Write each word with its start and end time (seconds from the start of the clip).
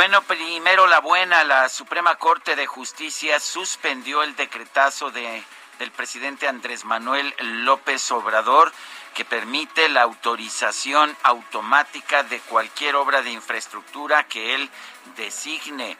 Bueno, 0.00 0.22
primero 0.22 0.86
la 0.86 1.00
buena, 1.00 1.44
la 1.44 1.68
Suprema 1.68 2.14
Corte 2.14 2.56
de 2.56 2.66
Justicia 2.66 3.38
suspendió 3.38 4.22
el 4.22 4.34
decretazo 4.34 5.10
de, 5.10 5.44
del 5.78 5.90
presidente 5.90 6.48
Andrés 6.48 6.86
Manuel 6.86 7.34
López 7.66 8.10
Obrador 8.10 8.72
que 9.12 9.26
permite 9.26 9.90
la 9.90 10.00
autorización 10.00 11.14
automática 11.22 12.22
de 12.22 12.40
cualquier 12.40 12.96
obra 12.96 13.20
de 13.20 13.32
infraestructura 13.32 14.24
que 14.24 14.54
él 14.54 14.70
designe. 15.18 15.98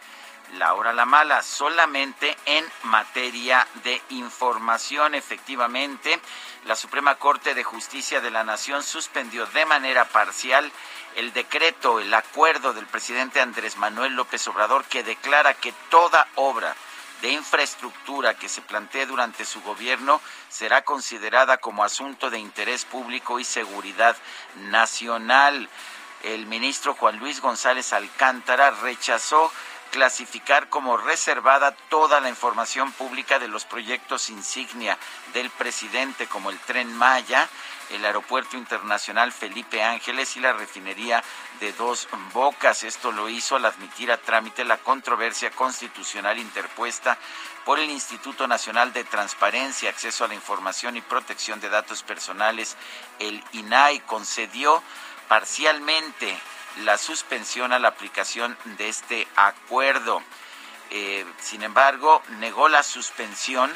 La 0.56 0.72
hora 0.72 0.94
la 0.94 1.04
mala, 1.04 1.42
solamente 1.42 2.38
en 2.46 2.64
materia 2.84 3.68
de 3.84 4.00
información, 4.08 5.14
efectivamente, 5.14 6.18
la 6.64 6.74
Suprema 6.74 7.16
Corte 7.16 7.54
de 7.54 7.64
Justicia 7.64 8.22
de 8.22 8.30
la 8.30 8.44
Nación 8.44 8.82
suspendió 8.82 9.44
de 9.44 9.66
manera 9.66 10.06
parcial 10.06 10.72
el 11.16 11.32
decreto, 11.32 12.00
el 12.00 12.12
acuerdo 12.14 12.72
del 12.72 12.86
presidente 12.86 13.40
Andrés 13.40 13.76
Manuel 13.76 14.14
López 14.14 14.46
Obrador 14.48 14.84
que 14.84 15.02
declara 15.02 15.54
que 15.54 15.72
toda 15.90 16.28
obra 16.36 16.74
de 17.22 17.30
infraestructura 17.32 18.34
que 18.34 18.48
se 18.48 18.62
plantee 18.62 19.06
durante 19.06 19.44
su 19.44 19.60
gobierno 19.62 20.20
será 20.48 20.82
considerada 20.82 21.58
como 21.58 21.84
asunto 21.84 22.30
de 22.30 22.38
interés 22.38 22.84
público 22.84 23.38
y 23.38 23.44
seguridad 23.44 24.16
nacional. 24.70 25.68
El 26.22 26.46
ministro 26.46 26.94
Juan 26.94 27.18
Luis 27.18 27.40
González 27.40 27.92
Alcántara 27.92 28.70
rechazó 28.70 29.52
clasificar 29.90 30.68
como 30.68 30.96
reservada 30.96 31.72
toda 31.88 32.20
la 32.20 32.28
información 32.28 32.92
pública 32.92 33.38
de 33.38 33.48
los 33.48 33.64
proyectos 33.64 34.30
insignia 34.30 34.96
del 35.34 35.50
presidente 35.50 36.26
como 36.26 36.50
el 36.50 36.58
tren 36.60 36.92
Maya, 36.94 37.48
el 37.90 38.04
Aeropuerto 38.04 38.56
Internacional 38.56 39.32
Felipe 39.32 39.82
Ángeles 39.82 40.36
y 40.36 40.40
la 40.40 40.52
refinería 40.52 41.22
de 41.60 41.72
Dos 41.72 42.08
Bocas. 42.32 42.84
Esto 42.84 43.12
lo 43.12 43.28
hizo 43.28 43.56
al 43.56 43.66
admitir 43.66 44.10
a 44.12 44.16
trámite 44.16 44.64
la 44.64 44.78
controversia 44.78 45.50
constitucional 45.50 46.38
interpuesta 46.38 47.18
por 47.64 47.78
el 47.78 47.90
Instituto 47.90 48.46
Nacional 48.46 48.92
de 48.92 49.04
Transparencia, 49.04 49.90
Acceso 49.90 50.24
a 50.24 50.28
la 50.28 50.34
Información 50.34 50.96
y 50.96 51.00
Protección 51.00 51.60
de 51.60 51.68
Datos 51.68 52.02
Personales, 52.02 52.76
el 53.18 53.42
INAI, 53.52 54.00
concedió 54.00 54.82
parcialmente 55.28 56.36
la 56.84 56.98
suspensión 56.98 57.72
a 57.72 57.78
la 57.78 57.88
aplicación 57.88 58.56
de 58.64 58.88
este 58.88 59.28
acuerdo. 59.36 60.22
Eh, 60.90 61.24
sin 61.40 61.62
embargo, 61.62 62.22
negó 62.38 62.68
la 62.68 62.82
suspensión 62.82 63.70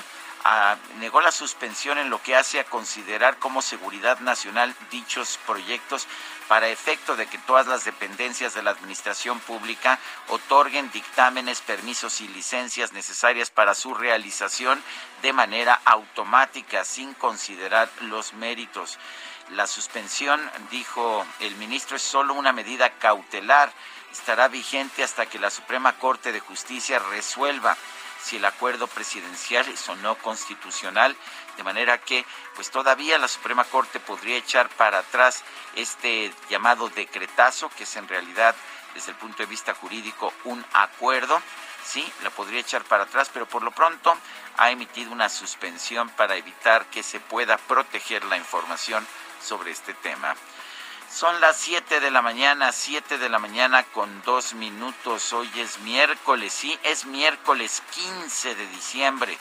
negó 0.99 1.23
la 1.23 1.33
suspensión 1.33 1.97
en 1.97 2.11
lo 2.11 2.23
que 2.23 2.37
hace 2.37 2.61
a 2.61 2.65
considerar 2.65 3.39
como 3.39 3.63
seguridad 3.63 4.21
nacional 4.21 4.75
dichos 4.91 5.39
proyectos 5.47 6.07
para 6.49 6.69
efecto 6.69 7.17
de 7.17 7.27
que 7.27 7.39
todas 7.39 7.67
las 7.67 7.87
dependencias 7.87 8.53
de 8.53 8.63
la 8.63 8.73
administración 8.73 9.41
pública 9.41 9.99
otorguen 10.29 10.91
dictámenes, 10.91 11.63
permisos 11.63 12.21
y 12.21 12.29
licencias 12.29 12.93
necesarias 12.93 13.49
para 13.49 13.75
su 13.75 13.95
realización 13.95 14.83
de 15.23 15.33
manera 15.33 15.81
automática 15.87 16.85
sin 16.85 17.15
considerar 17.15 17.89
los 18.03 18.35
méritos. 18.35 18.99
La 19.51 19.67
suspensión, 19.67 20.41
dijo 20.71 21.25
el 21.41 21.55
ministro, 21.57 21.97
es 21.97 22.03
solo 22.03 22.35
una 22.35 22.53
medida 22.53 22.91
cautelar. 22.99 23.73
Estará 24.13 24.49
vigente 24.49 25.03
hasta 25.03 25.27
que 25.27 25.39
la 25.39 25.51
Suprema 25.51 25.95
Corte 25.99 26.33
de 26.33 26.41
Justicia 26.41 26.99
resuelva 26.99 27.77
si 28.25 28.37
el 28.37 28.45
acuerdo 28.47 28.87
presidencial 28.87 29.69
es 29.69 29.87
o 29.89 29.97
no 29.97 30.17
constitucional, 30.17 31.15
de 31.57 31.63
manera 31.63 31.99
que 31.99 32.25
pues 32.55 32.71
todavía 32.71 33.19
la 33.19 33.29
Suprema 33.29 33.65
Corte 33.65 34.01
podría 34.01 34.39
echar 34.39 34.71
para 34.71 35.01
atrás 35.01 35.43
este 35.77 36.33
llamado 36.49 36.89
decretazo, 36.89 37.69
que 37.77 37.85
es 37.85 37.97
en 37.97 38.09
realidad 38.09 38.55
desde 38.95 39.11
el 39.11 39.19
punto 39.19 39.39
de 39.39 39.47
vista 39.47 39.75
jurídico 39.75 40.33
un 40.45 40.65
acuerdo, 40.73 41.41
sí, 41.85 42.11
la 42.23 42.31
podría 42.31 42.61
echar 42.61 42.83
para 42.85 43.05
atrás, 43.05 43.31
pero 43.33 43.47
por 43.47 43.63
lo 43.63 43.73
pronto 43.73 44.17
ha 44.57 44.71
emitido 44.71 45.13
una 45.13 45.29
suspensión 45.29 46.09
para 46.11 46.37
evitar 46.37 46.87
que 46.87 47.03
se 47.03 47.21
pueda 47.21 47.59
proteger 47.59 48.25
la 48.25 48.39
información 48.39 49.07
sobre 49.43 49.73
este 49.73 49.93
tema. 49.95 50.35
Son 51.15 51.41
las 51.41 51.59
7 51.59 52.01
de 52.01 52.11
la 52.11 52.23
mañana, 52.23 52.73
7 52.73 53.19
de 53.19 53.29
la 53.29 53.39
mañana 53.39 53.85
con 53.85 54.21
dos 54.23 54.53
minutos. 54.55 55.33
Hoy 55.33 55.49
es 55.55 55.79
miércoles, 55.79 56.53
sí, 56.53 56.77
es 56.83 57.07
miércoles 57.07 57.85
15 57.93 58.57
de 58.57 58.67
diciembre 58.67 59.39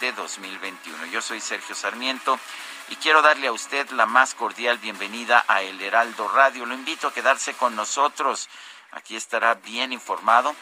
de 0.00 0.10
2021. 0.12 1.04
Yo 1.08 1.20
soy 1.20 1.42
Sergio 1.42 1.74
Sarmiento 1.74 2.40
y 2.88 2.96
quiero 2.96 3.20
darle 3.20 3.48
a 3.48 3.52
usted 3.52 3.90
la 3.90 4.06
más 4.06 4.34
cordial 4.34 4.78
bienvenida 4.78 5.44
a 5.48 5.60
El 5.60 5.82
Heraldo 5.82 6.28
Radio. 6.28 6.64
Lo 6.64 6.72
invito 6.72 7.08
a 7.08 7.12
quedarse 7.12 7.52
con 7.52 7.76
nosotros. 7.76 8.48
Aquí 8.92 9.14
estará 9.14 9.52
bien 9.56 9.92
informado. 9.92 10.56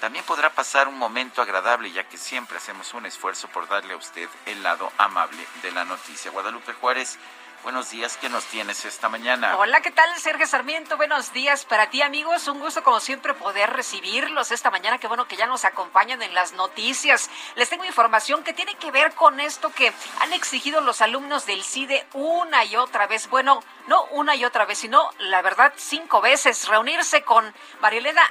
También 0.00 0.24
podrá 0.24 0.50
pasar 0.50 0.88
un 0.88 0.98
momento 0.98 1.40
agradable, 1.40 1.92
ya 1.92 2.08
que 2.08 2.18
siempre 2.18 2.56
hacemos 2.56 2.94
un 2.94 3.06
esfuerzo 3.06 3.46
por 3.46 3.68
darle 3.68 3.94
a 3.94 3.98
usted 3.98 4.28
el 4.46 4.60
lado 4.60 4.90
amable 4.98 5.46
de 5.62 5.70
la 5.70 5.84
noticia. 5.84 6.32
Guadalupe 6.32 6.72
Juárez 6.72 7.16
Buenos 7.64 7.88
días, 7.88 8.18
¿qué 8.18 8.28
nos 8.28 8.44
tienes 8.44 8.84
esta 8.84 9.08
mañana? 9.08 9.56
Hola, 9.56 9.80
¿qué 9.80 9.90
tal, 9.90 10.14
Sergio 10.18 10.46
Sarmiento? 10.46 10.98
Buenos 10.98 11.32
días 11.32 11.64
para 11.64 11.88
ti, 11.88 12.02
amigos. 12.02 12.46
Un 12.46 12.60
gusto, 12.60 12.84
como 12.84 13.00
siempre, 13.00 13.32
poder 13.32 13.70
recibirlos 13.70 14.52
esta 14.52 14.70
mañana. 14.70 14.98
Qué 14.98 15.06
bueno 15.06 15.26
que 15.26 15.36
ya 15.36 15.46
nos 15.46 15.64
acompañan 15.64 16.20
en 16.20 16.34
las 16.34 16.52
noticias. 16.52 17.30
Les 17.54 17.70
tengo 17.70 17.86
información 17.86 18.44
que 18.44 18.52
tiene 18.52 18.74
que 18.74 18.90
ver 18.90 19.14
con 19.14 19.40
esto 19.40 19.72
que 19.72 19.94
han 20.20 20.34
exigido 20.34 20.82
los 20.82 21.00
alumnos 21.00 21.46
del 21.46 21.64
CIDE 21.64 22.06
una 22.12 22.66
y 22.66 22.76
otra 22.76 23.06
vez. 23.06 23.30
Bueno, 23.30 23.64
no 23.86 24.04
una 24.10 24.36
y 24.36 24.44
otra 24.44 24.66
vez, 24.66 24.76
sino, 24.76 25.10
la 25.18 25.40
verdad, 25.40 25.72
cinco 25.76 26.20
veces. 26.20 26.68
Reunirse 26.68 27.22
con 27.22 27.50
Marielena 27.80 28.22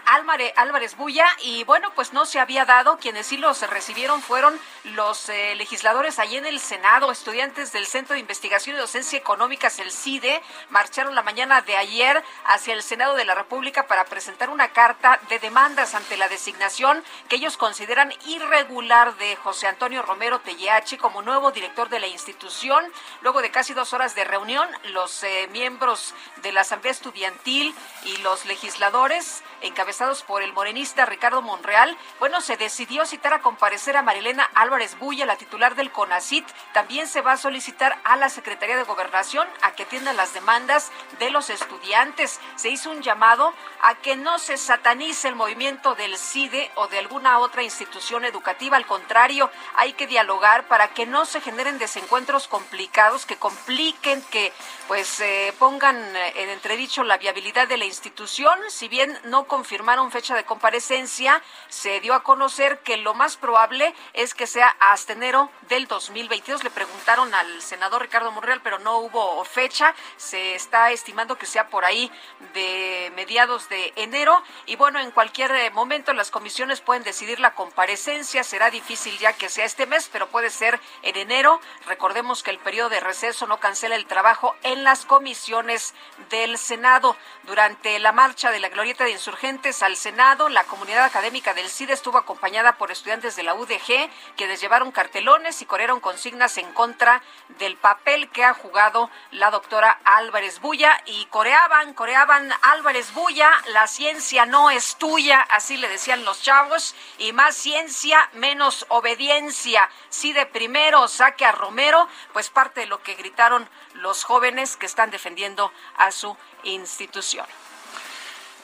Álvarez 0.56 0.96
Bulla 0.96 1.26
y, 1.42 1.64
bueno, 1.64 1.92
pues 1.96 2.14
no 2.14 2.28
se 2.28 2.40
había 2.40 2.66
dado. 2.66 2.98
Quienes 2.98 3.26
sí 3.26 3.38
los 3.38 3.68
recibieron 3.68 4.22
fueron 4.22 4.60
los 4.84 5.28
eh, 5.30 5.56
legisladores 5.56 6.20
allí 6.20 6.38
en 6.38 6.46
el 6.46 6.60
Senado, 6.60 7.12
estudiantes 7.12 7.72
del 7.72 7.88
Centro 7.88 8.14
de 8.14 8.20
Investigación 8.20 8.76
y 8.76 8.80
Docencia 8.80 9.23
Económicas, 9.24 9.80
el 9.80 9.90
CIDE, 9.90 10.42
marcharon 10.70 11.16
la 11.16 11.24
mañana 11.24 11.62
de 11.62 11.78
ayer 11.78 12.22
hacia 12.44 12.74
el 12.74 12.84
Senado 12.84 13.16
de 13.16 13.24
la 13.24 13.36
República 13.36 13.88
para 13.88 14.04
presentar 14.04 14.50
una 14.50 14.74
carta 14.74 15.18
de 15.30 15.40
demandas 15.40 15.96
ante 15.96 16.18
la 16.18 16.28
designación 16.28 17.02
que 17.30 17.38
ellos 17.38 17.56
consideran 17.56 18.14
irregular 18.28 19.16
de 19.16 19.38
José 19.38 19.68
Antonio 19.68 20.02
Romero 20.02 20.42
Telleachi 20.42 20.98
como 20.98 21.22
nuevo 21.22 21.54
director 21.54 21.88
de 21.88 22.02
la 22.02 22.08
institución. 22.08 22.84
Luego 23.22 23.42
de 23.42 23.50
casi 23.50 23.74
dos 23.74 23.94
horas 23.94 24.14
de 24.14 24.26
reunión, 24.26 24.68
los 24.92 25.24
eh, 25.24 25.48
miembros 25.54 26.14
de 26.42 26.52
la 26.52 26.62
Asamblea 26.62 26.92
Estudiantil 26.92 27.74
y 28.04 28.18
los 28.18 28.44
legisladores, 28.46 29.42
encabezados 29.62 30.24
por 30.24 30.44
el 30.44 30.52
morenista 30.52 31.06
Ricardo 31.06 31.42
Monreal, 31.42 31.98
bueno, 32.20 32.42
se 32.42 32.58
decidió 32.58 33.06
citar 33.06 33.34
a 33.34 33.42
comparecer 33.42 33.96
a 33.96 34.02
Marilena 34.02 34.50
Álvarez 34.54 35.00
Bulla, 35.00 35.26
la 35.26 35.38
titular 35.38 35.76
del 35.76 35.94
CONACIT. 35.94 36.46
También 36.74 37.08
se 37.08 37.22
va 37.22 37.32
a 37.32 37.38
solicitar 37.38 37.98
a 38.04 38.18
la 38.18 38.28
Secretaría 38.28 38.76
de 38.76 38.84
Gobernación 38.84 39.03
gobernación 39.04 39.48
a 39.62 39.74
que 39.74 39.84
atienda 39.84 40.14
las 40.14 40.34
demandas 40.34 40.90
de 41.20 41.30
los 41.30 41.50
estudiantes. 41.50 42.40
Se 42.56 42.70
hizo 42.70 42.90
un 42.90 43.02
llamado 43.02 43.54
a 43.82 43.96
que 43.96 44.16
no 44.16 44.40
se 44.40 44.56
satanice 44.56 45.28
el 45.28 45.36
movimiento 45.36 45.94
del 45.96 46.18
CIDE 46.18 46.72
o 46.76 46.88
de 46.88 47.00
alguna 47.00 47.40
otra 47.40 47.64
institución 47.64 48.24
educativa. 48.24 48.78
Al 48.78 48.86
contrario, 48.86 49.52
hay 49.76 49.92
que 49.94 50.08
dialogar 50.08 50.68
para 50.70 50.94
que 50.94 51.06
no 51.06 51.26
se 51.26 51.42
generen 51.42 51.80
desencuentros 51.80 52.48
complicados 52.48 53.26
que 53.26 53.36
compliquen, 53.36 54.22
que 54.32 54.54
pues 54.88 55.20
eh, 55.20 55.54
pongan 55.60 55.98
en 56.16 56.50
entredicho 56.50 57.04
la 57.04 57.18
viabilidad 57.18 57.68
de 57.68 57.78
la 57.78 57.86
institución. 57.86 58.58
Si 58.70 58.88
bien 58.88 59.20
no 59.26 59.46
confirmaron 59.46 60.12
fecha 60.12 60.34
de 60.34 60.46
comparecencia, 60.46 61.42
se 61.68 62.00
dio 62.00 62.14
a 62.14 62.24
conocer 62.24 62.80
que 62.80 62.96
lo 62.96 63.14
más 63.14 63.36
probable 63.36 63.94
es 64.14 64.34
que 64.34 64.48
sea 64.48 64.76
hasta 64.80 65.12
enero 65.12 65.52
del 65.68 65.88
2022. 65.88 66.64
Le 66.64 66.70
preguntaron 66.70 67.34
al 67.34 67.62
senador 67.62 68.02
Ricardo 68.02 68.32
Monreal, 68.32 68.62
pero 68.64 68.80
no 68.80 68.93
hubo 69.00 69.44
fecha. 69.46 69.94
Se 70.18 70.56
está 70.56 70.92
estimando 70.92 71.38
que 71.38 71.46
sea 71.46 71.70
por 71.70 71.86
ahí 71.86 72.12
de 72.54 73.12
mediados 73.16 73.70
de 73.70 73.94
enero. 73.96 74.42
Y 74.66 74.76
bueno, 74.76 75.00
en 75.00 75.12
cualquier 75.12 75.52
eh, 75.52 75.72
momento 75.72 76.14
las 76.14 76.32
comisiones 76.32 76.82
pueden 76.82 77.04
decidir 77.04 77.40
la 77.40 77.54
comparecencia. 77.54 78.44
Será 78.44 78.70
difícil 78.70 79.18
ya 79.18 79.34
que 79.34 79.50
sea 79.50 79.66
este 79.66 79.86
mes, 79.86 80.10
pero 80.12 80.28
puede 80.28 80.50
ser 80.50 80.80
en 81.02 81.18
enero. 81.18 81.60
Recordemos 81.88 82.44
que 82.44 82.52
el 82.52 82.60
periodo 82.60 82.90
de 82.90 83.00
receso 83.00 83.48
no 83.48 83.60
cancela 83.60 83.96
el 83.96 84.06
trabajo 84.06 84.56
en 84.64 84.84
las 84.84 85.06
comisiones 85.06 85.94
del 86.30 86.58
Senado. 86.58 87.16
Durante 87.44 88.00
la 88.00 88.12
marcha 88.12 88.52
de 88.52 88.60
la 88.60 88.70
Glorieta 88.70 89.04
de 89.04 89.12
Insurgentes 89.12 89.84
al 89.84 89.96
Senado, 89.96 90.50
la 90.50 90.64
comunidad 90.64 91.04
académica 91.04 91.54
del 91.54 91.70
CIDE 91.70 91.94
estuvo 91.94 92.18
acompañada 92.18 92.78
por 92.78 92.92
estudiantes 92.92 93.36
de 93.36 93.44
la 93.44 93.54
UDG, 93.54 94.10
quienes 94.36 94.62
llevaron 94.62 94.92
cartelones 94.92 95.62
y 95.62 95.66
corrieron 95.66 96.00
consignas 96.00 96.58
en 96.58 96.72
contra 96.74 97.22
del 97.60 97.78
papel 97.78 98.30
que 98.30 98.44
ha 98.44 98.54
jugado 98.54 98.83
la 99.32 99.50
doctora 99.50 99.98
Álvarez 100.04 100.60
Bulla 100.60 101.02
y 101.06 101.26
coreaban, 101.28 101.94
coreaban 101.94 102.52
Álvarez 102.64 103.14
Bulla, 103.14 103.50
la 103.68 103.88
ciencia 103.88 104.46
no 104.46 104.70
es 104.70 104.98
tuya, 104.98 105.40
así 105.40 105.78
le 105.78 105.88
decían 105.88 106.26
los 106.26 106.42
chavos, 106.42 106.94
y 107.18 107.32
más 107.32 107.56
ciencia, 107.56 108.30
menos 108.34 108.86
obediencia. 108.90 109.90
Sí 110.10 110.34
de 110.34 110.46
primero 110.46 111.08
saque 111.08 111.46
a 111.46 111.54
Romero, 111.54 112.10
pues 112.34 112.50
parte 112.50 112.82
de 112.82 112.88
lo 112.88 113.02
que 113.02 113.16
gritaron 113.16 113.70
los 113.94 114.26
jóvenes 114.26 114.76
que 114.76 114.86
están 114.86 115.12
defendiendo 115.12 115.72
a 115.96 116.12
su 116.12 116.36
institución. 116.64 117.46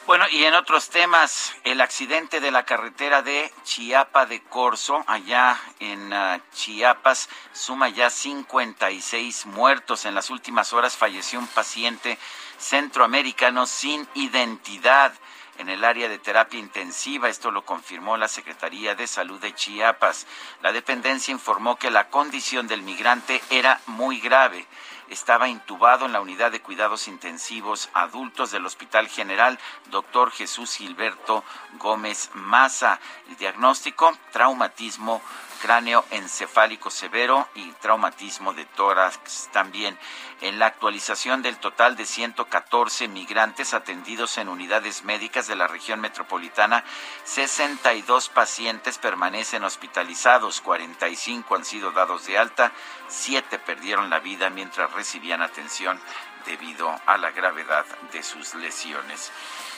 Bueno, 0.06 0.26
y 0.32 0.44
en 0.44 0.56
otros 0.56 0.90
temas, 0.90 1.56
el 1.64 1.82
accidente 1.82 2.40
de 2.40 2.50
la 2.50 2.66
carretera 2.66 3.22
de 3.22 3.54
Chiapa 3.64 4.26
de 4.26 4.42
Corzo, 4.42 5.04
allá 5.06 5.60
en 5.80 6.12
uh, 6.12 6.42
Chiapas, 6.52 7.30
suma 7.54 7.90
ya 7.90 8.10
56 8.10 9.46
muertos. 9.46 10.06
En 10.06 10.16
las 10.16 10.32
últimas 10.32 10.74
horas 10.74 10.98
falleció 10.98 11.38
un 11.38 11.48
paciente 11.48 12.18
centroamericano 12.58 13.68
sin 13.68 14.08
identidad 14.16 15.14
en 15.60 15.70
el 15.70 15.84
área 15.84 16.10
de 16.10 16.18
terapia 16.18 16.60
intensiva. 16.60 17.30
Esto 17.30 17.52
lo 17.52 17.64
confirmó 17.64 18.18
la 18.18 18.28
Secretaría 18.28 18.96
de 18.96 19.06
Salud 19.06 19.40
de 19.40 19.54
Chiapas. 19.54 20.26
La 20.64 20.72
dependencia 20.72 21.32
informó 21.32 21.76
que 21.76 21.92
la 21.92 22.10
condición 22.10 22.68
del 22.68 22.82
migrante 22.82 23.44
era 23.52 23.80
muy 23.86 24.20
grave 24.20 24.66
estaba 25.10 25.48
intubado 25.48 26.06
en 26.06 26.14
la 26.14 26.22
unidad 26.22 26.52
de 26.52 26.62
cuidados 26.62 27.08
intensivos 27.08 27.90
adultos 27.94 28.52
del 28.52 28.66
Hospital 28.66 29.08
General 29.08 29.60
Dr. 29.92 30.32
Jesús 30.32 30.76
Gilberto 30.76 31.44
Gómez 31.78 32.30
Maza. 32.34 33.00
El 33.28 33.38
diagnóstico, 33.38 34.18
traumatismo 34.32 35.22
cráneo 35.62 36.06
encefálico 36.12 36.90
severo 36.90 37.48
y 37.56 37.72
traumatismo 37.74 38.54
de 38.54 38.66
tórax 38.66 39.50
también. 39.52 39.98
En 40.42 40.58
la 40.58 40.68
actualización 40.68 41.42
del 41.42 41.58
total 41.58 41.96
de 41.96 42.06
114 42.06 43.08
migrantes 43.08 43.74
atendidos 43.74 44.38
en 44.38 44.50
unidades 44.50 45.04
médicas 45.04 45.48
de 45.48 45.56
la 45.56 45.68
región 45.68 46.00
metropolitana, 46.00 46.84
62 47.26 48.30
pacientes 48.30 48.98
permanecen 48.98 49.64
hospitalizados, 49.64 50.62
45 50.62 51.56
han 51.56 51.66
sido 51.66 51.92
dados 51.92 52.26
de 52.26 52.38
alta, 52.38 52.72
7 53.08 53.60
perdieron 53.60 54.10
la 54.10 54.20
vida 54.20 54.50
mientras 54.50 54.92
recibían 54.94 55.42
atención 55.42 56.00
debido 56.46 56.90
a 57.06 57.18
la 57.18 57.32
gravedad 57.32 57.86
de 58.12 58.24
sus 58.24 58.56
lesiones. 58.56 59.32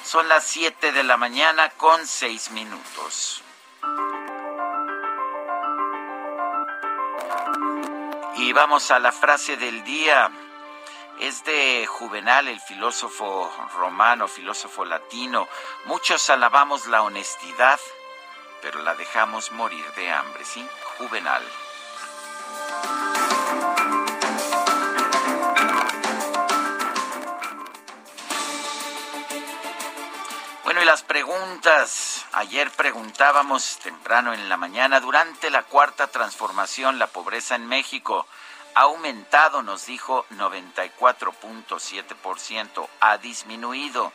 Son 0.04 0.28
las 0.28 0.46
7 0.46 0.92
de 0.92 1.04
la 1.04 1.18
mañana 1.18 1.70
con 1.72 2.06
6 2.06 2.52
minutos. 2.52 3.44
Y 8.36 8.54
vamos 8.54 8.92
a 8.92 9.00
la 9.00 9.12
frase 9.12 9.58
del 9.58 9.84
día. 9.84 10.32
Es 11.20 11.44
de 11.44 11.86
Juvenal, 11.86 12.48
el 12.48 12.60
filósofo 12.60 13.52
romano, 13.78 14.28
filósofo 14.28 14.86
latino. 14.86 15.48
Muchos 15.86 16.30
alabamos 16.30 16.88
la 16.88 17.04
honestidad, 17.04 17.80
pero 18.62 18.82
la 18.82 18.96
dejamos 18.96 19.52
morir 19.52 19.86
de 19.96 20.10
hambre, 20.12 20.46
¿sí? 20.46 20.66
Juvenal. 20.98 21.44
Y 30.82 30.86
las 30.86 31.04
preguntas. 31.04 32.26
Ayer 32.32 32.72
preguntábamos 32.72 33.78
temprano 33.80 34.34
en 34.34 34.48
la 34.50 34.58
mañana, 34.58 35.00
durante 35.00 35.52
la 35.52 35.64
cuarta 35.64 36.08
transformación, 36.08 36.98
la 36.98 37.08
pobreza 37.08 37.56
en 37.56 37.68
México 37.68 38.26
ha 38.74 38.82
aumentado, 38.82 39.64
nos 39.64 39.86
dijo 39.86 40.26
94.7%, 40.32 42.88
ha 43.00 43.18
disminuido 43.18 44.12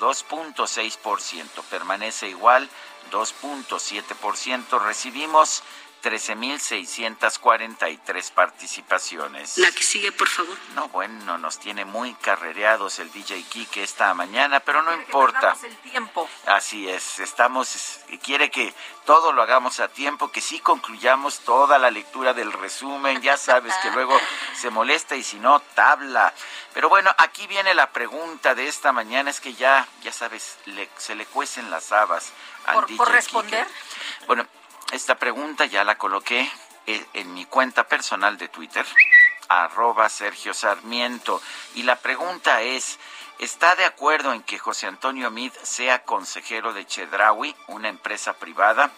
2.6%, 0.00 1.62
permanece 1.70 2.28
igual 2.28 2.68
2.7%, 3.12 4.80
recibimos 4.80 5.62
13.643 6.02 8.32
participaciones. 8.32 9.58
La 9.58 9.70
que 9.72 9.82
sigue, 9.82 10.12
por 10.12 10.28
favor. 10.28 10.56
No, 10.74 10.88
bueno, 10.88 11.36
nos 11.38 11.58
tiene 11.58 11.84
muy 11.84 12.14
carrereados 12.14 12.98
el 12.98 13.10
DJ 13.10 13.42
Kike 13.44 13.82
esta 13.82 14.14
mañana, 14.14 14.60
pero 14.60 14.82
no 14.82 14.94
importa. 14.94 15.56
el 15.62 15.76
tiempo. 15.78 16.28
Así 16.46 16.88
es, 16.88 17.18
estamos, 17.18 18.00
quiere 18.22 18.50
que 18.50 18.72
todo 19.04 19.32
lo 19.32 19.42
hagamos 19.42 19.80
a 19.80 19.88
tiempo, 19.88 20.30
que 20.30 20.40
sí 20.40 20.60
concluyamos 20.60 21.40
toda 21.40 21.78
la 21.78 21.90
lectura 21.90 22.34
del 22.34 22.52
resumen, 22.52 23.20
ya 23.22 23.36
sabes 23.36 23.74
que 23.82 23.90
luego 23.90 24.18
se 24.54 24.70
molesta 24.70 25.16
y 25.16 25.22
si 25.22 25.38
no, 25.38 25.60
tabla. 25.74 26.32
Pero 26.74 26.88
bueno, 26.88 27.12
aquí 27.18 27.46
viene 27.46 27.74
la 27.74 27.90
pregunta 27.90 28.54
de 28.54 28.68
esta 28.68 28.92
mañana, 28.92 29.30
es 29.30 29.40
que 29.40 29.54
ya, 29.54 29.86
ya 30.02 30.12
sabes, 30.12 30.58
se 30.96 31.14
le 31.14 31.26
cuecen 31.26 31.70
las 31.70 31.92
habas 31.92 32.32
al 32.66 32.74
¿Por, 32.74 32.86
DJ 32.86 32.96
¿Por 32.98 33.10
responder? 33.10 33.66
Bueno, 34.26 34.46
esta 34.92 35.16
pregunta 35.16 35.66
ya 35.66 35.84
la 35.84 35.98
coloqué 35.98 36.50
en 36.86 37.34
mi 37.34 37.44
cuenta 37.44 37.86
personal 37.86 38.38
de 38.38 38.48
Twitter, 38.48 38.86
arroba 39.48 40.08
Sergio 40.08 40.54
Sarmiento. 40.54 41.42
Y 41.74 41.82
la 41.82 41.96
pregunta 41.96 42.62
es, 42.62 42.98
¿está 43.38 43.76
de 43.76 43.84
acuerdo 43.84 44.32
en 44.32 44.42
que 44.42 44.58
José 44.58 44.86
Antonio 44.86 45.30
Mid 45.30 45.52
sea 45.62 46.04
consejero 46.04 46.72
de 46.72 46.86
Chedraui, 46.86 47.54
una 47.66 47.88
empresa 47.88 48.32
privada? 48.34 48.90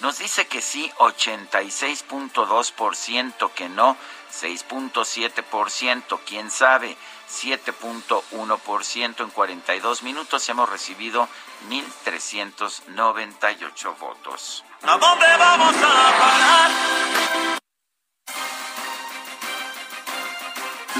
Nos 0.00 0.18
dice 0.18 0.46
que 0.46 0.60
sí, 0.60 0.92
86.2%, 0.98 3.50
que 3.52 3.70
no, 3.70 3.96
6.7%, 4.30 6.20
quién 6.26 6.50
sabe, 6.50 6.98
7.1% 7.30 9.24
en 9.24 9.30
42 9.30 10.02
minutos. 10.02 10.46
Hemos 10.48 10.68
recibido 10.68 11.28
1.398 11.70 13.98
votos. 13.98 14.64
¿A 14.88 14.96
dónde 14.98 15.26
vamos 15.36 15.74
a 15.74 16.18
parar? 16.20 16.70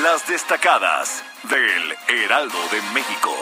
Las 0.02 0.26
destacadas 0.26 1.22
del 1.44 1.96
Heraldo 2.08 2.58
de 2.72 2.82
México. 2.92 3.32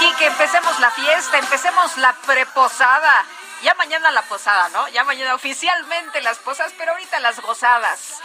Y 0.00 0.12
que 0.12 0.26
empecemos 0.26 0.78
la 0.78 0.92
fiesta, 0.92 1.38
empecemos 1.38 1.96
la 1.96 2.12
preposada. 2.24 3.24
Ya 3.64 3.74
mañana 3.74 4.12
la 4.12 4.22
posada, 4.22 4.68
¿no? 4.68 4.86
Ya 4.90 5.02
mañana 5.02 5.34
oficialmente 5.34 6.20
las 6.20 6.38
posadas, 6.38 6.72
pero 6.78 6.92
ahorita 6.92 7.18
las 7.18 7.40
gozadas. 7.40 8.22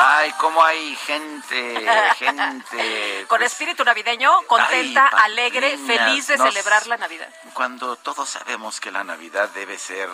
Ay, 0.00 0.32
cómo 0.38 0.64
hay 0.64 0.96
gente, 0.96 1.86
gente. 2.18 3.24
Con 3.28 3.38
pues, 3.38 3.52
espíritu 3.52 3.84
navideño, 3.84 4.42
contenta, 4.46 5.10
ay, 5.12 5.20
alegre, 5.32 5.76
feliz 5.78 6.26
de 6.26 6.36
nos- 6.36 6.48
celebrar 6.48 6.86
la 6.86 6.96
Navidad. 6.96 7.28
Cuando 7.54 7.96
todos 7.96 8.28
sabemos 8.28 8.80
que 8.80 8.90
la 8.90 9.04
Navidad 9.04 9.48
debe 9.50 9.78
ser, 9.78 10.08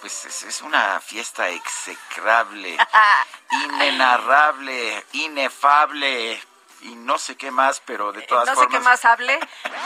pues 0.00 0.24
es, 0.24 0.42
es 0.44 0.62
una 0.62 1.00
fiesta 1.00 1.48
execrable, 1.48 2.76
inenarrable, 3.50 5.04
inefable. 5.12 6.42
y 6.82 6.94
no 6.96 7.18
sé 7.18 7.36
qué 7.36 7.50
más, 7.50 7.80
pero 7.80 8.12
de 8.12 8.22
todas 8.22 8.46
no 8.46 8.54
formas. 8.54 8.72
sé 8.72 8.78
qué 8.78 8.84
más 8.84 9.04
hable. 9.06 9.38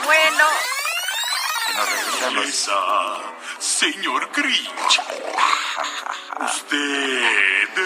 Bueno, 0.03 0.43
nos 1.75 1.89
regresamos. 1.91 2.45
Esa, 2.45 3.17
señor 3.59 4.29
Grinch. 4.33 5.01
Usted 6.41 7.79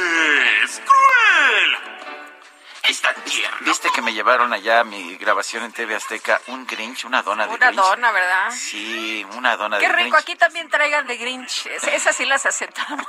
es 0.63 0.82
cruel. 0.86 1.78
Es 2.84 3.02
tan 3.02 3.16
tierno. 3.24 3.58
¿Viste 3.62 3.90
que 3.96 4.02
me 4.02 4.13
llevaron 4.13 4.52
allá 4.52 4.82
a 4.82 4.84
mi 4.84 5.16
grabación 5.16 5.63
en 5.63 5.72
TV 5.72 5.96
Azteca 5.96 6.42
un 6.48 6.68
Grinch, 6.68 7.06
una 7.06 7.24
dona 7.24 7.48
de 7.48 7.54
una 7.56 7.68
Grinch? 7.68 7.82
dona, 7.82 8.12
¿verdad? 8.12 8.52
Sí, 8.52 9.25
una 9.36 9.56
dona 9.56 9.80
Qué 9.80 9.88
de 9.88 9.94
rico, 9.94 10.10
Grinch. 10.10 10.22
aquí 10.24 10.36
también 10.36 10.70
traigan 10.70 11.08
de 11.08 11.16
Grinch. 11.18 11.66
Es- 11.68 11.84
Esas 11.86 12.13
sí 12.16 12.25
las 12.25 12.46
aceptamos. 12.46 13.08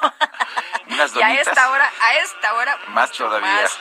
Unas 0.88 1.12
y 1.16 1.22
a 1.22 1.26
donitas. 1.26 1.48
esta 1.48 1.70
hora, 1.70 1.90
a 2.00 2.14
esta 2.14 2.54
hora, 2.54 2.78
Más 2.88 3.10
todavía. 3.10 3.48
más. 3.62 3.78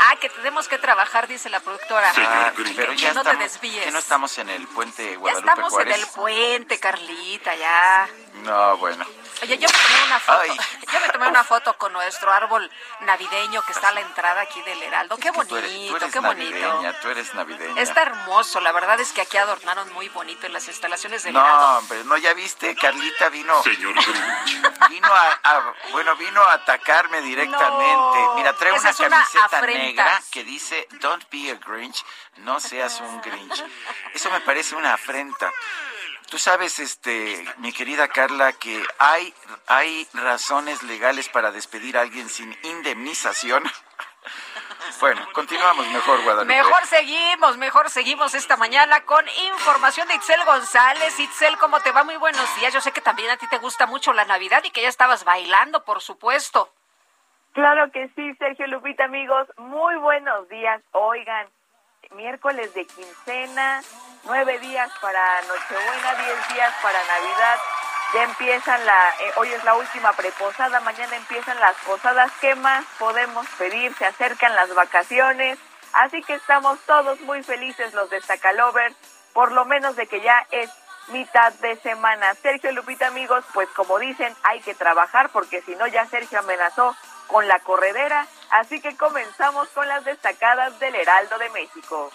Ah, 0.00 0.16
que 0.20 0.28
tenemos 0.30 0.68
que 0.68 0.78
trabajar, 0.78 1.26
dice 1.26 1.50
la 1.50 1.60
productora. 1.60 2.12
Ah, 2.16 2.52
pero 2.54 2.92
ya 2.92 3.12
No 3.12 3.22
te 3.22 3.30
estamos, 3.30 3.38
desvíes. 3.52 3.84
que 3.84 3.90
no 3.90 3.98
estamos 3.98 4.38
en 4.38 4.48
el 4.48 4.66
puente 4.68 5.10
ya 5.12 5.16
Guadalupe 5.18 5.48
estamos 5.50 5.72
Juárez. 5.72 5.94
en 5.96 6.00
el 6.00 6.06
puente, 6.08 6.78
Carlita, 6.80 7.54
ya. 7.56 8.08
No, 8.44 8.76
bueno. 8.78 9.04
Oye, 9.42 9.56
yo 9.58 9.68
me 9.68 9.74
tomé 9.74 10.04
una 10.06 10.18
foto, 10.20 10.40
Ay. 10.40 10.56
yo 10.92 11.00
me 11.00 11.08
tomé 11.10 11.28
una 11.28 11.44
foto 11.44 11.76
con 11.78 11.92
nuestro 11.92 12.32
árbol 12.32 12.70
navideño 13.00 13.62
que 13.62 13.72
está 13.72 13.88
a 13.88 13.92
la 13.92 14.00
entrada 14.00 14.40
aquí 14.40 14.60
del 14.62 14.82
Heraldo. 14.82 15.16
Qué 15.16 15.30
bonito, 15.30 15.54
tú 15.54 15.56
eres, 15.56 15.70
tú 15.88 15.96
eres 15.96 16.12
qué 16.12 16.18
bonito. 16.18 16.50
navideña, 16.58 17.00
tú 17.00 17.08
eres 17.08 17.34
navideña. 17.34 17.80
Está 17.82 18.02
hermoso, 18.02 18.60
la 18.60 18.72
verdad 18.72 18.98
es 19.00 19.12
que 19.12 19.20
aquí 19.20 19.36
adornaron 19.36 19.92
muy 19.92 20.08
bonito 20.08 20.46
en 20.46 20.52
las 20.52 20.66
instalaciones 20.66 21.22
del 21.22 21.34
No, 21.34 21.40
Heraldo. 21.40 21.78
hombre, 21.78 22.04
no, 22.04 22.16
ya 22.16 22.34
viste, 22.34 22.74
Carlita 22.74 23.28
vino, 23.28 23.62
Señor 23.62 23.94
Grinch. 23.94 24.62
vino 24.90 25.08
a, 25.12 25.40
a- 25.44 25.74
bueno, 25.92 26.16
vino 26.16 26.42
a 26.42 26.54
atacarme 26.54 27.20
directamente. 27.20 28.18
No, 28.18 28.34
Mira, 28.34 28.52
trae 28.54 28.72
una 28.72 28.92
camiseta 28.92 29.44
afrenta. 29.44 29.78
negra 29.78 30.22
que 30.32 30.42
dice 30.44 30.86
Don't 31.00 31.24
be 31.30 31.50
a 31.52 31.54
Grinch, 31.54 32.04
no 32.38 32.58
seas 32.60 33.00
un 33.00 33.20
Grinch. 33.20 33.64
Eso 34.14 34.30
me 34.30 34.40
parece 34.40 34.74
una 34.74 34.94
afrenta. 34.94 35.52
Tú 36.30 36.38
sabes, 36.38 36.78
este, 36.78 37.42
mi 37.58 37.72
querida 37.72 38.08
Carla, 38.08 38.52
que 38.52 38.82
hay, 38.98 39.32
hay 39.66 40.06
razones 40.12 40.82
legales 40.82 41.28
para 41.28 41.52
despedir 41.52 41.96
a 41.96 42.02
alguien 42.02 42.28
sin 42.28 42.56
indemnización. 42.62 43.64
Bueno, 45.00 45.20
continuamos 45.32 45.86
mejor, 45.88 46.22
Guadalupe. 46.22 46.54
Mejor 46.54 46.86
seguimos, 46.86 47.56
mejor 47.56 47.90
seguimos 47.90 48.34
esta 48.34 48.56
mañana 48.56 49.04
con 49.04 49.24
información 49.52 50.06
de 50.08 50.14
Itzel 50.14 50.44
González. 50.44 51.18
Itzel, 51.18 51.56
¿cómo 51.58 51.80
te 51.80 51.92
va? 51.92 52.04
Muy 52.04 52.16
buenos 52.16 52.56
días. 52.56 52.72
Yo 52.72 52.80
sé 52.80 52.92
que 52.92 53.00
también 53.00 53.30
a 53.30 53.36
ti 53.36 53.46
te 53.48 53.58
gusta 53.58 53.86
mucho 53.86 54.12
la 54.12 54.24
Navidad 54.24 54.62
y 54.64 54.70
que 54.70 54.82
ya 54.82 54.88
estabas 54.88 55.24
bailando, 55.24 55.84
por 55.84 56.00
supuesto. 56.00 56.72
Claro 57.52 57.90
que 57.90 58.08
sí, 58.14 58.34
Sergio 58.34 58.66
Lupita, 58.66 59.04
amigos. 59.04 59.48
Muy 59.56 59.96
buenos 59.96 60.48
días. 60.48 60.80
Oigan, 60.92 61.48
miércoles 62.12 62.72
de 62.74 62.86
quincena, 62.86 63.82
nueve 64.24 64.58
días 64.58 64.90
para 65.00 65.42
Nochebuena, 65.42 66.14
diez 66.14 66.48
días 66.54 66.74
para 66.82 66.98
Navidad. 67.04 67.58
Ya 68.14 68.22
empiezan 68.24 68.86
la, 68.86 69.10
eh, 69.20 69.32
hoy 69.36 69.52
es 69.52 69.62
la 69.64 69.74
última 69.74 70.12
preposada, 70.14 70.80
mañana 70.80 71.16
empiezan 71.16 71.60
las 71.60 71.76
posadas. 71.78 72.32
¿Qué 72.40 72.54
más 72.54 72.84
podemos 72.98 73.46
pedir? 73.58 73.94
Se 73.96 74.06
acercan 74.06 74.54
las 74.54 74.74
vacaciones. 74.74 75.58
Así 75.92 76.22
que 76.22 76.34
estamos 76.34 76.78
todos 76.86 77.20
muy 77.22 77.42
felices 77.42 77.94
los 77.94 78.08
de 78.10 78.20
Zacalovers, 78.20 78.94
por 79.32 79.52
lo 79.52 79.64
menos 79.64 79.96
de 79.96 80.06
que 80.06 80.20
ya 80.20 80.46
es 80.50 80.70
mitad 81.08 81.52
de 81.54 81.76
semana. 81.76 82.34
Sergio 82.34 82.72
Lupita, 82.72 83.08
amigos, 83.08 83.44
pues 83.52 83.68
como 83.70 83.98
dicen, 83.98 84.34
hay 84.42 84.60
que 84.60 84.74
trabajar 84.74 85.30
porque 85.30 85.62
si 85.62 85.74
no 85.76 85.86
ya 85.86 86.06
Sergio 86.06 86.38
amenazó 86.38 86.96
con 87.26 87.46
la 87.46 87.58
corredera. 87.60 88.26
Así 88.50 88.80
que 88.80 88.96
comenzamos 88.96 89.68
con 89.68 89.86
las 89.86 90.04
destacadas 90.04 90.78
del 90.78 90.94
Heraldo 90.94 91.38
de 91.38 91.50
México. 91.50 92.10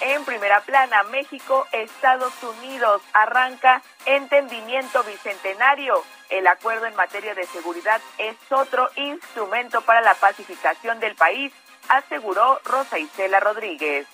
En 0.00 0.24
primera 0.24 0.60
plana, 0.60 1.02
México, 1.04 1.66
Estados 1.72 2.32
Unidos, 2.42 3.02
arranca 3.12 3.82
entendimiento 4.06 5.02
bicentenario. 5.02 6.04
El 6.30 6.46
acuerdo 6.46 6.86
en 6.86 6.94
materia 6.94 7.34
de 7.34 7.46
seguridad 7.46 8.00
es 8.18 8.36
otro 8.50 8.90
instrumento 8.94 9.80
para 9.80 10.00
la 10.00 10.14
pacificación 10.14 11.00
del 11.00 11.16
país, 11.16 11.52
aseguró 11.88 12.60
Rosa 12.64 12.98
Isela 12.98 13.40
Rodríguez. 13.40 14.06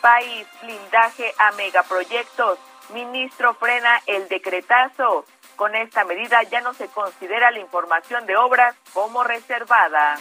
País, 0.00 0.46
blindaje 0.60 1.32
a 1.38 1.52
megaproyectos. 1.52 2.58
Ministro 2.90 3.54
frena 3.54 4.02
el 4.06 4.28
decretazo. 4.28 5.24
Con 5.54 5.76
esta 5.76 6.04
medida 6.04 6.42
ya 6.42 6.60
no 6.62 6.74
se 6.74 6.88
considera 6.88 7.52
la 7.52 7.60
información 7.60 8.26
de 8.26 8.36
obras 8.36 8.74
como 8.92 9.22
reservada. 9.22 10.16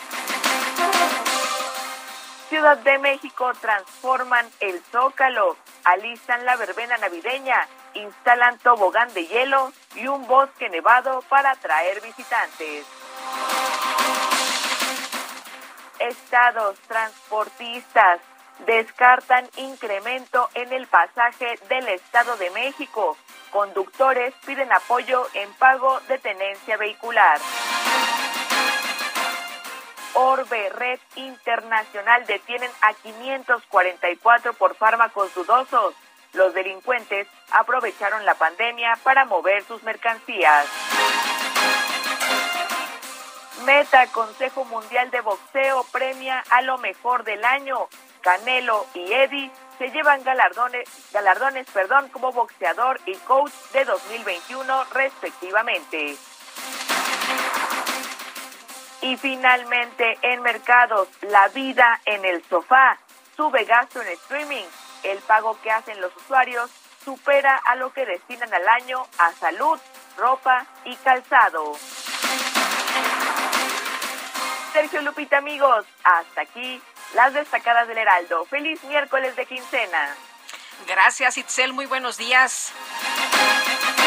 Ciudad 2.54 2.78
de 2.78 3.00
México 3.00 3.52
transforman 3.60 4.48
el 4.60 4.80
Zócalo, 4.92 5.58
alistan 5.86 6.46
la 6.46 6.56
verbena 6.56 6.96
navideña, 6.98 7.68
instalan 7.96 8.60
tobogán 8.60 9.12
de 9.16 9.26
hielo 9.26 9.74
y 9.96 10.06
un 10.06 10.28
bosque 10.28 10.70
nevado 10.70 11.24
para 11.30 11.50
atraer 11.50 12.00
visitantes. 12.02 12.86
Estados 15.98 16.78
transportistas 16.82 18.22
descartan 18.68 19.50
incremento 19.58 20.48
en 20.54 20.74
el 20.74 20.86
pasaje 20.86 21.58
del 21.70 21.88
Estado 21.88 22.38
de 22.38 22.52
México. 22.52 23.18
Conductores 23.50 24.32
piden 24.46 24.72
apoyo 24.72 25.26
en 25.34 25.52
pago 25.54 26.00
de 26.02 26.20
tenencia 26.20 26.78
vehicular. 26.78 27.40
Orbe, 30.14 30.70
Red 30.70 31.00
Internacional, 31.16 32.26
detienen 32.26 32.72
a 32.82 32.94
544 32.94 34.54
por 34.54 34.76
fármacos 34.76 35.34
dudosos. 35.34 35.94
Los 36.34 36.54
delincuentes 36.54 37.28
aprovecharon 37.52 38.26
la 38.26 38.36
pandemia 38.36 38.98
para 39.04 39.26
mover 39.26 39.64
sus 39.64 39.84
mercancías. 39.84 40.68
Meta, 43.66 44.08
Consejo 44.08 44.66
Mundial 44.66 45.10
de 45.12 45.22
Boxeo, 45.22 45.86
premia 45.92 46.44
a 46.50 46.62
lo 46.62 46.78
mejor 46.80 47.24
del 47.24 47.44
año. 47.46 47.88
Canelo 48.22 48.86
y 48.94 49.12
Eddie 49.12 49.52
se 49.78 49.90
llevan 49.90 50.24
galardones, 50.24 50.88
galardones 51.12 51.68
perdón, 51.72 52.10
como 52.10 52.32
boxeador 52.32 53.00
y 53.06 53.16
coach 53.18 53.52
de 53.74 53.86
2021 53.86 54.84
respectivamente. 54.94 56.18
Y 59.04 59.18
finalmente, 59.18 60.18
en 60.22 60.42
mercados, 60.42 61.10
la 61.24 61.50
vida 61.50 62.00
en 62.06 62.24
el 62.24 62.42
sofá 62.46 62.98
sube 63.36 63.66
gasto 63.66 64.02
en 64.02 64.08
streaming. 64.08 64.64
El 65.04 65.20
pago 65.20 65.60
que 65.62 65.72
hacen 65.72 66.00
los 66.00 66.16
usuarios 66.16 66.72
supera 67.04 67.60
a 67.66 67.76
lo 67.76 67.92
que 67.92 68.06
destinan 68.06 68.54
al 68.54 68.66
año 68.70 69.06
a 69.18 69.34
salud, 69.34 69.78
ropa 70.18 70.66
y 70.86 70.96
calzado. 70.96 71.74
Sergio 74.72 75.02
Lupita, 75.02 75.38
amigos, 75.38 75.86
hasta 76.06 76.42
aquí 76.42 76.82
las 77.14 77.34
destacadas 77.34 77.90
del 77.90 77.98
Heraldo. 77.98 78.46
Feliz 78.46 78.82
miércoles 78.86 79.36
de 79.36 79.46
quincena. 79.46 80.16
Gracias, 80.88 81.38
Itzel. 81.38 81.74
Muy 81.74 81.88
buenos 81.88 82.18
días. 82.18 82.72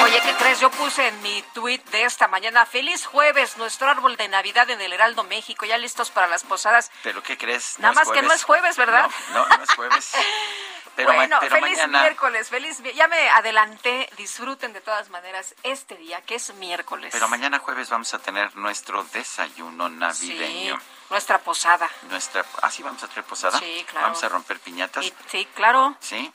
Oye, 0.06 0.20
¿qué 0.20 0.34
crees? 0.34 0.60
Yo 0.60 0.70
puse 0.70 1.08
en 1.08 1.20
mi 1.22 1.42
tweet 1.52 1.80
de 1.90 2.04
esta 2.04 2.28
mañana, 2.28 2.64
feliz 2.64 3.04
jueves, 3.04 3.56
nuestro 3.56 3.88
árbol 3.88 4.16
de 4.16 4.28
Navidad 4.28 4.70
en 4.70 4.80
el 4.80 4.92
Heraldo 4.92 5.24
México, 5.24 5.66
ya 5.66 5.76
listos 5.78 6.10
para 6.12 6.28
las 6.28 6.44
posadas. 6.44 6.92
¿Pero 7.02 7.24
qué 7.24 7.36
crees? 7.36 7.76
Nada 7.80 7.92
más 7.92 8.08
que 8.10 8.22
no 8.22 8.32
es 8.32 8.44
jueves, 8.44 8.76
¿verdad? 8.76 9.10
No, 9.32 9.44
no, 9.48 9.56
no 9.56 9.64
es 9.64 9.70
jueves. 9.74 10.12
Pero, 10.96 11.12
bueno, 11.12 11.36
pero 11.40 11.56
feliz 11.56 11.76
mañana... 11.76 12.00
miércoles, 12.00 12.48
feliz 12.48 12.82
Ya 12.94 13.06
me 13.06 13.28
adelanté, 13.28 14.08
disfruten 14.16 14.72
de 14.72 14.80
todas 14.80 15.10
maneras 15.10 15.54
este 15.62 15.94
día, 15.96 16.22
que 16.22 16.36
es 16.36 16.54
miércoles. 16.54 17.10
Pero 17.12 17.28
mañana 17.28 17.58
jueves 17.58 17.90
vamos 17.90 18.14
a 18.14 18.18
tener 18.18 18.56
nuestro 18.56 19.04
desayuno 19.12 19.88
Sí, 19.88 19.94
navideño. 19.94 20.80
nuestra 21.10 21.36
posada. 21.36 21.90
Nuestra, 22.08 22.46
¿Ah, 22.62 22.70
sí 22.70 22.82
vamos 22.82 23.02
a 23.02 23.08
traer 23.08 23.26
posada? 23.26 23.58
Sí, 23.58 23.84
claro. 23.90 24.06
Vamos 24.06 24.24
a 24.24 24.28
romper 24.30 24.58
piñatas. 24.58 25.04
Y- 25.04 25.12
sí, 25.30 25.46
claro. 25.54 25.94
¿Sí? 26.00 26.32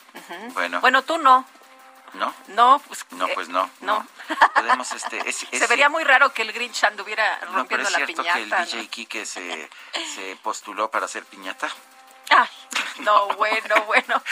Bueno, 0.52 0.80
Bueno, 0.80 1.02
tú 1.02 1.18
no. 1.18 1.44
¿No? 2.14 2.34
No, 2.48 2.80
pues, 2.86 3.04
No, 3.12 3.26
eh, 3.26 3.32
pues 3.34 3.48
no. 3.48 3.68
no. 3.80 4.06
Podemos, 4.54 4.92
este... 4.92 5.18
es- 5.28 5.46
es- 5.50 5.58
Se 5.58 5.66
vería 5.66 5.88
muy 5.88 6.04
raro 6.04 6.32
que 6.32 6.42
el 6.42 6.52
Grinch 6.52 6.84
anduviera 6.84 7.32
No, 7.34 7.40
pero 7.40 7.52
rompiendo 7.54 7.86
es 7.88 7.92
la 7.92 7.96
cierto 7.98 8.22
piñata. 8.22 8.36
que 8.38 8.42
el 8.42 8.48
¿no? 8.50 8.56
DJ 8.64 8.88
Kike 8.88 9.26
se, 9.26 9.70
se 10.14 10.36
postuló 10.42 10.90
para 10.90 11.06
hacer 11.06 11.24
piñata. 11.24 11.68
Ay, 12.30 12.48
no, 13.00 13.28
bueno, 13.36 13.82
bueno. 13.86 14.22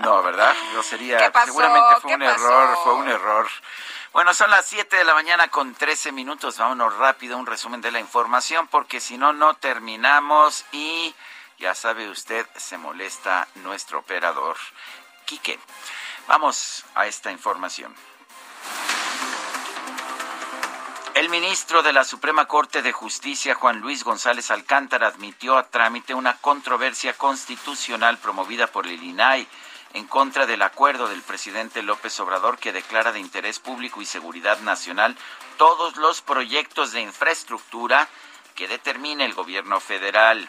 No, 0.00 0.22
¿verdad? 0.22 0.54
No 0.74 0.82
sería. 0.82 1.30
Seguramente 1.44 2.00
fue 2.00 2.10
¿Qué 2.10 2.14
un 2.16 2.20
pasó? 2.22 2.44
error, 2.46 2.78
fue 2.82 2.94
un 2.94 3.08
error. 3.08 3.48
Bueno, 4.12 4.34
son 4.34 4.50
las 4.50 4.66
7 4.66 4.94
de 4.96 5.04
la 5.04 5.14
mañana 5.14 5.48
con 5.48 5.74
13 5.74 6.12
minutos. 6.12 6.58
Vámonos 6.58 6.94
rápido, 6.96 7.36
un 7.38 7.46
resumen 7.46 7.80
de 7.80 7.90
la 7.90 7.98
información, 7.98 8.68
porque 8.68 9.00
si 9.00 9.16
no, 9.16 9.32
no 9.32 9.54
terminamos 9.54 10.64
y 10.72 11.14
ya 11.58 11.74
sabe 11.74 12.08
usted, 12.10 12.46
se 12.56 12.76
molesta 12.76 13.48
nuestro 13.56 14.00
operador. 14.00 14.56
Quique, 15.24 15.58
vamos 16.28 16.84
a 16.94 17.06
esta 17.06 17.30
información. 17.30 17.94
El 21.14 21.28
ministro 21.28 21.82
de 21.82 21.92
la 21.92 22.04
Suprema 22.04 22.46
Corte 22.46 22.80
de 22.80 22.92
Justicia, 22.92 23.54
Juan 23.54 23.80
Luis 23.80 24.02
González 24.02 24.50
Alcántara, 24.50 25.08
admitió 25.08 25.58
a 25.58 25.68
trámite 25.68 26.14
una 26.14 26.38
controversia 26.38 27.12
constitucional 27.12 28.16
promovida 28.18 28.66
por 28.66 28.86
el 28.86 29.02
INAI 29.02 29.46
en 29.92 30.06
contra 30.06 30.46
del 30.46 30.62
acuerdo 30.62 31.08
del 31.08 31.20
presidente 31.20 31.82
López 31.82 32.18
Obrador 32.20 32.58
que 32.58 32.72
declara 32.72 33.12
de 33.12 33.20
interés 33.20 33.58
público 33.58 34.00
y 34.00 34.06
seguridad 34.06 34.58
nacional 34.60 35.16
todos 35.58 35.96
los 35.96 36.22
proyectos 36.22 36.92
de 36.92 37.02
infraestructura 37.02 38.08
que 38.54 38.68
determine 38.68 39.24
el 39.24 39.34
gobierno 39.34 39.80
federal. 39.80 40.48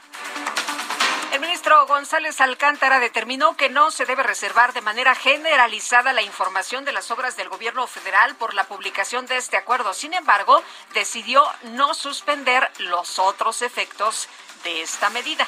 Ministro 1.64 1.88
González 1.88 2.42
Alcántara 2.42 3.00
determinó 3.00 3.56
que 3.56 3.70
no 3.70 3.90
se 3.90 4.04
debe 4.04 4.22
reservar 4.22 4.74
de 4.74 4.82
manera 4.82 5.16
generalizada 5.16 6.12
la 6.12 6.22
información 6.22 6.84
de 6.84 6.92
las 6.92 7.10
obras 7.10 7.38
del 7.38 7.48
gobierno 7.48 7.88
federal 7.88 8.36
por 8.36 8.54
la 8.54 8.66
publicación 8.66 9.28
de 9.28 9.38
este 9.38 9.56
acuerdo. 9.56 9.94
Sin 9.94 10.14
embargo, 10.14 10.62
decidió 10.94 11.42
no 11.72 11.94
suspender 11.94 12.70
los 12.80 13.18
otros 13.18 13.62
efectos 13.62 14.28
de 14.66 14.82
esta 14.82 15.10
medida. 15.12 15.48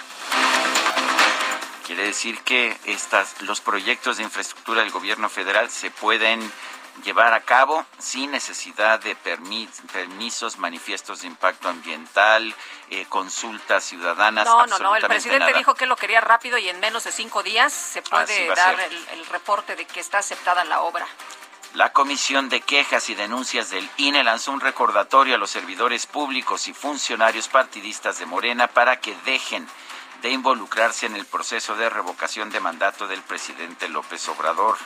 Quiere 1.86 2.04
decir 2.04 2.40
que 2.44 2.78
estas, 2.86 3.42
los 3.42 3.60
proyectos 3.60 4.16
de 4.16 4.24
infraestructura 4.24 4.84
del 4.84 4.92
gobierno 4.92 5.28
federal 5.28 5.70
se 5.70 5.92
pueden 5.92 6.40
llevar 7.04 7.34
a 7.34 7.42
cabo 7.42 7.86
sin 8.00 8.32
necesidad 8.32 9.00
de 9.00 9.16
permisos, 9.16 10.58
manifiestos 10.58 11.22
de 11.22 11.28
impacto 11.28 11.70
ambiental, 11.70 12.54
eh, 12.90 13.06
consultas 13.10 13.84
ciudadanas. 13.84 14.46
No, 14.46 14.66
no, 14.66 14.80
no. 14.80 14.96
El 14.96 15.06
presidente 15.06 15.54
dijo 15.54 15.76
que 15.76 15.86
lo 15.86 15.96
quería 15.96 16.22
rápido 16.22 16.58
y 16.58 16.70
en 16.70 16.80
menos 16.80 17.04
de 17.04 17.12
cinco 17.12 17.44
días 17.44 17.74
se 17.74 18.02
puede 18.02 18.48
dar 18.56 18.80
el, 18.80 19.08
el 19.14 19.26
reporte 19.28 19.76
de 19.76 19.86
que 19.86 20.00
está 20.00 20.20
aceptada 20.20 20.64
la 20.66 20.82
obra. 20.82 21.06
La 21.76 21.92
Comisión 21.92 22.48
de 22.48 22.62
Quejas 22.62 23.10
y 23.10 23.16
Denuncias 23.16 23.70
del 23.70 23.90
INE 23.98 24.24
lanzó 24.24 24.54
un 24.54 24.62
recordatorio 24.62 25.36
a 25.36 25.38
los 25.38 25.50
servidores 25.50 26.06
públicos 26.06 26.70
y 26.70 26.74
funcionarios 26.74 27.50
partidistas 27.50 28.18
de 28.18 28.26
Morena 28.26 28.68
para 28.68 29.02
que 29.02 29.14
dejen 29.26 29.68
de 30.22 30.30
involucrarse 30.30 31.06
en 31.06 31.18
el 31.18 31.26
proceso 31.26 31.76
de 31.76 31.90
revocación 31.90 32.50
de 32.50 32.62
mandato 32.62 33.08
del 33.08 33.22
presidente 33.22 33.90
López 33.90 34.28
Obrador. 34.30 34.78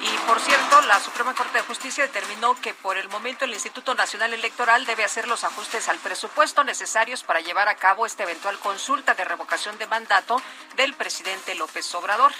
Y 0.00 0.18
por 0.26 0.38
cierto, 0.40 0.82
la 0.82 1.00
Suprema 1.00 1.34
Corte 1.34 1.58
de 1.58 1.64
Justicia 1.64 2.04
determinó 2.04 2.54
que 2.60 2.74
por 2.74 2.98
el 2.98 3.08
momento 3.08 3.44
el 3.44 3.54
Instituto 3.54 3.94
Nacional 3.94 4.34
Electoral 4.34 4.84
debe 4.84 5.04
hacer 5.04 5.26
los 5.26 5.44
ajustes 5.44 5.88
al 5.88 5.98
presupuesto 5.98 6.64
necesarios 6.64 7.22
para 7.22 7.40
llevar 7.40 7.68
a 7.68 7.76
cabo 7.76 8.04
esta 8.04 8.24
eventual 8.24 8.58
consulta 8.58 9.14
de 9.14 9.24
revocación 9.24 9.78
de 9.78 9.86
mandato 9.86 10.40
del 10.76 10.94
presidente 10.94 11.54
López 11.54 11.94
Obrador. 11.94 12.32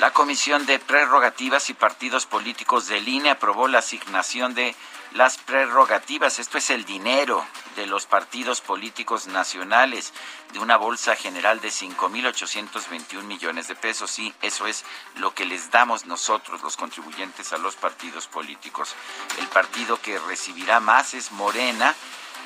La 0.00 0.12
Comisión 0.12 0.66
de 0.66 0.78
Prerrogativas 0.78 1.70
y 1.70 1.74
Partidos 1.74 2.26
Políticos 2.26 2.86
de 2.86 3.00
línea 3.00 3.32
aprobó 3.32 3.68
la 3.68 3.78
asignación 3.78 4.54
de 4.54 4.74
las 5.14 5.38
prerrogativas, 5.38 6.38
esto 6.38 6.58
es 6.58 6.70
el 6.70 6.84
dinero 6.84 7.44
de 7.76 7.86
los 7.86 8.06
partidos 8.06 8.60
políticos 8.60 9.26
nacionales, 9.26 10.12
de 10.52 10.58
una 10.58 10.76
bolsa 10.76 11.16
general 11.16 11.60
de 11.60 11.68
5.821 11.68 13.22
millones 13.22 13.68
de 13.68 13.74
pesos. 13.74 14.10
Sí, 14.10 14.34
eso 14.42 14.66
es 14.66 14.84
lo 15.16 15.34
que 15.34 15.44
les 15.44 15.70
damos 15.70 16.06
nosotros, 16.06 16.62
los 16.62 16.76
contribuyentes, 16.76 17.52
a 17.52 17.58
los 17.58 17.76
partidos 17.76 18.26
políticos. 18.26 18.94
El 19.38 19.48
partido 19.48 20.00
que 20.00 20.18
recibirá 20.18 20.80
más 20.80 21.14
es 21.14 21.32
Morena 21.32 21.94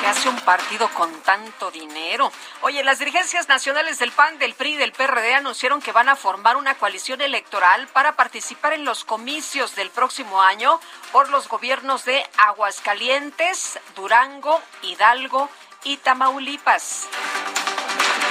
¿Qué 0.00 0.06
hace 0.06 0.28
un 0.28 0.38
partido 0.40 0.88
con 0.90 1.10
tanto 1.22 1.70
dinero? 1.70 2.30
Oye, 2.62 2.82
las 2.84 2.98
dirigencias 2.98 3.48
nacionales 3.48 3.98
del 3.98 4.12
PAN, 4.12 4.38
del 4.38 4.54
PRI 4.54 4.74
y 4.74 4.76
del 4.76 4.92
PRD 4.92 5.34
anunciaron 5.34 5.80
que 5.80 5.92
van 5.92 6.08
a 6.08 6.16
formar 6.16 6.56
una 6.56 6.76
coalición 6.76 7.20
electoral 7.20 7.86
para 7.88 8.16
participar 8.16 8.72
en 8.72 8.84
los 8.84 9.04
comicios 9.04 9.74
del 9.74 9.90
próximo 9.90 10.40
año 10.42 10.80
por 11.12 11.28
los 11.30 11.48
gobiernos 11.48 12.04
de 12.04 12.24
Aguascalientes, 12.36 13.78
Durango, 13.94 14.60
Hidalgo 14.82 15.48
y 15.84 15.96
Tamaulipas 15.98 17.08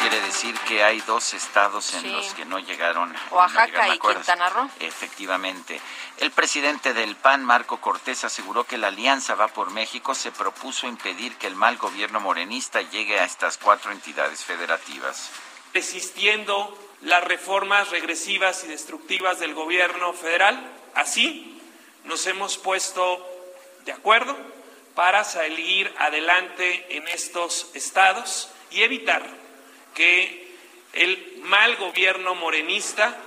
quiere 0.03 0.19
decir 0.25 0.53
que 0.67 0.83
hay 0.83 0.99
dos 1.01 1.33
estados 1.33 1.93
en 1.93 2.11
los 2.11 2.33
que 2.33 2.43
no 2.43 2.59
llegaron. 2.59 3.15
Oaxaca 3.31 3.95
y 3.95 3.99
Quintana 3.99 4.49
Roo. 4.49 4.69
Efectivamente. 4.81 5.79
El 6.17 6.31
presidente 6.31 6.93
del 6.93 7.15
PAN, 7.15 7.45
Marco 7.45 7.79
Cortés, 7.79 8.25
aseguró 8.25 8.65
que 8.65 8.77
la 8.77 8.87
Alianza 8.87 9.35
Va 9.35 9.47
por 9.47 9.71
México 9.71 10.13
se 10.13 10.31
propuso 10.31 10.87
impedir 10.87 11.37
que 11.37 11.47
el 11.47 11.55
mal 11.55 11.77
gobierno 11.77 12.19
morenista 12.19 12.81
llegue 12.81 13.17
a 13.17 13.23
estas 13.23 13.57
cuatro 13.57 13.91
entidades 13.91 14.43
federativas. 14.43 15.29
Resistiendo 15.73 16.77
las 17.01 17.23
reformas 17.23 17.89
regresivas 17.89 18.65
y 18.65 18.67
destructivas 18.67 19.39
del 19.39 19.53
gobierno 19.53 20.11
federal, 20.11 20.69
así 20.95 21.61
nos 22.03 22.27
hemos 22.27 22.57
puesto 22.57 23.25
de 23.85 23.93
acuerdo 23.93 24.35
para 24.95 25.23
salir 25.23 25.93
adelante 25.97 26.97
en 26.97 27.07
estos 27.07 27.71
estados 27.73 28.49
y 28.69 28.83
evitar 28.83 29.42
que 29.93 30.57
el 30.93 31.41
mal 31.43 31.75
gobierno 31.77 32.35
morenista 32.35 33.17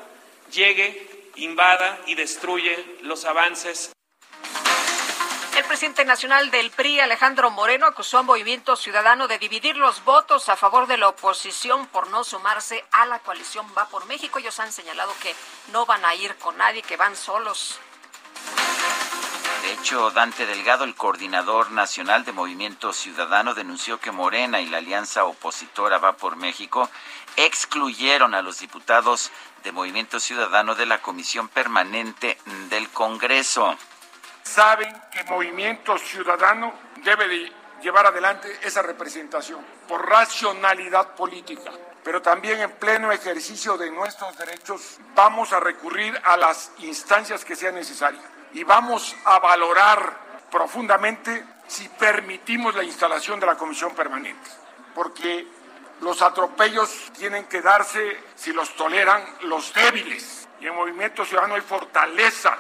llegue, 0.50 1.30
invada 1.36 1.98
y 2.06 2.14
destruye 2.14 2.98
los 3.02 3.24
avances. 3.24 3.92
El 5.56 5.64
presidente 5.64 6.04
nacional 6.04 6.50
del 6.50 6.70
PRI, 6.70 7.00
Alejandro 7.00 7.50
Moreno, 7.50 7.86
acusó 7.86 8.18
a 8.18 8.22
Movimiento 8.22 8.76
Ciudadano 8.76 9.26
de 9.26 9.38
dividir 9.38 9.76
los 9.78 10.04
votos 10.04 10.50
a 10.50 10.56
favor 10.56 10.86
de 10.86 10.98
la 10.98 11.08
oposición 11.08 11.86
por 11.86 12.08
no 12.08 12.24
sumarse 12.24 12.84
a 12.92 13.06
la 13.06 13.20
coalición 13.20 13.66
Va 13.76 13.88
por 13.88 14.04
México. 14.04 14.38
Ellos 14.38 14.60
han 14.60 14.70
señalado 14.70 15.14
que 15.22 15.34
no 15.72 15.86
van 15.86 16.04
a 16.04 16.14
ir 16.14 16.36
con 16.36 16.58
nadie, 16.58 16.82
que 16.82 16.98
van 16.98 17.16
solos. 17.16 17.80
De 19.66 19.72
hecho, 19.72 20.12
Dante 20.12 20.46
Delgado, 20.46 20.84
el 20.84 20.94
coordinador 20.94 21.72
nacional 21.72 22.24
de 22.24 22.30
Movimiento 22.30 22.92
Ciudadano, 22.92 23.52
denunció 23.52 23.98
que 23.98 24.12
Morena 24.12 24.60
y 24.60 24.66
la 24.66 24.78
alianza 24.78 25.24
opositora 25.24 25.98
Va 25.98 26.12
por 26.12 26.36
México 26.36 26.88
excluyeron 27.34 28.36
a 28.36 28.42
los 28.42 28.60
diputados 28.60 29.32
de 29.64 29.72
Movimiento 29.72 30.20
Ciudadano 30.20 30.76
de 30.76 30.86
la 30.86 31.02
Comisión 31.02 31.48
Permanente 31.48 32.38
del 32.70 32.88
Congreso. 32.90 33.76
Saben 34.44 34.94
que 35.10 35.24
Movimiento 35.24 35.98
Ciudadano 35.98 36.72
debe 37.02 37.26
de 37.26 37.52
llevar 37.82 38.06
adelante 38.06 38.60
esa 38.62 38.82
representación 38.82 39.66
por 39.88 40.08
racionalidad 40.08 41.16
política, 41.16 41.72
pero 42.04 42.22
también 42.22 42.60
en 42.60 42.70
pleno 42.70 43.10
ejercicio 43.10 43.76
de 43.76 43.90
nuestros 43.90 44.38
derechos 44.38 44.98
vamos 45.16 45.52
a 45.52 45.58
recurrir 45.58 46.16
a 46.24 46.36
las 46.36 46.70
instancias 46.78 47.44
que 47.44 47.56
sean 47.56 47.74
necesarias 47.74 48.35
y 48.52 48.64
vamos 48.64 49.16
a 49.24 49.38
valorar 49.38 50.46
profundamente 50.50 51.44
si 51.66 51.88
permitimos 51.88 52.74
la 52.74 52.84
instalación 52.84 53.40
de 53.40 53.46
la 53.46 53.56
comisión 53.56 53.94
permanente, 53.94 54.50
porque 54.94 55.46
los 56.00 56.22
atropellos 56.22 57.10
tienen 57.16 57.44
que 57.46 57.60
darse, 57.60 58.18
si 58.34 58.52
los 58.52 58.74
toleran, 58.76 59.24
los 59.42 59.72
débiles. 59.74 60.48
Y 60.60 60.66
en 60.66 60.74
Movimiento 60.74 61.24
Ciudadano 61.24 61.54
hay 61.54 61.60
fortaleza 61.60 62.56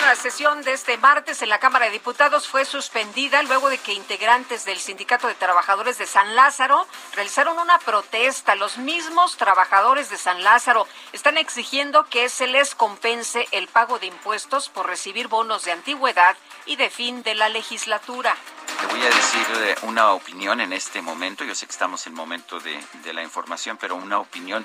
la 0.00 0.16
sesión 0.16 0.62
de 0.62 0.72
este 0.72 0.96
martes 0.98 1.42
en 1.42 1.48
la 1.48 1.58
Cámara 1.58 1.86
de 1.86 1.92
Diputados 1.92 2.48
fue 2.48 2.64
suspendida 2.64 3.42
luego 3.42 3.68
de 3.68 3.78
que 3.78 3.92
integrantes 3.92 4.64
del 4.64 4.78
Sindicato 4.78 5.26
de 5.26 5.34
Trabajadores 5.34 5.98
de 5.98 6.06
San 6.06 6.34
Lázaro 6.36 6.86
realizaron 7.14 7.58
una 7.58 7.78
protesta. 7.78 8.54
Los 8.54 8.78
mismos 8.78 9.36
trabajadores 9.36 10.10
de 10.10 10.16
San 10.16 10.42
Lázaro 10.42 10.86
están 11.12 11.38
exigiendo 11.38 12.04
que 12.06 12.28
se 12.28 12.46
les 12.46 12.74
compense 12.74 13.46
el 13.50 13.68
pago 13.68 13.98
de 13.98 14.06
impuestos 14.06 14.68
por 14.68 14.86
recibir 14.86 15.28
bonos 15.28 15.64
de 15.64 15.72
antigüedad 15.72 16.36
y 16.66 16.76
de 16.76 16.90
fin 16.90 17.22
de 17.22 17.34
la 17.34 17.48
legislatura. 17.48 18.36
Te 18.80 18.86
voy 18.86 19.00
a 19.02 19.10
decir 19.10 19.46
eh, 19.56 19.74
una 19.82 20.12
opinión 20.12 20.60
en 20.60 20.72
este 20.72 21.02
momento. 21.02 21.44
Yo 21.44 21.54
sé 21.54 21.66
que 21.66 21.72
estamos 21.72 22.06
en 22.06 22.12
el 22.12 22.16
momento 22.16 22.60
de, 22.60 22.78
de 23.02 23.12
la 23.12 23.22
información, 23.22 23.76
pero 23.76 23.96
una 23.96 24.18
opinión 24.18 24.64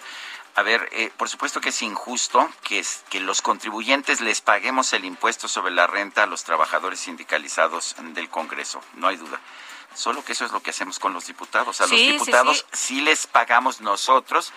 a 0.55 0.61
ver, 0.61 0.87
eh, 0.91 1.11
por 1.17 1.29
supuesto 1.29 1.61
que 1.61 1.69
es 1.69 1.81
injusto 1.81 2.49
que, 2.63 2.85
que 3.09 3.19
los 3.19 3.41
contribuyentes 3.41 4.21
les 4.21 4.41
paguemos 4.41 4.93
el 4.93 5.05
impuesto 5.05 5.47
sobre 5.47 5.71
la 5.71 5.87
renta 5.87 6.23
a 6.23 6.25
los 6.27 6.43
trabajadores 6.43 6.99
sindicalizados 6.99 7.95
del 7.99 8.29
Congreso, 8.29 8.81
no 8.93 9.07
hay 9.07 9.17
duda. 9.17 9.39
Solo 9.95 10.25
que 10.25 10.31
eso 10.31 10.45
es 10.45 10.51
lo 10.51 10.61
que 10.61 10.71
hacemos 10.71 10.97
con 10.97 11.13
los 11.13 11.27
diputados. 11.27 11.79
A 11.79 11.83
los 11.83 11.91
diputados 11.91 12.65
sí, 12.71 13.01
les 13.01 13.27
pagamos 13.27 13.79
nosotros, 13.79 14.51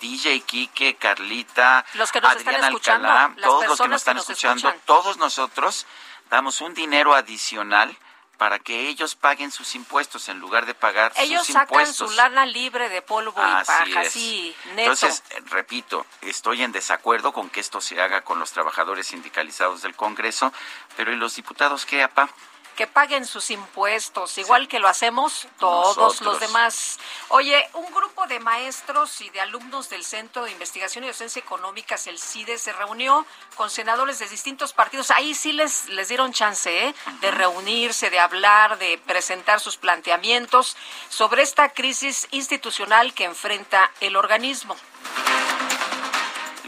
DJ 0.00 0.40
Kike, 0.42 0.96
Carlita, 0.96 1.84
Adriana 2.22 2.66
Alcalá, 2.66 3.34
todos 3.42 3.66
los 3.66 3.80
que 3.80 3.88
nos 3.88 4.00
están 4.02 4.18
escuchando, 4.18 4.74
todos 4.84 5.16
nosotros 5.16 5.86
damos 6.28 6.60
un 6.60 6.74
dinero 6.74 7.14
adicional 7.14 7.96
para 8.38 8.58
que 8.58 8.88
ellos 8.88 9.14
paguen 9.14 9.50
sus 9.50 9.74
impuestos 9.74 10.28
en 10.28 10.38
lugar 10.38 10.66
de 10.66 10.74
pagar 10.74 11.12
ellos 11.16 11.46
sus 11.46 11.54
impuestos. 11.54 11.78
Ellos 11.78 11.96
sacan 11.96 12.08
su 12.08 12.16
lana 12.16 12.46
libre 12.46 12.88
de 12.88 13.02
polvo 13.02 13.32
y 13.36 13.64
paja, 13.64 14.04
sí, 14.04 14.54
neto. 14.74 14.80
Entonces, 14.92 15.22
repito, 15.46 16.06
estoy 16.20 16.62
en 16.62 16.72
desacuerdo 16.72 17.32
con 17.32 17.50
que 17.50 17.60
esto 17.60 17.80
se 17.80 18.00
haga 18.00 18.22
con 18.22 18.38
los 18.38 18.52
trabajadores 18.52 19.06
sindicalizados 19.08 19.82
del 19.82 19.94
Congreso, 19.94 20.52
pero 20.96 21.12
¿y 21.12 21.16
los 21.16 21.36
diputados 21.36 21.86
qué, 21.86 22.02
apa? 22.02 22.28
Que 22.76 22.86
paguen 22.86 23.26
sus 23.26 23.50
impuestos, 23.50 24.38
igual 24.38 24.68
que 24.68 24.78
lo 24.78 24.86
hacemos 24.86 25.48
todos 25.58 26.20
los 26.20 26.38
demás. 26.38 26.98
Oye, 27.28 27.68
un 27.72 27.92
grupo 27.92 28.26
de 28.26 28.38
maestros 28.38 29.20
y 29.22 29.30
de 29.30 29.40
alumnos 29.40 29.88
del 29.88 30.04
Centro 30.04 30.44
de 30.44 30.52
Investigación 30.52 31.04
y 31.04 31.08
Docencia 31.08 31.40
Económicas, 31.40 32.06
el 32.06 32.18
CIDE, 32.18 32.58
se 32.58 32.72
reunió 32.72 33.26
con 33.56 33.70
senadores 33.70 34.18
de 34.18 34.28
distintos 34.28 34.74
partidos. 34.74 35.10
Ahí 35.10 35.34
sí 35.34 35.52
les, 35.52 35.88
les 35.88 36.08
dieron 36.08 36.32
chance 36.32 36.88
¿eh? 36.88 36.94
de 37.20 37.30
reunirse, 37.30 38.10
de 38.10 38.20
hablar, 38.20 38.78
de 38.78 38.98
presentar 38.98 39.58
sus 39.58 39.78
planteamientos 39.78 40.76
sobre 41.08 41.42
esta 41.42 41.70
crisis 41.70 42.28
institucional 42.30 43.14
que 43.14 43.24
enfrenta 43.24 43.90
el 44.00 44.16
organismo 44.16 44.76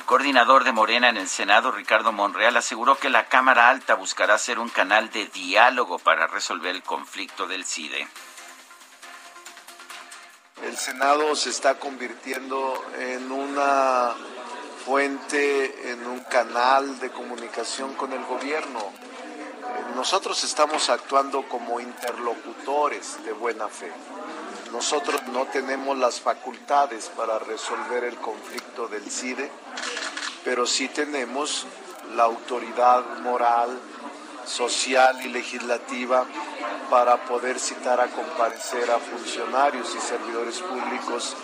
coordinador 0.09 0.65
de 0.65 0.73
Morena 0.73 1.11
en 1.11 1.19
el 1.19 1.29
Senado, 1.29 1.71
Ricardo 1.71 2.13
Monreal, 2.13 2.57
aseguró 2.57 2.97
que 2.97 3.11
la 3.11 3.29
Cámara 3.29 3.69
Alta 3.69 3.93
buscará 3.93 4.39
ser 4.39 4.59
un 4.59 4.71
canal 4.71 5.11
de 5.11 5.27
diálogo 5.27 5.99
para 5.99 6.27
resolver 6.27 6.75
el 6.75 6.83
conflicto 6.83 7.47
del 7.47 7.67
CIDE. 7.67 8.09
El 10.63 10.79
Senado 10.79 11.37
se 11.37 11.51
está 11.51 11.79
convirtiendo 11.79 12.83
en 12.99 13.31
una 13.31 14.15
fuente, 14.87 15.93
en 15.93 16.07
un 16.07 16.21
canal 16.21 16.99
de 17.01 17.11
comunicación 17.11 17.93
con 17.93 18.15
el 18.15 18.25
gobierno. 18.25 18.81
Nosotros 19.95 20.43
estamos 20.43 20.89
actuando 20.89 21.47
como 21.51 21.81
interlocutores 21.81 23.23
de 23.25 23.33
buena 23.33 23.69
fe. 23.69 23.93
Nosotros 24.73 25.23
no 25.33 25.47
tenemos 25.47 25.97
las 25.97 26.21
facultades 26.21 27.11
para 27.17 27.39
resolver 27.39 28.05
el 28.05 28.17
conflicto 28.17 28.87
del 28.89 29.11
CIDE, 29.11 29.51
pero 30.45 30.67
sí 30.67 30.89
tenemos 30.89 31.67
la 32.15 32.25
autoridad 32.25 33.03
moral, 33.21 33.79
social 34.45 35.25
y 35.25 35.29
legislativa 35.29 36.27
para 36.91 37.25
poder 37.25 37.59
citar 37.59 38.01
a 38.01 38.09
comparecer 38.09 38.91
a 38.91 38.99
funcionarios 38.99 39.95
y 39.95 40.01
servidores 40.01 40.61
públicos 40.61 41.37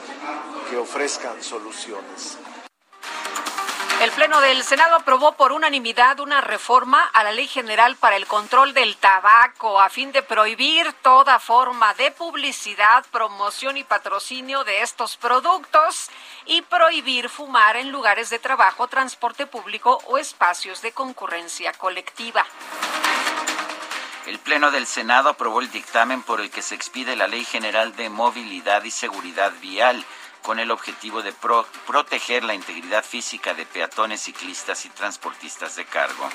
que 0.71 0.77
ofrezcan 0.77 1.43
soluciones. 1.43 2.39
El 4.05 4.11
Pleno 4.11 4.43
del 4.43 4.63
Senado 4.63 4.97
aprobó 4.97 5.33
por 5.33 5.51
unanimidad 5.51 6.21
una 6.21 6.43
reforma 6.43 7.03
a 7.15 7.25
la 7.25 7.33
Ley 7.33 7.49
General 7.49 7.97
para 7.97 8.17
el 8.17 8.27
Control 8.27 8.75
del 8.75 8.99
Tabaco 8.99 9.81
a 9.81 9.89
fin 9.89 10.13
de 10.13 10.23
prohibir 10.23 10.93
toda 11.01 11.39
forma 11.39 11.95
de 11.95 12.11
publicidad, 12.11 13.07
promoción 13.11 13.79
y 13.79 13.85
patrocinio 13.85 14.63
de 14.63 14.83
estos 14.83 15.17
productos 15.17 16.11
y 16.45 16.61
prohibir 16.61 17.31
fumar 17.31 17.79
en 17.79 17.93
lugares 17.93 18.29
de 18.29 18.39
trabajo, 18.39 18.89
transporte 18.89 19.47
público 19.47 19.99
o 20.07 20.19
espacios 20.19 20.83
de 20.83 20.93
concurrencia 20.93 21.73
colectiva. 21.73 22.45
El 24.27 24.39
Pleno 24.39 24.71
del 24.71 24.87
Senado 24.87 25.31
aprobó 25.31 25.61
el 25.61 25.71
dictamen 25.71 26.23
por 26.23 26.43
el 26.43 26.51
que 26.51 26.61
se 26.61 26.75
expide 26.75 27.17
la 27.17 27.27
Ley 27.27 27.47
General 27.47 27.97
de 27.97 28.11
Movilidad 28.11 28.85
y 28.85 28.91
Seguridad 28.91 29.53
Vial 29.63 30.05
con 30.45 30.59
el 30.59 30.71
objetivo 30.71 31.23
de 31.23 31.33
proteger 31.87 32.45
la 32.45 32.53
integridad 32.53 33.03
física 33.03 33.55
de 33.55 33.65
peatones, 33.65 34.21
ciclistas 34.21 34.85
y 34.85 34.91
transportistas 34.91 35.75
de 35.75 35.87
cargo. 35.87 36.29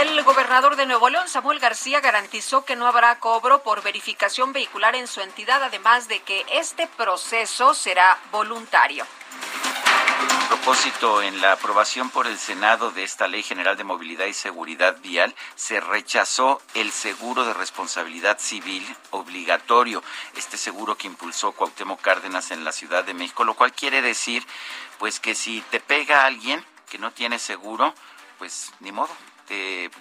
El 0.00 0.20
gobernador 0.24 0.74
de 0.74 0.86
Nuevo 0.86 1.08
León, 1.08 1.28
Samuel 1.28 1.60
García, 1.60 2.00
garantizó 2.00 2.64
que 2.64 2.74
no 2.74 2.88
habrá 2.88 3.20
cobro 3.20 3.62
por 3.62 3.82
verificación 3.82 4.52
vehicular 4.52 4.96
en 4.96 5.06
su 5.06 5.20
entidad, 5.20 5.62
además 5.62 6.08
de 6.08 6.20
que 6.22 6.44
este 6.52 6.88
proceso 6.88 7.74
será 7.74 8.18
voluntario 8.32 9.06
propósito, 10.48 11.22
en 11.22 11.40
la 11.40 11.52
aprobación 11.52 12.10
por 12.10 12.26
el 12.26 12.38
Senado 12.38 12.90
de 12.90 13.02
esta 13.02 13.28
Ley 13.28 13.42
General 13.42 13.76
de 13.76 13.84
Movilidad 13.84 14.26
y 14.26 14.34
Seguridad 14.34 14.96
Vial, 15.00 15.34
se 15.54 15.80
rechazó 15.80 16.60
el 16.74 16.92
seguro 16.92 17.44
de 17.44 17.54
responsabilidad 17.54 18.38
civil 18.38 18.86
obligatorio, 19.10 20.02
este 20.36 20.56
seguro 20.56 20.96
que 20.96 21.06
impulsó 21.06 21.52
Cuauhtémoc 21.52 22.00
Cárdenas 22.00 22.50
en 22.50 22.64
la 22.64 22.72
Ciudad 22.72 23.04
de 23.04 23.14
México, 23.14 23.44
lo 23.44 23.54
cual 23.54 23.72
quiere 23.72 24.02
decir, 24.02 24.46
pues 24.98 25.18
que 25.18 25.34
si 25.34 25.60
te 25.70 25.80
pega 25.80 26.24
alguien 26.24 26.64
que 26.88 26.98
no 26.98 27.10
tiene 27.10 27.38
seguro, 27.38 27.94
pues 28.38 28.72
ni 28.80 28.92
modo, 28.92 29.14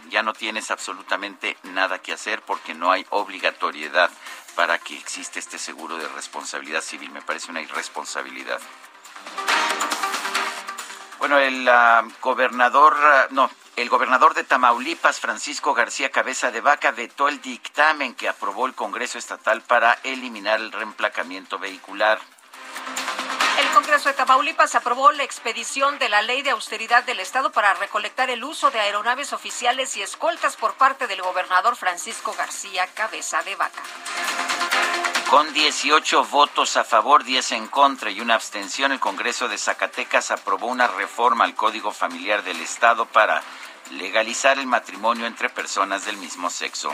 ya 0.10 0.22
no 0.22 0.34
tienes 0.34 0.70
absolutamente 0.70 1.58
nada 1.64 2.00
que 2.00 2.14
hacer 2.14 2.42
porque 2.44 2.76
no 2.76 2.92
hay 2.92 3.06
obligatoriedad 3.10 4.12
para 4.56 4.78
que 4.78 4.96
existe 4.96 5.40
este 5.40 5.58
seguro 5.58 5.98
de 5.98 6.08
responsabilidad 6.10 6.82
civil. 6.82 7.10
Me 7.12 7.22
parece 7.22 7.50
una 7.50 7.62
irresponsabilidad. 7.62 8.60
Bueno, 11.30 11.46
el 11.46 11.70
ah, 11.70 12.08
gobernador, 12.24 12.98
ah, 13.00 13.28
no, 13.30 13.52
el 13.76 13.88
gobernador 13.88 14.34
de 14.34 14.44
Tamaulipas, 14.44 15.20
Francisco 15.20 15.76
García 15.76 16.10
Cabeza 16.10 16.50
de 16.50 16.60
Vaca, 16.60 16.90
vetó 16.90 17.28
el 17.28 17.40
dictamen 17.40 18.16
que 18.16 18.28
aprobó 18.28 18.66
el 18.66 18.74
Congreso 18.74 19.20
Estatal 19.20 19.62
para 19.62 20.00
eliminar 20.04 20.60
el 20.60 20.72
reemplacamiento 20.72 21.60
vehicular. 21.60 22.20
El 23.60 23.68
Congreso 23.76 24.10
de 24.10 24.16
Tamaulipas 24.16 24.74
aprobó 24.74 25.12
la 25.12 25.22
expedición 25.22 26.00
de 26.00 26.10
la 26.10 26.24
Ley 26.24 26.42
de 26.42 26.50
Austeridad 26.50 27.04
del 27.04 27.20
Estado 27.20 27.52
para 27.52 27.76
recolectar 27.76 28.32
el 28.32 28.44
uso 28.44 28.72
de 28.72 28.80
aeronaves 28.80 29.32
oficiales 29.32 29.98
y 29.98 30.02
escoltas 30.02 30.56
por 30.56 30.74
parte 30.74 31.06
del 31.06 31.22
gobernador 31.22 31.76
Francisco 31.76 32.34
García 32.36 32.88
Cabeza 32.96 33.44
de 33.44 33.56
Vaca. 33.56 33.84
Con 35.30 35.54
18 35.54 36.26
votos 36.26 36.76
a 36.76 36.84
favor, 36.84 37.24
10 37.24 37.52
en 37.52 37.68
contra 37.68 38.10
y 38.10 38.20
una 38.20 38.34
abstención, 38.34 38.92
el 38.92 39.00
Congreso 39.00 39.48
de 39.48 39.60
Zacatecas 39.60 40.32
aprobó 40.32 40.66
una 40.66 40.88
reforma 40.88 41.44
al 41.44 41.54
Código 41.54 41.92
Familiar 41.92 42.44
del 42.44 42.60
Estado 42.62 43.06
para 43.06 43.44
legalizar 43.92 44.58
el 44.58 44.66
matrimonio 44.66 45.28
entre 45.28 45.50
personas 45.50 46.04
del 46.04 46.18
mismo 46.18 46.50
sexo. 46.50 46.92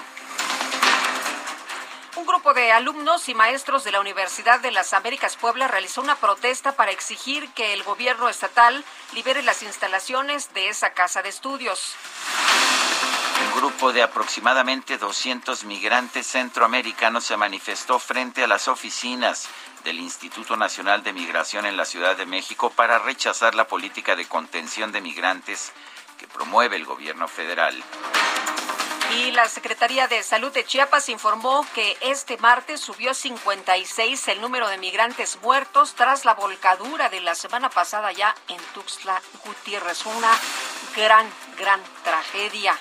Un 2.16 2.26
grupo 2.26 2.54
de 2.54 2.72
alumnos 2.72 3.28
y 3.28 3.34
maestros 3.36 3.84
de 3.84 3.92
la 3.92 4.00
Universidad 4.00 4.62
de 4.62 4.72
las 4.72 4.94
Américas 4.94 5.36
Puebla 5.36 5.68
realizó 5.68 6.02
una 6.02 6.16
protesta 6.16 6.72
para 6.72 6.92
exigir 6.92 7.50
que 7.50 7.74
el 7.74 7.84
gobierno 7.84 8.30
estatal 8.30 8.86
libere 9.14 9.44
las 9.44 9.64
instalaciones 9.64 10.54
de 10.54 10.70
esa 10.70 10.94
casa 10.94 11.22
de 11.22 11.28
estudios. 11.28 11.94
Un 13.46 13.60
grupo 13.60 13.92
de 13.92 14.02
aproximadamente 14.02 14.98
200 14.98 15.66
migrantes 15.66 16.26
centroamericanos 16.26 17.26
se 17.26 17.36
manifestó 17.36 18.00
frente 18.00 18.46
a 18.46 18.48
las 18.48 18.70
oficinas 18.70 19.50
del 19.84 20.00
Instituto 20.00 20.56
Nacional 20.56 21.04
de 21.04 21.12
Migración 21.12 21.66
en 21.66 21.76
la 21.76 21.84
Ciudad 21.84 22.16
de 22.16 22.26
México 22.26 22.70
para 22.70 22.98
rechazar 22.98 23.56
la 23.56 23.68
política 23.68 24.16
de 24.16 24.26
contención 24.26 24.94
de 24.94 25.02
migrantes 25.02 25.74
que 26.18 26.28
promueve 26.28 26.78
el 26.78 26.86
gobierno 26.86 27.28
federal. 27.28 27.84
Y 29.14 29.32
la 29.32 29.48
Secretaría 29.48 30.08
de 30.08 30.24
Salud 30.24 30.52
de 30.52 30.66
Chiapas 30.66 31.10
informó 31.10 31.66
que 31.74 31.98
este 32.02 32.38
martes 32.38 32.82
subió 32.82 33.12
a 33.12 33.14
56 33.14 34.28
el 34.30 34.42
número 34.42 34.68
de 34.68 34.78
migrantes 34.78 35.38
muertos 35.42 35.94
tras 35.96 36.26
la 36.26 36.34
volcadura 36.34 37.10
de 37.10 37.22
la 37.22 37.36
semana 37.36 37.70
pasada 37.70 38.12
ya 38.12 38.36
en 38.48 38.58
Tuxtla 38.74 39.22
Gutiérrez. 39.46 40.06
Una 40.06 40.32
gran, 40.96 41.30
gran 41.58 41.82
tragedia. 42.04 42.78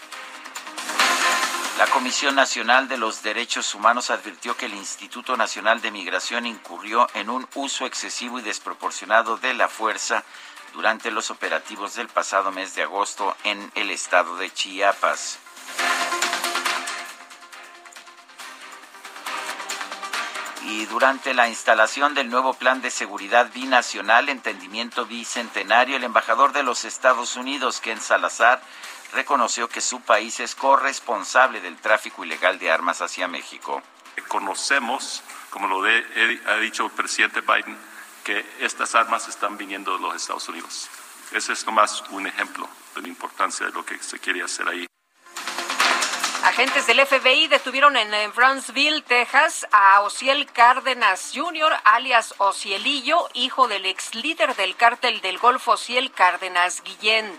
La 1.79 1.87
Comisión 1.89 2.37
Nacional 2.37 2.89
de 2.89 2.97
los 2.97 3.23
Derechos 3.23 3.75
Humanos 3.75 4.11
advirtió 4.11 4.57
que 4.57 4.67
el 4.67 4.75
Instituto 4.75 5.37
Nacional 5.37 5.81
de 5.81 5.91
Migración 5.91 6.47
incurrió 6.47 7.09
en 7.15 7.29
un 7.29 7.49
uso 7.55 7.85
excesivo 7.85 8.39
y 8.39 8.43
desproporcionado 8.43 9.37
de 9.37 9.55
la 9.55 9.69
fuerza 9.69 10.25
durante 10.73 11.11
los 11.11 11.31
operativos 11.31 11.95
del 11.95 12.09
pasado 12.09 12.53
mes 12.53 12.75
de 12.75 12.83
agosto 12.83 13.37
en 13.43 13.73
el 13.75 13.91
estado 13.91 14.37
de 14.37 14.53
Chiapas. 14.53 15.39
Y 20.67 20.87
durante 20.87 21.35
la 21.35 21.49
instalación 21.49 22.15
del 22.15 22.31
nuevo 22.31 22.55
Plan 22.55 22.81
de 22.81 22.91
Seguridad 22.91 23.53
Binacional, 23.53 24.29
Entendimiento 24.29 25.05
Bicentenario, 25.07 25.97
el 25.97 26.05
embajador 26.05 26.53
de 26.53 26.63
los 26.63 26.85
Estados 26.85 27.37
Unidos, 27.37 27.81
Ken 27.81 28.01
Salazar, 28.01 28.63
reconoció 29.13 29.69
que 29.69 29.81
su 29.81 30.01
país 30.01 30.41
es 30.41 30.55
corresponsable 30.55 31.61
del 31.61 31.77
tráfico 31.77 32.25
ilegal 32.25 32.59
de 32.59 32.71
armas 32.71 33.03
hacia 33.03 33.29
México. 33.29 33.83
Conocemos, 34.29 35.23
como 35.51 35.69
lo 35.69 35.85
ha 35.85 36.57
dicho 36.57 36.87
el 36.87 36.91
presidente 36.93 37.43
Biden, 37.43 37.77
que 38.25 38.45
estas 38.61 38.95
armas 38.95 39.29
están 39.29 39.57
viniendo 39.59 39.93
de 39.97 40.01
los 40.01 40.17
Estados 40.17 40.49
Unidos. 40.49 40.89
Ese 41.33 41.53
es 41.53 41.67
nomás 41.67 42.03
un 42.11 42.27
ejemplo 42.27 42.69
de 42.95 43.03
la 43.03 43.09
importancia 43.09 43.67
de 43.67 43.73
lo 43.73 43.85
que 43.85 43.99
se 44.03 44.19
quiere 44.19 44.43
hacer 44.43 44.69
ahí. 44.69 44.87
Agentes 46.45 46.87
del 46.87 47.01
FBI 47.01 47.49
detuvieron 47.49 47.97
en 47.97 48.11
Brownsville, 48.35 49.01
Texas, 49.01 49.67
a 49.73 50.03
Ociel 50.03 50.45
Cárdenas 50.45 51.33
Jr., 51.35 51.73
alias 51.85 52.35
Ocielillo, 52.37 53.31
hijo 53.33 53.67
del 53.67 53.87
ex 53.87 54.15
líder 54.15 54.55
del 54.55 54.77
cártel 54.77 55.23
del 55.23 55.39
Golfo, 55.39 55.73
Ociel 55.73 56.13
Cárdenas 56.13 56.83
Guillén. 56.85 57.33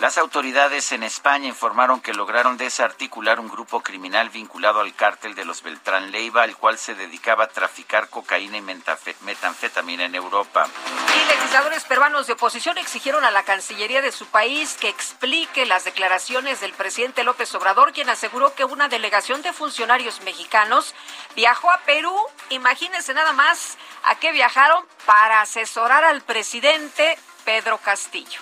Las 0.00 0.18
autoridades 0.18 0.92
en 0.92 1.02
España 1.02 1.48
informaron 1.48 2.02
que 2.02 2.12
lograron 2.12 2.58
desarticular 2.58 3.40
un 3.40 3.48
grupo 3.48 3.82
criminal 3.82 4.28
vinculado 4.28 4.80
al 4.80 4.94
cártel 4.94 5.34
de 5.34 5.46
los 5.46 5.62
Beltrán 5.62 6.10
Leiva, 6.10 6.42
al 6.42 6.54
cual 6.54 6.76
se 6.76 6.94
dedicaba 6.94 7.44
a 7.44 7.48
traficar 7.48 8.10
cocaína 8.10 8.58
y 8.58 8.60
metanfetamina 8.60 10.04
en 10.04 10.14
Europa. 10.14 10.68
Y 11.14 11.28
legisladores 11.34 11.84
peruanos 11.84 12.26
de 12.26 12.34
oposición 12.34 12.76
exigieron 12.76 13.24
a 13.24 13.30
la 13.30 13.44
Cancillería 13.44 14.02
de 14.02 14.12
su 14.12 14.26
país 14.26 14.76
que 14.78 14.90
explique 14.90 15.64
las 15.64 15.84
declaraciones 15.84 16.60
del 16.60 16.74
presidente 16.74 17.24
López 17.24 17.54
Obrador, 17.54 17.94
quien 17.94 18.10
aseguró 18.10 18.54
que 18.54 18.66
una 18.66 18.88
delegación 18.88 19.40
de 19.40 19.54
funcionarios 19.54 20.20
mexicanos 20.20 20.94
viajó 21.34 21.70
a 21.70 21.78
Perú. 21.86 22.14
Imagínense 22.50 23.14
nada 23.14 23.32
más 23.32 23.78
a 24.04 24.14
qué 24.16 24.32
viajaron 24.32 24.84
para 25.06 25.40
asesorar 25.40 26.04
al 26.04 26.20
presidente 26.20 27.18
Pedro 27.46 27.78
Castillo. 27.78 28.40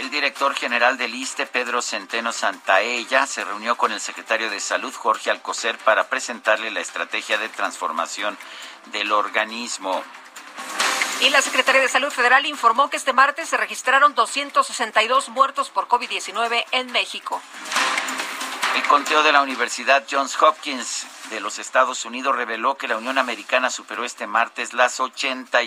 El 0.00 0.08
director 0.08 0.54
general 0.54 0.96
del 0.96 1.14
ISTE, 1.14 1.44
Pedro 1.44 1.82
Centeno 1.82 2.32
Santaella, 2.32 3.26
se 3.26 3.44
reunió 3.44 3.76
con 3.76 3.92
el 3.92 4.00
secretario 4.00 4.48
de 4.48 4.58
Salud, 4.58 4.94
Jorge 4.94 5.30
Alcocer, 5.30 5.76
para 5.76 6.08
presentarle 6.08 6.70
la 6.70 6.80
estrategia 6.80 7.36
de 7.36 7.50
transformación 7.50 8.38
del 8.92 9.12
organismo. 9.12 10.02
Y 11.20 11.28
la 11.28 11.42
Secretaría 11.42 11.82
de 11.82 11.88
Salud 11.90 12.08
Federal 12.08 12.46
informó 12.46 12.88
que 12.88 12.96
este 12.96 13.12
martes 13.12 13.50
se 13.50 13.58
registraron 13.58 14.14
262 14.14 15.28
muertos 15.28 15.68
por 15.68 15.86
COVID-19 15.86 16.64
en 16.72 16.90
México. 16.92 17.42
El 18.76 18.84
conteo 18.84 19.22
de 19.22 19.32
la 19.32 19.42
Universidad 19.42 20.04
Johns 20.10 20.40
Hopkins 20.40 21.04
de 21.28 21.40
los 21.40 21.58
Estados 21.58 22.04
Unidos 22.04 22.36
reveló 22.36 22.76
que 22.76 22.88
la 22.88 22.96
Unión 22.96 23.18
Americana 23.18 23.68
superó 23.68 24.04
este 24.04 24.26
martes 24.26 24.72
las 24.72 25.00
800 25.00 25.58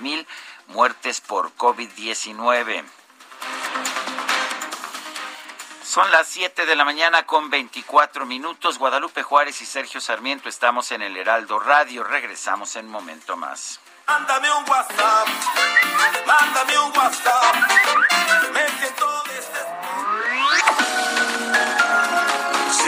mil 0.00 0.26
muertes 0.72 1.20
por 1.20 1.54
COVID-19. 1.56 2.84
Son 5.84 6.10
las 6.10 6.26
7 6.28 6.64
de 6.64 6.74
la 6.74 6.84
mañana 6.84 7.26
con 7.26 7.50
24 7.50 8.24
minutos. 8.24 8.78
Guadalupe 8.78 9.22
Juárez 9.22 9.60
y 9.60 9.66
Sergio 9.66 10.00
Sarmiento 10.00 10.48
estamos 10.48 10.90
en 10.90 11.02
el 11.02 11.16
Heraldo 11.16 11.60
Radio. 11.60 12.02
Regresamos 12.02 12.76
en 12.76 12.88
momento 12.88 13.36
más. 13.36 13.78
Mándame 14.06 14.50
un 14.50 14.68
WhatsApp, 14.68 15.28
mándame 16.26 16.78
un 16.78 16.96
WhatsApp. 16.96 17.54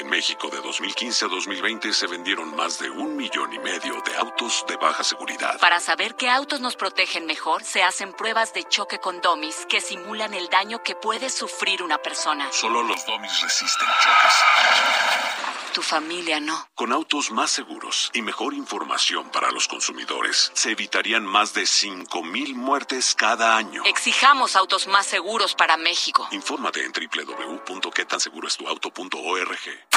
En 0.00 0.08
México 0.08 0.48
de 0.48 0.62
2015 0.62 1.26
a 1.26 1.28
2020 1.28 1.92
se 1.92 2.06
vendieron 2.06 2.56
más 2.56 2.78
de 2.78 2.88
un 2.88 3.18
millón 3.18 3.52
y 3.52 3.58
medio 3.58 4.00
de 4.00 4.16
autos 4.16 4.64
de 4.66 4.76
baja 4.76 5.04
seguridad. 5.04 5.60
Para 5.60 5.78
saber 5.78 6.14
qué 6.14 6.30
autos 6.30 6.62
nos 6.62 6.74
protegen 6.74 7.26
mejor, 7.26 7.62
se 7.62 7.82
hacen 7.82 8.14
pruebas 8.14 8.54
de 8.54 8.64
choque 8.64 8.98
con 8.98 9.20
domis 9.20 9.66
que 9.68 9.82
simulan 9.82 10.32
el 10.32 10.48
daño 10.48 10.82
que 10.82 10.94
puede 10.94 11.28
sufrir 11.28 11.82
una 11.82 11.98
persona. 11.98 12.50
Solo 12.50 12.82
los 12.82 13.04
domis 13.04 13.42
resisten 13.42 13.88
choques. 14.02 15.40
Tu 15.74 15.82
familia 15.82 16.40
no. 16.40 16.66
Con 16.74 16.92
autos 16.92 17.30
más 17.30 17.52
seguros 17.52 18.10
y 18.12 18.22
mejor 18.22 18.54
información 18.54 19.30
para 19.30 19.52
los 19.52 19.68
consumidores, 19.68 20.50
se 20.52 20.72
evitarían 20.72 21.24
más 21.24 21.54
de 21.54 21.62
5.000 21.62 22.54
muertes 22.54 23.14
cada 23.14 23.56
año. 23.56 23.84
Exijamos 23.84 24.56
autos 24.56 24.88
más 24.88 25.06
seguros 25.06 25.54
para 25.54 25.76
México. 25.76 26.26
Infórmate 26.32 26.84
en 26.84 26.92
www.quetanseguroestuauto.org. 26.92 29.89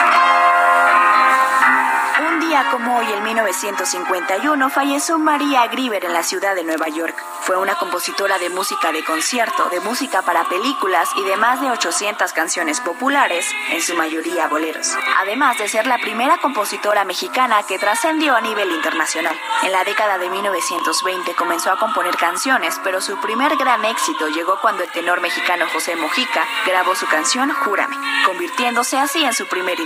Un 2.34 2.40
día 2.40 2.66
como 2.70 2.98
hoy, 2.98 3.12
en 3.12 3.24
1951, 3.24 4.70
falleció 4.70 5.18
María 5.18 5.66
Grieber 5.68 6.06
en 6.06 6.14
la 6.14 6.24
ciudad 6.24 6.56
de 6.56 6.64
Nueva 6.64 6.88
York. 6.88 7.16
Fue 7.42 7.58
una 7.58 7.76
compositora 7.76 8.38
de 8.38 8.50
música 8.50 8.92
de 8.92 9.04
concierto, 9.04 9.70
de 9.70 9.80
música 9.80 10.22
para 10.22 10.48
películas 10.48 11.10
y 11.18 11.24
de 11.24 11.36
más 11.38 11.60
de 11.60 11.72
800 11.72 12.32
canciones 12.34 12.80
populares, 12.82 13.48
en 13.72 13.82
su 13.82 13.96
mayoría 13.96 14.48
boleros. 14.48 14.96
Además 15.20 15.58
de 15.58 15.68
ser 15.68 15.88
la 15.88 15.98
primera 15.98 16.38
compositora 16.38 17.04
mexicana 17.04 17.64
que 17.64 17.80
trascendió 17.80 18.36
a 18.36 18.42
nivel 18.42 18.72
internacional. 18.72 19.36
En 19.64 19.72
la 19.72 19.84
década 19.84 20.18
de 20.18 20.30
1920 20.30 21.36
comenzó 21.36 21.72
a 21.72 21.80
componer 21.80 22.16
canciones, 22.16 22.80
pero 22.84 23.02
su 23.02 23.20
primer 23.22 23.56
gran 23.58 23.84
éxito 23.86 24.28
llegó 24.30 24.60
cuando 24.62 24.84
el 24.84 24.92
tenor 24.92 25.20
mexicano 25.20 25.66
José 25.74 25.96
Mojica 25.96 26.46
grabó 26.66 26.96
su 26.96 27.08
canción 27.08 27.52
Júrame, 27.52 27.96
convirtiéndose 28.26 28.98
así 28.98 29.24
en 29.24 29.34
su 29.34 29.48
primer 29.48 29.80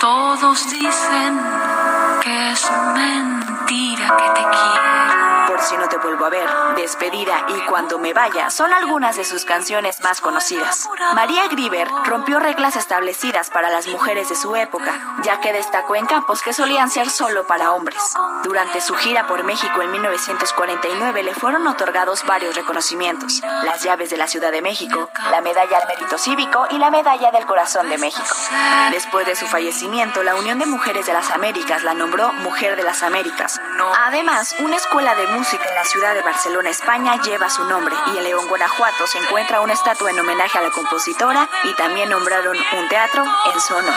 Todos 0.00 0.70
dicen 0.70 1.40
que 2.22 2.50
es 2.50 2.70
mentira 2.94 4.16
que 4.16 4.28
te 4.34 4.46
quiero. 4.48 5.31
Por 5.52 5.60
si 5.60 5.76
no 5.76 5.86
te 5.86 5.98
vuelvo 5.98 6.24
a 6.24 6.30
ver, 6.30 6.48
Despedida 6.76 7.44
y 7.46 7.60
Cuando 7.66 7.98
me 7.98 8.14
vaya 8.14 8.48
son 8.48 8.72
algunas 8.72 9.16
de 9.16 9.24
sus 9.26 9.44
canciones 9.44 10.00
más 10.00 10.22
conocidas. 10.22 10.88
María 11.14 11.46
Grieber 11.48 11.86
rompió 12.06 12.40
reglas 12.40 12.74
establecidas 12.74 13.50
para 13.50 13.68
las 13.68 13.86
mujeres 13.86 14.30
de 14.30 14.34
su 14.34 14.56
época, 14.56 15.18
ya 15.22 15.40
que 15.40 15.52
destacó 15.52 15.94
en 15.94 16.06
campos 16.06 16.40
que 16.40 16.54
solían 16.54 16.88
ser 16.88 17.10
solo 17.10 17.46
para 17.46 17.72
hombres. 17.72 18.14
Durante 18.44 18.80
su 18.80 18.94
gira 18.94 19.26
por 19.26 19.44
México 19.44 19.82
en 19.82 19.92
1949 19.92 21.22
le 21.22 21.34
fueron 21.34 21.66
otorgados 21.66 22.24
varios 22.24 22.56
reconocimientos, 22.56 23.42
las 23.62 23.82
llaves 23.82 24.08
de 24.08 24.16
la 24.16 24.28
Ciudad 24.28 24.52
de 24.52 24.62
México, 24.62 25.10
la 25.30 25.42
medalla 25.42 25.76
al 25.76 25.88
mérito 25.88 26.16
cívico 26.16 26.66
y 26.70 26.78
la 26.78 26.90
medalla 26.90 27.30
del 27.30 27.44
corazón 27.44 27.90
de 27.90 27.98
México. 27.98 28.34
Después 28.90 29.26
de 29.26 29.36
su 29.36 29.46
fallecimiento, 29.46 30.22
la 30.22 30.34
Unión 30.34 30.58
de 30.58 30.64
Mujeres 30.64 31.04
de 31.04 31.12
las 31.12 31.30
Américas 31.30 31.82
la 31.82 31.92
nombró 31.92 32.32
Mujer 32.32 32.76
de 32.76 32.84
las 32.84 33.02
Américas. 33.02 33.60
Además, 34.06 34.54
una 34.58 34.76
escuela 34.76 35.14
de 35.14 35.26
música 35.26 35.41
en 35.50 35.74
la 35.74 35.84
ciudad 35.84 36.14
de 36.14 36.22
Barcelona, 36.22 36.70
España, 36.70 37.20
lleva 37.20 37.50
su 37.50 37.64
nombre 37.64 37.96
y 38.14 38.16
en 38.16 38.22
León, 38.22 38.46
Guanajuato, 38.46 39.08
se 39.08 39.18
encuentra 39.18 39.60
una 39.60 39.72
estatua 39.72 40.12
en 40.12 40.20
homenaje 40.20 40.56
a 40.56 40.62
la 40.62 40.70
compositora 40.70 41.48
y 41.64 41.74
también 41.74 42.10
nombraron 42.10 42.56
un 42.56 42.88
teatro 42.88 43.24
en 43.52 43.60
su 43.60 43.74
honor. 43.74 43.94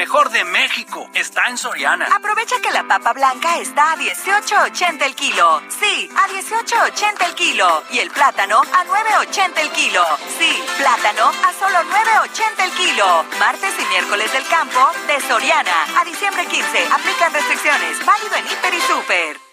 Mejor 0.00 0.30
de 0.30 0.44
México 0.44 1.10
está 1.12 1.42
en 1.50 1.58
Soriana. 1.58 2.06
Aprovecha 2.06 2.56
que 2.62 2.70
la 2.70 2.88
papa 2.88 3.12
blanca 3.12 3.58
está 3.58 3.92
a 3.92 3.96
18.80 3.98 5.02
el 5.02 5.14
kilo. 5.14 5.60
Sí, 5.68 6.08
a 6.16 6.26
18.80 6.26 7.26
el 7.28 7.34
kilo. 7.34 7.82
Y 7.90 7.98
el 7.98 8.10
plátano 8.10 8.62
a 8.62 8.84
9.80 8.86 9.58
el 9.60 9.70
kilo. 9.72 10.02
Sí, 10.38 10.50
plátano 10.78 11.28
a 11.28 11.52
solo 11.52 11.80
9.80 11.84 12.64
el 12.64 12.70
kilo. 12.72 13.24
Martes 13.38 13.74
y 13.78 13.84
miércoles 13.90 14.32
del 14.32 14.46
campo 14.48 14.80
de 15.06 15.20
Soriana. 15.20 15.84
A 15.98 16.04
diciembre 16.06 16.46
15. 16.46 16.64
Aplican 16.92 17.34
restricciones. 17.34 18.06
Válido 18.06 18.36
en 18.36 18.46
Hiper 18.46 18.72
y 18.72 18.80
Super. 18.80 19.49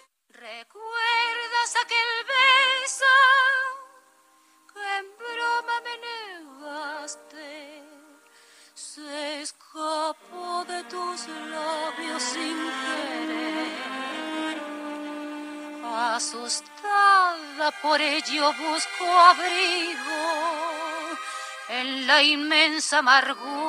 Sin 12.20 12.58
querer. 12.82 14.58
Asustada 16.16 17.72
por 17.82 18.02
ello 18.02 18.54
busco 18.54 19.06
abrigo 19.32 20.24
en 21.70 22.08
la 22.08 22.22
inmensa 22.24 23.00
amargura 23.00 23.67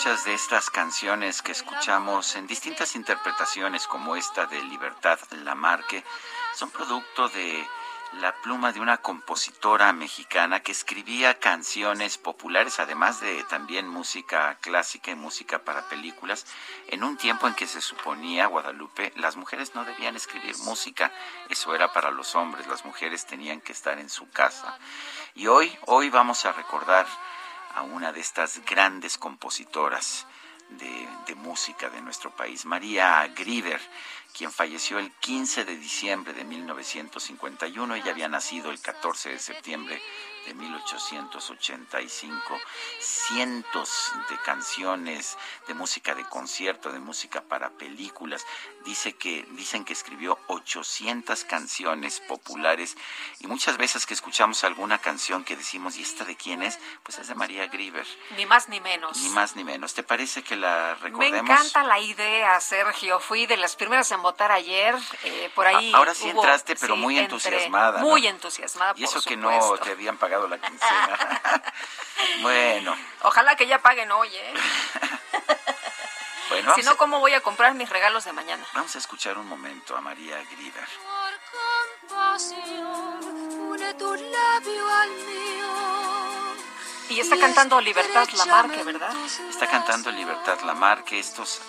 Muchas 0.00 0.24
de 0.24 0.32
estas 0.32 0.70
canciones 0.70 1.42
que 1.42 1.52
escuchamos 1.52 2.34
en 2.34 2.46
distintas 2.46 2.96
interpretaciones 2.96 3.86
como 3.86 4.16
esta 4.16 4.46
de 4.46 4.62
Libertad 4.62 5.18
Lamarque 5.44 6.02
son 6.54 6.70
producto 6.70 7.28
de 7.28 7.68
la 8.14 8.34
pluma 8.36 8.72
de 8.72 8.80
una 8.80 8.96
compositora 8.96 9.92
mexicana 9.92 10.60
que 10.60 10.72
escribía 10.72 11.38
canciones 11.38 12.16
populares, 12.16 12.80
además 12.80 13.20
de 13.20 13.44
también 13.44 13.86
música 13.88 14.56
clásica 14.62 15.10
y 15.10 15.16
música 15.16 15.58
para 15.58 15.86
películas, 15.90 16.46
en 16.88 17.04
un 17.04 17.18
tiempo 17.18 17.46
en 17.46 17.52
que 17.52 17.66
se 17.66 17.82
suponía, 17.82 18.46
Guadalupe, 18.46 19.12
las 19.16 19.36
mujeres 19.36 19.74
no 19.74 19.84
debían 19.84 20.16
escribir 20.16 20.56
música, 20.64 21.12
eso 21.50 21.74
era 21.74 21.92
para 21.92 22.10
los 22.10 22.34
hombres, 22.34 22.66
las 22.68 22.86
mujeres 22.86 23.26
tenían 23.26 23.60
que 23.60 23.72
estar 23.72 23.98
en 23.98 24.08
su 24.08 24.30
casa. 24.30 24.78
Y 25.34 25.46
hoy, 25.46 25.78
hoy 25.84 26.08
vamos 26.08 26.46
a 26.46 26.52
recordar 26.52 27.06
a 27.74 27.82
una 27.82 28.12
de 28.12 28.20
estas 28.20 28.64
grandes 28.64 29.18
compositoras 29.18 30.26
de, 30.70 31.34
música 31.36 31.88
de 31.88 32.02
nuestro 32.02 32.30
país, 32.30 32.64
María 32.64 33.26
Grieber 33.36 33.80
quien 34.36 34.52
falleció 34.52 34.98
el 34.98 35.10
15 35.10 35.64
de 35.64 35.76
diciembre 35.76 36.32
de 36.32 36.44
1951. 36.44 37.94
Ella 37.96 38.12
había 38.12 38.28
nacido 38.28 38.70
el 38.70 38.80
14 38.80 39.30
de 39.30 39.38
septiembre 39.38 40.00
de 40.46 40.54
1885. 40.54 42.60
Cientos 42.98 44.12
de 44.28 44.36
canciones 44.38 45.36
de 45.66 45.74
música 45.74 46.14
de 46.14 46.24
concierto, 46.24 46.90
de 46.92 46.98
música 46.98 47.40
para 47.42 47.70
películas. 47.70 48.44
Dice 48.84 49.14
que, 49.14 49.46
dicen 49.50 49.84
que 49.84 49.92
escribió 49.92 50.38
800 50.48 51.44
canciones 51.44 52.20
populares 52.20 52.96
y 53.40 53.46
muchas 53.46 53.76
veces 53.76 54.06
que 54.06 54.14
escuchamos 54.14 54.64
alguna 54.64 54.98
canción 54.98 55.44
que 55.44 55.56
decimos, 55.56 55.96
¿y 55.96 56.02
esta 56.02 56.24
de 56.24 56.36
quién 56.36 56.62
es? 56.62 56.78
Pues 57.02 57.18
es 57.18 57.28
de 57.28 57.34
María 57.34 57.66
Grieber. 57.66 58.06
Ni 58.36 58.46
más 58.46 58.68
ni 58.68 58.80
menos. 58.80 59.16
Ni 59.18 59.28
más 59.30 59.56
ni 59.56 59.64
menos. 59.64 59.94
¿Te 59.94 60.02
parece 60.02 60.42
que 60.42 60.56
la 60.56 60.94
recordemos? 60.94 61.42
Me 61.44 61.52
encanta 61.52 61.82
la 61.84 61.98
idea, 61.98 62.58
Sergio. 62.60 63.20
Fui 63.20 63.46
de 63.46 63.56
las 63.56 63.76
primeras 63.76 64.10
en 64.12 64.22
votar 64.22 64.52
ayer. 64.52 64.96
Eh, 65.24 65.50
por 65.54 65.66
ahí. 65.66 65.92
Ahora 65.94 66.14
sí 66.14 66.24
hubo- 66.30 66.40
entraste, 66.42 66.76
pero 66.76 66.94
sí, 66.94 67.00
muy 67.00 67.18
entusiasmada. 67.18 68.00
¿no? 68.00 68.06
Muy 68.06 68.26
entusiasmada. 68.26 68.94
Y 68.96 69.04
eso 69.04 69.20
que 69.22 69.36
no 69.36 69.76
te 69.78 69.90
habían 69.90 70.16
pagado 70.16 70.39
la 70.48 70.58
quincena. 70.58 71.62
bueno, 72.42 72.96
Ojalá 73.22 73.56
que 73.56 73.66
ya 73.66 73.78
paguen 73.80 74.10
hoy, 74.12 74.28
¿eh? 74.34 74.54
bueno, 76.48 76.74
si 76.74 76.82
no, 76.82 76.92
a, 76.92 76.96
¿cómo 76.96 77.20
voy 77.20 77.34
a 77.34 77.40
comprar 77.40 77.74
mis 77.74 77.88
regalos 77.88 78.24
de 78.24 78.32
mañana? 78.32 78.64
vamos 78.74 78.94
a 78.96 78.98
escuchar 78.98 79.36
un 79.38 79.46
momento 79.46 79.96
a 79.96 80.00
María 80.00 80.42
Grieber. 80.50 80.88
Pasión, 82.08 83.70
une 83.70 83.94
tu 83.94 84.14
labio 84.14 84.88
al 84.88 85.10
mío. 85.10 85.50
Y 87.10 87.20
está 87.20 87.36
cantando 87.38 87.80
Libertad 87.80 88.28
Lamarque, 88.36 88.82
¿verdad? 88.84 89.12
Está 89.48 89.66
cantando 89.66 90.10
Libertad 90.10 90.60
Lamarque. 90.62 91.18
Estos, 91.18 91.60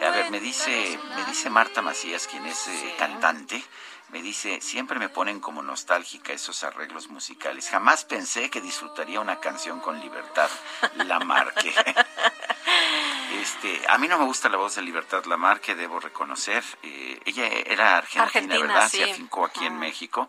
a 0.00 0.10
ver, 0.10 0.30
me 0.30 0.38
dice, 0.38 0.98
me 1.16 1.24
dice 1.24 1.48
Marta 1.50 1.82
Macías, 1.82 2.26
quien 2.26 2.44
es 2.46 2.68
eh, 2.68 2.94
cantante, 2.98 3.64
me 4.10 4.22
dice, 4.22 4.60
siempre 4.60 4.98
me 4.98 5.08
ponen 5.08 5.40
como 5.40 5.62
nostálgica 5.62 6.32
esos 6.32 6.62
arreglos 6.64 7.08
musicales. 7.08 7.68
Jamás 7.68 8.04
pensé 8.04 8.50
que 8.50 8.60
disfrutaría 8.60 9.20
una 9.20 9.40
canción 9.40 9.80
con 9.80 10.00
Libertad 10.00 10.50
Lamarque. 10.96 11.72
Este, 13.32 13.82
a 13.88 13.98
mí 13.98 14.08
no 14.08 14.18
me 14.18 14.24
gusta 14.24 14.48
la 14.48 14.56
voz 14.56 14.76
de 14.76 14.82
Libertad 14.82 15.24
Lamarque, 15.26 15.74
debo 15.74 16.00
reconocer. 16.00 16.64
Eh, 16.82 17.20
ella 17.24 17.46
era 17.46 17.98
argentina, 17.98 18.24
Argentina, 18.24 18.60
¿verdad? 18.60 18.88
sí. 18.88 18.98
Se 18.98 19.12
afincó 19.12 19.44
aquí 19.44 19.66
en 19.66 19.78
México. 19.78 20.28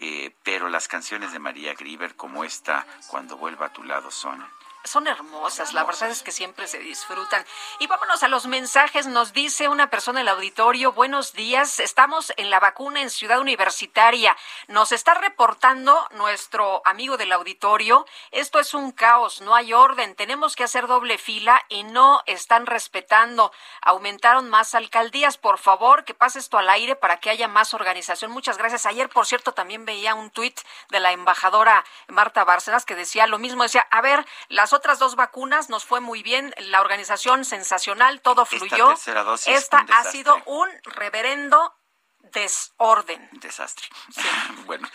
Eh, 0.00 0.32
pero 0.44 0.68
las 0.68 0.86
canciones 0.86 1.32
de 1.32 1.40
María 1.40 1.74
Grieber, 1.74 2.14
como 2.14 2.44
esta, 2.44 2.86
Cuando 3.08 3.36
vuelva 3.36 3.66
a 3.66 3.72
tu 3.72 3.82
lado, 3.82 4.10
son 4.10 4.44
Son 4.88 5.06
hermosas, 5.06 5.74
la 5.74 5.84
verdad 5.84 6.08
es 6.08 6.22
que 6.22 6.32
siempre 6.32 6.66
se 6.66 6.78
disfrutan. 6.78 7.44
Y 7.78 7.86
vámonos 7.86 8.22
a 8.22 8.28
los 8.28 8.46
mensajes. 8.46 9.06
Nos 9.06 9.34
dice 9.34 9.68
una 9.68 9.90
persona 9.90 10.20
en 10.20 10.28
el 10.28 10.34
auditorio, 10.34 10.92
buenos 10.92 11.34
días, 11.34 11.78
estamos 11.78 12.32
en 12.38 12.48
la 12.48 12.58
vacuna 12.58 13.02
en 13.02 13.10
Ciudad 13.10 13.38
Universitaria. 13.38 14.34
Nos 14.66 14.92
está 14.92 15.12
reportando 15.12 16.08
nuestro 16.12 16.80
amigo 16.86 17.18
del 17.18 17.32
auditorio, 17.32 18.06
esto 18.30 18.60
es 18.60 18.72
un 18.72 18.92
caos, 18.92 19.42
no 19.42 19.54
hay 19.54 19.74
orden, 19.74 20.14
tenemos 20.14 20.56
que 20.56 20.64
hacer 20.64 20.86
doble 20.86 21.18
fila 21.18 21.62
y 21.68 21.82
no 21.82 22.22
están 22.24 22.64
respetando. 22.64 23.52
Aumentaron 23.82 24.48
más 24.48 24.74
alcaldías, 24.74 25.36
por 25.36 25.58
favor, 25.58 26.04
que 26.04 26.14
pase 26.14 26.38
esto 26.38 26.56
al 26.56 26.70
aire 26.70 26.96
para 26.96 27.20
que 27.20 27.28
haya 27.28 27.46
más 27.46 27.74
organización. 27.74 28.30
Muchas 28.30 28.56
gracias. 28.56 28.86
Ayer, 28.86 29.10
por 29.10 29.26
cierto, 29.26 29.52
también 29.52 29.84
veía 29.84 30.14
un 30.14 30.30
tuit 30.30 30.58
de 30.88 31.00
la 31.00 31.12
embajadora 31.12 31.84
Marta 32.06 32.42
Bárcenas 32.44 32.86
que 32.86 32.94
decía 32.94 33.26
lo 33.26 33.38
mismo, 33.38 33.64
decía, 33.64 33.86
a 33.90 34.00
ver, 34.00 34.24
las 34.48 34.72
otras 34.78 34.98
dos 34.98 35.16
vacunas 35.16 35.68
nos 35.68 35.84
fue 35.84 36.00
muy 36.00 36.22
bien, 36.22 36.54
la 36.58 36.80
organización 36.80 37.44
sensacional, 37.44 38.20
todo 38.20 38.46
fluyó. 38.46 38.88
dosis, 38.88 39.48
Esta 39.48 39.84
ha 39.92 40.04
sido 40.04 40.36
un 40.46 40.68
reverendo 40.84 41.74
desorden. 42.20 43.28
desastre. 43.32 43.86
bueno, 44.66 44.88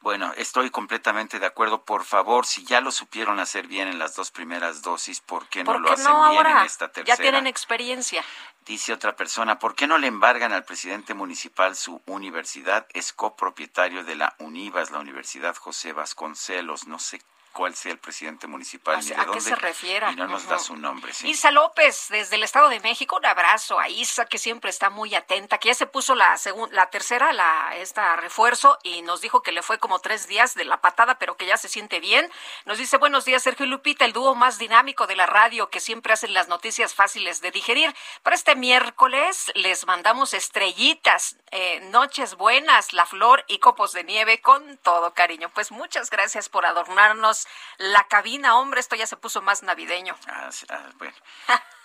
bueno, 0.00 0.32
estoy 0.36 0.68
completamente 0.68 1.38
de 1.38 1.46
acuerdo. 1.46 1.84
Por 1.84 2.04
favor, 2.04 2.44
si 2.44 2.64
ya 2.64 2.82
lo 2.82 2.92
supieron 2.92 3.40
hacer 3.40 3.66
bien 3.66 3.88
en 3.88 3.98
las 3.98 4.14
dos 4.14 4.30
primeras 4.30 4.82
dosis, 4.82 5.20
¿por 5.20 5.48
qué 5.48 5.64
no 5.64 5.72
¿Por 5.72 5.80
lo 5.80 5.92
hacen 5.92 6.04
no 6.04 6.28
bien 6.28 6.36
ahora? 6.36 6.60
en 6.60 6.66
esta 6.66 6.92
tercera? 6.92 7.16
Ya 7.16 7.20
tienen 7.22 7.46
experiencia. 7.46 8.22
Dice 8.66 8.92
otra 8.92 9.16
persona, 9.16 9.58
¿por 9.58 9.74
qué 9.74 9.86
no 9.86 9.96
le 9.96 10.06
embargan 10.06 10.52
al 10.52 10.64
presidente 10.64 11.14
municipal 11.14 11.74
su 11.74 12.02
universidad? 12.06 12.86
Es 12.92 13.12
copropietario 13.14 14.04
de 14.04 14.16
la 14.16 14.34
UNIVAS, 14.38 14.90
la 14.90 14.98
Universidad 14.98 15.56
José 15.56 15.92
Vasconcelos. 15.92 16.86
No 16.86 16.98
sé 16.98 17.22
cuál 17.54 17.74
sea 17.74 17.92
el 17.92 17.98
presidente 17.98 18.46
municipal 18.46 18.96
O 18.96 18.98
ni 18.98 19.04
sea, 19.04 19.16
de 19.16 19.22
¿a 19.22 19.32
qué 19.32 19.40
se 19.40 19.54
refiera? 19.54 20.12
Y 20.12 20.16
no 20.16 20.26
nos 20.26 20.46
da 20.46 20.58
su 20.58 20.76
nombre, 20.76 21.14
sí. 21.14 21.30
Isa 21.30 21.52
López, 21.52 22.08
desde 22.10 22.36
el 22.36 22.42
Estado 22.42 22.68
de 22.68 22.80
México, 22.80 23.16
un 23.16 23.24
abrazo 23.24 23.78
a 23.78 23.88
Isa, 23.88 24.26
que 24.26 24.38
siempre 24.38 24.70
está 24.70 24.90
muy 24.90 25.14
atenta, 25.14 25.58
que 25.58 25.68
ya 25.68 25.74
se 25.74 25.86
puso 25.86 26.14
la 26.14 26.34
la 26.72 26.90
tercera, 26.90 27.32
la 27.32 27.76
esta 27.76 28.16
refuerzo, 28.16 28.78
y 28.82 29.02
nos 29.02 29.20
dijo 29.20 29.42
que 29.42 29.52
le 29.52 29.62
fue 29.62 29.78
como 29.78 30.00
tres 30.00 30.26
días 30.26 30.54
de 30.54 30.64
la 30.64 30.80
patada, 30.80 31.18
pero 31.18 31.36
que 31.36 31.46
ya 31.46 31.56
se 31.56 31.68
siente 31.68 32.00
bien. 32.00 32.28
Nos 32.64 32.78
dice, 32.78 32.96
buenos 32.96 33.24
días, 33.24 33.44
Sergio 33.44 33.66
y 33.66 33.68
Lupita, 33.68 34.04
el 34.04 34.12
dúo 34.12 34.34
más 34.34 34.58
dinámico 34.58 35.06
de 35.06 35.14
la 35.14 35.26
radio, 35.26 35.70
que 35.70 35.78
siempre 35.78 36.12
hacen 36.12 36.34
las 36.34 36.48
noticias 36.48 36.92
fáciles 36.92 37.40
de 37.40 37.52
digerir. 37.52 37.94
Para 38.24 38.34
este 38.34 38.56
miércoles 38.56 39.52
les 39.54 39.86
mandamos 39.86 40.34
estrellitas, 40.34 41.36
eh, 41.52 41.80
noches 41.92 42.34
buenas, 42.34 42.92
la 42.92 43.06
flor 43.06 43.44
y 43.46 43.58
copos 43.58 43.92
de 43.92 44.02
nieve 44.02 44.40
con 44.40 44.76
todo 44.78 45.14
cariño. 45.14 45.50
Pues 45.54 45.70
muchas 45.70 46.10
gracias 46.10 46.48
por 46.48 46.66
adornarnos 46.66 47.43
la 47.78 48.06
cabina, 48.08 48.56
hombre, 48.56 48.80
esto 48.80 48.96
ya 48.96 49.06
se 49.06 49.16
puso 49.16 49.42
más 49.42 49.62
navideño. 49.62 50.16
Ah, 50.26 50.50
ah, 50.70 50.90
bueno. 50.98 51.16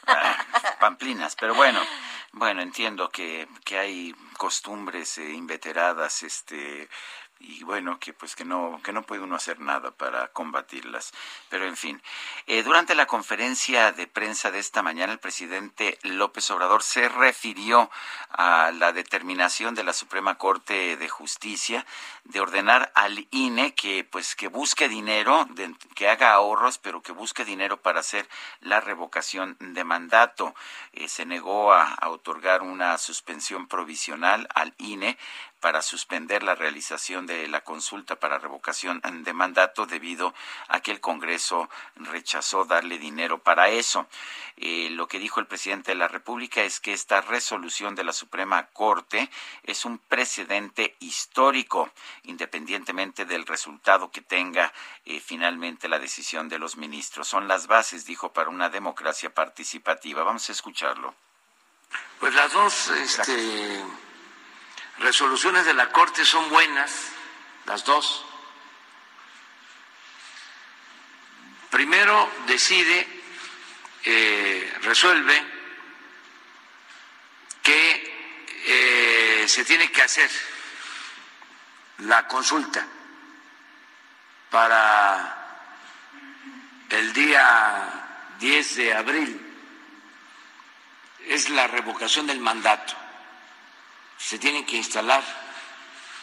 Ah, 0.07 0.45
pamplinas, 0.79 1.35
pero 1.35 1.53
bueno, 1.53 1.79
bueno, 2.31 2.61
entiendo 2.61 3.09
que, 3.09 3.47
que 3.63 3.77
hay 3.77 4.15
costumbres 4.37 5.17
eh, 5.17 5.31
inveteradas, 5.31 6.23
este, 6.23 6.89
y 7.39 7.63
bueno, 7.63 7.99
que 7.99 8.13
pues 8.13 8.36
que 8.36 8.43
no, 8.43 8.82
que 8.84 8.91
no 8.91 9.04
puede 9.04 9.21
uno 9.21 9.36
hacer 9.36 9.60
nada 9.60 9.91
para 9.91 10.28
combatirlas. 10.28 11.13
Pero 11.49 11.65
en 11.65 11.78
fin, 11.78 12.02
eh, 12.47 12.63
durante 12.63 12.95
la 12.95 13.06
conferencia 13.06 13.93
de 13.93 14.08
prensa 14.08 14.52
de 14.52 14.60
esta 14.60 14.82
mañana, 14.82 15.13
el 15.13 15.19
presidente 15.19 15.97
López 16.04 16.52
Obrador 16.52 16.84
se 16.84 17.08
refirió 17.08 17.89
a 18.30 18.71
la 18.71 18.91
determinación 18.91 19.73
de 19.73 19.86
la 19.86 19.93
Suprema 19.93 20.38
Corte 20.38 20.97
de 20.97 21.10
Justicia 21.10 21.86
de 22.25 22.41
ordenar 22.41 22.91
al 22.93 23.25
INE 23.32 23.73
que 23.73 24.04
pues 24.04 24.36
que 24.36 24.49
busque 24.49 24.89
dinero, 24.89 25.47
que 25.95 26.10
haga 26.10 26.34
ahorros, 26.34 26.78
pero 26.78 27.02
que 27.02 27.13
busque 27.13 27.45
dinero 27.45 27.82
para 27.82 28.02
hacer 28.02 28.28
la 28.60 28.82
revocación 28.82 29.56
de 29.60 29.84
mandato. 29.86 30.54
Eh, 30.91 31.08
se 31.08 31.25
negó 31.25 31.71
a 31.71 31.97
otorgar 32.10 32.62
una 32.63 32.97
suspensión 32.97 33.67
provisional 33.67 34.47
al 34.54 34.73
INE 34.78 35.17
para 35.59 35.81
suspender 35.81 36.43
la 36.43 36.55
realización 36.55 37.25
de 37.25 37.47
la 37.47 37.61
consulta 37.61 38.15
para 38.17 38.39
revocación 38.39 39.01
de 39.03 39.33
mandato 39.33 39.85
debido 39.85 40.33
a 40.67 40.79
que 40.79 40.91
el 40.91 41.01
Congreso 41.01 41.69
rechazó 41.95 42.65
darle 42.65 42.97
dinero 42.97 43.39
para 43.39 43.69
eso. 43.69 44.07
Eh, 44.57 44.89
lo 44.91 45.07
que 45.07 45.19
dijo 45.19 45.39
el 45.39 45.47
presidente 45.47 45.91
de 45.91 45.95
la 45.95 46.07
República 46.07 46.61
es 46.63 46.79
que 46.79 46.93
esta 46.93 47.21
resolución 47.21 47.95
de 47.95 48.03
la 48.03 48.13
Suprema 48.13 48.67
Corte 48.67 49.29
es 49.63 49.85
un 49.85 49.97
precedente 49.97 50.95
histórico, 50.99 51.91
independientemente 52.23 53.25
del 53.25 53.45
resultado 53.45 54.11
que 54.11 54.21
tenga 54.21 54.73
eh, 55.05 55.19
finalmente 55.19 55.87
la 55.87 55.99
decisión 55.99 56.49
de 56.49 56.59
los 56.59 56.77
ministros. 56.77 57.27
Son 57.27 57.47
las 57.47 57.67
bases, 57.67 58.05
dijo, 58.05 58.33
para 58.33 58.49
una 58.49 58.69
democracia 58.69 59.33
participativa. 59.33 60.23
Vamos 60.23 60.49
a 60.49 60.51
escucharlo. 60.51 61.13
Pues 62.19 62.33
las 62.33 62.51
dos 62.51 62.89
este, 62.89 63.81
resoluciones 64.99 65.65
de 65.65 65.73
la 65.73 65.91
Corte 65.91 66.25
son 66.25 66.49
buenas, 66.49 67.09
las 67.65 67.83
dos. 67.85 68.25
Primero 71.69 72.31
decide, 72.47 73.07
eh, 74.03 74.77
resuelve 74.81 75.43
que 77.62 78.09
eh, 78.65 79.45
se 79.47 79.65
tiene 79.65 79.91
que 79.91 80.02
hacer 80.02 80.29
la 82.00 82.27
consulta 82.27 82.85
para 84.50 85.35
el 86.89 87.13
día 87.13 88.35
10 88.39 88.75
de 88.75 88.93
abril 88.93 89.50
es 91.27 91.50
la 91.50 91.67
revocación 91.67 92.25
del 92.25 92.39
mandato. 92.39 92.95
Se 94.19 94.37
tienen 94.37 94.65
que 94.65 94.77
instalar 94.77 95.23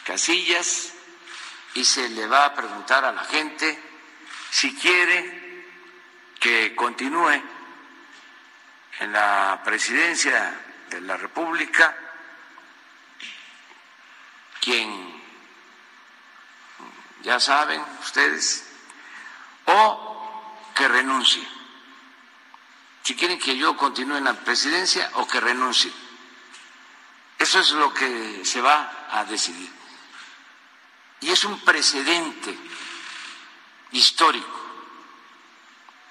casillas 0.05 0.93
y 1.73 1.83
se 1.83 2.07
le 2.09 2.25
va 2.27 2.45
a 2.45 2.55
preguntar 2.55 3.03
a 3.03 3.11
la 3.11 3.25
gente 3.25 3.77
si 4.49 4.73
quiere 4.75 5.65
que 6.39 6.73
continúe 6.75 7.41
en 8.99 9.11
la 9.11 9.61
presidencia 9.65 10.57
de 10.89 11.01
la 11.01 11.17
República 11.17 11.95
quien 14.61 15.21
ya 17.23 17.39
saben 17.39 17.83
ustedes 18.01 18.65
o 19.65 20.71
que 20.73 20.87
renuncie 20.87 21.57
si 23.07 23.15
quieren 23.15 23.39
que 23.39 23.55
yo 23.55 23.77
continúe 23.77 24.17
en 24.17 24.25
la 24.25 24.33
presidencia 24.33 25.09
o 25.13 25.25
que 25.25 25.39
renuncie. 25.39 25.93
Eso 27.37 27.59
es 27.59 27.71
lo 27.71 27.93
que 27.93 28.43
se 28.43 28.61
va 28.61 29.07
a 29.11 29.23
decidir. 29.25 29.71
Y 31.21 31.31
es 31.31 31.43
un 31.43 31.59
precedente 31.61 32.57
histórico. 33.91 34.65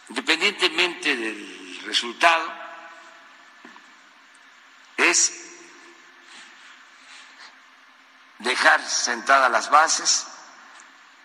Independientemente 0.09 1.17
del 1.17 1.83
resultado, 1.85 2.53
es 4.97 5.47
dejar 8.39 8.83
sentadas 8.89 9.51
las 9.51 9.71
bases 9.71 10.27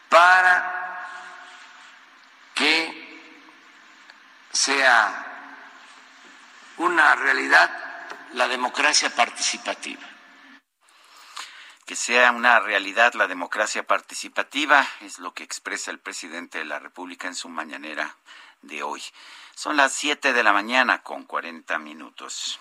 para 0.09 1.07
que 2.53 3.01
sea 4.51 5.25
una 6.77 7.15
realidad 7.15 7.80
la 8.33 8.47
democracia 8.47 9.09
participativa. 9.09 10.01
Que 11.85 11.95
sea 11.95 12.31
una 12.31 12.59
realidad 12.59 13.13
la 13.13 13.27
democracia 13.27 13.85
participativa 13.85 14.87
es 15.01 15.19
lo 15.19 15.33
que 15.33 15.43
expresa 15.43 15.91
el 15.91 15.99
presidente 15.99 16.59
de 16.59 16.65
la 16.65 16.79
República 16.79 17.27
en 17.27 17.35
su 17.35 17.49
mañanera 17.49 18.15
de 18.61 18.83
hoy. 18.83 19.03
Son 19.55 19.75
las 19.75 19.91
7 19.93 20.31
de 20.31 20.43
la 20.43 20.53
mañana 20.53 21.03
con 21.03 21.25
40 21.25 21.77
minutos. 21.79 22.59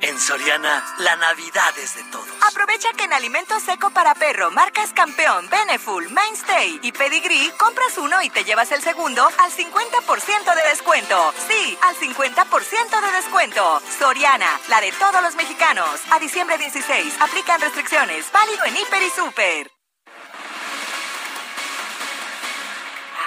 En 0.00 0.18
Soriana, 0.18 0.84
la 0.98 1.16
Navidad 1.16 1.76
es 1.78 1.96
de 1.96 2.04
todos. 2.04 2.28
Aprovecha 2.48 2.92
que 2.96 3.04
en 3.04 3.12
alimento 3.12 3.58
seco 3.58 3.90
para 3.90 4.14
perro, 4.14 4.50
marcas 4.52 4.92
Campeón, 4.92 5.48
Beneful, 5.50 6.08
Mainstay 6.10 6.78
y 6.82 6.92
Pedigree, 6.92 7.52
compras 7.58 7.98
uno 7.98 8.22
y 8.22 8.30
te 8.30 8.44
llevas 8.44 8.70
el 8.70 8.80
segundo 8.80 9.26
al 9.26 9.50
50% 9.50 10.54
de 10.54 10.68
descuento. 10.68 11.34
Sí, 11.48 11.76
al 11.82 11.96
50% 11.96 13.00
de 13.00 13.12
descuento. 13.12 13.82
Soriana, 13.98 14.60
la 14.68 14.80
de 14.80 14.92
todos 14.92 15.20
los 15.20 15.34
mexicanos. 15.34 16.00
A 16.10 16.20
diciembre 16.20 16.58
16, 16.58 17.14
aplican 17.20 17.60
restricciones. 17.60 18.30
Válido 18.30 18.64
en 18.66 18.76
Hiper 18.76 19.02
y 19.02 19.10
Super. 19.10 19.70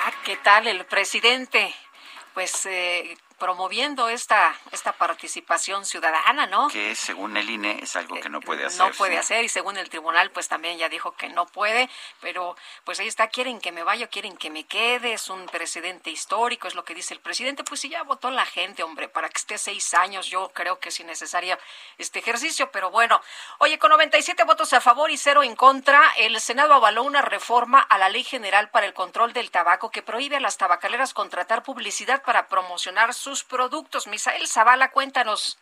Ah, 0.04 0.12
¿qué 0.24 0.38
tal 0.38 0.68
el 0.68 0.86
presidente? 0.86 1.76
Pues 2.34 2.66
eh, 2.66 3.18
promoviendo 3.42 4.08
esta, 4.08 4.56
esta 4.72 4.92
participación 4.92 5.84
ciudadana, 5.84 6.46
¿no? 6.46 6.68
Que 6.68 6.94
según 6.94 7.36
el 7.38 7.50
INE 7.50 7.80
es 7.82 7.96
algo 7.96 8.20
que 8.20 8.30
no 8.30 8.40
puede 8.40 8.66
hacer. 8.66 8.86
No 8.86 8.92
puede 8.92 9.18
hacer 9.18 9.44
y 9.44 9.50
según 9.50 9.78
el 9.78 9.90
tribunal 9.90 10.30
pues 10.30 10.48
también 10.48 10.78
ya 10.78 10.90
dijo 10.90 11.14
que 11.14 11.28
no 11.28 11.48
puede, 11.48 11.90
pero 12.20 12.56
pues 12.84 13.00
ahí 13.00 13.08
está, 13.08 13.30
quieren 13.30 13.60
que 13.60 13.72
me 13.72 13.82
vaya, 13.82 14.06
quieren 14.06 14.38
que 14.38 14.52
me 14.52 14.66
quede, 14.66 15.14
es 15.14 15.28
un 15.28 15.48
presidente 15.48 16.12
histórico, 16.12 16.68
es 16.68 16.76
lo 16.76 16.86
que 16.86 16.94
dice 16.94 17.16
el 17.16 17.20
presidente, 17.20 17.64
pues 17.64 17.80
si 17.80 17.90
ya 17.90 18.04
votó 18.04 18.30
la 18.30 18.46
gente, 18.46 18.84
hombre, 18.84 19.10
para 19.10 19.28
que 19.28 19.40
esté 19.40 19.58
seis 19.58 19.92
años, 19.96 20.28
yo 20.28 20.52
creo 20.54 20.80
que 20.80 20.90
es 20.90 21.00
innecesario 21.00 21.58
este 21.98 22.20
ejercicio, 22.20 22.70
pero 22.70 22.92
bueno, 22.92 23.24
oye, 23.58 23.80
con 23.80 23.90
97 23.90 24.44
votos 24.44 24.72
a 24.74 24.82
favor 24.82 25.10
y 25.10 25.18
cero 25.18 25.42
en 25.42 25.56
contra, 25.56 26.14
el 26.18 26.40
Senado 26.40 26.76
avaló 26.76 27.02
una 27.02 27.24
reforma 27.24 27.80
a 27.80 27.98
la 27.98 28.10
Ley 28.10 28.24
General 28.24 28.70
para 28.70 28.86
el 28.86 28.94
Control 28.94 29.34
del 29.34 29.50
Tabaco 29.50 29.90
que 29.90 30.04
prohíbe 30.04 30.36
a 30.36 30.40
las 30.40 30.58
tabacaleras 30.58 31.16
contratar 31.16 31.64
publicidad 31.64 32.22
para 32.22 32.48
promocionar 32.48 33.16
su 33.16 33.31
productos. 33.44 34.08
Misael 34.08 34.48
Zavala, 34.48 34.92
cuéntanos. 34.92 35.58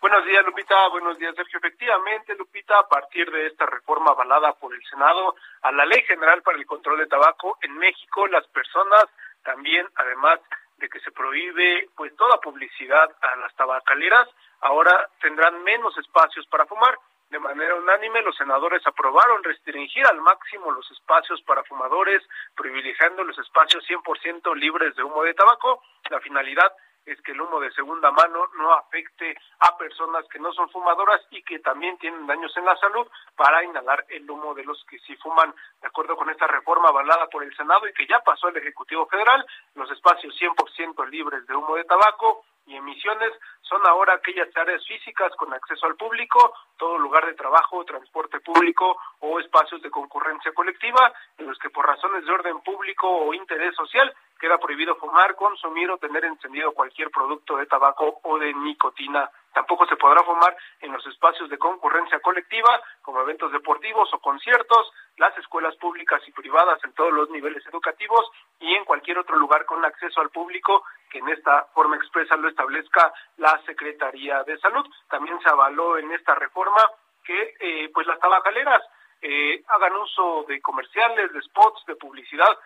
Buenos 0.00 0.24
días, 0.26 0.44
Lupita. 0.44 0.88
Buenos 0.88 1.18
días, 1.18 1.34
Sergio. 1.34 1.58
Efectivamente, 1.58 2.34
Lupita, 2.36 2.78
a 2.78 2.88
partir 2.88 3.30
de 3.30 3.46
esta 3.46 3.64
reforma 3.66 4.10
avalada 4.10 4.52
por 4.52 4.74
el 4.74 4.84
Senado 4.84 5.34
a 5.62 5.72
la 5.72 5.86
Ley 5.86 6.02
General 6.02 6.42
para 6.42 6.58
el 6.58 6.66
Control 6.66 6.98
de 6.98 7.06
Tabaco, 7.06 7.58
en 7.62 7.76
México 7.78 8.26
las 8.26 8.46
personas 8.48 9.04
también, 9.42 9.86
además 9.96 10.40
de 10.76 10.88
que 10.88 11.00
se 11.00 11.10
prohíbe 11.10 11.88
pues 11.96 12.14
toda 12.16 12.40
publicidad 12.40 13.10
a 13.22 13.36
las 13.36 13.54
tabacaleras, 13.54 14.28
ahora 14.60 15.08
tendrán 15.20 15.62
menos 15.62 15.96
espacios 15.98 16.46
para 16.48 16.66
fumar. 16.66 16.98
De 17.34 17.40
manera 17.40 17.74
unánime, 17.74 18.22
los 18.22 18.36
senadores 18.36 18.86
aprobaron 18.86 19.42
restringir 19.42 20.06
al 20.06 20.20
máximo 20.20 20.70
los 20.70 20.88
espacios 20.92 21.42
para 21.42 21.64
fumadores, 21.64 22.22
privilegiando 22.54 23.24
los 23.24 23.36
espacios 23.36 23.84
100% 23.88 24.54
libres 24.54 24.94
de 24.94 25.02
humo 25.02 25.24
de 25.24 25.34
tabaco. 25.34 25.82
La 26.10 26.20
finalidad 26.20 26.72
es 27.04 27.20
que 27.22 27.32
el 27.32 27.40
humo 27.40 27.58
de 27.58 27.72
segunda 27.72 28.12
mano 28.12 28.46
no 28.56 28.72
afecte 28.72 29.36
a 29.58 29.76
personas 29.76 30.24
que 30.28 30.38
no 30.38 30.52
son 30.52 30.70
fumadoras 30.70 31.22
y 31.30 31.42
que 31.42 31.58
también 31.58 31.98
tienen 31.98 32.24
daños 32.28 32.56
en 32.56 32.66
la 32.66 32.76
salud 32.76 33.04
para 33.34 33.64
inhalar 33.64 34.04
el 34.10 34.30
humo 34.30 34.54
de 34.54 34.62
los 34.62 34.84
que 34.84 35.00
sí 35.00 35.16
fuman. 35.16 35.52
De 35.82 35.88
acuerdo 35.88 36.14
con 36.14 36.30
esta 36.30 36.46
reforma 36.46 36.90
avalada 36.90 37.26
por 37.26 37.42
el 37.42 37.52
Senado 37.56 37.88
y 37.88 37.92
que 37.94 38.06
ya 38.06 38.20
pasó 38.20 38.46
al 38.46 38.56
Ejecutivo 38.58 39.06
Federal, 39.06 39.44
los 39.74 39.90
espacios 39.90 40.32
100% 40.40 41.04
libres 41.10 41.44
de 41.48 41.56
humo 41.56 41.74
de 41.74 41.84
tabaco 41.84 42.44
y 42.66 42.76
emisiones 42.76 43.32
son 43.62 43.84
ahora 43.86 44.14
aquellas 44.14 44.54
áreas 44.56 44.84
físicas 44.86 45.32
con 45.36 45.52
acceso 45.52 45.86
al 45.86 45.96
público, 45.96 46.54
todo 46.76 46.98
lugar 46.98 47.26
de 47.26 47.34
trabajo, 47.34 47.84
transporte 47.84 48.40
público 48.40 48.96
o 49.20 49.40
espacios 49.40 49.82
de 49.82 49.90
concurrencia 49.90 50.52
colectiva 50.52 51.12
en 51.38 51.46
los 51.46 51.58
que 51.58 51.70
por 51.70 51.86
razones 51.86 52.24
de 52.24 52.32
orden 52.32 52.60
público 52.60 53.08
o 53.08 53.34
interés 53.34 53.74
social 53.74 54.12
queda 54.38 54.58
prohibido 54.58 54.96
fumar, 54.96 55.34
consumir 55.34 55.90
o 55.90 55.98
tener 55.98 56.24
encendido 56.24 56.72
cualquier 56.72 57.10
producto 57.10 57.56
de 57.56 57.66
tabaco 57.66 58.20
o 58.22 58.38
de 58.38 58.52
nicotina. 58.52 59.30
Tampoco 59.54 59.86
se 59.86 59.96
podrá 59.96 60.22
fumar 60.24 60.56
en 60.80 60.92
los 60.92 61.06
espacios 61.06 61.48
de 61.48 61.58
concurrencia 61.58 62.18
colectiva, 62.20 62.82
como 63.02 63.20
eventos 63.20 63.52
deportivos 63.52 64.12
o 64.12 64.18
conciertos, 64.18 64.92
las 65.16 65.36
escuelas 65.38 65.76
públicas 65.76 66.20
y 66.26 66.32
privadas 66.32 66.82
en 66.84 66.92
todos 66.92 67.12
los 67.12 67.30
niveles 67.30 67.64
educativos 67.66 68.28
y 68.58 68.74
en 68.74 68.84
cualquier 68.84 69.18
otro 69.18 69.36
lugar 69.36 69.64
con 69.64 69.84
acceso 69.84 70.20
al 70.20 70.30
público 70.30 70.84
que 71.08 71.18
en 71.18 71.28
esta 71.28 71.66
forma 71.72 71.96
expresa 71.96 72.36
lo 72.36 72.48
establezca 72.48 73.12
la 73.36 73.60
Secretaría 73.64 74.42
de 74.42 74.58
Salud. 74.58 74.84
También 75.08 75.40
se 75.40 75.48
avaló 75.48 75.98
en 75.98 76.10
esta 76.10 76.34
reforma 76.34 76.82
que 77.22 77.54
eh, 77.60 77.90
pues 77.94 78.06
las 78.08 78.18
tabacaleras 78.18 78.82
eh, 79.22 79.62
hagan 79.68 79.96
uso 79.96 80.44
de 80.48 80.60
comerciales, 80.60 81.32
de 81.32 81.40
spots, 81.42 81.86
de 81.86 81.96
publicidad 81.96 82.58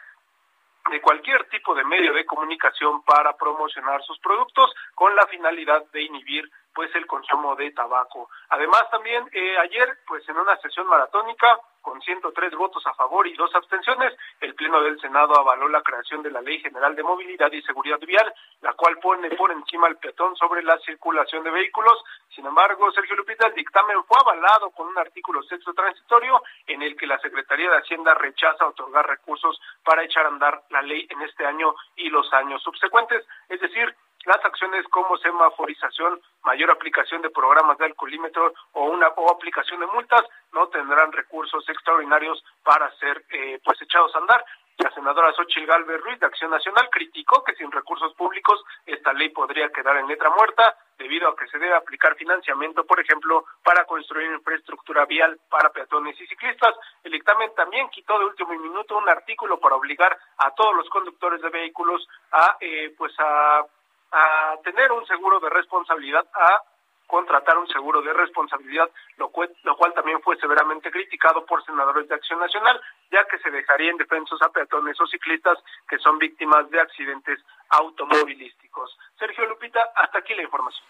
de 0.91 1.01
cualquier 1.01 1.45
tipo 1.51 1.75
de 1.75 1.85
medio 1.85 2.15
de 2.15 2.25
comunicación 2.25 3.03
para 3.03 3.37
promocionar 3.37 4.03
sus 4.05 4.19
productos 4.21 4.73
con 4.95 5.15
la 5.15 5.27
finalidad 5.27 5.85
de 5.93 6.03
inhibir 6.03 6.51
pues 6.75 6.95
el 6.95 7.07
consumo 7.07 7.57
de 7.57 7.71
tabaco. 7.73 8.29
Además 8.51 8.89
también 8.91 9.29
eh, 9.33 9.59
ayer 9.59 9.99
pues 10.07 10.29
en 10.29 10.39
una 10.39 10.57
sesión 10.59 10.87
maratónica 10.87 11.59
con 11.89 12.01
103 12.03 12.55
votos 12.55 12.87
a 12.87 12.93
favor 12.95 13.27
y 13.27 13.35
dos 13.35 13.55
abstenciones, 13.55 14.15
el 14.41 14.55
Pleno 14.55 14.83
del 14.83 15.01
Senado 15.01 15.39
avaló 15.39 15.69
la 15.69 15.83
creación 15.83 16.23
de 16.23 16.31
la 16.31 16.43
Ley 16.43 16.61
General 16.61 16.95
de 16.95 17.03
Movilidad 17.03 17.51
y 17.53 17.63
Seguridad 17.63 17.99
Vial, 18.01 18.33
la 18.61 18.75
cual 18.75 18.99
pone 18.99 19.31
por 19.31 19.51
encima 19.53 19.87
al 19.87 19.97
peatón 19.97 20.37
sobre 20.37 20.63
la 20.63 20.79
circulación 20.81 21.45
de 21.45 21.51
vehículos. 21.51 22.05
Sin 22.35 22.45
embargo, 22.45 22.93
Sergio 22.93 23.17
Lupita, 23.17 23.47
el 23.47 23.55
dictamen 23.55 24.05
fue 24.05 24.19
avalado 24.21 24.71
con 24.71 24.89
un 24.89 24.99
artículo 24.99 25.43
sexto 25.45 25.73
transitorio 25.73 26.43
en 26.67 26.83
el 26.83 26.95
que 26.97 27.07
la 27.07 27.19
Secretaría 27.21 27.71
de 27.71 27.79
Hacienda 27.79 28.15
rechaza 28.15 28.67
otorgar 28.67 29.07
recursos 29.07 29.59
para 29.83 30.03
echar 30.03 30.27
a 30.27 30.29
andar 30.29 30.63
la 30.71 30.83
ley 30.83 31.07
en 31.09 31.23
este 31.23 31.47
año 31.47 31.75
y 31.97 32.11
los 32.11 32.31
años 32.35 32.63
subsecuentes. 32.63 33.27
Es 33.49 33.61
decir, 33.61 33.95
las 34.25 34.45
acciones 34.45 34.87
como 34.89 35.17
semaforización, 35.19 36.21
mayor 36.43 36.71
aplicación 36.71 37.23
de 37.23 37.31
programas 37.31 37.79
de 37.79 37.87
alcoholímetro 37.87 38.53
o 38.73 38.85
una 38.85 39.09
o 39.09 39.31
aplicación 39.31 39.81
de 39.81 39.87
multas 39.87 40.23
no 40.53 40.69
tendrán 40.69 41.13
recursos 41.13 41.69
extraordinarios 41.69 42.45
para 42.65 42.91
ser 42.97 43.25
eh, 43.31 43.61
pues 43.65 43.81
echados 43.83 44.15
a 44.15 44.19
andar. 44.19 44.45
La 44.79 44.93
senadora 44.93 45.33
Xochitl 45.33 45.67
Galvez 45.67 46.01
Ruiz 46.03 46.21
de 46.21 46.27
Acción 46.27 46.53
Nacional 46.53 46.89
criticó 46.91 47.43
que 47.43 47.55
sin 47.57 47.71
recursos 47.73 48.15
públicos 48.15 48.63
esta 48.87 49.13
ley 49.13 49.31
podría 49.31 49.71
quedar 49.71 49.97
en 49.97 50.07
letra 50.07 50.31
muerta 50.31 50.77
debido 50.97 51.29
a 51.29 51.37
que 51.37 51.49
se 51.49 51.59
debe 51.59 51.75
aplicar 51.75 52.15
financiamiento, 52.15 52.85
por 52.85 53.01
ejemplo, 53.01 53.45
para 53.65 53.85
construir 53.87 54.31
infraestructura 54.31 55.05
vial 55.07 55.39
para 55.51 55.71
peatones 55.71 56.21
y 56.21 56.27
ciclistas. 56.29 56.77
El 57.03 57.11
dictamen 57.11 57.53
también 57.57 57.89
quitó 57.89 58.19
de 58.21 58.27
último 58.27 58.53
minuto 58.53 58.97
un 58.97 59.09
artículo 59.09 59.59
para 59.59 59.75
obligar 59.75 60.17
a 60.39 60.53
todos 60.53 60.77
los 60.77 60.89
conductores 60.91 61.41
de 61.43 61.51
vehículos 61.51 62.07
a 62.31 62.57
eh, 62.61 62.95
pues 62.97 63.13
a 63.19 63.65
a 64.13 64.57
tener 64.65 64.93
un 64.93 65.07
seguro 65.07 65.41
de 65.41 65.51
responsabilidad 65.51 66.27
a 66.35 66.63
contratar 67.09 67.57
un 67.57 67.67
seguro 67.69 68.03
de 68.03 68.13
responsabilidad, 68.13 68.89
lo 69.17 69.31
cual, 69.31 69.51
lo 69.63 69.77
cual 69.77 69.95
también 69.95 70.21
fue 70.21 70.37
severamente 70.37 70.91
criticado 70.91 71.45
por 71.47 71.65
senadores 71.65 72.07
de 72.07 72.15
Acción 72.15 72.39
Nacional, 72.39 72.81
ya 73.11 73.25
que 73.27 73.39
se 73.39 73.51
dejaría 73.51 73.91
indefensos 73.91 74.41
a 74.43 74.51
peatones 74.51 75.01
o 75.01 75.07
ciclistas 75.07 75.59
que 75.89 75.99
son 75.99 76.19
víctimas 76.19 76.71
de 76.71 76.81
accidentes 76.81 77.41
automovilísticos. 77.71 78.97
Sergio 79.19 79.47
Lupita, 79.47 79.91
hasta 79.97 80.19
aquí 80.19 80.35
la 80.35 80.43
información. 80.43 80.87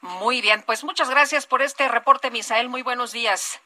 Muy 0.00 0.40
bien, 0.40 0.62
pues 0.64 0.84
muchas 0.84 1.10
gracias 1.10 1.46
por 1.46 1.60
este 1.60 1.86
reporte, 1.86 2.30
Misael. 2.30 2.68
Muy 2.70 2.82
buenos 2.82 3.12
días. 3.12 3.60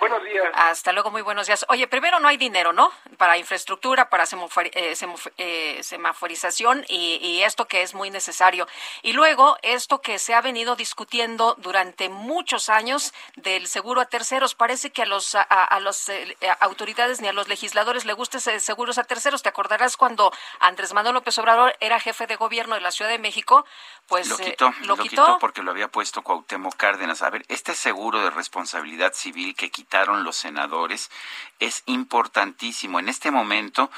Buenos 0.00 0.24
días. 0.24 0.46
Hasta 0.54 0.92
luego, 0.92 1.10
muy 1.10 1.20
buenos 1.20 1.46
días. 1.46 1.66
Oye, 1.68 1.86
primero 1.86 2.20
no 2.20 2.28
hay 2.28 2.38
dinero, 2.38 2.72
¿no? 2.72 2.90
Para 3.18 3.36
infraestructura, 3.36 4.08
para 4.08 4.24
eh, 4.24 4.94
eh, 5.36 5.80
semaforización 5.82 6.86
y, 6.88 7.42
esto 7.42 7.68
que 7.68 7.82
es 7.82 7.94
muy 7.94 8.08
necesario. 8.08 8.66
Y 9.02 9.12
luego, 9.12 9.58
esto 9.60 10.00
que 10.00 10.18
se 10.18 10.32
ha 10.32 10.40
venido 10.40 10.74
discutiendo 10.74 11.54
durante 11.58 12.08
muchos 12.08 12.70
años 12.70 13.12
del 13.36 13.66
seguro 13.66 14.00
a 14.00 14.06
terceros. 14.06 14.54
Parece 14.54 14.90
que 14.90 15.02
a 15.02 15.06
los 15.06 15.34
a, 15.34 15.80
los 15.80 16.08
eh, 16.08 16.34
autoridades 16.60 17.20
ni 17.20 17.28
a 17.28 17.34
los 17.34 17.48
legisladores 17.48 18.06
le 18.06 18.14
gusta 18.14 18.38
ese 18.38 18.58
seguros 18.58 18.96
a 18.96 19.04
terceros. 19.04 19.42
¿Te 19.42 19.50
acordarás 19.50 19.98
cuando 19.98 20.32
Andrés 20.60 20.94
Manuel 20.94 21.14
López 21.14 21.36
Obrador 21.36 21.76
era 21.78 22.00
jefe 22.00 22.26
de 22.26 22.36
gobierno 22.36 22.74
de 22.74 22.80
la 22.80 22.90
Ciudad 22.90 23.10
de 23.10 23.18
México? 23.18 23.66
Pues 24.06 24.28
lo 24.28 24.38
quitó, 24.38 24.72
lo, 24.84 24.96
quitó 24.96 25.38
porque 25.38 25.62
lo 25.62 25.70
había 25.70 25.88
puesto 25.88 26.22
Cuauhtémoc 26.22 26.74
Cárdenas. 26.76 27.20
A 27.20 27.28
ver, 27.28 27.44
este 27.48 27.74
seguro 27.74 28.22
de 28.22 28.30
responsabilidad 28.30 29.12
civil 29.12 29.54
que 29.54 29.70
quitó 29.70 29.89
los 29.90 30.36
senadores 30.36 31.10
es 31.58 31.82
importantísimo. 31.86 32.98
En 32.98 33.08
este 33.08 33.30
momento, 33.30 33.90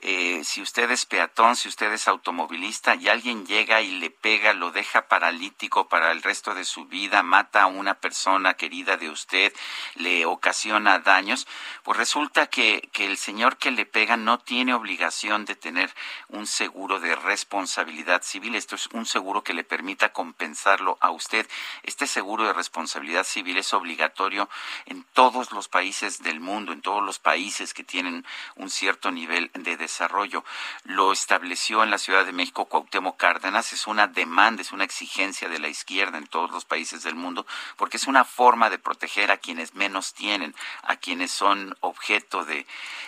eh, 0.00 0.42
si 0.44 0.62
usted 0.62 0.90
es 0.90 1.04
peatón, 1.04 1.54
si 1.54 1.68
usted 1.68 1.92
es 1.92 2.08
automovilista 2.08 2.94
y 2.94 3.08
alguien 3.08 3.44
llega 3.44 3.82
y 3.82 3.98
le 3.98 4.10
pega, 4.10 4.54
lo 4.54 4.70
deja 4.70 5.06
paralítico 5.08 5.88
para 5.88 6.12
el 6.12 6.22
resto 6.22 6.54
de 6.54 6.64
su 6.64 6.86
vida, 6.86 7.22
mata 7.22 7.62
a 7.62 7.66
una 7.66 7.94
persona 7.94 8.54
querida 8.54 8.96
de 8.96 9.10
usted, 9.10 9.52
le 9.96 10.24
ocasiona 10.24 11.00
daños, 11.00 11.46
pues 11.82 11.98
resulta 11.98 12.46
que, 12.46 12.88
que 12.92 13.06
el 13.06 13.18
señor 13.18 13.58
que 13.58 13.70
le 13.70 13.84
pega 13.84 14.16
no 14.16 14.38
tiene 14.38 14.72
obligación 14.72 15.44
de 15.44 15.56
tener 15.56 15.92
un 16.28 16.46
seguro 16.46 17.00
de 17.00 17.16
responsabilidad 17.16 18.22
civil. 18.22 18.54
Esto 18.54 18.76
es 18.76 18.86
un 18.92 19.04
seguro 19.04 19.42
que 19.42 19.52
le 19.52 19.64
permita 19.64 20.12
compensarlo 20.12 20.96
a 21.00 21.10
usted. 21.10 21.46
Este 21.82 22.06
seguro 22.06 22.44
de 22.46 22.54
responsabilidad 22.54 23.24
civil 23.24 23.58
es 23.58 23.74
obligatorio 23.74 24.48
en 24.86 25.04
todos 25.40 25.52
los 25.52 25.68
países 25.68 26.22
del 26.22 26.38
mundo, 26.38 26.74
en 26.74 26.82
todos 26.82 27.02
los 27.02 27.18
países 27.18 27.72
que 27.72 27.82
tienen 27.82 28.26
un 28.56 28.68
cierto 28.68 29.10
nivel 29.10 29.50
de 29.54 29.78
desarrollo. 29.78 30.44
Lo 30.84 31.12
estableció 31.12 31.82
en 31.82 31.90
la 31.90 31.96
Ciudad 31.96 32.26
de 32.26 32.32
México 32.32 32.66
Cuauhtémoc 32.66 33.16
Cárdenas, 33.16 33.72
es 33.72 33.86
una 33.86 34.06
demanda, 34.06 34.60
es 34.60 34.72
una 34.72 34.84
exigencia 34.84 35.48
de 35.48 35.58
la 35.58 35.68
izquierda 35.68 36.18
en 36.18 36.26
todos 36.26 36.50
los 36.50 36.66
países 36.66 37.04
del 37.04 37.14
mundo, 37.14 37.46
porque 37.78 37.96
es 37.96 38.06
una 38.06 38.26
forma 38.26 38.68
de 38.68 38.78
proteger 38.78 39.30
a 39.30 39.38
quienes 39.38 39.74
menos 39.74 40.12
tienen, 40.12 40.54
a 40.82 40.96
quienes 40.96 41.30
son 41.30 41.74
objeto 41.80 42.44
de, 42.44 42.66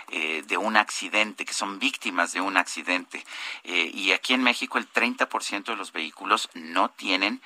eh, 0.08 0.42
de 0.46 0.56
un 0.56 0.78
accidente, 0.78 1.44
que 1.44 1.52
son 1.52 1.78
víctimas 1.78 2.32
de 2.32 2.40
un 2.40 2.56
accidente. 2.56 3.26
Eh, 3.64 3.90
y 3.92 4.12
aquí 4.12 4.32
en 4.32 4.42
México 4.42 4.78
el 4.78 4.90
30% 4.90 5.72
de 5.72 5.76
los 5.76 5.92
vehículos 5.92 6.48
no 6.54 6.88
tienen 6.88 7.42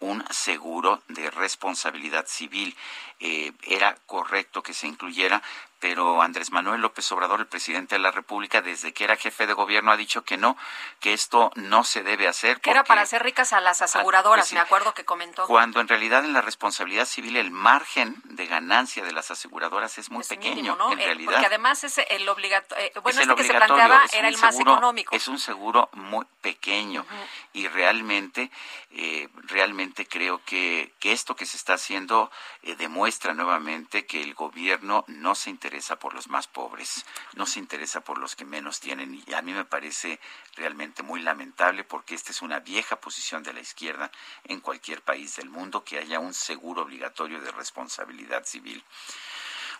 un 0.00 0.24
seguro 0.30 1.02
de 1.08 1.30
responsabilidad 1.30 2.26
civil. 2.26 2.76
Eh, 3.20 3.52
era 3.62 3.96
correcto 4.06 4.62
que 4.62 4.74
se 4.74 4.86
incluyera, 4.86 5.42
pero 5.80 6.20
Andrés 6.20 6.52
Manuel 6.52 6.82
López 6.82 7.10
Obrador, 7.10 7.40
el 7.40 7.46
presidente 7.46 7.94
de 7.94 8.00
la 8.00 8.10
República, 8.10 8.60
desde 8.60 8.92
que 8.92 9.04
era 9.04 9.16
jefe 9.16 9.46
de 9.46 9.54
gobierno, 9.54 9.90
ha 9.90 9.96
dicho 9.96 10.22
que 10.22 10.36
no, 10.36 10.56
que 11.00 11.14
esto 11.14 11.50
no 11.56 11.84
se 11.84 12.02
debe 12.02 12.28
hacer. 12.28 12.60
Que 12.60 12.70
era 12.70 12.84
para 12.84 13.00
hacer 13.00 13.22
ricas 13.22 13.54
a 13.54 13.60
las 13.60 13.80
aseguradoras, 13.80 14.44
pues 14.44 14.52
me 14.52 14.60
acuerdo 14.60 14.92
que 14.92 15.06
comentó. 15.06 15.46
Cuando 15.46 15.80
en 15.80 15.88
realidad 15.88 16.24
en 16.24 16.34
la 16.34 16.42
responsabilidad 16.42 17.06
civil 17.06 17.36
el 17.36 17.50
margen 17.50 18.20
de 18.24 18.46
ganancia 18.46 19.02
de 19.04 19.12
las 19.12 19.30
aseguradoras 19.30 19.96
es 19.96 20.10
muy 20.10 20.22
pequeño, 20.22 20.76
en 20.92 21.00
eh, 21.00 21.04
realidad. 21.06 21.32
Porque 21.32 21.46
además 21.46 21.82
es 21.82 21.98
el 21.98 22.28
obligatorio, 22.28 22.84
eh, 22.84 22.92
bueno, 23.02 23.22
este 23.22 23.34
que 23.34 23.44
se 23.44 23.54
planteaba 23.54 24.02
era 24.12 24.28
el 24.28 24.36
más 24.36 24.60
económico. 24.60 25.16
Es 25.16 25.28
un 25.28 25.38
seguro 25.38 25.88
muy 25.94 26.26
pequeño 26.42 27.06
y 27.54 27.68
realmente, 27.68 28.50
eh, 28.90 29.28
realmente 29.44 30.06
creo 30.06 30.42
que, 30.44 30.92
que 31.00 31.12
esto 31.12 31.34
que 31.34 31.46
se 31.46 31.56
está 31.56 31.74
haciendo 31.74 32.30
demuestra 32.76 33.32
nuevamente 33.32 34.04
que 34.04 34.22
el 34.22 34.34
gobierno 34.34 35.04
no 35.08 35.34
se 35.34 35.48
interesa 35.48 35.69
interesa 35.70 36.00
por 36.00 36.14
los 36.14 36.28
más 36.28 36.48
pobres, 36.48 37.06
no 37.34 37.46
se 37.46 37.60
interesa 37.60 38.00
por 38.00 38.18
los 38.18 38.34
que 38.34 38.44
menos 38.44 38.80
tienen. 38.80 39.22
Y 39.24 39.34
a 39.34 39.40
mí 39.40 39.52
me 39.52 39.64
parece 39.64 40.18
realmente 40.56 41.04
muy 41.04 41.22
lamentable 41.22 41.84
porque 41.84 42.16
esta 42.16 42.32
es 42.32 42.42
una 42.42 42.58
vieja 42.58 43.00
posición 43.00 43.44
de 43.44 43.52
la 43.52 43.60
izquierda 43.60 44.10
en 44.42 44.58
cualquier 44.58 45.00
país 45.02 45.36
del 45.36 45.48
mundo 45.48 45.84
que 45.84 46.00
haya 46.00 46.18
un 46.18 46.34
seguro 46.34 46.82
obligatorio 46.82 47.40
de 47.40 47.52
responsabilidad 47.52 48.44
civil. 48.44 48.82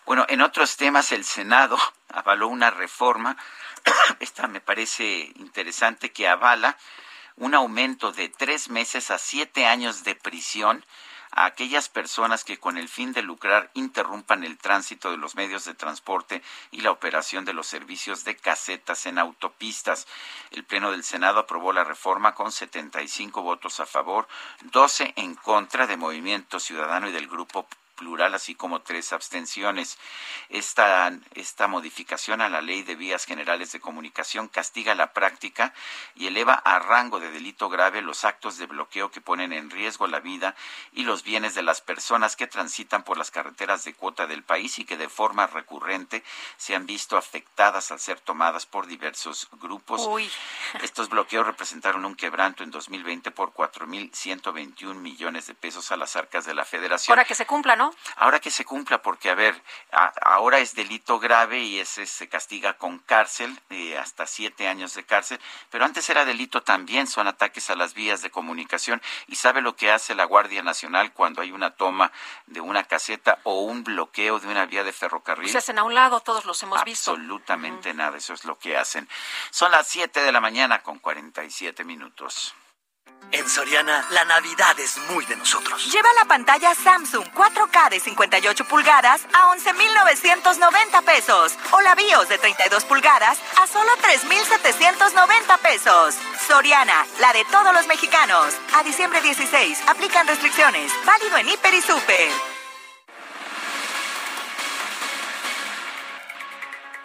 Bueno, 0.07 0.25
en 0.29 0.43
otros 0.43 0.77
temas 0.77 1.11
el 1.11 1.25
Senado 1.25 1.77
avaló 2.09 2.47
una 2.47 2.71
reforma, 2.71 3.37
esta 4.21 4.47
me 4.47 4.61
parece 4.61 5.33
interesante, 5.35 6.13
que 6.13 6.29
avala 6.29 6.79
un 7.35 7.57
aumento 7.57 8.13
de 8.13 8.29
tres 8.29 8.71
meses 8.71 9.11
a 9.11 9.19
siete 9.19 9.67
años 9.67 10.05
de 10.05 10.15
prisión 10.15 10.85
a 11.33 11.45
aquellas 11.45 11.89
personas 11.89 12.45
que 12.45 12.59
con 12.59 12.77
el 12.77 12.89
fin 12.89 13.13
de 13.13 13.23
lucrar 13.23 13.71
interrumpan 13.75 14.45
el 14.45 14.59
tránsito 14.59 15.11
de 15.11 15.17
los 15.17 15.35
medios 15.35 15.65
de 15.65 15.75
transporte 15.75 16.43
y 16.71 16.81
la 16.81 16.91
operación 16.91 17.45
de 17.45 17.53
los 17.53 17.67
servicios 17.67 18.25
de 18.25 18.37
casetas 18.37 19.07
en 19.07 19.19
autopistas. 19.19 20.07
El 20.51 20.65
Pleno 20.65 20.91
del 20.91 21.05
Senado 21.05 21.41
aprobó 21.41 21.73
la 21.73 21.85
reforma 21.85 22.35
con 22.35 22.53
75 22.53 23.43
votos 23.43 23.81
a 23.81 23.87
favor, 23.87 24.29
12 24.63 25.13
en 25.17 25.35
contra 25.35 25.87
de 25.87 25.97
Movimiento 25.97 26.61
Ciudadano 26.61 27.09
y 27.09 27.13
del 27.13 27.29
Grupo 27.29 27.67
plural, 28.01 28.35
así 28.35 28.55
como 28.55 28.81
tres 28.81 29.13
abstenciones. 29.13 29.99
Esta, 30.49 31.13
esta 31.35 31.69
modificación 31.69 32.41
a 32.41 32.49
la 32.49 32.63
Ley 32.63 32.83
de 32.83 32.95
Vías 32.95 33.27
Generales 33.27 33.73
de 33.73 33.81
Comunicación 33.81 34.49
castiga 34.49 34.95
la 34.95 35.13
práctica 35.13 35.75
y 36.15 36.27
eleva 36.27 36.55
a 36.55 36.79
rango 36.79 37.21
de 37.21 37.31
delito 37.31 37.69
grave 37.69 38.01
los 38.01 38.25
actos 38.25 38.57
de 38.57 38.65
bloqueo 38.65 39.11
que 39.11 39.21
ponen 39.21 39.53
en 39.53 39.69
riesgo 39.69 40.07
la 40.07 40.21
vida 40.21 40.57
y 40.93 41.03
los 41.03 41.25
bienes 41.25 41.55
de 41.55 41.63
las 41.63 41.83
personas 41.83 42.37
que 42.37 42.47
transitan 42.47 43.03
por 43.03 43.19
las 43.19 43.31
carreteras 43.31 43.85
de 43.85 43.93
cuota 43.93 44.27
del 44.27 44.45
país 44.45 44.79
y 44.79 44.87
que 44.87 44.97
de 44.97 45.11
forma 45.11 45.47
recurrente 45.47 46.25
se 46.57 46.75
han 46.75 46.87
visto 46.87 47.19
afectadas 47.19 47.91
al 47.91 48.01
ser 48.01 48.19
tomadas 48.21 48.65
por 48.65 48.87
diversos 48.87 49.47
grupos. 49.61 50.09
Estos 50.83 51.11
bloqueos 51.11 51.47
representaron 51.47 52.07
un 52.07 52.15
quebranto 52.15 52.65
en 52.65 52.71
2020 52.71 53.31
por 53.31 53.53
4.121 53.53 54.95
millones 54.95 55.47
de 55.49 55.55
pesos 55.55 55.93
a 55.93 55.99
las 55.99 56.17
arcas 56.17 56.47
de 56.47 56.55
la 56.55 56.65
Federación. 56.65 57.15
Para 57.15 57.27
que 57.27 57.35
se 57.35 57.45
cumpla, 57.45 57.77
¿no? 57.77 57.90
Ahora 58.17 58.41
que 58.41 58.51
se 58.51 58.65
cumpla, 58.65 59.03
porque 59.03 59.31
a 59.31 59.35
ver, 59.35 59.61
ahora 60.23 60.59
es 60.59 60.75
delito 60.75 61.19
grave 61.19 61.61
y 61.61 61.79
ese 61.79 62.07
se 62.07 62.29
castiga 62.29 62.75
con 62.75 62.99
cárcel, 62.99 63.59
eh, 63.71 63.99
hasta 63.99 64.27
siete 64.27 64.69
años 64.69 64.95
de 64.95 65.05
cárcel, 65.05 65.41
pero 65.71 65.85
antes 65.85 66.09
era 66.11 66.25
delito 66.25 66.63
también, 66.63 67.07
son 67.07 67.27
ataques 67.27 67.71
a 67.71 67.77
las 67.77 67.95
vías 67.95 68.23
de 68.23 68.31
comunicación. 68.31 69.03
¿Y 69.27 69.37
sabe 69.37 69.61
lo 69.61 69.77
que 69.77 69.91
hace 69.91 70.15
la 70.15 70.25
Guardia 70.25 70.63
Nacional 70.63 71.13
cuando 71.13 71.43
hay 71.43 71.53
una 71.53 71.71
toma 71.71 72.13
de 72.47 72.61
una 72.61 72.85
caseta 72.85 73.39
o 73.45 73.61
un 73.63 73.85
bloqueo 73.85 74.39
de 74.39 74.49
una 74.49 74.67
vía 74.67 74.85
de 74.85 74.93
ferrocarril? 74.93 75.49
Se 75.51 75.59
hacen 75.59 75.79
a 75.79 75.85
un 75.85 75.95
lado, 75.95 76.21
todos 76.21 76.45
los 76.45 76.63
hemos 76.63 76.83
visto. 76.85 77.13
Absolutamente 77.13 77.95
nada, 77.95 78.17
eso 78.17 78.35
es 78.35 78.45
lo 78.45 78.59
que 78.59 78.77
hacen. 78.77 79.09
Son 79.51 79.71
las 79.71 79.87
siete 79.87 80.21
de 80.23 80.33
la 80.33 80.41
mañana 80.41 80.83
con 80.83 80.99
47 80.99 81.85
minutos. 81.85 82.55
En 83.33 83.49
Soriana, 83.49 84.05
la 84.11 84.25
Navidad 84.25 84.79
es 84.81 84.99
muy 85.11 85.25
de 85.27 85.37
nosotros. 85.37 85.85
Lleva 85.93 86.09
la 86.19 86.25
pantalla 86.25 86.75
Samsung 86.75 87.25
4K 87.33 87.91
de 87.91 88.01
58 88.01 88.65
pulgadas 88.65 89.23
a 89.33 89.51
11,990 89.51 91.03
pesos. 91.03 91.55
O 91.71 91.81
la 91.81 91.95
BIOS 91.95 92.29
de 92.29 92.39
32 92.39 92.85
pulgadas 92.85 93.39
a 93.63 93.67
solo 93.69 93.91
3,790 94.01 95.57
pesos. 95.59 96.17
Soriana, 96.47 97.07
la 97.21 97.33
de 97.33 97.45
todos 97.45 97.73
los 97.73 97.87
mexicanos. 97.87 98.55
A 98.75 98.83
diciembre 98.83 99.21
16, 99.21 99.79
aplican 99.87 100.27
restricciones. 100.27 100.93
Válido 101.05 101.37
en 101.37 101.49
Hiper 101.51 101.75
y 101.75 101.83
Super. 101.83 102.50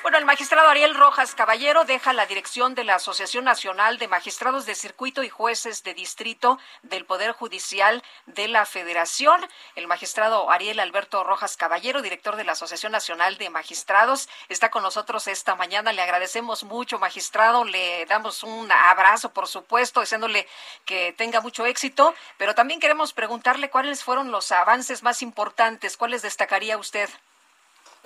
Bueno, 0.05 0.19
el 0.19 0.25
magistrado 0.25 0.69
Ariel 0.69 0.93
Rojas 0.93 1.33
Caballero 1.33 1.83
deja 1.83 2.13
la 2.13 2.27
dirección 2.27 2.75
de 2.75 2.83
la 2.83 2.93
Asociación 2.93 3.43
Nacional 3.43 3.97
de 3.97 4.07
Magistrados 4.07 4.67
de 4.67 4.75
Circuito 4.75 5.23
y 5.23 5.29
Jueces 5.29 5.81
de 5.81 5.95
Distrito 5.95 6.59
del 6.83 7.05
Poder 7.05 7.31
Judicial 7.31 8.03
de 8.27 8.47
la 8.47 8.67
Federación. 8.67 9.41
El 9.75 9.87
magistrado 9.87 10.51
Ariel 10.51 10.79
Alberto 10.79 11.23
Rojas 11.23 11.57
Caballero, 11.57 12.03
director 12.03 12.35
de 12.35 12.43
la 12.43 12.51
Asociación 12.51 12.91
Nacional 12.91 13.39
de 13.39 13.49
Magistrados, 13.49 14.29
está 14.47 14.69
con 14.69 14.83
nosotros 14.83 15.27
esta 15.27 15.55
mañana. 15.55 15.91
Le 15.91 16.03
agradecemos 16.03 16.65
mucho, 16.65 16.99
magistrado. 16.99 17.63
Le 17.63 18.05
damos 18.05 18.43
un 18.43 18.71
abrazo, 18.71 19.33
por 19.33 19.47
supuesto, 19.47 20.01
deseándole 20.01 20.47
que 20.85 21.13
tenga 21.13 21.41
mucho 21.41 21.65
éxito. 21.65 22.13
Pero 22.37 22.53
también 22.53 22.79
queremos 22.79 23.11
preguntarle 23.11 23.71
cuáles 23.71 24.03
fueron 24.03 24.29
los 24.29 24.51
avances 24.51 25.01
más 25.01 25.23
importantes, 25.23 25.97
cuáles 25.97 26.21
destacaría 26.21 26.77
usted. 26.77 27.09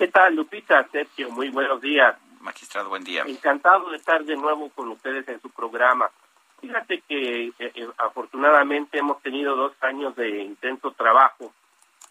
¿Qué 0.00 0.08
tal, 0.08 0.34
Lupita? 0.34 0.88
Sergio, 0.90 1.30
muy 1.30 1.50
buenos 1.50 1.78
días. 1.82 2.16
Magistrado, 2.40 2.88
buen 2.88 3.04
día. 3.04 3.22
Encantado 3.26 3.90
de 3.90 3.98
estar 3.98 4.24
de 4.24 4.34
nuevo 4.34 4.70
con 4.70 4.88
ustedes 4.88 5.28
en 5.28 5.38
su 5.42 5.50
programa. 5.50 6.08
Fíjate 6.58 7.02
que 7.06 7.48
eh, 7.48 7.52
eh, 7.58 7.86
afortunadamente 7.98 8.96
hemos 8.96 9.20
tenido 9.20 9.54
dos 9.54 9.74
años 9.82 10.16
de 10.16 10.40
intenso 10.40 10.92
trabajo 10.92 11.52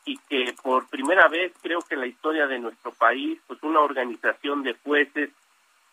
y 0.05 0.19
que 0.29 0.53
por 0.61 0.87
primera 0.87 1.27
vez 1.29 1.51
creo 1.63 1.79
que 1.81 1.95
en 1.95 2.01
la 2.01 2.05
historia 2.05 2.45
de 2.45 2.59
nuestro 2.59 2.91
país, 2.91 3.39
pues 3.47 3.57
una 3.63 3.79
organización 3.79 4.61
de 4.61 4.75
jueces 4.83 5.31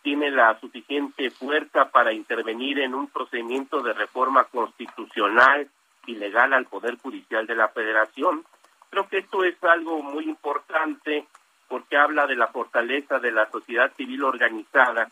tiene 0.03 0.31
la 0.31 0.61
suficiente 0.61 1.31
fuerza 1.31 1.89
para 1.89 2.13
intervenir 2.13 2.79
en 2.81 2.95
un 2.95 3.07
procedimiento 3.07 3.81
de 3.81 3.95
reforma 3.95 4.45
constitucional 4.45 5.71
y 6.05 6.17
legal 6.17 6.53
al 6.53 6.67
Poder 6.67 6.99
Judicial 6.99 7.47
de 7.47 7.57
la 7.57 7.69
Federación. 7.69 8.45
Creo 8.91 9.09
que 9.09 9.17
esto 9.17 9.45
es 9.45 9.57
algo 9.65 10.03
muy 10.03 10.25
importante 10.25 11.27
porque 11.69 11.97
habla 11.97 12.27
de 12.27 12.37
la 12.37 12.49
fortaleza 12.49 13.19
de 13.19 13.33
la 13.33 13.51
sociedad 13.51 13.93
civil 13.97 14.25
organizada 14.25 15.11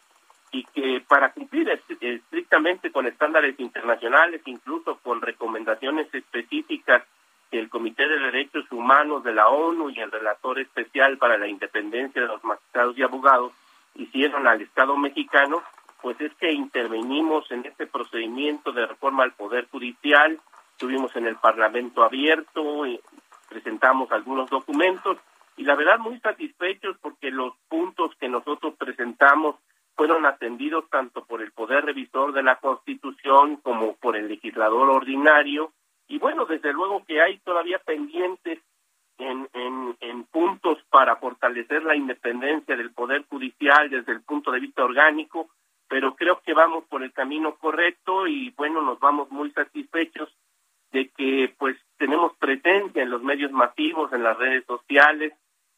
y 0.52 0.64
que 0.64 1.02
para 1.06 1.32
cumplir 1.32 1.68
estrictamente 1.68 2.92
con 2.92 3.06
estándares 3.06 3.58
internacionales, 3.58 4.40
incluso 4.46 4.98
con 4.98 5.20
recomendaciones 5.20 6.12
específicas 6.14 7.02
que 7.50 7.58
el 7.58 7.68
Comité 7.68 8.06
de 8.06 8.18
Derechos 8.18 8.70
Humanos 8.70 9.24
de 9.24 9.34
la 9.34 9.48
ONU 9.48 9.90
y 9.90 9.98
el 9.98 10.12
relator 10.12 10.60
especial 10.60 11.18
para 11.18 11.38
la 11.38 11.48
independencia 11.48 12.22
de 12.22 12.28
los 12.28 12.44
magistrados 12.44 12.96
y 12.96 13.02
abogados 13.02 13.52
hicieron 13.96 14.46
al 14.46 14.60
Estado 14.60 14.96
mexicano, 14.96 15.62
pues 16.02 16.20
es 16.20 16.32
que 16.34 16.52
intervenimos 16.52 17.50
en 17.50 17.64
este 17.64 17.86
procedimiento 17.86 18.72
de 18.72 18.86
reforma 18.86 19.24
al 19.24 19.32
Poder 19.32 19.66
Judicial, 19.70 20.38
estuvimos 20.72 21.14
en 21.16 21.26
el 21.26 21.36
Parlamento 21.36 22.04
abierto, 22.04 22.86
y 22.86 23.00
presentamos 23.48 24.10
algunos 24.12 24.50
documentos 24.50 25.18
y 25.56 25.64
la 25.64 25.74
verdad 25.74 25.98
muy 25.98 26.18
satisfechos 26.20 26.96
porque 27.00 27.30
los 27.30 27.54
puntos 27.68 28.14
que 28.18 28.28
nosotros 28.28 28.74
presentamos 28.76 29.56
fueron 29.96 30.26
atendidos 30.26 30.88
tanto 30.90 31.24
por 31.24 31.40
el 31.42 31.52
Poder 31.52 31.84
Revisor 31.84 32.32
de 32.32 32.42
la 32.42 32.56
Constitución 32.56 33.56
como 33.56 33.94
por 33.96 34.16
el 34.16 34.28
legislador 34.28 34.90
ordinario. 34.90 35.72
Y 36.08 36.18
bueno, 36.18 36.46
desde 36.46 36.72
luego 36.72 37.04
que 37.04 37.22
hay 37.22 37.38
todavía 37.38 37.78
pendientes 37.78 38.58
en, 39.18 39.48
en, 39.52 39.96
en 40.00 40.24
puntos 40.24 40.78
para 40.90 41.16
fortalecer 41.16 41.84
la 41.84 41.94
independencia 41.94 42.76
del 42.76 42.92
Poder 42.92 43.24
Judicial 43.28 43.88
desde 43.88 44.12
el 44.12 44.22
punto 44.22 44.50
de 44.50 44.60
vista 44.60 44.84
orgánico, 44.84 45.48
pero 45.88 46.16
creo 46.16 46.40
que 46.40 46.54
vamos 46.54 46.84
por 46.84 47.04
el 47.04 47.12
camino 47.12 47.54
correcto 47.56 48.26
y 48.26 48.50
bueno, 48.56 48.82
nos 48.82 48.98
vamos 48.98 49.30
muy 49.30 49.52
satisfechos 49.52 50.28
de 50.90 51.08
que 51.10 51.54
pues 51.58 51.76
tenemos 51.98 52.36
presencia 52.36 53.02
en 53.02 53.10
los 53.10 53.22
medios 53.22 53.52
masivos, 53.52 54.12
en 54.12 54.24
las 54.24 54.36
redes 54.36 54.64
sociales, 54.66 55.32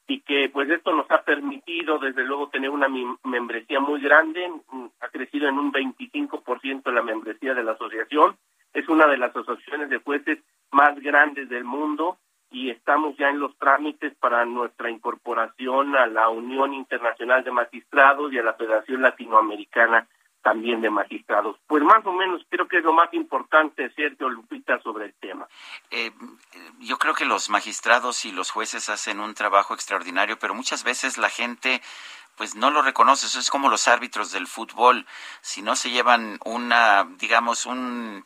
y 0.08 0.20
que 0.20 0.48
pues 0.52 0.70
esto 0.70 0.94
nos 0.94 1.10
ha 1.10 1.22
permitido 1.22 1.98
desde 1.98 2.24
luego 2.24 2.48
tener 2.48 2.70
una 2.70 2.88
membresía 3.24 3.80
muy 3.80 4.00
grande, 4.00 4.48
mm, 4.70 4.86
ha 5.00 5.08
crecido 5.08 5.48
en 5.48 5.58
un 5.58 5.72
25% 5.72 6.92
la 6.92 7.02
membresía 7.02 7.54
de 7.54 7.64
la 7.64 7.72
asociación, 7.72 8.36
es 8.72 8.88
una 8.88 9.06
de 9.06 9.18
las 9.18 9.34
asociaciones 9.34 9.88
de 9.90 9.98
jueces 9.98 10.38
más 10.70 10.98
grandes 11.00 11.48
del 11.48 11.64
mundo 11.64 12.18
y 12.50 12.70
estamos 12.70 13.16
ya 13.16 13.30
en 13.30 13.40
los 13.40 13.56
trámites 13.58 14.14
para 14.16 14.44
nuestra 14.44 14.90
incorporación 14.90 15.96
a 15.96 16.06
la 16.06 16.28
Unión 16.28 16.74
Internacional 16.74 17.42
de 17.42 17.50
Magistrados 17.50 18.32
y 18.32 18.38
a 18.38 18.42
la 18.42 18.54
Federación 18.54 19.02
Latinoamericana 19.02 20.06
también 20.46 20.80
de 20.80 20.90
magistrados. 20.90 21.56
Pues 21.66 21.82
más 21.82 22.06
o 22.06 22.12
menos 22.12 22.40
creo 22.48 22.68
que 22.68 22.78
es 22.78 22.84
lo 22.84 22.92
más 22.92 23.12
importante, 23.14 23.90
Sergio 23.96 24.28
Lupita, 24.28 24.80
sobre 24.80 25.06
el 25.06 25.14
tema. 25.14 25.48
Eh, 25.90 26.12
yo 26.78 26.98
creo 26.98 27.14
que 27.14 27.24
los 27.24 27.50
magistrados 27.50 28.24
y 28.24 28.30
los 28.30 28.52
jueces 28.52 28.88
hacen 28.88 29.18
un 29.18 29.34
trabajo 29.34 29.74
extraordinario, 29.74 30.38
pero 30.38 30.54
muchas 30.54 30.84
veces 30.84 31.18
la 31.18 31.30
gente 31.30 31.82
pues 32.36 32.54
no 32.54 32.70
lo 32.70 32.80
reconoce. 32.80 33.26
Eso 33.26 33.40
es 33.40 33.50
como 33.50 33.68
los 33.68 33.88
árbitros 33.88 34.30
del 34.30 34.46
fútbol. 34.46 35.04
Si 35.40 35.62
no 35.62 35.74
se 35.74 35.90
llevan 35.90 36.38
una, 36.44 37.08
digamos, 37.18 37.66
un 37.66 38.24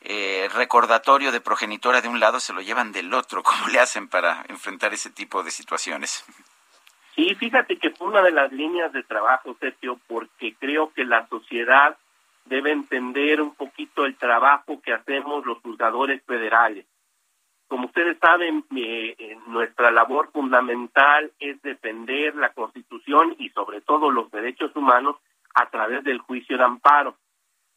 eh, 0.00 0.48
recordatorio 0.54 1.32
de 1.32 1.42
progenitora 1.42 2.00
de 2.00 2.08
un 2.08 2.18
lado, 2.18 2.40
se 2.40 2.54
lo 2.54 2.62
llevan 2.62 2.92
del 2.92 3.12
otro. 3.12 3.42
¿Cómo 3.50 3.68
le 3.68 3.78
hacen 3.78 4.08
para 4.08 4.42
enfrentar 4.48 4.94
ese 4.94 5.10
tipo 5.10 5.42
de 5.42 5.50
situaciones? 5.50 6.24
Sí, 7.14 7.34
fíjate 7.34 7.76
que 7.76 7.90
fue 7.90 8.08
una 8.08 8.22
de 8.22 8.30
las 8.30 8.50
líneas 8.52 8.92
de 8.92 9.02
trabajo, 9.02 9.56
Sergio, 9.60 9.98
porque 10.06 10.54
creo 10.58 10.92
que 10.92 11.04
la 11.04 11.26
sociedad 11.28 11.96
debe 12.46 12.72
entender 12.72 13.40
un 13.40 13.54
poquito 13.54 14.04
el 14.04 14.16
trabajo 14.16 14.80
que 14.80 14.92
hacemos 14.92 15.44
los 15.44 15.58
juzgadores 15.58 16.22
federales. 16.24 16.86
Como 17.68 17.86
ustedes 17.86 18.18
saben, 18.18 18.64
eh, 18.76 19.38
nuestra 19.46 19.90
labor 19.90 20.30
fundamental 20.32 21.32
es 21.38 21.60
defender 21.62 22.34
la 22.34 22.52
Constitución 22.52 23.34
y 23.38 23.48
sobre 23.50 23.80
todo 23.80 24.10
los 24.10 24.30
derechos 24.30 24.74
humanos 24.76 25.16
a 25.54 25.70
través 25.70 26.04
del 26.04 26.18
juicio 26.18 26.58
de 26.58 26.64
amparo. 26.64 27.16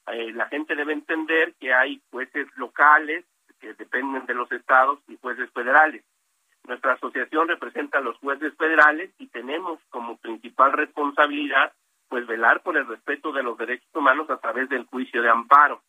Eh, 0.08 0.32
la 0.34 0.48
gente 0.48 0.76
debe 0.76 0.94
entender 0.94 1.54
que 1.60 1.74
hay 1.74 2.02
jueces 2.12 2.48
locales 2.56 3.26
que 3.60 3.74
dependen 3.74 4.26
de 4.26 4.34
los 4.34 4.52
estados 4.52 5.00
y 5.08 5.18
jueces 5.18 5.50
federales. 5.52 6.04
Nuestra 6.68 6.94
asociación 6.94 7.48
representa 7.48 8.00
a 8.00 8.02
los 8.02 8.18
jueces 8.18 8.54
federales 8.56 9.12
y 9.20 9.28
tenemos 9.28 9.80
como 9.90 10.18
principal 10.18 10.74
responsabilidad 10.74 11.74
pues 12.08 12.26
velar 12.28 12.62
por 12.62 12.78
el 12.78 12.88
respeto 12.88 13.32
de 13.32 13.44
los 13.44 13.58
derechos 13.58 13.90
humanos 13.94 14.30
a 14.30 14.38
través 14.38 14.70
del 14.70 14.86
juicio 14.86 15.22
de 15.22 15.30
amparo. 15.30 15.82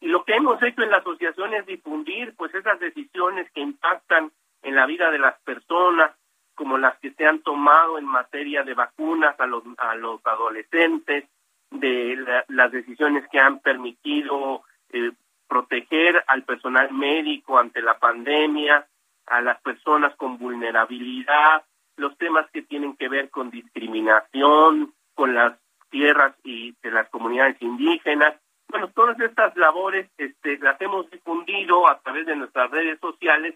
Y 0.00 0.08
lo 0.08 0.24
que 0.24 0.34
hemos 0.34 0.62
hecho 0.62 0.82
en 0.82 0.90
la 0.90 0.98
asociación 0.98 1.54
es 1.54 1.66
difundir 1.66 2.34
pues 2.36 2.54
esas 2.54 2.78
decisiones 2.78 3.50
que 3.52 3.60
impactan 3.60 4.30
en 4.62 4.74
la 4.74 4.86
vida 4.86 5.10
de 5.10 5.18
las 5.18 5.38
personas, 5.40 6.12
como 6.54 6.78
las 6.78 6.98
que 6.98 7.12
se 7.12 7.26
han 7.26 7.40
tomado 7.42 7.98
en 7.98 8.04
materia 8.04 8.62
de 8.62 8.74
vacunas 8.74 9.38
a 9.38 9.46
los, 9.46 9.62
a 9.78 9.94
los 9.94 10.24
adolescentes, 10.24 11.24
de 11.70 12.44
las 12.48 12.72
decisiones 12.72 13.28
que 13.30 13.38
han 13.38 13.58
permitido 13.58 14.62
eh, 14.90 15.12
proteger 15.46 16.24
al 16.26 16.44
personal 16.44 16.92
médico 16.92 17.58
ante 17.58 17.82
la 17.82 17.98
pandemia, 17.98 18.86
a 19.30 19.40
las 19.40 19.60
personas 19.62 20.14
con 20.16 20.38
vulnerabilidad, 20.38 21.64
los 21.96 22.16
temas 22.18 22.48
que 22.52 22.62
tienen 22.62 22.96
que 22.96 23.08
ver 23.08 23.30
con 23.30 23.50
discriminación, 23.50 24.94
con 25.14 25.34
las 25.34 25.58
tierras 25.90 26.34
y 26.44 26.74
de 26.82 26.90
las 26.90 27.08
comunidades 27.10 27.60
indígenas. 27.60 28.34
Bueno, 28.68 28.88
todas 28.94 29.18
estas 29.20 29.56
labores 29.56 30.08
este, 30.18 30.58
las 30.58 30.80
hemos 30.80 31.10
difundido 31.10 31.88
a 31.88 31.98
través 32.00 32.26
de 32.26 32.36
nuestras 32.36 32.70
redes 32.70 32.98
sociales 33.00 33.54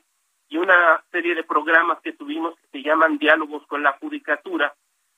y 0.48 0.58
una 0.58 1.02
serie 1.10 1.34
de 1.34 1.44
programas 1.44 2.00
que 2.00 2.12
tuvimos 2.12 2.54
que 2.56 2.66
se 2.78 2.82
llaman 2.82 3.18
Diálogos 3.18 3.66
con 3.66 3.82
la 3.82 3.92
Judicatura, 3.92 4.74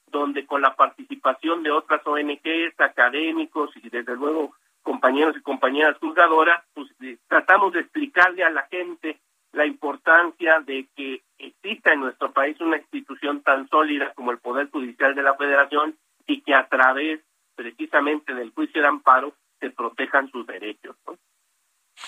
donde 0.06 0.46
con 0.46 0.62
la 0.62 0.74
participación 0.76 1.62
de 1.62 1.70
otras 1.70 2.06
ONGs, 2.06 2.78
académicos 2.78 3.70
y 3.82 3.88
desde 3.88 4.14
luego 4.16 4.54
compañeros 4.82 5.36
y 5.36 5.40
compañeras 5.40 5.96
juzgadoras, 5.98 6.62
pues 6.74 6.88
eh, 7.00 7.16
tratamos 7.26 7.72
de 7.72 7.80
explicarle 7.80 8.44
a 8.44 8.50
la 8.50 8.62
gente 8.66 9.18
la 9.54 9.66
importancia 9.66 10.60
de 10.60 10.88
que 10.96 11.22
exista 11.38 11.92
en 11.92 12.00
nuestro 12.00 12.32
país 12.32 12.60
una 12.60 12.78
institución 12.78 13.42
tan 13.42 13.68
sólida 13.68 14.12
como 14.14 14.30
el 14.30 14.38
Poder 14.38 14.70
Judicial 14.70 15.14
de 15.14 15.22
la 15.22 15.34
Federación 15.34 15.96
y 16.26 16.42
que 16.42 16.54
a 16.54 16.68
través 16.68 17.20
precisamente 17.54 18.34
del 18.34 18.50
juicio 18.50 18.80
de 18.80 18.88
amparo 18.88 19.34
se 19.60 19.70
protejan 19.70 20.30
sus 20.30 20.46
derechos. 20.46 20.96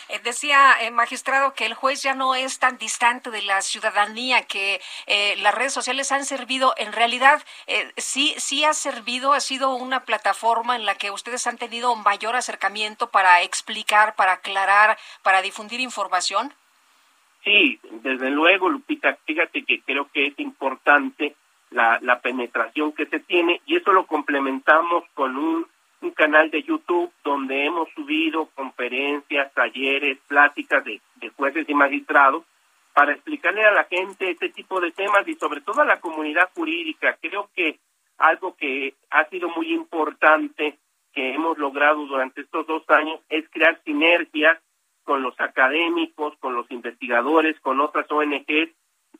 Eh, 0.09 0.20
decía, 0.24 0.76
eh, 0.80 0.90
magistrado, 0.90 1.55
que 1.55 1.66
el 1.66 1.74
juez 1.74 2.03
ya 2.03 2.14
no 2.14 2.34
es 2.34 2.59
tan 2.59 2.78
distante 2.78 3.30
de 3.30 3.42
la 3.42 3.62
ciudadanía, 3.62 4.42
que 4.42 4.80
eh, 5.07 5.36
las 5.38 5.55
redes 5.55 5.72
sociales 5.72 6.11
han 6.12 6.24
servido, 6.24 6.74
en 6.76 6.92
realidad, 6.92 7.42
sí, 7.97 8.34
sí 8.38 8.64
ha 8.64 8.74
servido, 8.74 9.32
ha 9.32 9.40
sido 9.40 9.74
una 9.74 10.05
plataforma 10.05 10.76
en 10.76 10.86
la 10.86 10.97
que 10.97 11.11
ustedes 11.11 11.47
han 11.47 11.59
tenido 11.59 11.94
mayor 11.97 12.34
acercamiento 12.36 13.11
para 13.11 13.42
explicar, 13.42 14.16
para 14.16 14.32
aclarar, 14.32 14.99
para 15.22 15.42
difundir 15.42 15.80
información. 15.80 16.53
Sí, 17.47 17.78
desde 18.03 18.28
luego, 18.30 18.68
Lupita, 18.68 19.16
fíjate 19.24 19.62
que 19.62 19.80
creo 19.82 20.11
que 20.12 20.26
es 20.26 20.38
importante 20.40 21.36
la, 21.70 22.01
la 22.03 22.18
penetración 22.18 22.90
que 22.90 23.07
se 23.07 23.20
tiene 23.20 23.61
y 23.66 23.76
eso 23.76 23.92
lo 23.92 24.05
complementamos 24.05 25.05
con 25.14 25.36
un, 25.36 25.64
un 26.01 26.11
canal 26.11 26.51
de 26.51 26.64
YouTube 26.64 27.12
donde 27.22 27.64
hemos 27.64 27.88
subido 27.90 28.47
conferencias, 28.57 29.55
talleres, 29.55 30.18
pláticas 30.26 30.84
de, 30.84 31.01
de 31.20 31.28
jueces 31.30 31.68
y 31.68 31.74
magistrados 31.74 32.42
para 32.92 33.12
explicarle 33.12 33.64
a 33.64 33.70
la 33.70 33.84
gente 33.84 34.28
este 34.28 34.49
tipo 34.49 34.80
de 34.80 34.90
temas 34.90 35.28
y 35.28 35.34
sobre 35.34 35.61
todo 35.61 35.82
a 35.82 35.86
la 35.86 36.01
comunidad 36.01 36.51
jurídica. 36.53 37.16
Creo 37.20 37.49
que 37.55 37.78
algo 38.18 38.57
que 38.57 38.94
ha 39.11 39.24
sido 39.28 39.51
muy 39.51 39.72
importante 39.72 40.78
que 41.12 41.34
hemos 41.34 41.57
logrado 41.59 42.07
durante 42.07 42.40
estos 42.40 42.66
dos 42.66 42.82
años 42.90 43.20
es 43.28 43.49
crear 43.51 43.80
sinergias 43.84 44.59
con 45.07 45.22
los 45.22 45.40
académicos, 45.40 46.36
con 46.40 46.54
los 46.54 46.70
investigadores, 46.70 47.59
con 47.61 47.80
otras 47.80 48.11
ONGs 48.11 48.70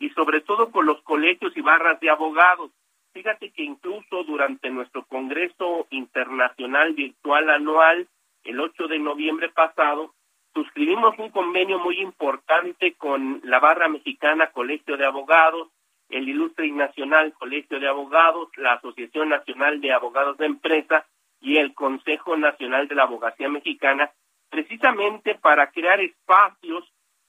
y 0.01 0.11
sobre 0.11 0.41
todo 0.41 0.70
con 0.70 0.84
los 0.84 1.01
colegios 1.03 1.57
y 1.57 1.61
barras 1.62 1.99
de 2.01 2.11
abogados. 2.11 2.72
Fíjate 3.14 3.51
que 3.53 3.62
incluso 3.62 4.24
durante 4.24 4.68
nuestro 4.68 5.07
Congreso 5.07 5.87
Internacional 5.91 6.93
Virtual 6.93 7.49
Anual, 7.49 8.09
el 8.45 8.61
8 8.61 8.89
de 8.89 8.99
noviembre 8.99 9.49
pasado, 9.49 10.12
suscribimos 10.53 11.16
un 11.18 11.30
convenio 11.30 11.78
muy 11.78 12.01
importante 12.01 12.95
con 12.95 13.41
la 13.45 13.61
Barra 13.61 13.89
Mexicana 13.89 14.51
Colegio 14.51 14.97
de 14.97 15.07
Abogados, 15.07 15.68
el 16.09 16.28
Ilustre 16.28 16.66
y 16.66 16.72
Nacional 16.72 17.32
Colegio 17.32 17.78
de 17.78 17.89
Abogados, 17.89 18.49
la 18.57 18.74
Asociación 18.74 19.28
Nacional 19.28 19.80
de 19.80 19.93
Abogados 19.93 20.37
de 20.37 20.47
Empresa 20.47 21.07
y 21.41 21.59
el 21.59 21.74
Consejo 21.74 22.37
Nacional 22.37 22.89
de 22.89 22.97
la 22.97 23.05
Abogacía 23.05 23.49
Mexicana, 23.49 24.11
precisamente 24.51 25.34
para 25.36 25.70
crear 25.70 26.01
espacios 26.01 26.84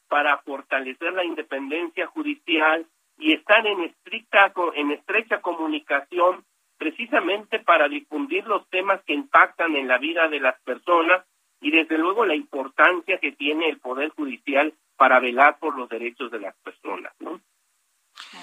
para 0.08 0.38
fortalecer 0.40 1.14
la 1.14 1.24
independencia 1.24 2.08
judicial 2.08 2.86
y 3.18 3.34
están 3.34 3.66
en 3.68 3.82
estricta 3.82 4.54
en 4.76 4.92
estrecha 4.92 5.42
comunicación 5.42 6.46
precisamente 6.78 7.60
para 7.60 7.88
difundir 7.88 8.46
los 8.46 8.68
temas 8.70 9.02
que 9.04 9.14
impactan 9.14 9.76
en 9.76 9.88
la 9.88 9.98
vida 9.98 10.28
de 10.28 10.40
las 10.40 10.60
personas 10.62 11.26
y 11.60 11.72
desde 11.72 11.98
luego 11.98 12.26
la 12.26 12.36
importancia 12.36 13.18
que 13.18 13.32
tiene 13.32 13.68
el 13.68 13.80
poder 13.80 14.10
judicial 14.10 14.74
para 14.96 15.20
velar 15.20 15.58
por 15.60 15.76
los 15.76 15.90
derechos 15.90 16.32
de 16.32 16.40
las 16.40 16.56
personas, 16.58 17.14
¿no? 17.20 17.42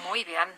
Muy 0.08 0.24
bien. 0.24 0.48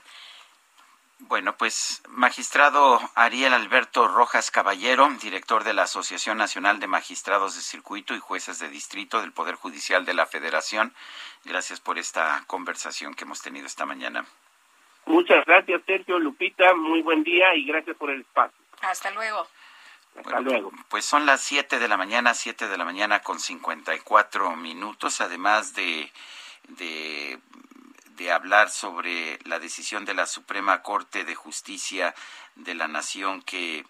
Bueno, 1.18 1.56
pues 1.56 2.02
magistrado 2.08 3.00
Ariel 3.14 3.54
Alberto 3.54 4.06
Rojas 4.06 4.50
Caballero, 4.50 5.08
director 5.20 5.64
de 5.64 5.72
la 5.72 5.84
Asociación 5.84 6.36
Nacional 6.36 6.78
de 6.78 6.86
Magistrados 6.86 7.54
de 7.56 7.62
Circuito 7.62 8.14
y 8.14 8.20
Jueces 8.20 8.58
de 8.58 8.68
Distrito 8.68 9.20
del 9.20 9.32
Poder 9.32 9.54
Judicial 9.54 10.04
de 10.04 10.12
la 10.12 10.26
Federación, 10.26 10.94
gracias 11.44 11.80
por 11.80 11.98
esta 11.98 12.44
conversación 12.46 13.14
que 13.14 13.24
hemos 13.24 13.40
tenido 13.40 13.66
esta 13.66 13.86
mañana. 13.86 14.26
Muchas 15.06 15.44
gracias, 15.46 15.82
Sergio 15.86 16.18
Lupita, 16.18 16.74
muy 16.74 17.00
buen 17.00 17.22
día 17.22 17.54
y 17.54 17.64
gracias 17.64 17.96
por 17.96 18.10
el 18.10 18.20
espacio. 18.20 18.58
Hasta 18.82 19.10
luego. 19.12 19.46
Hasta 20.16 20.40
luego. 20.40 20.70
Pues 20.88 21.04
son 21.04 21.24
las 21.24 21.40
7 21.40 21.78
de 21.78 21.88
la 21.88 21.96
mañana, 21.96 22.34
7 22.34 22.68
de 22.68 22.76
la 22.76 22.84
mañana 22.84 23.20
con 23.20 23.38
54 23.40 24.54
minutos, 24.56 25.20
además 25.20 25.74
de, 25.74 26.10
de 26.68 27.38
de 28.16 28.32
hablar 28.32 28.70
sobre 28.70 29.38
la 29.44 29.58
decisión 29.58 30.04
de 30.04 30.14
la 30.14 30.26
Suprema 30.26 30.82
Corte 30.82 31.24
de 31.24 31.34
Justicia 31.34 32.14
de 32.54 32.74
la 32.74 32.88
Nación 32.88 33.42
que 33.42 33.84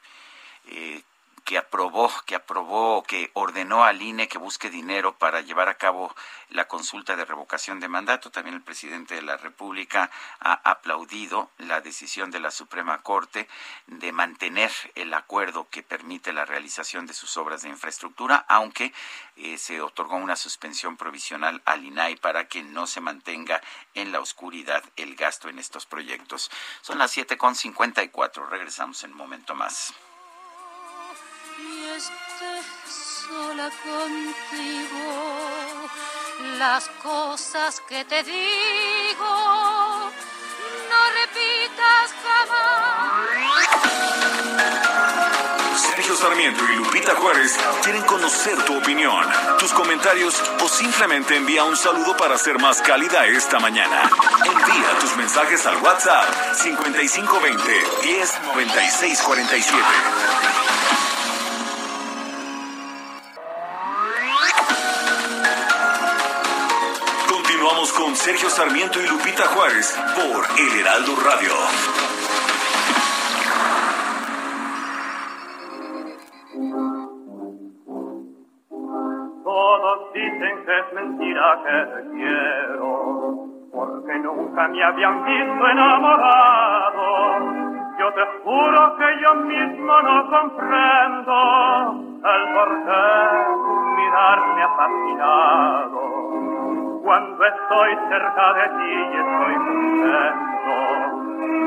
eh, 0.67 1.03
que 1.47 1.59
aprobó, 1.59 2.13
que 2.27 2.35
aprobó, 2.35 3.05
que 3.05 3.31
ordenó 3.33 3.85
al 3.85 4.03
INE 4.03 4.27
que 4.27 4.37
busque 4.37 4.69
dinero 4.69 5.17
para 5.17 5.43
llevar 5.43 5.69
a 5.69 5.79
cabo 5.79 6.13
la 6.51 6.67
consulta 6.67 7.15
de 7.15 7.25
revocación 7.25 7.79
de 7.79 7.87
mandato. 7.87 8.33
También 8.33 8.57
el 8.57 8.63
presidente 8.63 9.15
de 9.15 9.23
la 9.23 9.37
República 9.37 10.11
ha 10.41 10.55
aplaudido 10.69 11.49
la 11.59 11.81
decisión 11.81 12.33
de 12.33 12.41
la 12.41 12.51
Suprema 12.51 13.01
Corte 13.03 13.49
de 13.87 14.11
mantener 14.11 14.73
el 14.97 15.15
acuerdo 15.15 15.69
que 15.71 15.85
permite 15.85 16.33
la 16.33 16.45
realización 16.45 17.07
de 17.07 17.15
sus 17.15 17.37
obras 17.37 17.63
de 17.63 17.69
infraestructura, 17.69 18.45
aunque 18.49 18.93
eh, 19.37 19.57
se 19.57 19.81
otorgó 19.81 20.17
una 20.17 20.35
suspensión 20.35 20.97
provisional 20.97 21.63
al 21.65 21.85
INAI 21.85 22.17
para 22.17 22.49
que 22.49 22.65
no 22.65 22.89
se 22.89 23.01
mantenga 23.01 23.63
en 23.95 24.11
la 24.11 24.19
oscuridad 24.19 24.83
el 24.97 25.15
gasto 25.15 25.49
en 25.49 25.61
estos 25.61 25.87
proyectos. 25.87 26.51
Son 26.83 26.99
las 26.99 27.17
7.54. 27.17 28.49
Regresamos 28.49 29.05
en 29.05 29.13
un 29.13 29.19
momento 29.19 29.55
más 29.55 29.95
sola 31.99 33.71
contigo. 33.83 35.07
Las 36.59 36.89
cosas 37.03 37.81
que 37.89 38.05
te 38.05 38.23
digo, 38.23 40.11
no 40.91 41.01
repitas 41.21 42.15
jamás. 42.23 43.67
Sergio 45.79 46.17
Sarmiento 46.17 46.63
y 46.71 46.77
Lupita 46.77 47.15
Juárez 47.15 47.57
quieren 47.83 48.03
conocer 48.03 48.63
tu 48.65 48.77
opinión, 48.77 49.25
tus 49.59 49.73
comentarios 49.73 50.35
o 50.63 50.69
simplemente 50.69 51.35
envía 51.37 51.65
un 51.65 51.77
saludo 51.77 52.15
para 52.17 52.37
ser 52.37 52.59
más 52.59 52.83
cálida 52.83 53.25
esta 53.27 53.59
mañana. 53.59 54.03
Envía 54.45 54.99
tus 55.01 55.17
mensajes 55.17 55.65
al 55.65 55.79
WhatsApp 55.79 56.27
5520 56.57 57.85
109647. 58.03 60.96
Con 67.77 68.17
Sergio 68.17 68.49
Sarmiento 68.49 68.99
y 68.99 69.07
Lupita 69.07 69.45
Juárez 69.49 69.95
por 70.15 70.47
El 70.59 70.81
Heraldo 70.81 71.13
Radio. 71.23 71.53
Todos 79.45 80.13
dicen 80.15 80.65
que 80.65 80.79
es 80.79 80.93
mentira 80.95 81.63
que 81.65 81.77
te 81.93 82.01
quiero, 82.17 83.47
porque 83.71 84.19
nunca 84.21 84.69
me 84.69 84.83
habían 84.83 85.25
visto 85.27 85.69
enamorado. 85.69 87.05
Yo 87.99 88.13
te 88.15 88.25
juro 88.43 88.97
que 88.97 89.09
yo 89.21 89.35
mismo 89.43 90.01
no 90.01 90.31
comprendo 90.31 91.35
el 92.25 92.55
por 92.55 92.69
qué 92.87 92.97
fascinado 94.77 96.16
cuando 97.07 97.39
estoy 97.45 97.97
cerca 98.09 98.53
de 98.55 98.69
ti 98.69 98.91
y 98.91 99.17
estoy 99.17 99.55
contento. 99.55 100.75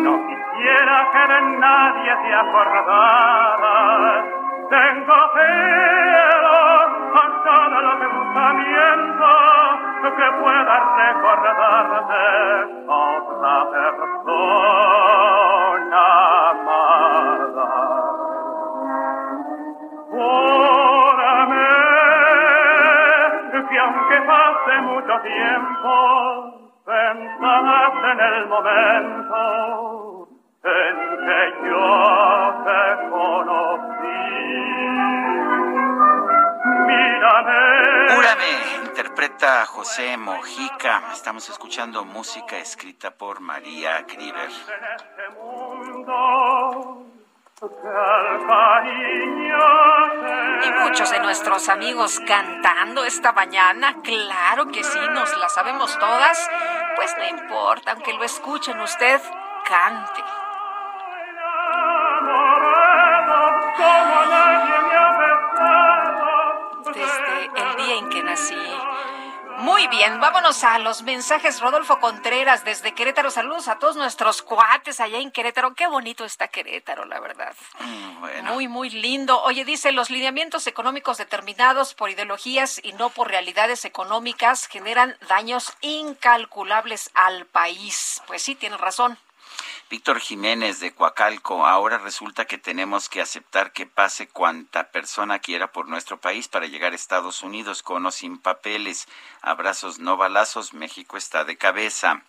No 0.04 0.14
quisiera 0.28 0.98
que 1.14 1.24
de 1.34 1.40
nadie 1.60 2.12
te 2.24 2.32
acordaras. 2.36 4.26
Tengo 4.70 5.16
celos 5.34 6.90
hasta 7.16 7.56
de 7.70 7.80
los 7.82 7.96
pensamientos 8.04 9.40
que 10.18 10.28
pueda 10.42 10.76
recordarte 10.98 12.24
otra 12.86 13.56
persona 13.72 15.10
tiempo, 25.22 26.72
pensarás 26.86 27.94
en 28.12 28.20
el 28.20 28.48
momento 28.48 30.28
en 30.64 30.96
que 31.26 31.42
yo 31.70 31.88
te 32.66 32.82
conocí. 33.10 34.24
Mírame. 36.88 37.62
Júrame, 38.16 38.52
interpreta 38.86 39.66
José 39.66 40.18
Mojica. 40.18 41.04
Estamos 41.12 41.50
escuchando 41.50 42.04
música 42.06 42.58
escrita 42.58 43.12
por 43.12 43.40
María 43.40 44.02
Grieber. 44.02 44.50
En 44.50 44.84
este 44.96 45.30
mundo 45.40 46.79
y 50.64 50.72
muchos 50.82 51.12
de 51.12 51.20
nuestros 51.20 51.68
amigos 51.68 52.22
cantando 52.26 53.03
esta 53.03 53.34
mañana, 53.34 53.97
claro 54.01 54.68
que 54.68 54.82
sí, 54.82 54.99
nos 55.12 55.38
la 55.38 55.49
sabemos 55.49 55.97
todas, 55.99 56.49
pues 56.95 57.14
no 57.18 57.28
importa, 57.28 57.91
aunque 57.91 58.14
lo 58.14 58.24
escuchen 58.24 58.80
usted, 58.80 59.20
cante. 59.68 60.24
Bien, 70.10 70.22
vámonos 70.22 70.64
a 70.64 70.80
los 70.80 71.03
mensajes. 71.03 71.60
Rodolfo 71.60 71.99
Contreras 71.99 72.64
desde 72.64 72.93
Querétaro. 72.93 73.30
Saludos 73.32 73.68
a 73.68 73.80
todos 73.80 73.95
nuestros 73.95 74.41
cuates 74.41 74.99
allá 74.99 75.20
en 75.20 75.32
Querétaro. 75.32 75.74
Qué 75.74 75.88
bonito 75.88 76.26
está 76.26 76.47
Querétaro, 76.47 77.05
la 77.05 77.20
verdad. 77.20 77.53
Mm, 77.80 78.45
muy, 78.45 78.68
muy 78.68 78.89
lindo. 78.89 79.41
Oye, 79.43 79.66
dice, 79.66 79.91
los 79.91 80.10
lineamientos 80.10 80.68
económicos 80.68 81.18
determinados 81.18 81.93
por 81.93 82.10
ideologías 82.10 82.80
y 82.84 82.93
no 82.93 83.10
por 83.10 83.30
realidades 83.30 83.86
económicas 83.86 84.68
generan 84.68 85.16
daños 85.28 85.74
incalculables 85.82 87.12
al 87.14 87.45
país. 87.45 88.22
Pues 88.28 88.41
sí, 88.41 88.55
tiene 88.55 88.78
razón. 88.78 89.18
Víctor 89.90 90.20
Jiménez 90.20 90.80
de 90.80 90.94
Coacalco, 90.94 91.66
ahora 91.66 91.98
resulta 91.98 92.46
que 92.46 92.60
tenemos 92.60 93.10
que 93.10 93.22
aceptar 93.22 93.72
que 93.72 93.88
pase 93.88 94.28
cuanta 94.28 94.92
persona 94.92 95.40
quiera 95.40 95.72
por 95.72 95.88
nuestro 95.88 96.22
país 96.22 96.48
para 96.48 96.68
llegar 96.68 96.92
a 96.92 96.96
Estados 96.96 97.42
Unidos 97.42 97.82
con 97.82 98.06
o 98.06 98.12
sin 98.12 98.38
papeles. 98.38 99.08
Abrazos, 99.42 99.98
no 99.98 100.16
balazos, 100.16 100.76
México 100.76 101.18
está 101.18 101.44
de 101.44 101.58
cabeza. 101.58 102.22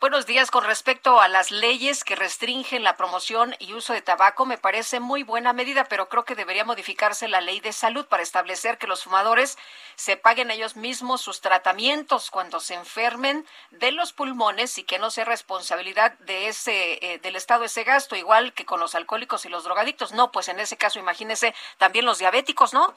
Buenos 0.00 0.24
días. 0.24 0.50
Con 0.50 0.64
respecto 0.64 1.20
a 1.20 1.28
las 1.28 1.50
leyes 1.50 2.04
que 2.04 2.16
restringen 2.16 2.82
la 2.82 2.96
promoción 2.96 3.54
y 3.58 3.74
uso 3.74 3.92
de 3.92 4.00
tabaco, 4.00 4.46
me 4.46 4.56
parece 4.56 4.98
muy 4.98 5.24
buena 5.24 5.52
medida, 5.52 5.84
pero 5.84 6.08
creo 6.08 6.24
que 6.24 6.34
debería 6.34 6.64
modificarse 6.64 7.28
la 7.28 7.42
ley 7.42 7.60
de 7.60 7.74
salud 7.74 8.06
para 8.06 8.22
establecer 8.22 8.78
que 8.78 8.86
los 8.86 9.04
fumadores 9.04 9.58
se 9.96 10.16
paguen 10.16 10.50
ellos 10.50 10.74
mismos 10.74 11.20
sus 11.20 11.42
tratamientos 11.42 12.30
cuando 12.30 12.60
se 12.60 12.76
enfermen 12.76 13.46
de 13.72 13.92
los 13.92 14.14
pulmones 14.14 14.78
y 14.78 14.84
que 14.84 14.98
no 14.98 15.10
sea 15.10 15.26
responsabilidad 15.26 16.12
de 16.20 16.48
ese 16.48 16.98
eh, 17.02 17.18
del 17.18 17.36
Estado 17.36 17.64
ese 17.64 17.84
gasto, 17.84 18.16
igual 18.16 18.54
que 18.54 18.64
con 18.64 18.80
los 18.80 18.94
alcohólicos 18.94 19.44
y 19.44 19.50
los 19.50 19.64
drogadictos. 19.64 20.12
No, 20.12 20.32
pues 20.32 20.48
en 20.48 20.60
ese 20.60 20.78
caso 20.78 20.98
imagínese 20.98 21.54
también 21.76 22.06
los 22.06 22.18
diabéticos, 22.18 22.72
¿no? 22.72 22.94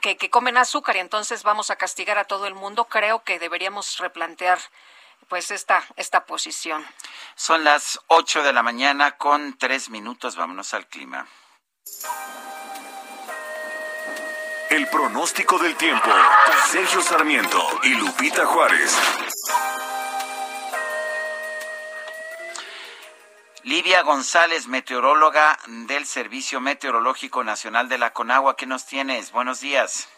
Que, 0.00 0.16
que 0.16 0.30
comen 0.30 0.58
azúcar 0.58 0.94
y 0.94 1.00
entonces 1.00 1.42
vamos 1.42 1.70
a 1.70 1.76
castigar 1.76 2.18
a 2.18 2.24
todo 2.24 2.46
el 2.46 2.54
mundo. 2.54 2.84
Creo 2.84 3.24
que 3.24 3.40
deberíamos 3.40 3.98
replantear 3.98 4.60
pues 5.28 5.50
esta, 5.50 5.82
esta 5.96 6.24
posición. 6.24 6.84
Son 7.34 7.64
las 7.64 8.00
8 8.08 8.42
de 8.42 8.52
la 8.52 8.62
mañana 8.62 9.12
con 9.12 9.56
tres 9.58 9.90
minutos. 9.90 10.36
Vámonos 10.36 10.74
al 10.74 10.86
clima. 10.86 11.26
El 14.70 14.88
pronóstico 14.88 15.58
del 15.58 15.76
tiempo. 15.76 16.08
Sergio 16.70 17.02
Sarmiento 17.02 17.58
y 17.82 17.94
Lupita 17.94 18.46
Juárez. 18.46 18.98
Livia 23.64 24.02
González, 24.02 24.66
meteoróloga 24.66 25.56
del 25.86 26.04
Servicio 26.04 26.60
Meteorológico 26.60 27.44
Nacional 27.44 27.88
de 27.88 27.98
la 27.98 28.12
Conagua. 28.12 28.56
¿Qué 28.56 28.66
nos 28.66 28.86
tienes? 28.86 29.30
Buenos 29.30 29.60
días. 29.60 30.08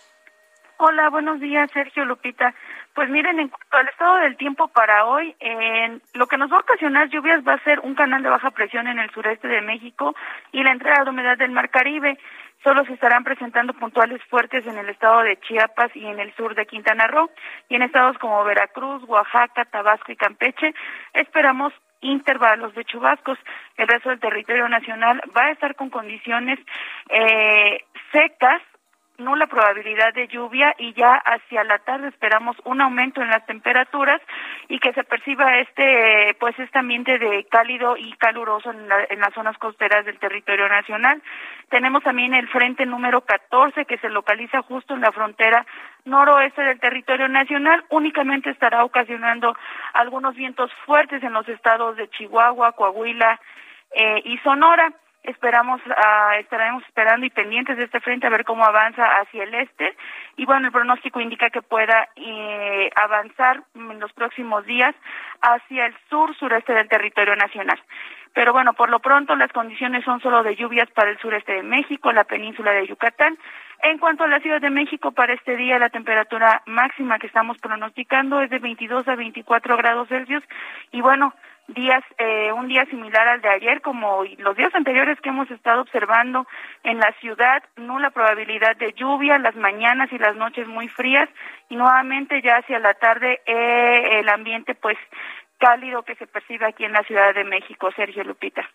Hola, 0.78 1.10
buenos 1.10 1.40
días, 1.40 1.70
Sergio 1.72 2.04
Lupita. 2.04 2.54
Pues 2.94 3.10
miren, 3.10 3.40
en 3.40 3.48
cuanto 3.48 3.76
al 3.76 3.88
estado 3.88 4.16
del 4.18 4.36
tiempo 4.36 4.68
para 4.68 5.06
hoy, 5.06 5.34
en 5.40 6.00
lo 6.14 6.28
que 6.28 6.36
nos 6.36 6.50
va 6.50 6.58
a 6.58 6.60
ocasionar 6.60 7.08
lluvias 7.08 7.42
va 7.46 7.54
a 7.54 7.64
ser 7.64 7.80
un 7.80 7.96
canal 7.96 8.22
de 8.22 8.30
baja 8.30 8.52
presión 8.52 8.86
en 8.86 9.00
el 9.00 9.10
sureste 9.10 9.48
de 9.48 9.62
México 9.62 10.14
y 10.52 10.62
la 10.62 10.70
entrada 10.70 11.02
de 11.02 11.10
humedad 11.10 11.36
del 11.36 11.50
Mar 11.50 11.70
Caribe. 11.70 12.16
Solo 12.62 12.84
se 12.84 12.92
estarán 12.92 13.24
presentando 13.24 13.74
puntuales 13.74 14.22
fuertes 14.30 14.64
en 14.68 14.78
el 14.78 14.88
estado 14.88 15.22
de 15.22 15.36
Chiapas 15.40 15.94
y 15.96 16.06
en 16.06 16.20
el 16.20 16.32
sur 16.36 16.54
de 16.54 16.66
Quintana 16.66 17.08
Roo. 17.08 17.30
Y 17.68 17.74
en 17.74 17.82
estados 17.82 18.16
como 18.18 18.44
Veracruz, 18.44 19.02
Oaxaca, 19.08 19.64
Tabasco 19.64 20.12
y 20.12 20.16
Campeche 20.16 20.72
esperamos 21.14 21.72
intervalos 22.00 22.74
de 22.74 22.84
chubascos. 22.84 23.38
El 23.76 23.88
resto 23.88 24.10
del 24.10 24.20
territorio 24.20 24.68
nacional 24.68 25.20
va 25.36 25.46
a 25.46 25.50
estar 25.50 25.74
con 25.74 25.90
condiciones 25.90 26.60
eh, 27.08 27.80
secas 28.12 28.62
nula 29.18 29.46
probabilidad 29.46 30.12
de 30.12 30.26
lluvia 30.28 30.74
y 30.78 30.92
ya 30.94 31.14
hacia 31.14 31.62
la 31.64 31.78
tarde 31.78 32.08
esperamos 32.08 32.56
un 32.64 32.80
aumento 32.80 33.22
en 33.22 33.28
las 33.28 33.46
temperaturas 33.46 34.20
y 34.68 34.78
que 34.80 34.92
se 34.92 35.04
perciba 35.04 35.58
este 35.58 36.36
pues 36.40 36.58
este 36.58 36.78
ambiente 36.78 37.18
de 37.18 37.44
cálido 37.44 37.96
y 37.96 38.12
caluroso 38.14 38.70
en, 38.70 38.88
en 39.10 39.20
las 39.20 39.32
zonas 39.34 39.56
costeras 39.58 40.04
del 40.04 40.18
territorio 40.18 40.68
nacional. 40.68 41.22
Tenemos 41.68 42.02
también 42.02 42.34
el 42.34 42.48
frente 42.48 42.86
número 42.86 43.20
14 43.20 43.84
que 43.84 43.98
se 43.98 44.08
localiza 44.08 44.62
justo 44.62 44.94
en 44.94 45.00
la 45.00 45.12
frontera 45.12 45.64
noroeste 46.04 46.62
del 46.62 46.80
territorio 46.80 47.28
nacional, 47.28 47.84
únicamente 47.90 48.50
estará 48.50 48.84
ocasionando 48.84 49.56
algunos 49.94 50.34
vientos 50.34 50.70
fuertes 50.84 51.22
en 51.22 51.32
los 51.32 51.48
estados 51.48 51.96
de 51.96 52.08
Chihuahua, 52.10 52.72
Coahuila 52.72 53.40
eh, 53.92 54.20
y 54.24 54.38
Sonora 54.38 54.92
esperamos 55.24 55.80
uh, 55.86 56.38
estaremos 56.38 56.84
esperando 56.84 57.26
y 57.26 57.30
pendientes 57.30 57.76
de 57.76 57.84
este 57.84 58.00
frente 58.00 58.26
a 58.26 58.30
ver 58.30 58.44
cómo 58.44 58.64
avanza 58.64 59.04
hacia 59.20 59.44
el 59.44 59.54
este. 59.54 59.96
Y 60.36 60.44
bueno 60.44 60.66
el 60.66 60.72
pronóstico 60.72 61.20
indica 61.20 61.50
que 61.50 61.62
pueda 61.62 62.08
eh, 62.16 62.90
avanzar 62.94 63.62
en 63.74 64.00
los 64.00 64.12
próximos 64.12 64.64
días 64.66 64.94
hacia 65.40 65.86
el 65.86 65.94
sur 66.08 66.34
sureste 66.36 66.72
del 66.72 66.88
territorio 66.88 67.36
nacional. 67.36 67.80
Pero 68.34 68.52
bueno 68.52 68.74
por 68.74 68.90
lo 68.90 69.00
pronto 69.00 69.34
las 69.36 69.52
condiciones 69.52 70.04
son 70.04 70.20
solo 70.20 70.42
de 70.42 70.56
lluvias 70.56 70.90
para 70.90 71.10
el 71.10 71.18
sureste 71.18 71.52
de 71.52 71.62
México 71.62 72.12
la 72.12 72.24
península 72.24 72.72
de 72.72 72.86
Yucatán. 72.86 73.38
En 73.82 73.98
cuanto 73.98 74.24
a 74.24 74.28
la 74.28 74.40
Ciudad 74.40 74.62
de 74.62 74.70
México, 74.70 75.12
para 75.12 75.34
este 75.34 75.56
día 75.56 75.78
la 75.78 75.90
temperatura 75.90 76.62
máxima 76.64 77.18
que 77.18 77.26
estamos 77.26 77.58
pronosticando 77.58 78.40
es 78.40 78.48
de 78.48 78.58
22 78.58 79.06
a 79.08 79.14
24 79.14 79.76
grados 79.76 80.08
Celsius. 80.08 80.42
Y 80.90 81.02
bueno, 81.02 81.34
días 81.68 82.04
eh, 82.18 82.52
un 82.52 82.68
día 82.68 82.84
similar 82.86 83.26
al 83.26 83.40
de 83.40 83.48
ayer 83.48 83.80
como 83.80 84.24
los 84.38 84.56
días 84.56 84.74
anteriores 84.74 85.18
que 85.20 85.30
hemos 85.30 85.50
estado 85.50 85.80
observando 85.80 86.46
en 86.82 86.98
la 86.98 87.12
ciudad 87.20 87.62
nula 87.76 88.10
probabilidad 88.10 88.76
de 88.76 88.92
lluvia 88.92 89.38
las 89.38 89.56
mañanas 89.56 90.12
y 90.12 90.18
las 90.18 90.36
noches 90.36 90.68
muy 90.68 90.88
frías 90.88 91.28
y 91.70 91.76
nuevamente 91.76 92.42
ya 92.42 92.58
hacia 92.58 92.78
la 92.78 92.94
tarde 92.94 93.40
eh, 93.46 94.20
el 94.20 94.28
ambiente 94.28 94.74
pues 94.74 94.98
cálido 95.58 96.02
que 96.02 96.16
se 96.16 96.26
percibe 96.26 96.66
aquí 96.66 96.84
en 96.84 96.92
la 96.92 97.02
Ciudad 97.04 97.34
de 97.34 97.44
México 97.44 97.90
Sergio 97.96 98.24
Lupita. 98.24 98.68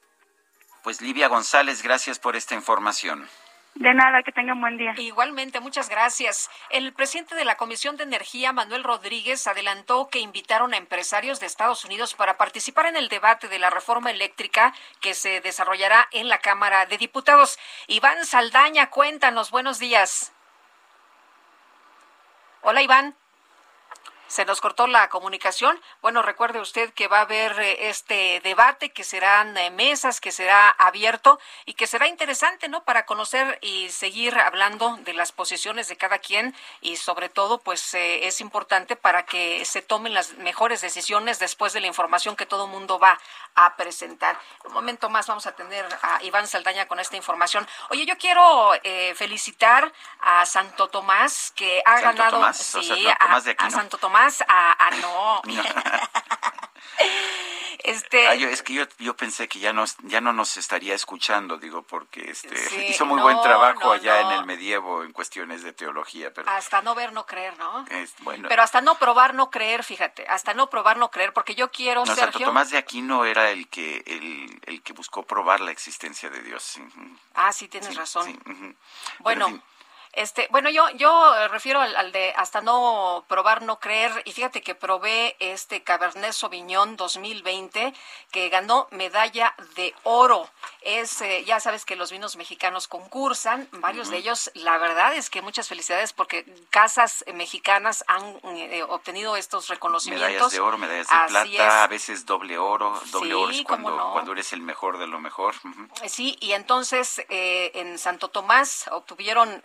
Pues 0.84 1.02
Livia 1.02 1.28
González 1.28 1.84
gracias 1.84 2.18
por 2.18 2.36
esta 2.36 2.56
información 2.56 3.28
de 3.76 3.94
nada, 3.94 4.24
que 4.24 4.32
tengan 4.32 4.60
buen 4.60 4.78
día. 4.78 4.94
Igualmente, 4.98 5.60
muchas 5.60 5.90
gracias. 5.90 6.50
El 6.70 6.92
presidente 6.94 7.36
de 7.36 7.46
la 7.46 7.56
Comisión 7.56 7.96
de 7.96 8.04
Energía, 8.04 8.52
Manuel 8.52 8.84
Rodríguez, 8.84 9.48
adelantó 9.48 10.10
que 10.10 10.20
invitaron 10.20 10.74
a 10.74 10.78
empresarios 10.78 11.40
de 11.40 11.46
Estados 11.46 11.86
Unidos 11.86 12.14
para 12.14 12.38
participar 12.38 12.88
en 12.88 12.98
el 12.98 13.08
debate 13.08 13.48
de 13.48 13.60
la 13.60 13.70
reforma 13.70 14.12
eléctrica 14.12 14.74
que 15.00 15.14
se 15.14 15.40
desarrollará 15.42 16.08
en 16.12 16.28
la 16.28 16.40
Cámara 16.40 16.86
de 16.88 16.98
Diputados. 16.98 17.58
Iván 17.88 18.26
Saldaña, 18.26 18.90
cuéntanos, 18.90 19.50
buenos 19.52 19.80
días. 19.80 20.34
Hola, 22.62 22.82
Iván 22.82 23.16
se 24.30 24.46
nos 24.46 24.62
cortó 24.62 24.88
la 24.88 25.10
comunicación. 25.10 25.82
Bueno, 26.02 26.22
recuerde 26.22 26.62
usted 26.62 26.94
que 26.94 27.08
va 27.08 27.18
a 27.18 27.22
haber 27.22 27.60
eh, 27.60 27.90
este 27.90 28.40
debate, 28.42 28.92
que 28.92 29.04
serán 29.04 29.58
eh, 29.58 29.72
mesas, 29.72 30.22
que 30.22 30.32
será 30.32 30.70
abierto 30.70 31.40
y 31.66 31.74
que 31.74 31.88
será 31.88 32.08
interesante, 32.08 32.70
¿no? 32.70 32.84
Para 32.84 33.06
conocer 33.06 33.58
y 33.62 33.90
seguir 33.90 34.38
hablando 34.38 34.98
de 34.98 35.14
las 35.14 35.32
posiciones 35.32 35.88
de 35.88 35.98
cada 35.98 36.20
quien 36.20 36.56
y 36.80 36.98
sobre 36.98 37.30
todo, 37.30 37.60
pues 37.60 37.94
eh, 37.96 38.28
es 38.28 38.40
importante 38.40 38.96
para 38.96 39.26
que 39.26 39.66
se 39.66 39.82
tomen 39.82 40.14
las 40.14 40.34
mejores 40.34 40.82
decisiones 40.82 41.40
después 41.40 41.74
de 41.74 41.82
la 41.82 41.88
información 41.88 42.36
que 42.36 42.46
todo 42.46 42.66
el 42.66 42.72
mundo 42.72 43.00
va 43.00 43.20
a 43.56 43.76
presentar. 43.76 44.38
Un 44.66 44.74
momento 44.74 45.10
más 45.10 45.26
vamos 45.26 45.48
a 45.48 45.54
tener 45.54 45.86
a 46.04 46.22
Iván 46.24 46.48
Saldaña 46.48 46.88
con 46.88 47.00
esta 47.00 47.18
información. 47.18 47.68
Oye, 47.90 48.06
yo 48.06 48.18
quiero 48.18 48.74
felicitar 49.16 49.92
a 50.20 50.46
Santo 50.46 50.88
Tomás 50.88 51.52
que 51.56 51.82
ha 51.84 52.00
ganado 52.00 52.54
sí, 52.54 53.08
a 53.18 53.72
Santo 53.72 53.98
Tomás 53.98 54.19
a, 54.48 54.88
a 54.88 54.92
no. 54.98 55.42
Este... 57.82 58.28
Ah, 58.28 58.34
es 58.36 58.62
que 58.62 58.74
yo, 58.74 58.84
yo 59.00 59.16
pensé 59.16 59.48
que 59.48 59.60
ya, 59.60 59.72
nos, 59.74 59.96
ya 60.04 60.20
no 60.22 60.34
nos 60.34 60.58
estaría 60.58 60.94
escuchando, 60.94 61.58
digo, 61.58 61.82
porque 61.82 62.30
este, 62.30 62.86
hizo 62.90 63.06
muy 63.06 63.22
buen 63.22 63.42
trabajo 63.42 63.92
allá 63.92 64.22
en 64.22 64.32
el 64.32 64.46
medievo 64.46 65.04
en 65.04 65.14
cuestiones 65.14 65.64
de 65.64 65.74
teología. 65.74 66.34
Pero... 66.34 66.50
Hasta 66.52 66.82
no 66.82 66.94
ver, 66.94 67.14
no 67.14 67.26
creer, 67.26 67.58
¿no? 67.58 67.86
bueno. 68.20 68.50
Pero 68.50 68.62
hasta 68.62 68.82
no 68.82 68.96
probar, 68.96 69.34
no 69.34 69.50
creer, 69.50 69.84
fíjate, 69.84 70.28
hasta 70.28 70.54
no 70.54 70.70
probar, 70.70 70.98
no 70.98 71.10
creer, 71.10 71.34
porque 71.34 71.56
yo 71.56 71.72
quiero, 71.72 72.02
no, 72.02 72.14
Sergio... 72.14 72.32
Santo 72.34 72.46
Tomás 72.46 72.70
de 72.70 72.78
Aquino 72.78 73.26
era 73.26 73.50
el 73.50 73.68
que, 73.70 74.04
el, 74.06 74.60
el 74.66 74.82
que 74.82 74.94
buscó 74.94 75.24
probar 75.24 75.62
la 75.62 75.72
existencia 75.72 76.30
de 76.30 76.42
Dios. 76.42 76.80
Ah, 77.34 77.52
sí, 77.54 77.68
tienes 77.68 77.96
razón. 77.96 78.40
Bueno... 79.20 79.62
Este, 80.14 80.48
bueno, 80.50 80.70
yo, 80.72 80.90
yo 80.92 81.36
eh, 81.36 81.48
refiero 81.50 81.82
al, 81.82 82.12
de 82.12 82.34
hasta 82.36 82.62
no 82.62 83.24
probar, 83.28 83.62
no 83.62 83.80
creer. 83.80 84.12
Y 84.26 84.32
fíjate 84.32 84.62
que 84.62 84.74
probé 84.74 85.36
este 85.40 85.84
Cabernet 85.84 86.34
Sauvignon 86.34 86.98
2020 86.98 87.94
que 88.32 88.50
ganó 88.50 88.88
medalla 88.92 89.54
de 89.76 89.94
oro. 90.04 90.50
Es, 90.82 91.22
eh, 91.22 91.44
ya 91.46 91.60
sabes 91.60 91.86
que 91.86 91.96
los 91.96 92.12
vinos 92.12 92.38
mexicanos 92.38 92.88
concursan, 92.88 93.68
varios 93.74 94.10
de 94.10 94.18
ellos. 94.18 94.50
La 94.56 94.78
verdad 94.80 95.14
es 95.14 95.30
que 95.30 95.42
muchas 95.42 95.68
felicidades 95.68 96.12
porque 96.12 96.46
casas 96.72 97.24
mexicanas 97.34 98.04
han 98.08 98.40
eh, 98.44 98.84
obtenido 98.84 99.36
estos 99.36 99.68
reconocimientos. 99.68 100.28
Medallas 100.28 100.52
de 100.52 100.60
oro, 100.60 100.78
medallas 100.78 101.08
de 101.08 101.28
plata, 101.28 101.84
a 101.84 101.88
veces 101.88 102.26
doble 102.26 102.58
oro. 102.58 103.00
Doble 103.12 103.36
oro 103.36 103.52
es 103.52 103.62
cuando, 103.62 104.12
cuando 104.12 104.32
eres 104.32 104.54
el 104.54 104.62
mejor 104.62 104.98
de 104.98 105.06
lo 105.06 105.20
mejor. 105.20 105.54
Sí, 106.08 106.36
y 106.40 106.54
entonces 106.54 107.24
en 107.30 108.00
Santo 108.00 108.30
Tomás 108.30 108.90
obtuvieron 108.92 109.62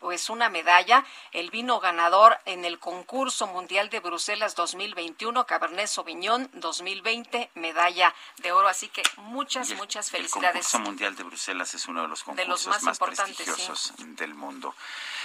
pues 0.00 0.30
una 0.30 0.48
medalla, 0.48 1.04
el 1.32 1.50
vino 1.50 1.80
ganador 1.80 2.38
en 2.44 2.64
el 2.64 2.78
concurso 2.78 3.46
mundial 3.46 3.90
de 3.90 4.00
Bruselas 4.00 4.54
2021, 4.54 5.46
Cabernet 5.46 5.86
Sauvignon 5.86 6.50
2020, 6.54 7.50
medalla 7.54 8.14
de 8.38 8.52
oro. 8.52 8.68
Así 8.68 8.88
que 8.88 9.02
muchas, 9.16 9.74
muchas 9.74 10.10
felicidades. 10.10 10.44
El 10.44 10.52
concurso 10.52 10.78
mundial 10.78 11.16
de 11.16 11.22
Bruselas 11.22 11.74
es 11.74 11.86
uno 11.86 12.02
de 12.02 12.08
los 12.08 12.22
concursos 12.22 12.82
más, 12.82 12.98
prestigiosos 12.98 13.92
del 13.98 14.34
mundo. 14.34 14.74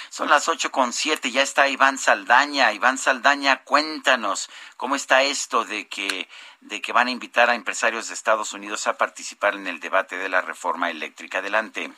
Son 0.10 0.30
las 0.30 0.48
ocho 0.48 0.72
con 0.72 0.94
siete, 0.94 1.32
ya 1.32 1.42
está 1.42 1.68
Iván 1.68 1.98
Saldaña. 1.98 2.72
Iván 2.72 2.98
Saldaña, 2.98 3.64
cuéntanos 3.64 4.50
cómo 4.78 4.96
está 4.96 5.24
esto 5.24 5.66
de 5.66 5.88
que, 5.88 6.30
de 6.62 6.82
que 6.82 6.94
van 6.94 7.08
a 7.08 7.12
invitar 7.12 7.50
a 7.50 7.56
empresarios 7.56 8.08
de 8.08 8.14
Estados 8.14 8.54
Unidos 8.54 8.88
a 8.88 8.98
participar 8.98 9.56
en 9.56 9.68
el 9.68 9.80
debate 9.80 10.18
de 10.18 10.30
la 10.30 10.42
reforma 10.42 10.90
eléctrica. 10.90 11.40
Adelante. 11.40 11.92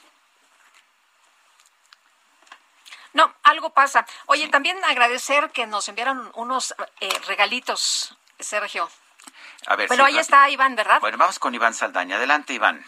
No, 3.14 3.34
algo 3.44 3.72
pasa. 3.74 4.06
Oye, 4.28 4.48
también 4.50 4.78
agradecer 4.86 5.50
que 5.52 5.66
nos 5.68 5.88
enviaron 5.90 6.32
unos 6.36 6.76
eh, 7.02 7.10
regalitos, 7.28 8.16
Sergio. 8.40 8.90
A 9.66 9.76
ver, 9.76 9.90
Pero 9.90 10.06
ahí 10.06 10.18
está 10.18 10.50
Iván, 10.50 10.76
¿verdad? 10.76 11.00
Bueno, 11.02 11.18
vamos 11.18 11.40
con 11.40 11.54
Iván 11.54 11.74
Saldaña. 11.74 12.18
Adelante, 12.18 12.54
Iván. 12.54 12.84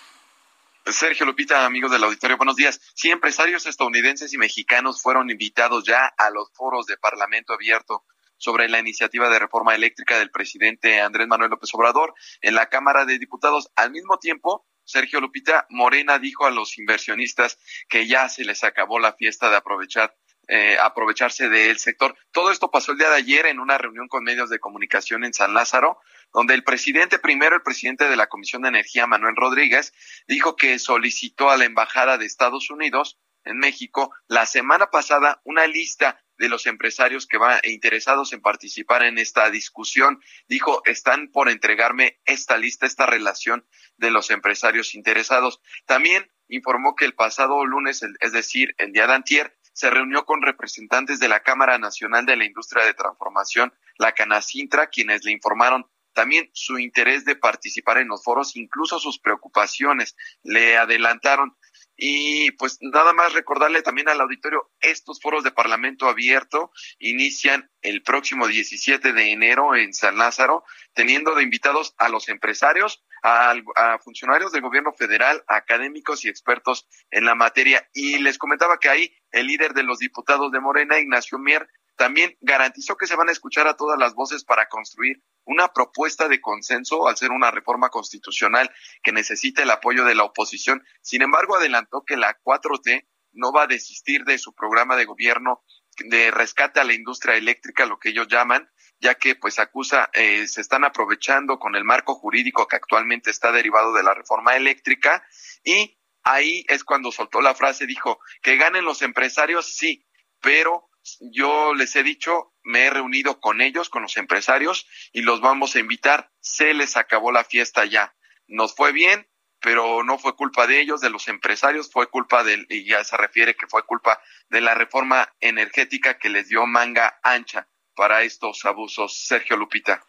Sergio 0.85 1.25
Lupita, 1.25 1.65
amigos 1.65 1.91
del 1.91 2.03
auditorio, 2.03 2.37
buenos 2.37 2.55
días. 2.55 2.81
Sí, 2.95 3.11
empresarios 3.11 3.65
estadounidenses 3.65 4.33
y 4.33 4.37
mexicanos 4.37 5.01
fueron 5.01 5.29
invitados 5.29 5.83
ya 5.83 6.05
a 6.05 6.31
los 6.31 6.51
foros 6.53 6.87
de 6.87 6.97
Parlamento 6.97 7.53
Abierto 7.53 8.03
sobre 8.37 8.67
la 8.67 8.79
iniciativa 8.79 9.29
de 9.29 9.37
reforma 9.37 9.75
eléctrica 9.75 10.17
del 10.17 10.31
presidente 10.31 10.99
Andrés 10.99 11.27
Manuel 11.27 11.51
López 11.51 11.69
Obrador 11.75 12.15
en 12.41 12.55
la 12.55 12.65
Cámara 12.67 13.05
de 13.05 13.19
Diputados. 13.19 13.69
Al 13.75 13.91
mismo 13.91 14.17
tiempo, 14.17 14.65
Sergio 14.91 15.19
Lupita, 15.21 15.65
Morena 15.69 16.19
dijo 16.19 16.45
a 16.45 16.51
los 16.51 16.77
inversionistas 16.77 17.57
que 17.89 18.07
ya 18.07 18.29
se 18.29 18.43
les 18.43 18.63
acabó 18.63 18.99
la 18.99 19.13
fiesta 19.13 19.49
de 19.49 19.57
aprovechar 19.57 20.15
eh, 20.47 20.77
aprovecharse 20.81 21.47
del 21.47 21.77
sector. 21.77 22.13
Todo 22.31 22.51
esto 22.51 22.71
pasó 22.71 22.91
el 22.91 22.97
día 22.97 23.09
de 23.09 23.15
ayer 23.15 23.45
en 23.45 23.59
una 23.59 23.77
reunión 23.77 24.09
con 24.09 24.23
medios 24.23 24.49
de 24.49 24.59
comunicación 24.59 25.23
en 25.23 25.33
San 25.33 25.53
Lázaro, 25.53 25.99
donde 26.33 26.55
el 26.55 26.65
presidente, 26.65 27.19
primero 27.19 27.55
el 27.55 27.61
presidente 27.61 28.09
de 28.09 28.17
la 28.17 28.27
Comisión 28.27 28.63
de 28.63 28.69
Energía, 28.69 29.07
Manuel 29.07 29.35
Rodríguez, 29.37 29.93
dijo 30.27 30.57
que 30.57 30.77
solicitó 30.77 31.51
a 31.51 31.57
la 31.57 31.65
Embajada 31.65 32.17
de 32.17 32.25
Estados 32.25 32.69
Unidos 32.69 33.17
en 33.45 33.59
México 33.59 34.13
la 34.27 34.45
semana 34.45 34.89
pasada 34.89 35.39
una 35.45 35.67
lista 35.67 36.21
de 36.41 36.49
los 36.49 36.65
empresarios 36.65 37.27
que 37.27 37.37
van 37.37 37.59
interesados 37.63 38.33
en 38.33 38.41
participar 38.41 39.03
en 39.03 39.19
esta 39.19 39.51
discusión. 39.51 40.19
Dijo, 40.47 40.81
están 40.85 41.27
por 41.27 41.49
entregarme 41.49 42.19
esta 42.25 42.57
lista, 42.57 42.87
esta 42.87 43.05
relación 43.05 43.63
de 43.97 44.09
los 44.09 44.31
empresarios 44.31 44.95
interesados. 44.95 45.61
También 45.85 46.31
informó 46.47 46.95
que 46.95 47.05
el 47.05 47.13
pasado 47.13 47.63
lunes, 47.63 48.01
es 48.19 48.31
decir, 48.31 48.73
el 48.79 48.91
día 48.91 49.05
de 49.05 49.13
antier, 49.13 49.55
se 49.73 49.91
reunió 49.91 50.25
con 50.25 50.41
representantes 50.41 51.19
de 51.19 51.29
la 51.29 51.41
Cámara 51.43 51.77
Nacional 51.77 52.25
de 52.25 52.35
la 52.35 52.45
Industria 52.45 52.85
de 52.85 52.95
Transformación, 52.95 53.71
la 53.99 54.13
Canacintra, 54.13 54.87
quienes 54.87 55.23
le 55.23 55.31
informaron 55.31 55.85
también 56.13 56.49
su 56.53 56.79
interés 56.79 57.23
de 57.23 57.35
participar 57.35 57.99
en 57.99 58.07
los 58.07 58.23
foros, 58.23 58.55
incluso 58.55 58.97
sus 58.97 59.19
preocupaciones. 59.19 60.15
Le 60.41 60.75
adelantaron 60.75 61.55
y 62.03 62.49
pues 62.53 62.79
nada 62.81 63.13
más 63.13 63.31
recordarle 63.33 63.83
también 63.83 64.09
al 64.09 64.19
auditorio, 64.19 64.71
estos 64.79 65.21
foros 65.21 65.43
de 65.43 65.51
Parlamento 65.51 66.09
abierto 66.09 66.71
inician 66.97 67.69
el 67.83 68.01
próximo 68.01 68.47
17 68.47 69.13
de 69.13 69.31
enero 69.31 69.75
en 69.75 69.93
San 69.93 70.17
Lázaro, 70.17 70.63
teniendo 70.95 71.35
de 71.35 71.43
invitados 71.43 71.93
a 71.99 72.09
los 72.09 72.27
empresarios, 72.27 73.05
a, 73.21 73.99
funcionarios 74.03 74.51
del 74.51 74.63
gobierno 74.63 74.93
federal, 74.93 75.43
académicos 75.45 76.25
y 76.25 76.29
expertos 76.29 76.87
en 77.11 77.25
la 77.25 77.35
materia. 77.35 77.87
Y 77.93 78.17
les 78.17 78.39
comentaba 78.39 78.79
que 78.79 78.89
ahí 78.89 79.15
el 79.31 79.45
líder 79.45 79.75
de 79.75 79.83
los 79.83 79.99
diputados 79.99 80.51
de 80.51 80.59
Morena, 80.59 80.97
Ignacio 80.97 81.37
Mier, 81.37 81.69
también 81.95 82.37
garantizó 82.41 82.95
que 82.97 83.07
se 83.07 83.15
van 83.15 83.29
a 83.29 83.31
escuchar 83.31 83.67
a 83.67 83.75
todas 83.75 83.99
las 83.99 84.13
voces 84.13 84.43
para 84.43 84.67
construir 84.67 85.21
una 85.45 85.69
propuesta 85.73 86.27
de 86.27 86.41
consenso 86.41 87.07
al 87.07 87.17
ser 87.17 87.31
una 87.31 87.51
reforma 87.51 87.89
constitucional 87.89 88.71
que 89.03 89.11
necesita 89.11 89.63
el 89.63 89.71
apoyo 89.71 90.05
de 90.05 90.15
la 90.15 90.23
oposición. 90.23 90.83
Sin 91.01 91.21
embargo, 91.21 91.55
adelantó 91.55 92.03
que 92.05 92.17
la 92.17 92.37
4T 92.43 93.07
no 93.33 93.51
va 93.51 93.63
a 93.63 93.67
desistir 93.67 94.23
de 94.23 94.37
su 94.37 94.53
programa 94.53 94.95
de 94.95 95.05
gobierno 95.05 95.63
de 95.97 96.31
rescate 96.31 96.79
a 96.79 96.83
la 96.83 96.93
industria 96.93 97.35
eléctrica, 97.35 97.85
lo 97.85 97.99
que 97.99 98.09
ellos 98.09 98.27
llaman, 98.27 98.69
ya 98.99 99.15
que 99.15 99.35
pues 99.35 99.59
acusa, 99.59 100.09
eh, 100.13 100.47
se 100.47 100.61
están 100.61 100.83
aprovechando 100.83 101.59
con 101.59 101.75
el 101.75 101.83
marco 101.83 102.15
jurídico 102.15 102.67
que 102.67 102.75
actualmente 102.75 103.29
está 103.29 103.51
derivado 103.51 103.93
de 103.93 104.03
la 104.03 104.13
reforma 104.13 104.55
eléctrica 104.55 105.25
y 105.63 105.99
ahí 106.23 106.65
es 106.67 106.83
cuando 106.83 107.11
soltó 107.11 107.41
la 107.41 107.55
frase, 107.55 107.85
dijo, 107.85 108.19
que 108.41 108.57
ganen 108.57 108.85
los 108.85 109.01
empresarios, 109.01 109.73
sí, 109.75 110.05
pero 110.39 110.89
yo 111.19 111.73
les 111.73 111.95
he 111.95 112.03
dicho, 112.03 112.53
me 112.63 112.85
he 112.85 112.89
reunido 112.89 113.39
con 113.39 113.61
ellos, 113.61 113.89
con 113.89 114.03
los 114.03 114.17
empresarios, 114.17 114.87
y 115.11 115.21
los 115.21 115.41
vamos 115.41 115.75
a 115.75 115.79
invitar. 115.79 116.31
Se 116.39 116.73
les 116.73 116.97
acabó 116.97 117.31
la 117.31 117.43
fiesta 117.43 117.85
ya. 117.85 118.15
Nos 118.47 118.75
fue 118.75 118.91
bien, 118.91 119.27
pero 119.61 120.03
no 120.03 120.17
fue 120.17 120.35
culpa 120.35 120.67
de 120.67 120.81
ellos, 120.81 121.01
de 121.01 121.09
los 121.09 121.27
empresarios, 121.27 121.91
fue 121.91 122.09
culpa 122.09 122.43
del, 122.43 122.65
y 122.69 122.85
ya 122.85 123.03
se 123.03 123.15
refiere 123.15 123.55
que 123.55 123.67
fue 123.67 123.85
culpa 123.85 124.21
de 124.49 124.61
la 124.61 124.73
reforma 124.73 125.33
energética 125.39 126.17
que 126.17 126.29
les 126.29 126.49
dio 126.49 126.65
manga 126.65 127.19
ancha 127.23 127.67
para 127.95 128.23
estos 128.23 128.65
abusos. 128.65 129.25
Sergio 129.25 129.57
Lupita. 129.57 130.03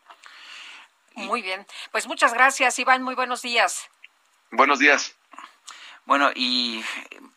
Muy 1.14 1.42
bien, 1.42 1.66
pues 1.90 2.06
muchas 2.06 2.32
gracias, 2.32 2.78
Iván, 2.78 3.02
muy 3.02 3.14
buenos 3.14 3.42
días. 3.42 3.90
Buenos 4.50 4.78
días. 4.78 5.14
Bueno, 6.12 6.30
y 6.34 6.84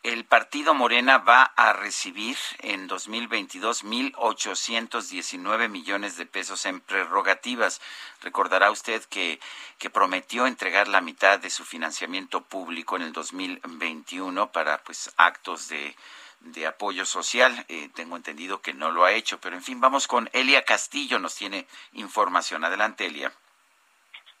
el 0.02 0.26
partido 0.26 0.74
Morena 0.74 1.16
va 1.16 1.44
a 1.44 1.72
recibir 1.72 2.36
en 2.58 2.88
2022 2.88 3.86
1.819 3.86 5.70
millones 5.70 6.18
de 6.18 6.26
pesos 6.26 6.66
en 6.66 6.80
prerrogativas. 6.80 7.80
Recordará 8.20 8.70
usted 8.70 9.02
que, 9.04 9.40
que 9.78 9.88
prometió 9.88 10.46
entregar 10.46 10.88
la 10.88 11.00
mitad 11.00 11.38
de 11.38 11.48
su 11.48 11.64
financiamiento 11.64 12.42
público 12.42 12.96
en 12.96 13.02
el 13.04 13.14
2021 13.14 14.52
para 14.52 14.82
pues 14.84 15.10
actos 15.16 15.68
de, 15.68 15.96
de 16.40 16.66
apoyo 16.66 17.06
social. 17.06 17.64
Eh, 17.68 17.88
tengo 17.94 18.16
entendido 18.16 18.60
que 18.60 18.74
no 18.74 18.90
lo 18.90 19.06
ha 19.06 19.12
hecho, 19.12 19.40
pero 19.40 19.56
en 19.56 19.62
fin, 19.62 19.80
vamos 19.80 20.06
con 20.06 20.28
Elia 20.34 20.66
Castillo, 20.66 21.18
nos 21.18 21.34
tiene 21.34 21.66
información. 21.94 22.62
Adelante, 22.62 23.06
Elia. 23.06 23.32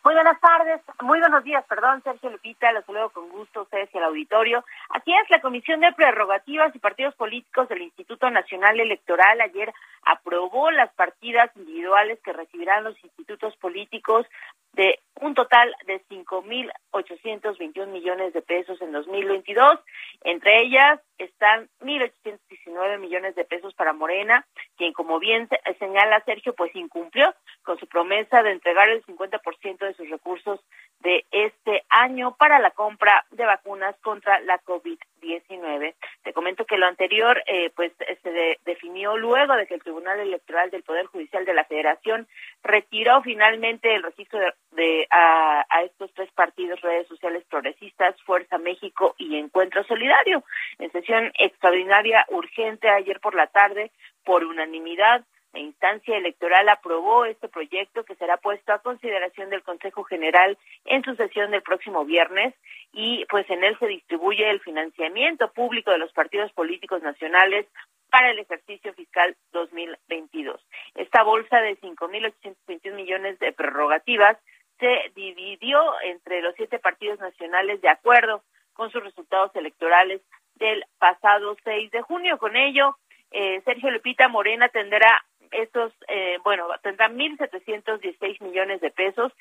Muy 0.06 0.14
buenas 0.14 0.40
tardes, 0.40 0.80
muy 1.02 1.18
buenos 1.18 1.42
días, 1.42 1.64
perdón, 1.68 2.00
Sergio 2.04 2.30
Lupita, 2.30 2.70
los 2.70 2.84
saludo 2.84 3.10
con 3.10 3.28
gusto 3.28 3.62
ustedes 3.62 3.92
y 3.92 3.98
al 3.98 4.04
auditorio. 4.04 4.64
Aquí 4.90 5.12
es, 5.12 5.28
la 5.30 5.40
Comisión 5.40 5.80
de 5.80 5.92
Prerrogativas 5.94 6.72
y 6.76 6.78
Partidos 6.78 7.16
Políticos 7.16 7.68
del 7.68 7.82
Instituto 7.82 8.30
Nacional 8.30 8.78
Electoral 8.78 9.40
ayer 9.40 9.74
aprobó 10.04 10.70
las 10.70 10.94
partidas 10.94 11.50
individuales 11.56 12.20
que 12.22 12.32
recibirán 12.32 12.84
los 12.84 12.94
institutos 13.02 13.56
políticos 13.56 14.26
de 14.74 15.00
un 15.22 15.34
total 15.34 15.74
de 15.86 16.00
5.821 16.08 17.86
millones 17.86 18.32
de 18.34 18.42
pesos 18.42 18.80
en 18.82 18.92
2022. 18.92 19.80
Entre 20.22 20.60
ellas 20.60 21.00
están 21.18 21.68
1.819 21.80 22.98
millones 22.98 23.34
de 23.34 23.44
pesos 23.44 23.74
para 23.74 23.94
Morena, 23.94 24.46
quien, 24.76 24.92
como 24.92 25.18
bien 25.18 25.48
señala 25.78 26.22
Sergio, 26.26 26.54
pues 26.54 26.76
incumplió 26.76 27.34
con 27.62 27.78
su 27.78 27.86
promesa 27.86 28.42
de 28.42 28.52
entregar 28.52 28.88
el 28.90 29.04
50% 29.06 29.78
de 29.78 29.94
sus 29.96 30.08
recursos 30.10 30.60
de 31.00 31.24
este 31.30 31.84
año 31.88 32.34
para 32.36 32.58
la 32.58 32.70
compra 32.70 33.24
de 33.30 33.44
vacunas 33.44 33.94
contra 34.02 34.40
la 34.40 34.58
COVID-19. 34.62 35.94
Te 36.22 36.32
comento 36.32 36.64
que 36.64 36.78
lo 36.78 36.86
anterior, 36.86 37.42
eh, 37.46 37.70
pues, 37.76 37.92
se 38.22 38.58
definió 38.64 39.16
luego 39.16 39.54
de 39.54 39.66
que 39.66 39.74
el 39.74 39.82
Tribunal 39.82 40.20
Electoral 40.20 40.70
del 40.70 40.82
Poder 40.82 41.06
Judicial 41.06 41.44
de 41.44 41.54
la 41.54 41.64
Federación 41.64 42.26
retiró 42.62 43.22
finalmente 43.22 43.94
el 43.94 44.02
registro 44.02 44.40
de, 44.72 45.06
a, 45.10 45.64
estos 45.84 46.12
tres 46.14 46.30
partidos, 46.32 46.80
redes 46.80 47.06
sociales 47.06 47.44
progresistas, 47.48 48.20
Fuerza 48.22 48.58
México 48.58 49.14
y 49.18 49.36
Encuentro 49.36 49.84
Solidario. 49.84 50.42
En 50.78 50.90
sesión 50.90 51.30
extraordinaria 51.38 52.24
urgente 52.30 52.88
ayer 52.88 53.20
por 53.20 53.34
la 53.34 53.46
tarde, 53.46 53.92
por 54.24 54.44
unanimidad, 54.44 55.24
instancia 55.58 56.16
electoral 56.16 56.68
aprobó 56.68 57.24
este 57.24 57.48
proyecto 57.48 58.04
que 58.04 58.14
será 58.16 58.36
puesto 58.36 58.72
a 58.72 58.78
consideración 58.78 59.50
del 59.50 59.62
Consejo 59.62 60.04
General 60.04 60.56
en 60.84 61.02
su 61.02 61.14
sesión 61.16 61.50
del 61.50 61.62
próximo 61.62 62.04
viernes 62.04 62.54
y 62.92 63.24
pues 63.26 63.48
en 63.50 63.64
él 63.64 63.76
se 63.78 63.86
distribuye 63.86 64.48
el 64.48 64.60
financiamiento 64.60 65.52
público 65.52 65.90
de 65.90 65.98
los 65.98 66.12
partidos 66.12 66.52
políticos 66.52 67.02
nacionales 67.02 67.66
para 68.10 68.30
el 68.30 68.38
ejercicio 68.38 68.94
fiscal 68.94 69.36
2022. 69.52 70.60
Esta 70.94 71.22
bolsa 71.22 71.60
de 71.60 71.78
5.821 71.80 72.94
millones 72.94 73.38
de 73.38 73.52
prerrogativas 73.52 74.38
se 74.78 75.12
dividió 75.14 75.80
entre 76.02 76.42
los 76.42 76.54
siete 76.56 76.78
partidos 76.78 77.18
nacionales 77.18 77.80
de 77.80 77.88
acuerdo 77.88 78.42
con 78.74 78.90
sus 78.90 79.02
resultados 79.02 79.54
electorales 79.56 80.20
del 80.56 80.84
pasado 80.98 81.56
6 81.64 81.90
de 81.90 82.02
junio. 82.02 82.38
Con 82.38 82.56
ello, 82.56 82.96
eh, 83.30 83.60
Sergio 83.64 83.90
Lupita 83.90 84.28
Morena 84.28 84.68
tendrá 84.68 85.24
estos, 85.50 85.92
eh, 86.08 86.38
bueno, 86.44 86.68
tendrá 86.82 87.08
1.716 87.08 88.40
millones 88.42 88.80
de 88.80 88.90
pesos, 88.90 89.32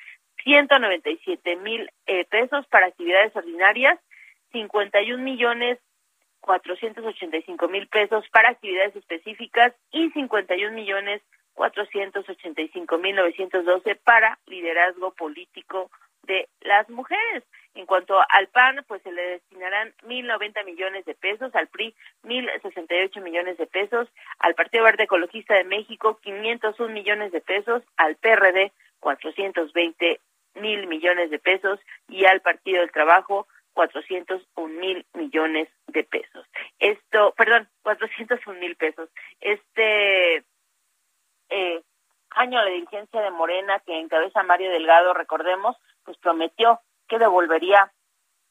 197 0.44 1.56
mil 1.58 1.90
eh, 2.06 2.26
pesos 2.26 2.66
para 2.68 2.88
actividades 2.88 3.36
ordinarias, 3.36 4.00
51 4.52 5.24
millones 5.24 5.80
485 6.42 7.68
mil 7.68 7.88
pesos 7.88 8.24
para 8.30 8.50
actividades 8.50 8.96
específicas 8.96 9.74
y 9.92 10.12
51 10.12 10.76
millones 10.76 11.22
485 11.56 12.98
mil 13.00 13.16
912 13.16 13.96
para 13.96 14.38
liderazgo 14.46 15.12
político 15.14 15.90
de 16.24 16.48
las 16.62 16.88
mujeres. 16.90 17.44
En 17.76 17.86
cuanto 17.86 18.20
al 18.30 18.48
PAN, 18.48 18.86
pues 18.88 19.02
se 19.04 19.12
le 19.12 19.22
destinarán 19.22 19.94
1.090 20.08 20.64
millones 20.64 21.04
de 21.06 21.14
pesos, 21.14 21.54
al 21.54 21.68
PRI 21.68 21.94
1.068 22.24 23.22
millones 23.22 23.58
de 23.58 23.68
pesos, 23.68 24.08
al 24.40 24.56
Partido 24.56 24.86
Verde 24.86 25.04
Ecologista 25.04 25.56
de 25.56 25.66
México 25.66 26.18
501 26.22 26.94
millones 26.94 27.34
de 27.34 27.42
pesos, 27.42 27.84
al 27.98 28.16
PRD 28.16 28.72
420 29.02 30.22
mil 30.56 30.88
millones 30.88 31.30
de 31.30 31.40
pesos 31.40 31.80
y 32.08 32.26
al 32.26 32.40
Partido 32.40 32.80
del 32.80 32.92
Trabajo 32.92 33.46
401 33.74 34.68
mil 34.80 35.06
millones 35.14 35.68
de 35.88 36.04
pesos. 36.06 36.48
Esto, 36.80 37.34
perdón, 37.36 37.68
401 37.84 38.58
mil 38.58 38.78
pesos. 38.78 39.10
Este 39.42 40.46
eh, 41.50 41.82
año 42.32 42.64
de 42.64 42.72
diligencia 42.72 43.22
de 43.22 43.32
Morena 43.32 43.82
que 43.86 44.00
encabeza 44.00 44.44
Mario 44.44 44.72
Delgado, 44.72 45.14
recordemos, 45.14 45.76
pues 46.04 46.18
prometió 46.18 46.80
que 47.08 47.20
devolvería 47.20 47.92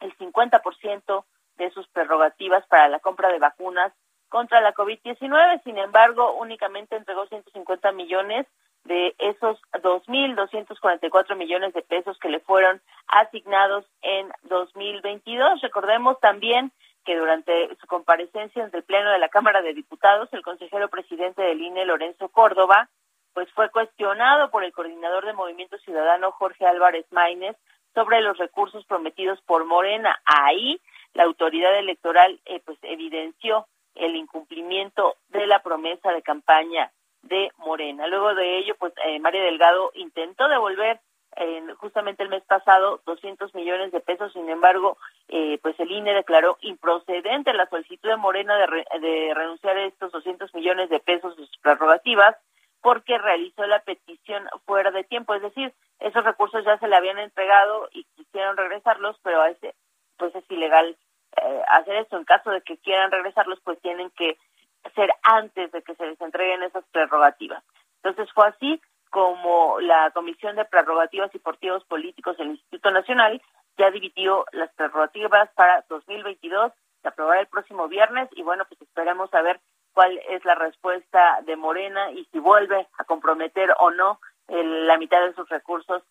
el 0.01 0.17
50% 0.19 1.25
de 1.57 1.71
sus 1.71 1.87
prerrogativas 1.89 2.67
para 2.67 2.89
la 2.89 3.01
compra 3.01 3.31
de 3.31 3.39
vacunas 3.39 3.93
contra 4.29 4.61
la 4.61 4.75
COVID-19. 4.75 5.63
Sin 5.63 5.79
embargo, 5.79 6.35
únicamente 6.35 6.97
entregó 6.97 7.27
150 7.27 7.93
millones 7.93 8.47
de 8.85 9.15
esos 9.19 9.59
2.244 9.73 11.37
millones 11.37 11.73
de 11.73 11.83
pesos 11.83 12.19
que 12.19 12.29
le 12.29 12.41
fueron 12.41 12.83
asignados 13.07 13.87
en 14.03 14.31
2022. 14.43 15.61
Recordemos 15.63 16.21
también 16.21 16.71
que 17.05 17.17
durante 17.17 17.75
su 17.81 17.87
comparecencia 17.87 18.65
ante 18.65 18.79
el 18.79 18.85
Pleno 18.85 19.11
de 19.11 19.19
la 19.19 19.29
Cámara 19.29 19.63
de 19.63 19.75
Diputados, 19.75 20.29
el 20.33 20.43
consejero 20.43 20.89
presidente 20.89 21.43
del 21.43 21.61
INE, 21.61 21.85
Lorenzo 21.85 22.29
Córdoba, 22.29 22.89
pues 23.35 23.51
fue 23.53 23.71
cuestionado 23.71 24.51
por 24.51 24.65
el 24.65 24.73
coordinador 24.73 25.27
de 25.27 25.33
Movimiento 25.33 25.77
Ciudadano 25.79 26.33
Jorge 26.33 26.67
Álvarez 26.67 27.07
Maínez 27.11 27.57
sobre 27.95 28.21
los 28.21 28.37
recursos 28.39 28.85
prometidos 28.87 29.41
por 29.43 29.65
Morena. 29.65 30.21
Ahí 30.25 30.81
la 31.15 31.25
autoridad 31.25 31.79
electoral 31.79 32.41
eh, 32.45 32.61
pues 32.65 32.79
evidenció 32.83 33.67
el 33.95 34.17
incumplimiento 34.17 35.17
de 35.29 35.47
la 35.47 35.63
promesa 35.63 36.13
de 36.13 36.23
campaña 36.23 36.91
de 37.23 37.51
Morena. 37.59 38.07
Luego 38.09 38.35
de 38.35 38.59
ello, 38.59 38.75
pues 38.79 38.93
eh, 39.05 39.19
María 39.21 39.43
Delgado 39.43 39.93
intentó 39.95 40.49
devolver 40.49 41.01
justamente 41.79 42.23
el 42.23 42.29
mes 42.29 42.45
pasado 42.45 43.01
200 43.07 43.53
millones 43.57 43.91
de 43.91 43.99
pesos, 43.99 44.33
sin 44.33 44.49
embargo, 44.49 44.97
eh, 45.29 45.59
pues 45.63 45.79
el 45.81 45.91
INE 45.91 46.15
declaró 46.15 46.59
improcedente 46.61 47.53
la 47.53 47.69
solicitud 47.69 48.09
de 48.09 48.17
Morena 48.17 48.57
de, 48.57 48.87
de 49.01 49.35
renunciar 49.35 49.77
a 49.77 49.85
estos 49.85 50.13
200 50.13 50.55
millones 50.55 50.91
de 50.91 51.01
pesos 51.01 51.37
de 51.37 51.45
sus 51.45 51.57
prerrogativas 51.59 52.37
porque 52.85 53.17
realizó 53.17 53.67
la 53.67 53.79
petición 53.81 54.47
fuera 54.67 54.91
de 54.91 55.05
tiempo, 55.05 55.35
es 55.35 55.41
decir, 55.41 55.73
esos 56.01 56.23
recursos 56.23 56.63
ya 56.67 56.79
se 56.79 56.87
le 56.87 56.95
habían 56.95 57.19
entregado 57.19 57.89
y 57.93 58.05
quisieron 58.15 58.59
regresarlos, 58.59 59.19
pero 59.23 59.41
a 59.41 59.49
ese, 59.49 59.75
pues 60.19 60.35
es 60.35 60.45
ilegal 60.51 60.95
eh, 61.43 61.63
hacer 61.69 61.97
esto. 61.97 62.19
En 62.19 62.25
caso 62.25 62.51
de 62.51 62.61
que 62.61 62.77
quieran 62.77 63.11
regresarlos, 63.11 63.59
pues 63.65 63.81
tienen 63.81 64.11
que 64.11 64.37
ser 64.95 65.11
antes 65.23 65.73
de 65.73 65.81
que 65.81 65.95
se 65.95 66.05
les 66.05 66.21
entreguen 66.21 66.63
esas 66.63 66.85
prerrogativas. 66.93 67.65
Entonces 68.03 68.31
fue 68.35 68.49
así 68.49 68.79
como 69.09 69.81
la 69.81 70.11
Comisión 70.11 70.55
de 70.57 70.67
Prerrogativas 70.67 71.35
y 71.35 71.39
Partidos 71.39 71.85
Políticos 71.85 72.37
del 72.37 72.49
Instituto 72.49 72.91
Nacional 72.91 73.41
ya 73.79 73.91
dividió 73.93 74.45
las 74.53 74.71
prerrogativas 74.75 75.49
para 75.55 75.87
2022, 75.89 76.71
se 77.01 77.09
aprobará 77.09 77.41
el 77.41 77.47
próximo 77.47 77.89
viernes 77.89 78.29
y 78.33 78.43
bueno, 78.43 78.67
pues 78.69 78.83
esperemos 78.83 79.33
a 79.33 79.41
ver 79.41 79.59
cuál 79.95 80.21
es 80.29 80.45
la 80.45 80.55
respuesta 80.57 81.41
de 81.47 81.57
Morena 81.57 82.11
y 82.11 82.25
si 82.33 82.39
vuelve 82.39 82.87
a 82.99 83.05
comprometer 83.05 83.75
o 83.79 83.91
no 83.91 84.21
la 84.49 84.99
mitad 84.99 85.25
de 85.25 85.35
sus 85.35 85.49
recursos 85.49 86.03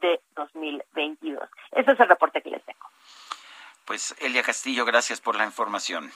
de 0.00 0.20
2022. 0.36 1.42
Ese 1.72 1.92
es 1.92 2.00
el 2.00 2.08
reporte 2.08 2.40
que 2.40 2.50
les 2.50 2.64
tengo. 2.64 2.86
Pues 3.84 4.14
Elia 4.20 4.42
Castillo, 4.42 4.84
gracias 4.84 5.20
por 5.20 5.36
la 5.36 5.44
información. 5.44 6.10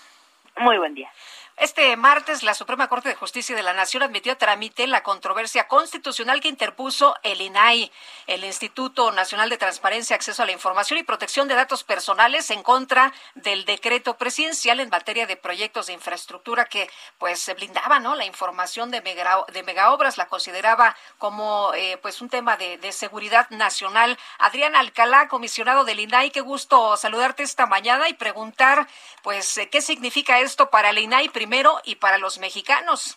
Muy 0.59 0.79
buen 0.79 0.95
día. 0.95 1.11
Este 1.59 1.97
martes, 1.97 2.43
la 2.43 2.53
Suprema 2.53 2.87
Corte 2.89 3.09
de 3.09 3.15
Justicia 3.15 3.57
de 3.57 3.63
la 3.63 3.73
Nación 3.73 4.03
admitió 4.03 4.33
a 4.33 4.37
trámite 4.37 4.87
la 4.87 5.03
controversia 5.03 5.67
constitucional 5.67 6.43
que 6.43 6.49
interpuso 6.49 7.17
el 7.23 7.41
INAI, 7.41 7.91
el 8.27 8.45
Instituto 8.45 9.11
Nacional 9.11 9.49
de 9.49 9.57
Transparencia, 9.57 10.17
Acceso 10.17 10.43
a 10.43 10.47
la 10.47 10.53
Información 10.53 10.99
y 10.99 11.03
Protección 11.03 11.49
de 11.49 11.55
Datos 11.55 11.83
Personales, 11.83 12.51
en 12.51 12.63
contra 12.63 13.15
del 13.35 13.65
decreto 13.65 14.19
presidencial 14.19 14.81
en 14.81 14.91
materia 14.91 15.27
de 15.27 15.39
proyectos 15.39 15.87
de 15.87 15.95
infraestructura 15.95 16.67
que, 16.67 16.91
pues, 17.17 17.51
blindaba, 17.57 18.01
¿no? 18.01 18.17
La 18.17 18.27
información 18.27 18.91
de, 18.91 19.01
mega, 19.01 19.47
de 19.51 19.63
megaobras 19.63 20.19
la 20.19 20.27
consideraba 20.27 20.95
como, 21.17 21.73
eh, 21.73 21.97
pues, 22.03 22.21
un 22.21 22.29
tema 22.29 22.59
de, 22.59 22.77
de 22.77 22.93
seguridad 22.93 23.49
nacional. 23.49 24.19
Adrián 24.39 24.77
Alcalá, 24.77 25.29
comisionado 25.29 25.85
del 25.85 26.01
INAI, 26.01 26.33
qué 26.33 26.43
gusto 26.43 26.99
saludarte 26.99 27.43
esta 27.43 27.65
mañana 27.65 28.11
y 28.11 28.13
preguntar, 28.13 28.87
pues, 29.23 29.59
¿qué 29.73 29.81
significa 29.81 30.41
esto 30.41 30.69
para 30.69 30.91
el 30.91 30.99
INAI? 30.99 31.31
Primero 31.47 31.81
y 31.85 31.95
para 31.95 32.19
los 32.19 32.41
mexicanos. 32.41 33.17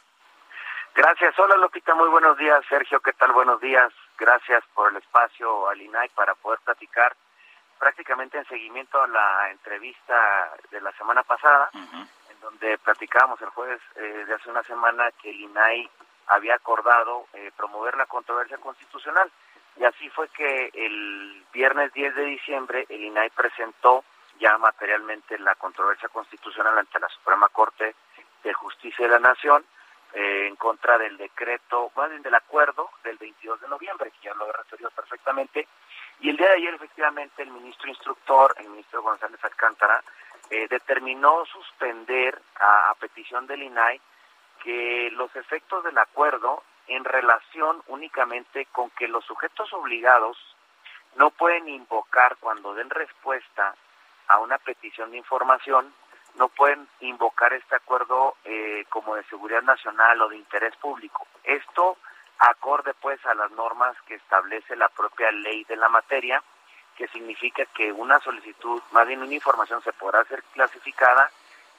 Gracias. 0.94 1.34
Hola 1.40 1.58
Lupita, 1.58 1.96
muy 1.96 2.10
buenos 2.10 2.38
días. 2.38 2.64
Sergio, 2.70 3.00
¿qué 3.00 3.12
tal? 3.14 3.32
Buenos 3.32 3.60
días. 3.60 3.92
Gracias 4.20 4.64
por 4.76 4.92
el 4.92 4.98
espacio 4.98 5.68
al 5.68 5.82
INAI 5.82 6.10
para 6.10 6.36
poder 6.36 6.60
platicar 6.64 7.16
prácticamente 7.80 8.38
en 8.38 8.46
seguimiento 8.46 9.02
a 9.02 9.08
la 9.08 9.50
entrevista 9.50 10.52
de 10.70 10.80
la 10.80 10.92
semana 10.92 11.24
pasada, 11.24 11.72
en 11.74 12.40
donde 12.40 12.78
platicábamos 12.78 13.42
el 13.42 13.50
jueves 13.50 13.82
eh, 13.96 14.26
de 14.28 14.34
hace 14.36 14.52
una 14.52 14.62
semana 14.62 15.10
que 15.24 15.32
el 15.32 15.42
INAI 15.42 15.90
había 16.28 16.54
acordado 16.54 17.26
eh, 17.34 17.52
promover 17.58 17.98
la 17.98 18.06
controversia 18.06 18.58
constitucional. 18.58 19.32
Y 19.78 19.86
así 19.86 20.08
fue 20.12 20.30
que 20.30 20.70
el 20.76 21.46
viernes 21.52 21.92
10 21.94 22.14
de 22.14 22.26
diciembre 22.26 22.86
el 22.90 23.06
INAI 23.06 23.32
presentó 23.32 24.04
ya 24.40 24.56
materialmente 24.60 25.40
la 25.40 25.56
controversia 25.56 26.10
constitucional 26.10 26.78
ante 26.78 27.00
la 27.00 27.10
Suprema 27.10 27.50
Corte 27.50 27.96
de 28.44 28.54
Justicia 28.54 29.06
de 29.06 29.12
la 29.12 29.20
Nación 29.20 29.66
eh, 30.14 30.48
en 30.48 30.56
contra 30.56 30.98
del 30.98 31.18
decreto, 31.18 31.92
más 31.96 32.10
bien 32.10 32.22
del 32.22 32.36
acuerdo 32.36 32.90
del 33.04 33.18
22 33.18 33.62
de 33.62 33.68
noviembre, 33.68 34.12
que 34.12 34.28
ya 34.28 34.34
lo 34.34 34.50
he 34.50 34.54
referido 34.54 34.90
perfectamente. 34.92 35.68
Y 36.20 36.30
el 36.30 36.38
día 36.38 36.48
de 36.48 36.56
ayer, 36.56 36.74
efectivamente, 36.74 37.44
el 37.44 37.52
ministro 37.52 37.90
instructor, 37.90 38.56
el 38.58 38.70
ministro 38.70 39.02
González 39.02 39.44
Alcántara, 39.44 40.04
eh, 40.50 40.68
determinó 40.68 41.46
suspender 41.46 42.42
a, 42.60 42.90
a 42.90 42.96
petición 42.96 43.46
del 43.46 43.62
INAI 43.64 44.02
que 44.64 45.10
los 45.12 45.34
efectos 45.36 45.84
del 45.84 45.98
acuerdo 45.98 46.64
en 46.88 47.04
relación 47.04 47.84
únicamente 47.88 48.66
con 48.72 48.90
que 48.90 49.08
los 49.08 49.24
sujetos 49.26 49.72
obligados 49.74 50.38
no 51.16 51.30
pueden 51.30 51.70
invocar 51.70 52.38
cuando 52.40 52.74
den 52.74 52.90
respuesta 52.90 53.76
a 54.28 54.40
una 54.40 54.58
petición 54.58 55.12
de 55.12 55.18
información 55.18 55.94
no 56.36 56.50
pueden 56.50 56.88
invocar 57.02 57.54
este 57.54 57.76
acuerdo 57.76 58.36
eh, 58.46 58.86
como 58.90 59.16
de 59.16 59.24
seguridad 59.26 59.62
nacional 59.62 60.22
o 60.22 60.30
de 60.30 60.38
interés 60.38 60.76
público. 60.78 61.28
Esto 61.44 61.98
acorde 62.40 62.94
pues 62.94 63.24
a 63.26 63.34
las 63.34 63.52
normas 63.52 63.96
que 64.08 64.16
establece 64.16 64.76
la 64.76 64.90
propia 64.90 65.32
ley 65.32 65.64
de 65.66 65.76
la 65.76 65.90
materia, 65.90 66.42
que 66.96 67.08
significa 67.10 67.66
que 67.66 67.92
una 67.92 68.20
solicitud, 68.20 68.82
más 68.92 69.08
bien 69.08 69.22
una 69.22 69.34
información 69.34 69.82
se 69.84 69.94
podrá 69.94 70.24
ser 70.26 70.44
clasificada 70.54 71.30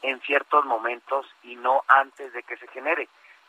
en 0.03 0.21
ciertos 0.21 0.65
momentos 0.65 1.27
y 1.43 1.57
no 1.57 1.85
antes 1.89 2.33
de 2.33 2.43
que 2.43 2.57
se 2.57 2.69
genere, 2.69 3.09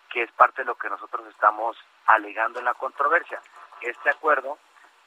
que 0.09 0.23
es 0.23 0.31
parte 0.31 0.61
de 0.61 0.65
lo 0.65 0.75
que 0.75 0.89
nosotros 0.89 1.25
estamos 1.27 1.77
alegando 2.05 2.59
en 2.59 2.65
la 2.65 2.73
controversia. 2.73 3.41
Este 3.81 4.09
acuerdo 4.09 4.57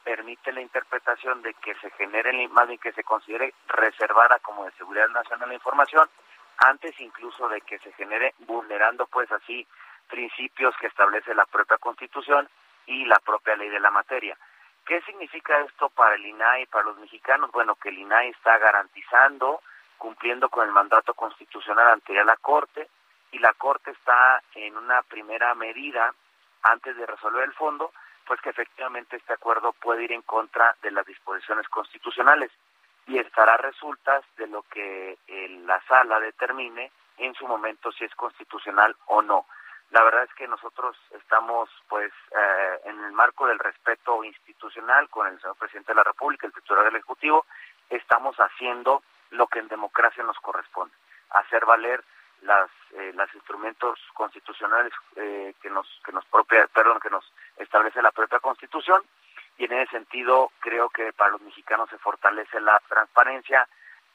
permite 0.05 0.53
la 0.53 0.61
interpretación 0.61 1.41
de 1.41 1.55
que 1.55 1.73
se 1.75 1.89
genere, 1.91 2.47
más 2.49 2.67
bien 2.67 2.79
que 2.79 2.93
se 2.93 3.03
considere 3.03 3.55
reservada 3.67 4.37
como 4.39 4.63
de 4.63 4.71
seguridad 4.73 5.09
nacional 5.09 5.49
la 5.49 5.55
información, 5.55 6.07
antes 6.59 6.97
incluso 7.01 7.49
de 7.49 7.59
que 7.61 7.79
se 7.79 7.91
genere 7.93 8.35
vulnerando 8.47 9.07
pues 9.07 9.29
así 9.31 9.67
principios 10.07 10.75
que 10.79 10.87
establece 10.87 11.33
la 11.33 11.45
propia 11.45 11.79
Constitución 11.79 12.47
y 12.85 13.05
la 13.05 13.19
propia 13.19 13.55
ley 13.55 13.69
de 13.69 13.79
la 13.79 13.89
materia. 13.89 14.37
¿Qué 14.85 15.01
significa 15.01 15.59
esto 15.61 15.89
para 15.89 16.13
el 16.13 16.25
INAI 16.25 16.67
para 16.67 16.85
los 16.85 16.97
mexicanos? 16.99 17.51
Bueno, 17.51 17.73
que 17.73 17.89
el 17.89 17.97
INAI 17.97 18.29
está 18.29 18.59
garantizando, 18.59 19.61
cumpliendo 19.97 20.49
con 20.49 20.67
el 20.67 20.71
mandato 20.71 21.15
constitucional 21.15 21.87
ante 21.87 22.13
la 22.23 22.37
Corte, 22.37 22.87
y 23.31 23.39
la 23.39 23.53
Corte 23.53 23.89
está 23.89 24.43
en 24.53 24.77
una 24.77 25.01
primera 25.01 25.55
medida, 25.55 26.13
antes 26.61 26.95
de 26.95 27.07
resolver 27.07 27.43
el 27.43 27.53
fondo, 27.53 27.91
pues 28.25 28.41
que 28.41 28.49
efectivamente 28.49 29.17
este 29.17 29.33
acuerdo 29.33 29.73
puede 29.73 30.03
ir 30.03 30.11
en 30.11 30.21
contra 30.21 30.75
de 30.81 30.91
las 30.91 31.05
disposiciones 31.05 31.67
constitucionales 31.69 32.51
y 33.07 33.19
estará 33.19 33.57
resultas 33.57 34.23
de 34.37 34.47
lo 34.47 34.63
que 34.63 35.17
eh, 35.27 35.49
la 35.65 35.81
sala 35.87 36.19
determine 36.19 36.91
en 37.17 37.33
su 37.35 37.47
momento 37.47 37.91
si 37.91 38.03
es 38.03 38.15
constitucional 38.15 38.95
o 39.07 39.21
no. 39.21 39.45
La 39.91 40.03
verdad 40.03 40.23
es 40.23 40.33
que 40.33 40.47
nosotros 40.47 40.97
estamos 41.11 41.69
pues 41.87 42.11
eh, 42.31 42.79
en 42.85 43.03
el 43.03 43.11
marco 43.11 43.47
del 43.47 43.59
respeto 43.59 44.23
institucional 44.23 45.07
con 45.09 45.27
el 45.27 45.39
señor 45.39 45.55
presidente 45.57 45.91
de 45.91 45.97
la 45.97 46.03
República, 46.03 46.47
el 46.47 46.53
titular 46.53 46.85
del 46.85 46.95
Ejecutivo, 46.95 47.45
estamos 47.89 48.35
haciendo 48.37 49.03
lo 49.29 49.47
que 49.47 49.59
en 49.59 49.67
democracia 49.67 50.23
nos 50.23 50.39
corresponde, 50.39 50.93
hacer 51.29 51.65
valer 51.65 52.03
las 52.45 52.69
eh, 52.91 53.11
los 53.13 53.33
instrumentos 53.35 53.99
constitucionales 54.13 54.93
eh, 55.15 55.53
que 55.61 55.69
nos 55.69 55.87
que 56.05 56.11
nos 56.11 56.25
propia 56.25 56.67
perdón 56.67 56.99
que 56.99 57.09
nos 57.09 57.25
establece 57.57 58.01
la 58.01 58.11
propia 58.11 58.39
Constitución 58.39 59.01
y 59.57 59.65
en 59.65 59.73
ese 59.73 59.91
sentido 59.91 60.51
creo 60.59 60.89
que 60.89 61.11
para 61.13 61.31
los 61.31 61.41
mexicanos 61.41 61.89
se 61.89 61.97
fortalece 61.97 62.59
la 62.61 62.81
transparencia 62.87 63.67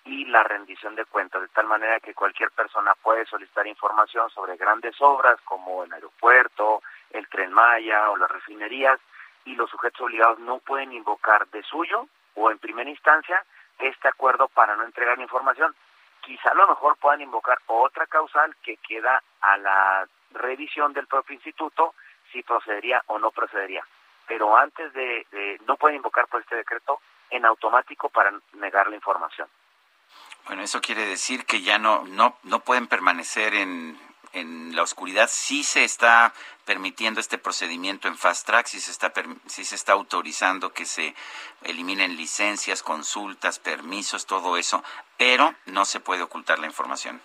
y 0.05 0.25
la 0.27 0.43
rendición 0.43 0.95
de 0.95 1.05
cuentas 1.05 1.43
de 1.43 1.49
tal 1.49 1.67
manera 1.67 2.01
que 2.01 2.15
cualquier 2.15 2.51
persona 2.53 2.95
puede 3.03 3.27
solicitar 3.27 3.67
información 3.67 4.31
sobre 4.31 4.57
grandes 4.57 4.95
obras 5.01 5.39
como 5.45 5.85
el 5.85 5.93
aeropuerto, 5.93 6.83
el 7.11 7.29
tren 7.29 7.53
Maya 7.53 8.11
o 8.11 8.17
las 8.17 8.31
refinerías 8.31 8.99
y 9.45 9.55
los 9.57 9.69
sujetos 9.71 10.01
obligados 10.01 10.39
no 10.39 10.59
pueden 10.59 10.93
invocar 10.93 11.47
de 11.49 11.63
suyo 11.65 12.07
o 12.35 12.51
en 12.51 12.59
primera 12.59 12.89
instancia 12.89 13.45
este 13.79 14.09
acuerdo 14.09 14.49
para 14.49 14.77
no 14.77 14.85
entregar 14.85 15.19
información 15.19 15.75
quizá 16.21 16.51
a 16.51 16.55
lo 16.55 16.69
mejor 16.69 16.97
puedan 16.97 17.21
invocar 17.21 17.59
otra 17.67 18.07
causal 18.07 18.55
que 18.63 18.77
queda 18.77 19.23
a 19.41 19.57
la 19.59 20.09
revisión 20.33 20.93
del 20.93 21.07
propio 21.07 21.35
instituto 21.35 21.95
si 22.33 22.43
procedería 22.43 23.03
o 23.07 23.19
no 23.19 23.31
procedería. 23.31 23.85
Pero 24.27 24.57
antes 24.57 24.93
de, 24.93 25.59
no 25.67 25.77
pueden 25.77 25.97
invocar 25.97 26.27
por 26.29 26.41
este 26.41 26.57
decreto 26.57 27.01
en 27.31 27.45
automático 27.45 28.09
para 28.09 28.33
negar 28.55 28.89
la 28.89 28.97
información. 28.97 29.49
Bueno, 30.47 30.63
eso 30.63 30.81
quiere 30.81 31.07
decir 31.07 31.45
que 31.45 31.63
ya 31.63 31.79
no 31.79 32.05
no 32.05 32.39
no 32.45 32.61
pueden 32.61 32.87
permanecer 32.89 33.55
en 33.55 33.99
en 34.33 34.75
la 34.77 34.83
oscuridad 34.83 35.29
sí 35.31 35.65
se 35.65 35.85
está 35.85 36.33
permitiendo 36.65 37.21
este 37.21 37.39
procedimiento 37.39 38.09
en 38.09 38.17
fast 38.17 38.47
track, 38.47 38.67
sí 38.67 38.81
se 38.81 38.91
está, 38.91 39.13
sí 39.47 39.65
se 39.65 39.75
está 39.75 39.93
autorizando 39.93 40.73
que 40.73 40.85
se 40.85 41.15
eliminen 41.63 42.17
licencias, 42.17 42.83
consultas, 42.83 43.59
permisos, 43.59 44.27
todo 44.27 44.57
eso, 44.57 44.83
pero 45.17 45.55
no 45.67 45.85
se 45.85 46.01
puede 46.01 46.23
ocultar 46.23 46.59
la 46.59 46.67
información. 46.67 47.21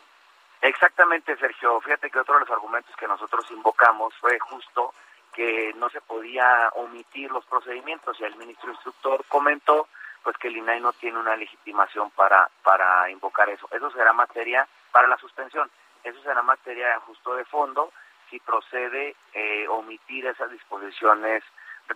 Exactamente, 0.61 1.37
Sergio. 1.37 1.79
Fíjate 1.81 2.09
que 2.09 2.19
otro 2.19 2.33
de 2.35 2.39
los 2.41 2.49
argumentos 2.49 2.95
que 2.95 3.07
nosotros 3.07 3.45
invocamos 3.51 4.13
fue 4.15 4.39
justo 4.39 4.93
que 5.33 5.73
no 5.75 5.89
se 5.89 6.01
podía 6.01 6.69
omitir 6.75 7.29
los 7.29 7.45
procedimientos 7.45 8.17
y 8.19 8.23
el 8.23 8.35
ministro 8.37 8.71
instructor 8.71 9.23
comentó 9.27 9.87
pues 10.23 10.37
que 10.37 10.47
el 10.47 10.57
INAI 10.57 10.79
no 10.79 10.93
tiene 10.93 11.19
una 11.19 11.35
legitimación 11.35 12.09
para 12.11 12.49
para 12.63 13.11
invocar 13.11 13.47
eso. 13.49 13.69
Eso 13.71 13.91
será 13.91 14.11
materia 14.11 14.67
para 14.91 15.07
la 15.07 15.17
suspensión. 15.17 15.69
Eso 16.05 16.21
será 16.21 16.43
materia 16.43 16.87
de 16.87 16.93
ajuste 16.93 17.31
de 17.31 17.45
fondo 17.45 17.91
si 18.29 18.39
procede 18.39 19.15
eh, 19.33 19.67
omitir 19.67 20.25
esas 20.27 20.51
disposiciones 20.51 21.43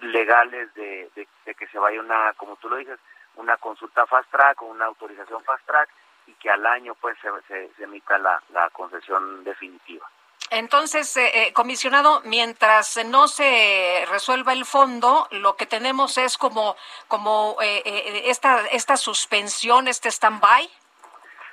legales 0.01 0.73
de, 0.73 1.09
de, 1.15 1.55
que 1.55 1.67
se 1.67 1.79
vaya 1.79 1.99
una, 1.99 2.33
como 2.33 2.55
tú 2.57 2.69
lo 2.69 2.77
dices, 2.77 2.99
una 3.35 3.57
consulta 3.57 4.05
fast 4.07 4.29
track 4.31 4.61
o 4.61 4.65
una 4.65 4.85
autorización 4.85 5.43
fast 5.43 5.65
track 5.65 5.89
y 6.27 6.33
que 6.33 6.49
al 6.49 6.65
año 6.65 6.95
pues 6.95 7.17
se, 7.21 7.29
se, 7.75 7.83
emita 7.83 8.17
la, 8.17 8.41
la 8.51 8.69
concesión 8.71 9.43
definitiva. 9.43 10.09
Entonces, 10.51 11.15
eh, 11.17 11.29
eh, 11.33 11.53
comisionado, 11.53 12.21
mientras 12.25 12.97
no 13.05 13.27
se 13.27 14.05
resuelva 14.09 14.53
el 14.53 14.65
fondo, 14.65 15.27
lo 15.29 15.55
que 15.55 15.67
tenemos 15.67 16.17
es 16.17 16.37
como, 16.39 16.75
como 17.07 17.57
eh, 17.61 18.23
esta, 18.25 18.65
esta 18.67 18.97
suspensión, 18.97 19.87
este 19.87 20.09
stand-by. 20.09 20.67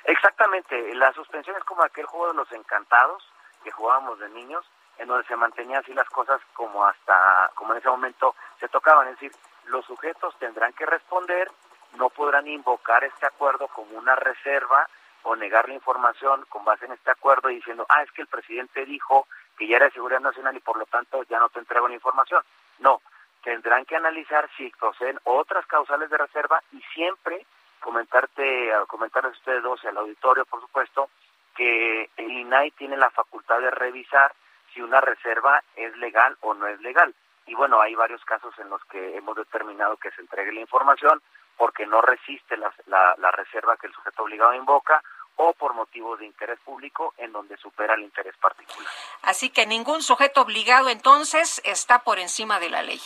Exactamente, 0.07 0.95
la 0.95 1.11
suspensión 1.11 1.57
es 1.57 1.63
como 1.65 1.83
aquel 1.83 2.05
juego 2.05 2.29
de 2.29 2.35
los 2.35 2.49
encantados 2.53 3.21
que 3.61 3.71
jugábamos 3.71 4.17
de 4.19 4.29
niños, 4.29 4.65
en 4.97 5.09
donde 5.09 5.27
se 5.27 5.35
mantenían 5.35 5.83
así 5.83 5.93
las 5.93 6.09
cosas 6.09 6.39
como 6.53 6.85
hasta, 6.85 7.51
como 7.55 7.73
en 7.73 7.79
ese 7.79 7.89
momento 7.89 8.33
se 8.57 8.69
tocaban, 8.69 9.09
es 9.09 9.19
decir, 9.19 9.33
los 9.65 9.85
sujetos 9.85 10.33
tendrán 10.39 10.71
que 10.71 10.85
responder, 10.85 11.51
no 11.97 12.09
podrán 12.09 12.47
invocar 12.47 13.03
este 13.03 13.25
acuerdo 13.25 13.67
como 13.67 13.97
una 13.97 14.15
reserva 14.15 14.87
o 15.23 15.35
negar 15.35 15.67
la 15.67 15.75
información 15.75 16.45
con 16.47 16.63
base 16.63 16.85
en 16.85 16.93
este 16.93 17.11
acuerdo 17.11 17.49
diciendo, 17.49 17.85
ah, 17.89 18.01
es 18.01 18.11
que 18.13 18.21
el 18.21 18.29
presidente 18.29 18.85
dijo 18.85 19.27
que 19.57 19.67
ya 19.67 19.75
era 19.75 19.87
de 19.87 19.91
seguridad 19.91 20.21
nacional 20.21 20.55
y 20.55 20.61
por 20.61 20.77
lo 20.77 20.85
tanto 20.85 21.23
ya 21.23 21.37
no 21.37 21.49
te 21.49 21.59
entrego 21.59 21.89
la 21.89 21.95
información. 21.95 22.41
No, 22.79 23.01
tendrán 23.43 23.83
que 23.83 23.97
analizar 23.97 24.49
si 24.55 24.69
proceden 24.79 25.19
otras 25.25 25.65
causales 25.65 26.09
de 26.09 26.17
reserva 26.17 26.63
y 26.71 26.81
siempre 26.93 27.45
comentarte, 27.87 28.69
comentarles 28.87 29.31
a 29.31 29.37
ustedes 29.37 29.63
dos 29.63 29.79
y 29.81 29.87
al 29.87 29.95
auditorio, 29.95 30.43
por 30.43 30.59
supuesto, 30.59 31.09
que 31.55 32.09
el 32.17 32.31
INAI 32.31 32.71
tiene 32.71 32.97
la 32.97 33.09
facultad 33.11 33.61
de 33.61 33.71
revisar 33.71 34.33
si 34.73 34.81
una 34.81 34.99
reserva 34.99 35.63
es 35.73 35.95
legal 35.95 36.35
o 36.41 36.53
no 36.53 36.67
es 36.67 36.81
legal. 36.81 37.15
Y 37.45 37.55
bueno, 37.55 37.79
hay 37.79 37.95
varios 37.95 38.25
casos 38.25 38.53
en 38.59 38.69
los 38.69 38.83
que 38.91 39.15
hemos 39.15 39.37
determinado 39.37 39.95
que 39.95 40.11
se 40.11 40.19
entregue 40.19 40.51
la 40.51 40.59
información 40.59 41.21
porque 41.55 41.87
no 41.87 42.01
resiste 42.01 42.57
la, 42.57 42.73
la, 42.87 43.31
reserva 43.31 43.77
que 43.77 43.87
el 43.87 43.93
sujeto 43.93 44.23
obligado 44.23 44.53
invoca 44.53 45.01
o 45.37 45.53
por 45.53 45.73
motivos 45.73 46.19
de 46.19 46.25
interés 46.25 46.59
público 46.59 47.13
en 47.17 47.31
donde 47.31 47.55
supera 47.55 47.93
el 47.93 48.01
interés 48.01 48.35
particular. 48.35 48.91
Así 49.21 49.49
que 49.49 49.65
ningún 49.65 50.01
sujeto 50.01 50.41
obligado 50.41 50.89
entonces 50.89 51.61
está 51.63 51.99
por 51.99 52.19
encima 52.19 52.59
de 52.59 52.69
la 52.69 52.81
ley. 52.81 52.99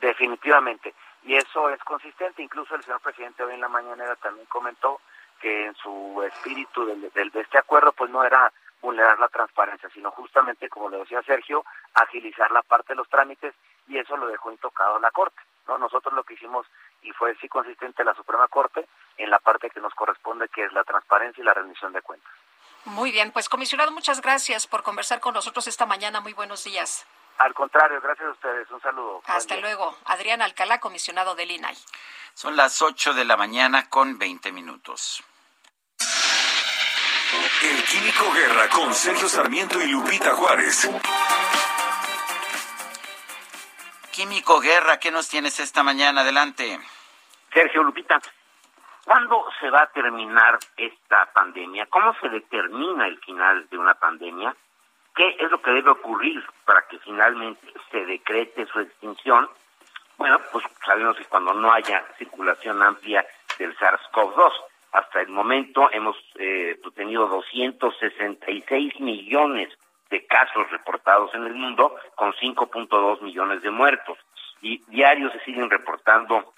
Definitivamente. 0.00 0.94
Y 1.26 1.34
eso 1.34 1.68
es 1.70 1.82
consistente. 1.82 2.42
Incluso 2.42 2.74
el 2.74 2.84
señor 2.84 3.00
presidente 3.00 3.42
hoy 3.42 3.54
en 3.54 3.60
la 3.60 3.68
mañana 3.68 4.14
también 4.16 4.46
comentó 4.46 5.00
que 5.40 5.66
en 5.66 5.74
su 5.74 6.22
espíritu 6.22 6.86
del, 6.86 7.30
de 7.30 7.40
este 7.40 7.58
acuerdo 7.58 7.92
pues 7.92 8.10
no 8.10 8.24
era 8.24 8.50
vulnerar 8.80 9.18
la 9.18 9.28
transparencia, 9.28 9.90
sino 9.90 10.10
justamente, 10.12 10.68
como 10.68 10.88
le 10.88 10.98
decía 10.98 11.22
Sergio, 11.22 11.64
agilizar 11.94 12.50
la 12.52 12.62
parte 12.62 12.92
de 12.92 12.96
los 12.96 13.08
trámites 13.08 13.54
y 13.88 13.98
eso 13.98 14.16
lo 14.16 14.28
dejó 14.28 14.52
intocado 14.52 14.98
la 15.00 15.10
Corte. 15.10 15.40
¿no? 15.66 15.78
Nosotros 15.78 16.14
lo 16.14 16.22
que 16.22 16.34
hicimos, 16.34 16.66
y 17.02 17.10
fue 17.12 17.34
sí 17.40 17.48
consistente 17.48 18.04
la 18.04 18.14
Suprema 18.14 18.46
Corte, 18.46 18.86
en 19.16 19.30
la 19.30 19.40
parte 19.40 19.70
que 19.70 19.80
nos 19.80 19.94
corresponde, 19.94 20.48
que 20.48 20.64
es 20.64 20.72
la 20.72 20.84
transparencia 20.84 21.42
y 21.42 21.44
la 21.44 21.54
rendición 21.54 21.92
de 21.92 22.02
cuentas. 22.02 22.32
Muy 22.84 23.10
bien, 23.10 23.32
pues 23.32 23.48
comisionado, 23.48 23.90
muchas 23.90 24.20
gracias 24.20 24.68
por 24.68 24.84
conversar 24.84 25.18
con 25.18 25.34
nosotros 25.34 25.66
esta 25.66 25.86
mañana. 25.86 26.20
Muy 26.20 26.34
buenos 26.34 26.62
días. 26.62 27.04
Al 27.38 27.52
contrario, 27.54 28.00
gracias 28.00 28.28
a 28.28 28.32
ustedes. 28.32 28.70
Un 28.70 28.80
saludo. 28.80 29.22
Hasta 29.26 29.56
luego. 29.56 29.96
Adrián 30.06 30.42
Alcalá, 30.42 30.80
comisionado 30.80 31.34
del 31.34 31.50
INAI. 31.50 31.76
Son 32.34 32.56
las 32.56 32.82
8 32.82 33.14
de 33.14 33.24
la 33.24 33.36
mañana 33.36 33.88
con 33.88 34.18
20 34.18 34.52
minutos. 34.52 35.22
El 37.62 37.84
Químico 37.84 38.32
Guerra 38.32 38.68
con 38.68 38.94
Sergio 38.94 39.28
Sarmiento 39.28 39.80
y 39.80 39.88
Lupita 39.88 40.34
Juárez. 40.34 40.88
Químico 44.12 44.60
Guerra, 44.60 44.98
¿qué 44.98 45.10
nos 45.10 45.28
tienes 45.28 45.60
esta 45.60 45.82
mañana? 45.82 46.22
Adelante. 46.22 46.78
Sergio 47.52 47.82
Lupita, 47.82 48.20
¿cuándo 49.04 49.44
se 49.60 49.68
va 49.70 49.82
a 49.82 49.86
terminar 49.92 50.58
esta 50.76 51.32
pandemia? 51.32 51.86
¿Cómo 51.86 52.14
se 52.20 52.28
determina 52.28 53.06
el 53.06 53.18
final 53.20 53.68
de 53.68 53.78
una 53.78 53.94
pandemia? 53.94 54.54
¿Qué 55.16 55.34
es 55.40 55.50
lo 55.50 55.62
que 55.62 55.70
debe 55.70 55.90
ocurrir 55.90 56.44
para 56.66 56.82
que 56.88 56.98
finalmente 56.98 57.72
se 57.90 58.04
decrete 58.04 58.66
su 58.66 58.80
extinción? 58.80 59.48
Bueno, 60.18 60.38
pues 60.52 60.64
sabemos 60.84 61.16
que 61.16 61.24
cuando 61.24 61.54
no 61.54 61.72
haya 61.72 62.04
circulación 62.18 62.82
amplia 62.82 63.26
del 63.58 63.74
SARS-CoV-2, 63.78 64.52
hasta 64.92 65.22
el 65.22 65.28
momento 65.28 65.90
hemos 65.90 66.16
eh, 66.34 66.78
tenido 66.94 67.28
266 67.28 69.00
millones 69.00 69.72
de 70.10 70.26
casos 70.26 70.70
reportados 70.70 71.34
en 71.34 71.44
el 71.44 71.54
mundo 71.54 71.96
con 72.14 72.34
5.2 72.34 73.22
millones 73.22 73.62
de 73.62 73.70
muertos. 73.70 74.18
Y 74.60 74.84
diarios 74.88 75.32
se 75.32 75.40
siguen 75.40 75.70
reportando 75.70 76.52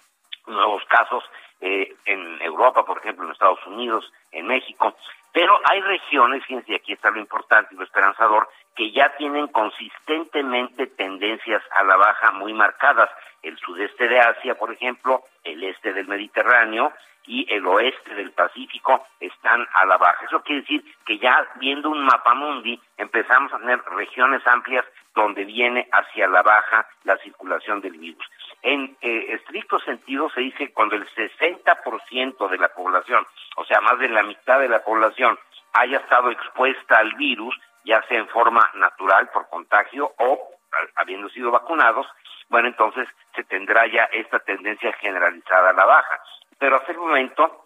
nuevos 0.46 0.82
casos 0.86 1.22
eh, 1.60 1.96
en 2.04 2.40
Europa, 2.42 2.84
por 2.84 2.98
ejemplo, 2.98 3.24
en 3.24 3.32
Estados 3.32 3.64
Unidos, 3.66 4.10
en 4.32 4.46
México. 4.46 4.94
Pero 5.32 5.58
hay 5.70 5.80
regiones, 5.80 6.44
fíjense, 6.44 6.74
aquí 6.74 6.92
está 6.92 7.10
lo 7.10 7.20
importante 7.20 7.74
y 7.74 7.78
lo 7.78 7.84
esperanzador, 7.84 8.48
que 8.74 8.90
ya 8.92 9.14
tienen 9.16 9.48
consistentemente 9.48 10.86
tendencias 10.86 11.62
a 11.72 11.82
la 11.84 11.96
baja 11.96 12.32
muy 12.32 12.52
marcadas. 12.52 13.10
El 13.42 13.56
sudeste 13.58 14.08
de 14.08 14.20
Asia, 14.20 14.54
por 14.54 14.72
ejemplo, 14.72 15.22
el 15.44 15.62
este 15.64 15.92
del 15.92 16.08
Mediterráneo 16.08 16.92
y 17.26 17.46
el 17.52 17.66
oeste 17.66 18.14
del 18.14 18.32
Pacífico 18.32 19.06
están 19.20 19.66
a 19.74 19.84
la 19.84 19.98
baja. 19.98 20.24
Eso 20.24 20.42
quiere 20.42 20.62
decir 20.62 20.82
que 21.04 21.18
ya 21.18 21.46
viendo 21.56 21.90
un 21.90 22.04
mapa 22.04 22.34
mundi 22.34 22.80
empezamos 22.96 23.52
a 23.52 23.58
tener 23.58 23.80
regiones 23.96 24.44
amplias 24.46 24.84
donde 25.14 25.44
viene 25.44 25.86
hacia 25.92 26.26
la 26.26 26.42
baja 26.42 26.88
la 27.04 27.16
circulación 27.18 27.80
del 27.80 27.98
virus. 27.98 28.24
En 28.62 28.96
eh, 29.00 29.26
estricto 29.34 29.78
sentido 29.80 30.28
se 30.30 30.40
dice 30.40 30.72
cuando 30.72 30.96
el 30.96 31.06
60% 31.08 32.48
de 32.48 32.58
la 32.58 32.68
población, 32.68 33.26
o 33.56 33.64
sea, 33.64 33.80
más 33.80 33.98
de 33.98 34.08
la 34.08 34.22
mitad 34.22 34.58
de 34.58 34.68
la 34.68 34.82
población, 34.82 35.38
haya 35.72 35.98
estado 35.98 36.30
expuesta 36.30 36.98
al 36.98 37.14
virus, 37.14 37.54
ya 37.84 38.02
sea 38.08 38.18
en 38.18 38.28
forma 38.28 38.68
natural 38.74 39.28
por 39.30 39.48
contagio 39.48 40.12
o 40.18 40.50
habiendo 40.96 41.28
sido 41.30 41.50
vacunados, 41.50 42.06
bueno, 42.48 42.68
entonces 42.68 43.06
se 43.34 43.44
tendrá 43.44 43.86
ya 43.86 44.04
esta 44.04 44.38
tendencia 44.40 44.92
generalizada 44.94 45.70
a 45.70 45.74
la 45.74 45.84
baja 45.84 46.20
pero 46.58 46.76
hasta 46.76 46.92
el 46.92 46.98
momento 46.98 47.64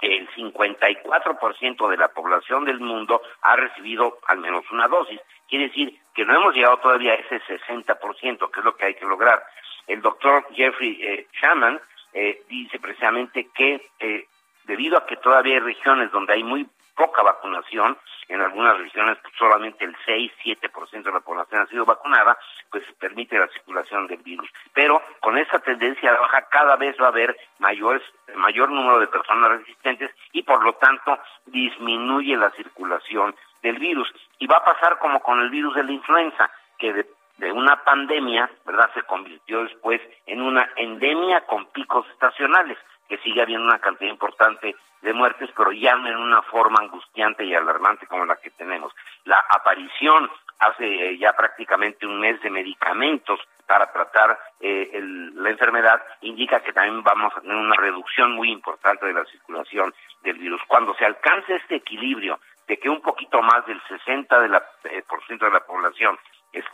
el 0.00 0.28
54% 0.30 1.88
de 1.88 1.96
la 1.96 2.08
población 2.08 2.64
del 2.64 2.80
mundo 2.80 3.22
ha 3.42 3.56
recibido 3.56 4.18
al 4.26 4.38
menos 4.38 4.64
una 4.70 4.88
dosis. 4.88 5.20
Quiere 5.48 5.68
decir 5.68 5.98
que 6.14 6.24
no 6.24 6.34
hemos 6.34 6.54
llegado 6.54 6.78
todavía 6.78 7.12
a 7.12 7.16
ese 7.16 7.40
60%, 7.40 8.50
que 8.50 8.60
es 8.60 8.64
lo 8.64 8.76
que 8.76 8.86
hay 8.86 8.94
que 8.94 9.06
lograr. 9.06 9.42
El 9.86 10.00
doctor 10.00 10.46
Jeffrey 10.54 10.98
eh, 11.02 11.26
Shaman 11.40 11.80
eh, 12.12 12.42
dice 12.48 12.78
precisamente 12.78 13.48
que 13.54 13.90
eh, 13.98 14.26
debido 14.64 14.96
a 14.96 15.06
que 15.06 15.16
todavía 15.16 15.54
hay 15.54 15.60
regiones 15.60 16.10
donde 16.10 16.34
hay 16.34 16.42
muy 16.42 16.66
poca 16.96 17.22
vacunación, 17.22 17.98
en 18.28 18.40
algunas 18.40 18.78
regiones 18.78 19.18
pues, 19.22 19.34
solamente 19.36 19.84
el 19.84 19.94
6-7% 20.06 21.02
de 21.02 21.12
la 21.12 21.20
población 21.20 21.60
ha 21.60 21.66
sido 21.66 21.84
vacunada, 21.84 22.38
pues 22.70 22.84
permite 22.98 23.38
la 23.38 23.48
circulación 23.48 24.06
del 24.06 24.22
virus. 24.22 24.48
Pero 24.72 25.02
con 25.20 25.36
esa 25.36 25.58
tendencia 25.58 26.10
a 26.10 26.14
la 26.14 26.20
baja 26.20 26.48
cada 26.50 26.76
vez 26.76 26.96
va 27.00 27.06
a 27.06 27.08
haber 27.08 27.36
mayores, 27.58 28.02
mayor 28.36 28.70
número 28.70 29.00
de 29.00 29.08
personas 29.08 29.50
resistentes 29.50 30.10
y 30.32 30.42
por 30.42 30.62
lo 30.64 30.74
tanto 30.74 31.18
disminuye 31.46 32.36
la 32.36 32.50
circulación 32.52 33.34
del 33.62 33.78
virus. 33.78 34.12
Y 34.38 34.46
va 34.46 34.58
a 34.58 34.64
pasar 34.64 34.98
como 34.98 35.20
con 35.20 35.40
el 35.40 35.50
virus 35.50 35.74
de 35.74 35.84
la 35.84 35.92
influenza, 35.92 36.50
que 36.78 36.92
de, 36.92 37.06
de 37.38 37.52
una 37.52 37.82
pandemia, 37.84 38.50
¿verdad? 38.64 38.90
Se 38.94 39.02
convirtió 39.02 39.64
después 39.64 40.00
en 40.26 40.40
una 40.40 40.70
endemia 40.76 41.42
con 41.46 41.66
picos 41.66 42.06
estacionales 42.10 42.78
que 43.08 43.18
sigue 43.18 43.42
habiendo 43.42 43.66
una 43.66 43.80
cantidad 43.80 44.10
importante 44.10 44.74
de 45.02 45.12
muertes, 45.12 45.50
pero 45.56 45.72
ya 45.72 45.94
no 45.96 46.08
en 46.08 46.16
una 46.16 46.42
forma 46.42 46.80
angustiante 46.80 47.44
y 47.44 47.54
alarmante 47.54 48.06
como 48.06 48.24
la 48.24 48.36
que 48.36 48.50
tenemos. 48.50 48.92
La 49.24 49.44
aparición 49.50 50.30
hace 50.58 50.86
eh, 50.86 51.18
ya 51.18 51.34
prácticamente 51.34 52.06
un 52.06 52.18
mes 52.20 52.40
de 52.40 52.50
medicamentos 52.50 53.38
para 53.66 53.92
tratar 53.92 54.38
eh, 54.60 54.90
la 55.34 55.50
enfermedad 55.50 56.02
indica 56.22 56.60
que 56.60 56.72
también 56.72 57.02
vamos 57.02 57.32
a 57.36 57.40
tener 57.40 57.56
una 57.56 57.76
reducción 57.76 58.32
muy 58.32 58.50
importante 58.50 59.06
de 59.06 59.12
la 59.12 59.24
circulación 59.26 59.94
del 60.22 60.38
virus. 60.38 60.62
Cuando 60.66 60.94
se 60.94 61.04
alcance 61.04 61.56
este 61.56 61.76
equilibrio 61.76 62.38
de 62.66 62.78
que 62.78 62.88
un 62.88 63.02
poquito 63.02 63.42
más 63.42 63.66
del 63.66 63.80
60 63.88 64.40
de 64.40 64.48
la, 64.48 64.64
eh, 64.84 65.02
por 65.06 65.22
ciento 65.26 65.44
de 65.44 65.52
la 65.52 65.66
población 65.66 66.18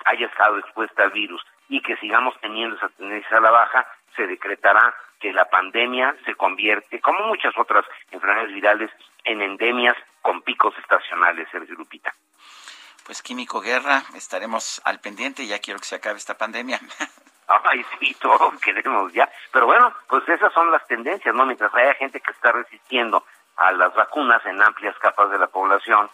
haya 0.05 0.27
estado 0.27 0.59
expuesta 0.59 1.05
al 1.05 1.11
virus 1.11 1.43
y 1.69 1.81
que 1.82 1.97
sigamos 1.97 2.35
teniendo 2.40 2.77
esa 2.77 2.89
tendencia 2.90 3.36
a 3.36 3.40
la 3.40 3.51
baja, 3.51 3.86
se 4.16 4.27
decretará 4.27 4.94
que 5.20 5.32
la 5.32 5.44
pandemia 5.48 6.16
se 6.24 6.35
convierte, 6.35 7.01
como 7.01 7.27
muchas 7.27 7.57
otras 7.57 7.85
enfermedades 8.11 8.55
virales, 8.55 8.90
en 9.24 9.43
endemias 9.43 9.97
con 10.23 10.43
picos 10.43 10.74
estacionales, 10.78 11.48
Sergio 11.51 11.74
Lupita. 11.74 12.15
Pues 13.05 13.23
Químico 13.23 13.61
Guerra, 13.61 14.02
estaremos 14.15 14.81
al 14.85 15.01
pendiente, 15.01 15.47
ya 15.47 15.59
quiero 15.59 15.78
que 15.78 15.86
se 15.86 15.97
acabe 15.97 16.19
esta 16.19 16.39
pandemia. 16.39 16.81
Ay, 17.65 17.85
sí, 17.98 18.15
todos 18.20 18.61
queremos 18.61 19.12
ya. 19.12 19.28
Pero 19.52 19.66
bueno, 19.66 19.93
pues 20.09 20.28
esas 20.28 20.52
son 20.52 20.70
las 20.70 20.86
tendencias, 20.86 21.35
¿no? 21.35 21.44
Mientras 21.44 21.74
haya 21.74 21.94
gente 21.94 22.20
que 22.20 22.31
está 22.31 22.52
resistiendo 22.52 23.24
a 23.57 23.73
las 23.73 23.93
vacunas 23.94 24.44
en 24.47 24.62
amplias 24.62 24.97
capas 24.98 25.31
de 25.31 25.39
la 25.39 25.48
población, 25.48 26.09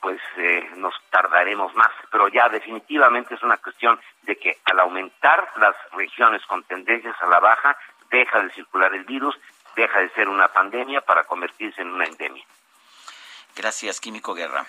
pues 0.00 0.20
eh, 0.36 0.70
nos 0.76 0.94
tardaremos 1.10 1.74
más. 1.74 1.90
Pero 2.10 2.28
ya 2.28 2.48
definitivamente 2.48 3.34
es 3.34 3.42
una 3.42 3.56
cuestión 3.58 4.00
de 4.22 4.36
que 4.36 4.58
al 4.64 4.80
aumentar 4.80 5.52
las 5.56 5.74
regiones 5.92 6.44
con 6.46 6.62
tendencias 6.64 7.16
a 7.20 7.26
la 7.26 7.40
baja, 7.40 7.76
deja 8.10 8.42
de 8.42 8.50
circular 8.52 8.94
el 8.94 9.04
virus, 9.04 9.38
deja 9.76 10.00
de 10.00 10.10
ser 10.10 10.28
una 10.28 10.48
pandemia 10.48 11.00
para 11.00 11.24
convertirse 11.24 11.82
en 11.82 11.88
una 11.88 12.04
endemia. 12.04 12.44
Gracias, 13.56 14.00
Químico 14.00 14.34
Guerra. 14.34 14.66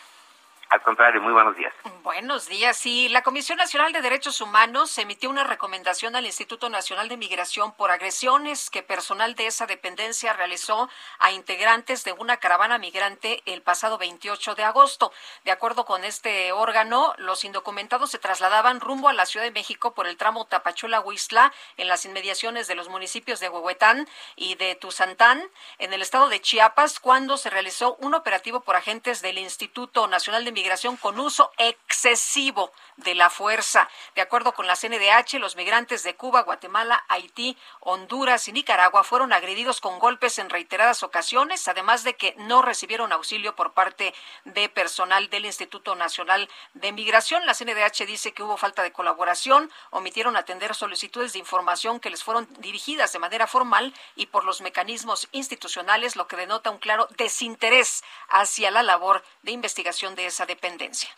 Al 0.71 0.81
contrario, 0.83 1.21
muy 1.21 1.33
buenos 1.33 1.53
días. 1.57 1.73
Buenos 2.01 2.47
días. 2.47 2.77
Sí, 2.77 3.09
la 3.09 3.23
Comisión 3.23 3.57
Nacional 3.57 3.91
de 3.91 4.01
Derechos 4.01 4.39
Humanos 4.39 4.97
emitió 4.97 5.29
una 5.29 5.43
recomendación 5.43 6.15
al 6.15 6.25
Instituto 6.25 6.69
Nacional 6.69 7.09
de 7.09 7.17
Migración 7.17 7.73
por 7.73 7.91
agresiones 7.91 8.69
que 8.69 8.81
personal 8.81 9.35
de 9.35 9.47
esa 9.47 9.67
dependencia 9.67 10.31
realizó 10.31 10.89
a 11.19 11.33
integrantes 11.33 12.05
de 12.05 12.13
una 12.13 12.37
caravana 12.37 12.77
migrante 12.77 13.43
el 13.45 13.61
pasado 13.61 13.97
28 13.97 14.55
de 14.55 14.63
agosto. 14.63 15.11
De 15.43 15.51
acuerdo 15.51 15.83
con 15.83 16.05
este 16.05 16.53
órgano, 16.53 17.15
los 17.17 17.43
indocumentados 17.43 18.09
se 18.11 18.19
trasladaban 18.19 18.79
rumbo 18.79 19.09
a 19.09 19.13
la 19.13 19.25
Ciudad 19.25 19.45
de 19.45 19.51
México 19.51 19.93
por 19.93 20.07
el 20.07 20.15
tramo 20.15 20.47
Tapachula-Huizla 20.47 21.51
en 21.75 21.89
las 21.89 22.05
inmediaciones 22.05 22.69
de 22.69 22.75
los 22.75 22.87
municipios 22.87 23.41
de 23.41 23.49
Huehuetán 23.49 24.07
y 24.37 24.55
de 24.55 24.75
Tuzantán 24.75 25.43
en 25.79 25.91
el 25.91 26.01
estado 26.01 26.29
de 26.29 26.39
Chiapas 26.39 27.01
cuando 27.01 27.35
se 27.35 27.49
realizó 27.49 27.95
un 27.95 28.13
operativo 28.13 28.61
por 28.61 28.77
agentes 28.77 29.21
del 29.21 29.37
Instituto 29.37 30.07
Nacional 30.07 30.45
de 30.45 30.51
Migración 30.51 30.60
migración 30.61 30.95
con 30.95 31.19
uso 31.19 31.51
excesivo 31.57 32.71
de 32.97 33.15
la 33.15 33.31
fuerza. 33.31 33.89
De 34.13 34.21
acuerdo 34.21 34.53
con 34.53 34.67
la 34.67 34.75
CNDH, 34.75 35.39
los 35.39 35.55
migrantes 35.55 36.03
de 36.03 36.15
Cuba, 36.15 36.43
Guatemala, 36.43 37.03
Haití, 37.07 37.57
Honduras 37.79 38.47
y 38.47 38.51
Nicaragua 38.51 39.03
fueron 39.03 39.33
agredidos 39.33 39.81
con 39.81 39.97
golpes 39.97 40.37
en 40.37 40.51
reiteradas 40.51 41.01
ocasiones, 41.01 41.67
además 41.67 42.03
de 42.03 42.15
que 42.15 42.35
no 42.37 42.61
recibieron 42.61 43.11
auxilio 43.11 43.55
por 43.55 43.73
parte 43.73 44.13
de 44.45 44.69
personal 44.69 45.31
del 45.31 45.45
Instituto 45.45 45.95
Nacional 45.95 46.47
de 46.75 46.91
Migración. 46.91 47.47
La 47.47 47.55
CNDH 47.55 48.05
dice 48.05 48.33
que 48.33 48.43
hubo 48.43 48.55
falta 48.55 48.83
de 48.83 48.91
colaboración, 48.91 49.71
omitieron 49.89 50.37
atender 50.37 50.75
solicitudes 50.75 51.33
de 51.33 51.39
información 51.39 51.99
que 51.99 52.11
les 52.11 52.23
fueron 52.23 52.47
dirigidas 52.59 53.11
de 53.13 53.19
manera 53.19 53.47
formal 53.47 53.95
y 54.15 54.27
por 54.27 54.43
los 54.43 54.61
mecanismos 54.61 55.27
institucionales, 55.31 56.15
lo 56.15 56.27
que 56.27 56.35
denota 56.35 56.69
un 56.69 56.77
claro 56.77 57.07
desinterés 57.17 58.03
hacia 58.29 58.69
la 58.69 58.83
labor 58.83 59.23
de 59.41 59.53
investigación 59.53 60.13
de 60.13 60.27
esa 60.27 60.45
dependencia. 60.55 61.09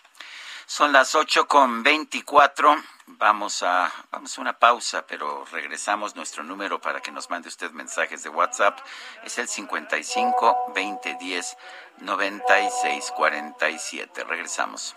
Son 0.65 0.93
las 0.93 1.13
ocho 1.15 1.47
con 1.47 1.83
veinticuatro. 1.83 2.75
Vamos 3.05 3.63
a, 3.63 3.91
vamos 4.11 4.37
a 4.37 4.41
una 4.41 4.53
pausa, 4.53 5.05
pero 5.05 5.45
regresamos. 5.51 6.15
Nuestro 6.15 6.43
número 6.43 6.79
para 6.79 7.01
que 7.01 7.11
nos 7.11 7.29
mande 7.29 7.49
usted 7.49 7.71
mensajes 7.71 8.23
de 8.23 8.29
WhatsApp 8.29 8.79
es 9.23 9.37
el 9.37 9.47
55 9.47 10.71
20 10.73 11.17
10 11.19 11.57
96 11.99 13.13
47. 13.15 14.23
Regresamos. 14.23 14.95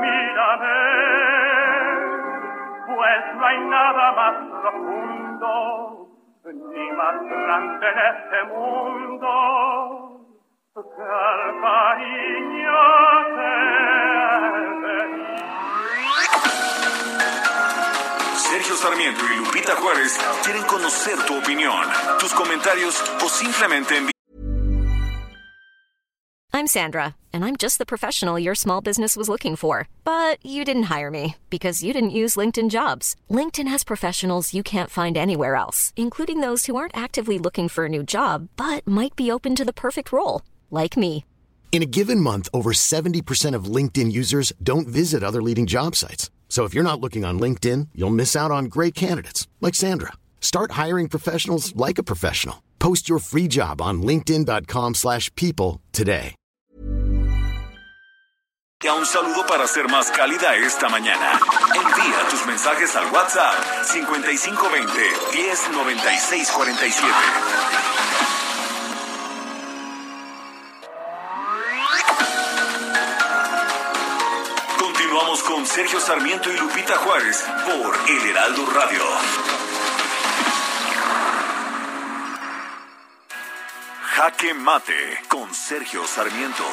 Mírame, 0.00 0.78
pues 2.86 3.34
no 3.36 3.46
hay 3.46 3.58
nada 3.58 4.12
más 4.12 4.62
profundo 4.62 6.08
ni 6.44 6.92
más 6.92 7.22
grande 7.22 7.86
en 7.88 7.98
este 8.16 8.44
mundo 8.44 10.09
Sergio 10.72 10.86
Sarmiento 18.76 19.24
y 19.24 19.36
Lupita 19.38 19.74
Juárez 19.74 20.16
quieren 20.44 20.62
conocer 20.68 21.18
tu 21.26 21.38
opinión, 21.38 21.88
tus 22.20 22.32
comentarios 22.34 23.02
o 23.20 23.28
simplemente. 23.28 24.12
I'm 26.52 26.68
Sandra, 26.68 27.16
and 27.32 27.44
I'm 27.44 27.56
just 27.56 27.78
the 27.78 27.86
professional 27.86 28.38
your 28.38 28.54
small 28.54 28.80
business 28.80 29.16
was 29.16 29.28
looking 29.28 29.56
for. 29.56 29.88
But 30.04 30.38
you 30.46 30.64
didn't 30.64 30.84
hire 30.84 31.10
me 31.10 31.34
because 31.48 31.82
you 31.82 31.92
didn't 31.92 32.10
use 32.10 32.36
LinkedIn 32.36 32.70
jobs. 32.70 33.16
LinkedIn 33.28 33.66
has 33.66 33.82
professionals 33.82 34.54
you 34.54 34.62
can't 34.62 34.90
find 34.90 35.16
anywhere 35.16 35.56
else, 35.56 35.92
including 35.96 36.42
those 36.42 36.66
who 36.66 36.76
aren't 36.76 36.96
actively 36.96 37.40
looking 37.40 37.68
for 37.68 37.86
a 37.86 37.88
new 37.88 38.04
job 38.04 38.48
but 38.56 38.86
might 38.86 39.16
be 39.16 39.32
open 39.32 39.56
to 39.56 39.64
the 39.64 39.72
perfect 39.72 40.12
role 40.12 40.42
like 40.70 40.96
me. 40.96 41.24
In 41.70 41.82
a 41.82 41.86
given 41.86 42.20
month, 42.20 42.48
over 42.52 42.72
70% 42.72 43.54
of 43.54 43.70
LinkedIn 43.76 44.10
users 44.10 44.52
don't 44.60 44.88
visit 44.88 45.22
other 45.22 45.40
leading 45.40 45.66
job 45.66 45.94
sites. 45.94 46.30
So 46.48 46.64
if 46.64 46.74
you're 46.74 46.90
not 46.90 47.00
looking 47.00 47.24
on 47.24 47.38
LinkedIn, 47.38 47.88
you'll 47.94 48.10
miss 48.10 48.34
out 48.34 48.50
on 48.50 48.64
great 48.64 48.94
candidates 48.94 49.46
like 49.60 49.76
Sandra. 49.76 50.12
Start 50.40 50.72
hiring 50.72 51.08
professionals 51.08 51.74
like 51.76 51.98
a 51.98 52.02
professional. 52.02 52.60
Post 52.80 53.08
your 53.08 53.20
free 53.20 53.46
job 53.46 53.80
on 53.80 54.02
linkedin.com/people 54.02 55.80
today. 55.92 56.34
Un 58.82 59.04
saludo 59.04 59.46
para 59.46 59.66
ser 59.66 59.88
más 59.88 60.10
cálida 60.10 60.56
esta 60.56 60.88
mañana. 60.88 61.38
Envía 61.74 62.26
tus 62.30 62.46
mensajes 62.46 62.96
al 62.96 63.12
WhatsApp 63.12 63.84
5520 63.84 65.12
109647. 65.34 67.14
Con 75.30 75.64
Sergio 75.64 76.00
Sarmiento 76.00 76.52
y 76.52 76.56
Lupita 76.58 76.96
Juárez 76.96 77.46
por 77.64 78.10
El 78.10 78.30
Heraldo 78.30 78.66
Radio. 78.66 79.00
Jaque 84.02 84.54
Mate 84.54 85.22
con 85.28 85.54
Sergio 85.54 86.04
Sarmiento. 86.04 86.64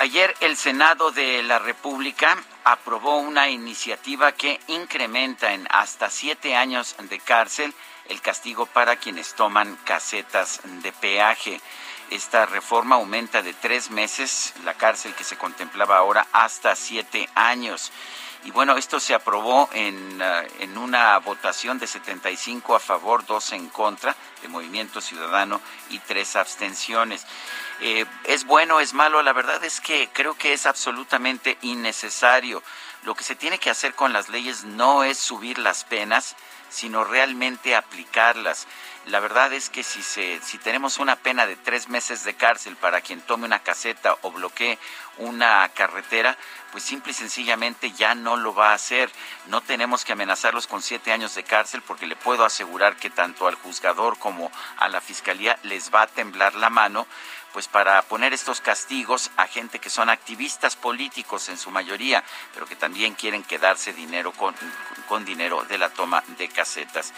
Ayer 0.00 0.34
el 0.40 0.58
Senado 0.58 1.12
de 1.12 1.42
la 1.44 1.58
República 1.58 2.36
aprobó 2.62 3.16
una 3.16 3.48
iniciativa 3.48 4.32
que 4.32 4.60
incrementa 4.66 5.54
en 5.54 5.66
hasta 5.70 6.10
siete 6.10 6.54
años 6.54 6.94
de 7.08 7.18
cárcel 7.20 7.74
el 8.08 8.20
castigo 8.20 8.66
para 8.66 8.96
quienes 8.96 9.34
toman 9.34 9.76
casetas 9.84 10.60
de 10.64 10.92
peaje. 10.92 11.60
Esta 12.10 12.46
reforma 12.46 12.96
aumenta 12.96 13.42
de 13.42 13.54
tres 13.54 13.90
meses 13.90 14.54
la 14.64 14.74
cárcel 14.74 15.14
que 15.14 15.24
se 15.24 15.36
contemplaba 15.36 15.96
ahora 15.96 16.26
hasta 16.32 16.76
siete 16.76 17.28
años. 17.34 17.92
Y 18.44 18.50
bueno, 18.50 18.76
esto 18.76 19.00
se 19.00 19.14
aprobó 19.14 19.70
en, 19.72 20.20
uh, 20.20 20.62
en, 20.62 20.76
una 20.76 21.16
votación 21.18 21.78
de 21.78 21.86
75 21.86 22.76
a 22.76 22.80
favor, 22.80 23.24
dos 23.24 23.52
en 23.52 23.70
contra, 23.70 24.14
de 24.42 24.48
Movimiento 24.48 25.00
Ciudadano 25.00 25.62
y 25.88 25.98
tres 26.00 26.36
abstenciones. 26.36 27.26
Eh, 27.80 28.04
¿Es 28.24 28.44
bueno, 28.44 28.80
es 28.80 28.92
malo? 28.92 29.22
La 29.22 29.32
verdad 29.32 29.64
es 29.64 29.80
que 29.80 30.10
creo 30.12 30.36
que 30.36 30.52
es 30.52 30.66
absolutamente 30.66 31.56
innecesario. 31.62 32.62
Lo 33.04 33.14
que 33.14 33.24
se 33.24 33.36
tiene 33.36 33.58
que 33.58 33.70
hacer 33.70 33.94
con 33.94 34.12
las 34.12 34.30
leyes 34.30 34.64
no 34.64 35.04
es 35.04 35.18
subir 35.18 35.58
las 35.58 35.84
penas, 35.84 36.36
sino 36.70 37.04
realmente 37.04 37.76
aplicarlas. 37.76 38.66
La 39.06 39.20
verdad 39.20 39.52
es 39.52 39.68
que 39.68 39.82
si, 39.82 40.02
si 40.02 40.58
tenemos 40.58 40.98
una 40.98 41.16
pena 41.16 41.46
de 41.46 41.56
tres 41.56 41.90
meses 41.90 42.24
de 42.24 42.34
cárcel 42.34 42.76
para 42.76 43.02
quien 43.02 43.20
tome 43.20 43.44
una 43.44 43.58
caseta 43.58 44.16
o 44.22 44.30
bloquee 44.30 44.78
una 45.18 45.68
carretera, 45.74 46.38
pues 46.72 46.82
simple 46.82 47.12
y 47.12 47.14
sencillamente 47.14 47.92
ya 47.92 48.14
no 48.14 48.38
lo 48.38 48.54
va 48.54 48.70
a 48.70 48.74
hacer. 48.74 49.10
No 49.48 49.60
tenemos 49.60 50.06
que 50.06 50.12
amenazarlos 50.12 50.66
con 50.66 50.80
siete 50.80 51.12
años 51.12 51.34
de 51.34 51.44
cárcel 51.44 51.82
porque 51.82 52.06
le 52.06 52.16
puedo 52.16 52.46
asegurar 52.46 52.96
que 52.96 53.10
tanto 53.10 53.46
al 53.46 53.54
juzgador 53.56 54.18
como 54.18 54.50
a 54.78 54.88
la 54.88 55.02
fiscalía 55.02 55.58
les 55.62 55.94
va 55.94 56.02
a 56.02 56.06
temblar 56.06 56.54
la 56.54 56.70
mano 56.70 57.06
pues 57.54 57.68
para 57.68 58.02
poner 58.02 58.34
estos 58.34 58.60
castigos 58.60 59.30
a 59.36 59.46
gente 59.46 59.78
que 59.78 59.88
son 59.88 60.10
activistas 60.10 60.74
políticos 60.74 61.48
en 61.48 61.56
su 61.56 61.70
mayoría, 61.70 62.24
pero 62.52 62.66
que 62.66 62.74
también 62.74 63.14
quieren 63.14 63.44
quedarse 63.44 63.92
dinero 63.92 64.32
con, 64.32 64.56
con 65.08 65.24
dinero 65.24 65.64
de 65.68 65.78
la 65.78 65.88
toma 65.88 66.24
de 66.36 66.48
casetas. 66.48 67.14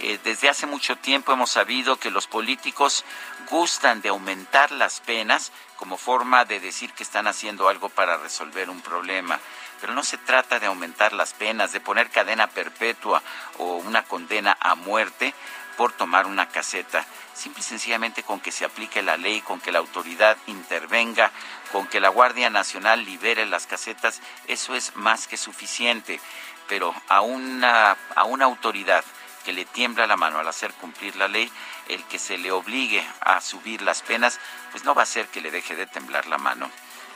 Eh, 0.00 0.18
desde 0.22 0.50
hace 0.50 0.66
mucho 0.66 0.96
tiempo 0.96 1.32
hemos 1.32 1.50
sabido 1.50 1.96
que 1.96 2.10
los 2.10 2.26
políticos 2.26 3.02
gustan 3.48 4.02
de 4.02 4.10
aumentar 4.10 4.72
las 4.72 5.00
penas 5.00 5.52
como 5.76 5.96
forma 5.96 6.44
de 6.44 6.60
decir 6.60 6.92
que 6.92 7.02
están 7.02 7.26
haciendo 7.26 7.70
algo 7.70 7.88
para 7.88 8.18
resolver 8.18 8.68
un 8.68 8.82
problema. 8.82 9.40
Pero 9.80 9.94
no 9.94 10.02
se 10.02 10.18
trata 10.18 10.58
de 10.58 10.66
aumentar 10.66 11.14
las 11.14 11.32
penas, 11.32 11.72
de 11.72 11.80
poner 11.80 12.10
cadena 12.10 12.48
perpetua 12.48 13.22
o 13.56 13.76
una 13.76 14.02
condena 14.02 14.54
a 14.60 14.74
muerte 14.74 15.32
por 15.78 15.92
tomar 15.92 16.26
una 16.26 16.48
caseta. 16.48 17.06
Simple 17.34 17.60
y 17.60 17.62
sencillamente 17.62 18.24
con 18.24 18.40
que 18.40 18.50
se 18.50 18.64
aplique 18.64 19.00
la 19.00 19.16
ley, 19.16 19.40
con 19.40 19.60
que 19.60 19.70
la 19.70 19.78
autoridad 19.78 20.36
intervenga, 20.48 21.30
con 21.70 21.86
que 21.86 22.00
la 22.00 22.08
Guardia 22.08 22.50
Nacional 22.50 23.04
libere 23.04 23.46
las 23.46 23.68
casetas, 23.68 24.20
eso 24.48 24.74
es 24.74 24.96
más 24.96 25.28
que 25.28 25.38
suficiente. 25.38 26.20
pero 26.68 26.92
a 27.08 27.22
una, 27.22 27.96
a 28.14 28.24
una 28.24 28.44
autoridad 28.44 29.02
que 29.44 29.54
le 29.54 29.64
tiembla 29.64 30.06
la 30.06 30.18
mano 30.18 30.38
al 30.38 30.48
hacer 30.48 30.74
cumplir 30.74 31.16
la 31.16 31.28
ley, 31.28 31.50
el 31.88 32.04
que 32.04 32.18
se 32.18 32.36
le 32.36 32.52
obligue 32.52 33.02
a 33.20 33.40
subir 33.40 33.80
las 33.80 34.02
penas, 34.02 34.38
pues 34.70 34.84
no 34.84 34.94
va 34.94 35.04
a 35.04 35.06
ser 35.06 35.28
que 35.28 35.40
le 35.40 35.50
deje 35.50 35.76
de 35.76 35.86
temblar 35.86 36.26
la 36.26 36.36
mano. 36.36 36.70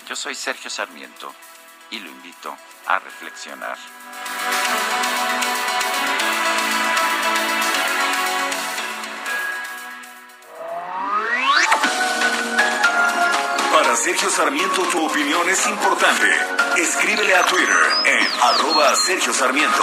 Yo 0.08 0.16
soy 0.16 0.34
Sergio 0.34 0.70
Sarmiento 0.70 1.34
y 1.90 1.98
lo 1.98 2.08
invito 2.08 2.56
a 2.86 2.98
reflexionar. 3.00 3.76
Para 13.92 14.04
Sergio 14.04 14.30
Sarmiento 14.30 14.80
tu 14.84 15.04
opinión 15.04 15.46
es 15.50 15.66
importante. 15.66 16.26
Escríbele 16.78 17.34
a 17.34 17.44
Twitter 17.44 17.76
en 18.06 18.26
arroba 18.40 18.96
Sergio 18.96 19.34
Sarmiento. 19.34 19.82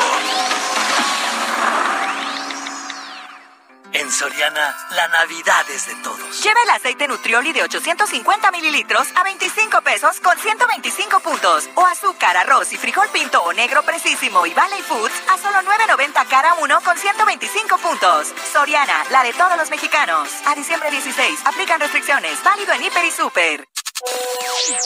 En 3.94 4.12
Soriana, 4.12 4.76
la 4.96 5.08
Navidad 5.10 5.70
es 5.70 5.86
de 5.86 5.96
todos. 6.02 6.44
Lleva 6.44 6.60
el 6.64 6.70
aceite 6.72 7.08
Nutrioli 7.08 7.54
de 7.54 7.62
850 7.62 8.50
mililitros 8.50 9.08
a 9.16 9.24
25 9.24 9.82
pesos 9.82 10.20
con 10.22 10.36
125 10.36 11.20
puntos. 11.20 11.70
O 11.76 11.86
azúcar, 11.86 12.36
arroz 12.36 12.74
y 12.74 12.78
frijol 12.78 13.10
pinto 13.10 13.44
o 13.44 13.54
negro 13.54 13.84
precisísimo 13.84 14.44
y 14.48 14.54
Valley 14.56 14.82
Foods 14.82 15.14
a 15.30 15.38
solo 15.38 15.60
9.90 15.60 16.28
cada 16.28 16.56
uno 16.56 16.82
con 16.82 16.98
125 16.98 17.78
puntos. 17.78 18.34
Soriana, 18.52 19.06
la 19.12 19.22
de 19.22 19.34
todos 19.34 19.56
los 19.56 19.70
mexicanos. 19.70 20.30
A 20.48 20.56
diciembre 20.56 20.90
16, 20.90 21.42
aplican 21.46 21.80
restricciones. 21.80 22.44
Válido 22.44 22.74
en 22.74 22.84
Hiper 22.84 23.06
y 23.06 23.12
Super. 23.12 23.69
Thank. 24.02 24.80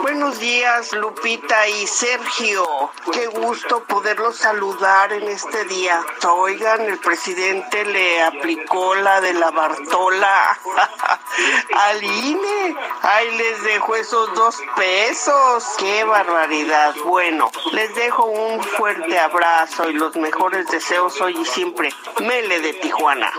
Buenos 0.00 0.40
días, 0.40 0.92
Lupita 0.92 1.68
y 1.68 1.86
Sergio. 1.86 2.90
Qué 3.12 3.26
gusto 3.26 3.84
poderlos 3.84 4.36
saludar 4.36 5.12
en 5.12 5.24
este 5.24 5.64
día. 5.66 6.02
Oigan, 6.26 6.80
el 6.82 6.98
presidente 6.98 7.84
le 7.84 8.22
aplicó 8.22 8.94
la 8.94 9.20
de 9.20 9.34
la 9.34 9.50
Bartola 9.50 10.58
al 11.76 12.02
INE. 12.02 12.76
Ahí 13.02 13.36
les 13.36 13.62
dejo 13.62 13.94
esos 13.94 14.34
dos 14.34 14.56
pesos. 14.74 15.64
Qué 15.78 16.02
barbaridad. 16.04 16.94
Bueno, 17.04 17.50
les 17.72 17.94
dejo 17.94 18.24
un 18.24 18.62
fuerte 18.62 19.18
abrazo 19.18 19.90
y 19.90 19.92
los 19.92 20.16
mejores 20.16 20.66
deseos 20.68 21.20
hoy 21.20 21.36
y 21.38 21.44
siempre. 21.44 21.90
Mele 22.20 22.60
de 22.60 22.72
Tijuana. 22.74 23.32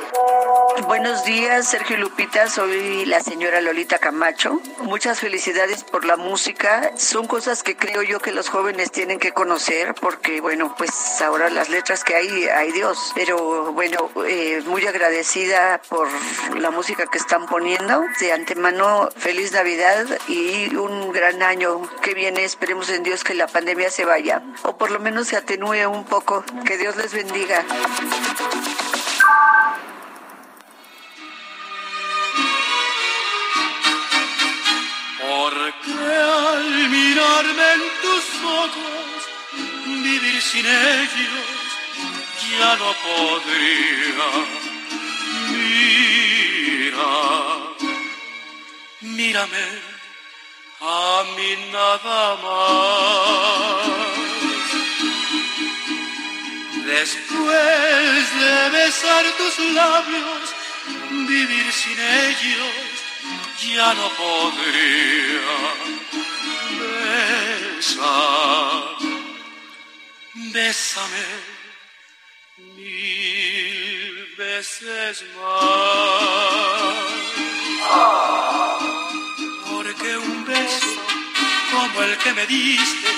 Buenos 0.88 1.24
días, 1.26 1.68
Sergio 1.68 1.98
y 1.98 2.00
Lupita. 2.00 2.48
Soy 2.48 3.06
la 3.06 3.20
señora 3.20 3.62
Lolita 3.62 3.98
Camacho. 3.98 4.60
Muchas 4.80 5.20
felicidades 5.20 5.84
por 5.84 6.06
la 6.06 6.11
música. 6.18 6.92
Son 6.98 7.28
cosas 7.28 7.64
que 7.64 7.76
creo 7.76 8.02
yo 8.04 8.20
que 8.20 8.32
los 8.32 8.50
jóvenes 8.50 8.92
tienen 8.92 9.20
que 9.20 9.32
conocer 9.32 9.94
porque, 9.96 10.42
bueno, 10.42 10.76
pues 10.78 11.22
ahora 11.22 11.50
las 11.50 11.70
letras 11.70 12.04
que 12.04 12.16
hay, 12.16 12.48
hay 12.48 12.72
Dios. 12.72 13.12
Pero 13.16 13.74
bueno, 13.74 14.10
eh, 14.28 14.62
muy 14.66 14.86
agradecida 14.86 15.82
por 15.90 16.08
la 16.58 16.72
música 16.72 17.06
que 17.08 17.18
están 17.18 17.46
poniendo. 17.46 18.04
De 18.20 18.32
antemano, 18.32 19.10
feliz 19.16 19.52
Navidad 19.52 20.06
y 20.28 20.76
un 20.76 21.12
gran 21.12 21.42
año 21.44 21.82
que 22.02 22.14
viene. 22.14 22.44
Esperemos 22.44 22.90
en 22.90 23.04
Dios 23.04 23.24
que 23.24 23.34
la 23.34 23.48
pandemia 23.48 23.90
se 23.90 24.06
vaya 24.06 24.42
o 24.64 24.78
por 24.78 24.92
lo 24.92 25.00
menos 25.00 25.28
se 25.28 25.38
atenúe 25.38 25.88
un 25.88 26.06
poco. 26.06 26.44
Que 26.66 26.78
Dios 26.78 26.96
les 26.96 27.14
bendiga. 27.14 27.66
Porque 35.32 35.92
al 35.92 36.90
mirarme 36.90 37.66
en 37.78 37.84
tus 38.04 38.26
ojos, 38.64 39.18
vivir 39.86 40.42
sin 40.42 40.66
ellos 40.66 41.48
ya 42.52 42.76
no 42.82 42.90
podría. 43.06 44.30
Mira, 45.54 47.14
mírame 49.02 49.68
a 50.82 51.24
mí 51.36 51.52
nada 51.72 52.22
más. 52.44 53.88
Después 56.94 58.24
de 58.42 58.70
besar 58.78 59.26
tus 59.38 59.56
labios, 59.80 60.44
vivir 61.30 61.72
sin 61.72 62.00
ellos 62.28 63.01
ya 63.76 63.94
no 63.94 64.10
podría 64.10 65.58
besar. 67.78 68.82
Bésame 70.54 71.28
mil 72.76 74.36
veces 74.38 75.24
más. 75.36 75.82
Porque 79.70 80.18
un 80.18 80.46
beso 80.46 81.02
como 81.72 82.04
el 82.04 82.18
que 82.18 82.34
me 82.34 82.46
diste 82.48 83.12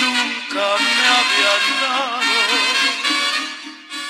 nunca 0.00 0.66
me 0.84 1.04
habían 1.16 1.64
dado. 1.82 2.31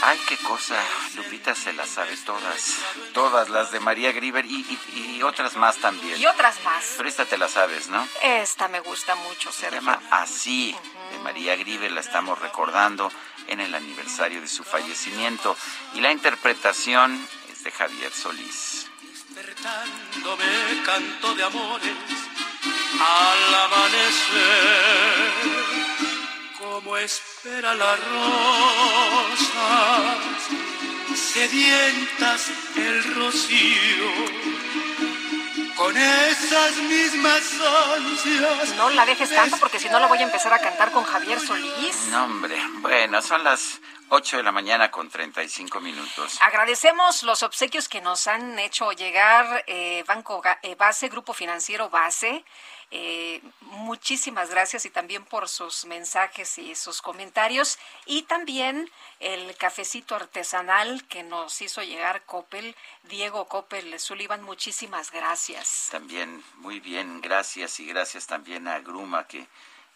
Ay, 0.05 0.19
qué 0.29 0.37
cosa, 0.39 0.74
Lupita 1.15 1.55
se 1.55 1.73
las 1.73 1.89
sabes 1.91 2.24
todas, 2.24 2.74
todas 3.15 3.49
las 3.51 3.70
de 3.70 3.79
María 3.79 4.11
Grieber 4.11 4.45
y, 4.45 4.57
y- 4.95 5.16
y 5.16 5.23
otras 5.23 5.55
más 5.57 5.77
también. 5.77 6.20
Y 6.20 6.27
otras 6.27 6.57
más. 6.65 6.95
Pero 6.97 7.09
esta 7.09 7.24
te 7.24 7.39
la 7.39 7.49
sabes, 7.49 7.87
¿no? 7.89 8.07
Esta 8.23 8.66
me 8.66 8.81
gusta 8.81 9.15
mucho, 9.15 9.53
Se 9.53 9.61
Sergio. 9.61 9.79
llama 9.81 10.01
Así, 10.11 10.77
de 11.12 11.19
María 11.20 11.55
Grieber, 11.55 11.93
la 11.93 12.01
estamos 12.01 12.37
recordando 12.41 13.12
en 13.47 13.61
el 13.61 13.73
aniversario 13.77 14.41
de 14.41 14.49
su 14.49 14.65
fallecimiento. 14.65 15.57
Y 15.95 16.01
la 16.01 16.11
interpretación 16.11 17.29
es 17.53 17.62
de 17.62 17.70
Javier 17.70 18.12
Solís. 18.12 18.89
Despertándome 19.12 20.83
canto 20.85 21.35
de 21.37 21.45
amores 21.45 21.95
al 23.01 23.55
amanecer, 23.55 25.31
como 26.82 26.96
espera 26.96 27.74
las 27.74 27.98
rosas, 27.98 29.38
sedientas 31.14 32.50
el 32.76 33.14
rocío, 33.14 34.10
con 35.76 35.96
esas 35.96 36.76
mismas 36.76 37.42
ansias. 37.96 38.74
No 38.76 38.90
la 38.90 39.06
dejes 39.06 39.30
tanto 39.30 39.56
porque 39.59 39.78
si 39.78 39.88
no 39.88 40.00
la 40.00 40.06
voy 40.06 40.18
a 40.18 40.22
empezar 40.22 40.52
a 40.52 40.59
cantar 40.59 40.90
con 40.92 41.04
Javier 41.04 41.38
Solís. 41.40 42.09
No, 42.10 42.24
hombre, 42.24 42.56
bueno, 42.80 43.22
son 43.22 43.44
las 43.44 43.80
8 44.09 44.38
de 44.38 44.42
la 44.42 44.52
mañana 44.52 44.90
con 44.90 45.09
35 45.09 45.80
minutos. 45.80 46.38
Agradecemos 46.42 47.22
los 47.22 47.42
obsequios 47.42 47.88
que 47.88 48.00
nos 48.00 48.26
han 48.26 48.59
hecho 48.59 48.92
llegar 48.92 49.64
eh, 49.66 50.04
Banco 50.06 50.42
eh, 50.62 50.74
Base, 50.74 51.09
Grupo 51.09 51.32
Financiero 51.32 51.88
Base. 51.88 52.44
Eh, 52.94 53.40
muchísimas 53.62 54.51
gracias 54.51 54.85
y 54.85 54.90
también 54.90 55.24
por 55.24 55.48
sus 55.48 55.86
mensajes 55.86 56.59
y 56.59 56.74
sus 56.74 57.01
comentarios. 57.01 57.78
Y 58.05 58.24
también 58.24 58.90
el 59.19 59.56
cafecito 59.56 60.14
artesanal 60.14 61.02
que 61.09 61.23
nos 61.23 61.62
hizo 61.62 61.82
llegar 61.82 62.23
Coppel, 62.27 62.77
Diego 63.05 63.48
Coppel 63.48 63.98
Sullivan. 63.98 64.43
Muchísimas 64.43 65.10
gracias. 65.10 65.89
También, 65.90 66.44
muy 66.56 66.81
bien, 66.81 67.23
gracias 67.23 67.81
y 67.81 67.86
gracias 67.86 68.27
también 68.27 68.69
a 68.69 68.78
Gruma 68.81 69.27
que, 69.27 69.47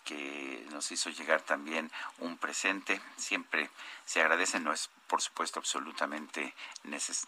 que 0.07 0.65
nos 0.71 0.91
hizo 0.91 1.11
llegar 1.11 1.43
también 1.43 1.93
un 2.21 2.39
presente. 2.39 2.99
Siempre 3.19 3.69
se 4.07 4.23
agradece, 4.23 4.59
no 4.59 4.73
es 4.73 4.89
por 5.07 5.21
supuesto 5.21 5.61
absolutamente 5.61 6.55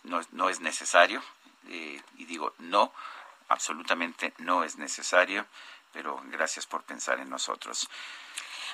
no, 0.05 0.21
no 0.33 0.49
es 0.49 0.61
necesario, 0.61 1.23
eh, 1.69 2.01
y 2.17 2.25
digo 2.25 2.55
no, 2.59 2.93
absolutamente 3.49 4.33
no 4.39 4.65
es 4.65 4.79
necesario, 4.79 5.47
pero 5.93 6.21
gracias 6.27 6.67
por 6.67 6.85
pensar 6.85 7.19
en 7.19 7.31
nosotros. 7.31 7.89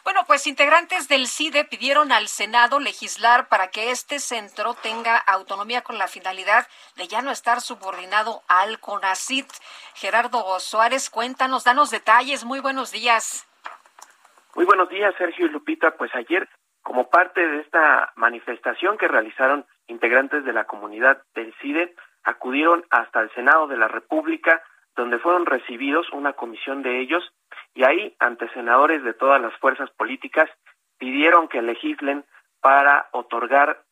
Bueno, 0.02 0.20
pues 0.26 0.46
integrantes 0.46 1.08
del 1.08 1.26
CIDE 1.26 1.64
pidieron 1.64 2.12
al 2.12 2.28
Senado 2.28 2.78
legislar 2.78 3.48
para 3.48 3.68
que 3.68 3.90
este 3.90 4.18
centro 4.18 4.74
tenga 4.74 5.16
autonomía 5.16 5.80
con 5.80 5.96
la 5.96 6.08
finalidad 6.08 6.66
de 6.96 7.08
ya 7.08 7.22
no 7.22 7.30
estar 7.30 7.62
subordinado 7.62 8.42
al 8.48 8.80
CONACIT. 8.80 9.46
Gerardo 9.94 10.60
Suárez, 10.60 11.08
cuéntanos, 11.08 11.64
danos 11.64 11.90
detalles. 11.90 12.44
Muy 12.44 12.60
buenos 12.60 12.92
días. 12.92 13.46
Muy 14.54 14.66
buenos 14.66 14.88
días, 14.90 15.14
Sergio 15.16 15.46
y 15.46 15.48
Lupita. 15.48 15.92
Pues 15.92 16.14
ayer, 16.14 16.48
como 16.82 17.08
parte 17.08 17.40
de 17.40 17.60
esta 17.60 18.12
manifestación 18.16 18.98
que 18.98 19.08
realizaron 19.08 19.64
integrantes 19.86 20.44
de 20.44 20.52
la 20.52 20.64
comunidad 20.64 21.22
del 21.34 21.54
CIDE, 21.62 21.94
acudieron 22.24 22.84
hasta 22.90 23.20
el 23.20 23.30
Senado 23.34 23.66
de 23.66 23.76
la 23.76 23.88
República, 23.88 24.62
donde 24.96 25.18
fueron 25.18 25.46
recibidos 25.46 26.10
una 26.12 26.32
comisión 26.32 26.82
de 26.82 27.00
ellos, 27.00 27.32
y 27.74 27.84
ahí, 27.84 28.14
ante 28.18 28.48
senadores 28.50 29.02
de 29.02 29.14
todas 29.14 29.40
las 29.40 29.54
fuerzas 29.58 29.90
políticas, 29.90 30.48
pidieron 30.98 31.48
que 31.48 31.62
legislen 31.62 32.24
para 32.60 33.08
otorgar 33.12 33.82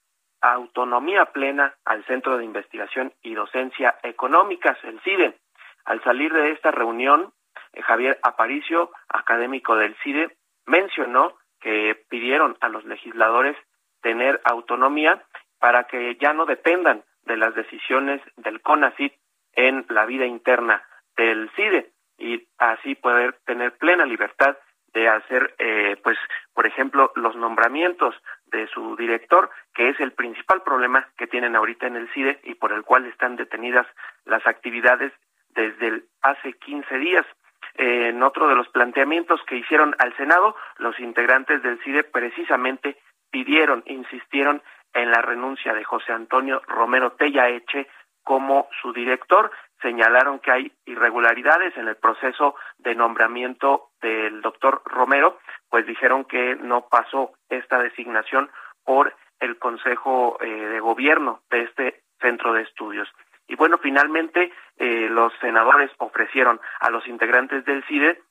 autonomía 0.40 1.26
plena 1.26 1.74
al 1.84 2.04
Centro 2.06 2.36
de 2.36 2.44
Investigación 2.44 3.12
y 3.22 3.34
Docencia 3.34 3.96
Económicas, 4.02 4.76
el 4.82 5.00
CIDE. 5.00 5.38
Al 5.84 6.02
salir 6.02 6.32
de 6.32 6.50
esta 6.50 6.70
reunión, 6.70 7.32
eh, 7.72 7.82
Javier 7.82 8.18
Aparicio, 8.22 8.90
académico 9.08 9.76
del 9.76 9.96
CIDE, 10.02 10.36
mencionó 10.66 11.36
que 11.60 12.04
pidieron 12.08 12.56
a 12.60 12.68
los 12.68 12.84
legisladores 12.84 13.56
tener 14.00 14.40
autonomía 14.44 15.22
para 15.58 15.84
que 15.84 16.16
ya 16.20 16.32
no 16.32 16.44
dependan 16.44 17.04
de 17.24 17.36
las 17.36 17.54
decisiones 17.54 18.20
del 18.36 18.60
CONACIT 18.60 19.12
en 19.54 19.84
la 19.88 20.06
vida 20.06 20.26
interna 20.26 20.82
del 21.16 21.50
CIDE 21.56 21.92
y 22.18 22.46
así 22.58 22.94
poder 22.94 23.38
tener 23.44 23.76
plena 23.76 24.06
libertad 24.06 24.56
de 24.92 25.08
hacer, 25.08 25.54
eh, 25.58 25.96
pues, 26.02 26.18
por 26.52 26.66
ejemplo, 26.66 27.12
los 27.16 27.34
nombramientos 27.34 28.14
de 28.46 28.66
su 28.68 28.94
director, 28.96 29.50
que 29.74 29.88
es 29.88 29.98
el 30.00 30.12
principal 30.12 30.62
problema 30.62 31.08
que 31.16 31.26
tienen 31.26 31.56
ahorita 31.56 31.86
en 31.86 31.96
el 31.96 32.10
CIDE 32.12 32.40
y 32.44 32.54
por 32.54 32.72
el 32.72 32.82
cual 32.82 33.06
están 33.06 33.36
detenidas 33.36 33.86
las 34.24 34.46
actividades 34.46 35.12
desde 35.54 36.02
hace 36.20 36.52
15 36.52 36.98
días. 36.98 37.26
En 37.74 38.22
otro 38.22 38.48
de 38.48 38.54
los 38.54 38.68
planteamientos 38.68 39.40
que 39.44 39.56
hicieron 39.56 39.94
al 39.98 40.14
Senado, 40.16 40.54
los 40.76 40.98
integrantes 41.00 41.62
del 41.62 41.82
CIDE 41.82 42.04
precisamente 42.04 42.98
pidieron, 43.30 43.82
insistieron 43.86 44.62
en 44.94 45.10
la 45.10 45.22
renuncia 45.22 45.72
de 45.72 45.84
José 45.84 46.12
Antonio 46.12 46.62
Romero 46.66 47.12
Tellaeche 47.12 47.88
como 48.22 48.68
su 48.80 48.92
director. 48.92 49.50
Señalaron 49.80 50.38
que 50.38 50.52
hay 50.52 50.72
irregularidades 50.86 51.76
en 51.76 51.88
el 51.88 51.96
proceso 51.96 52.54
de 52.78 52.94
nombramiento 52.94 53.90
del 54.00 54.40
doctor 54.40 54.82
Romero, 54.84 55.38
pues 55.68 55.86
dijeron 55.86 56.24
que 56.24 56.56
no 56.56 56.88
pasó 56.88 57.32
esta 57.48 57.78
designación 57.78 58.50
por 58.84 59.14
el 59.40 59.58
Consejo 59.58 60.38
eh, 60.40 60.46
de 60.46 60.80
Gobierno 60.80 61.42
de 61.50 61.62
este 61.62 62.02
centro 62.20 62.52
de 62.52 62.62
estudios. 62.62 63.08
Y 63.48 63.56
bueno, 63.56 63.78
finalmente 63.78 64.52
eh, 64.78 65.08
los 65.10 65.32
senadores 65.40 65.90
ofrecieron 65.98 66.60
a 66.80 66.90
los 66.90 67.06
integrantes 67.08 67.64
del 67.64 67.84
CIDE 67.84 68.22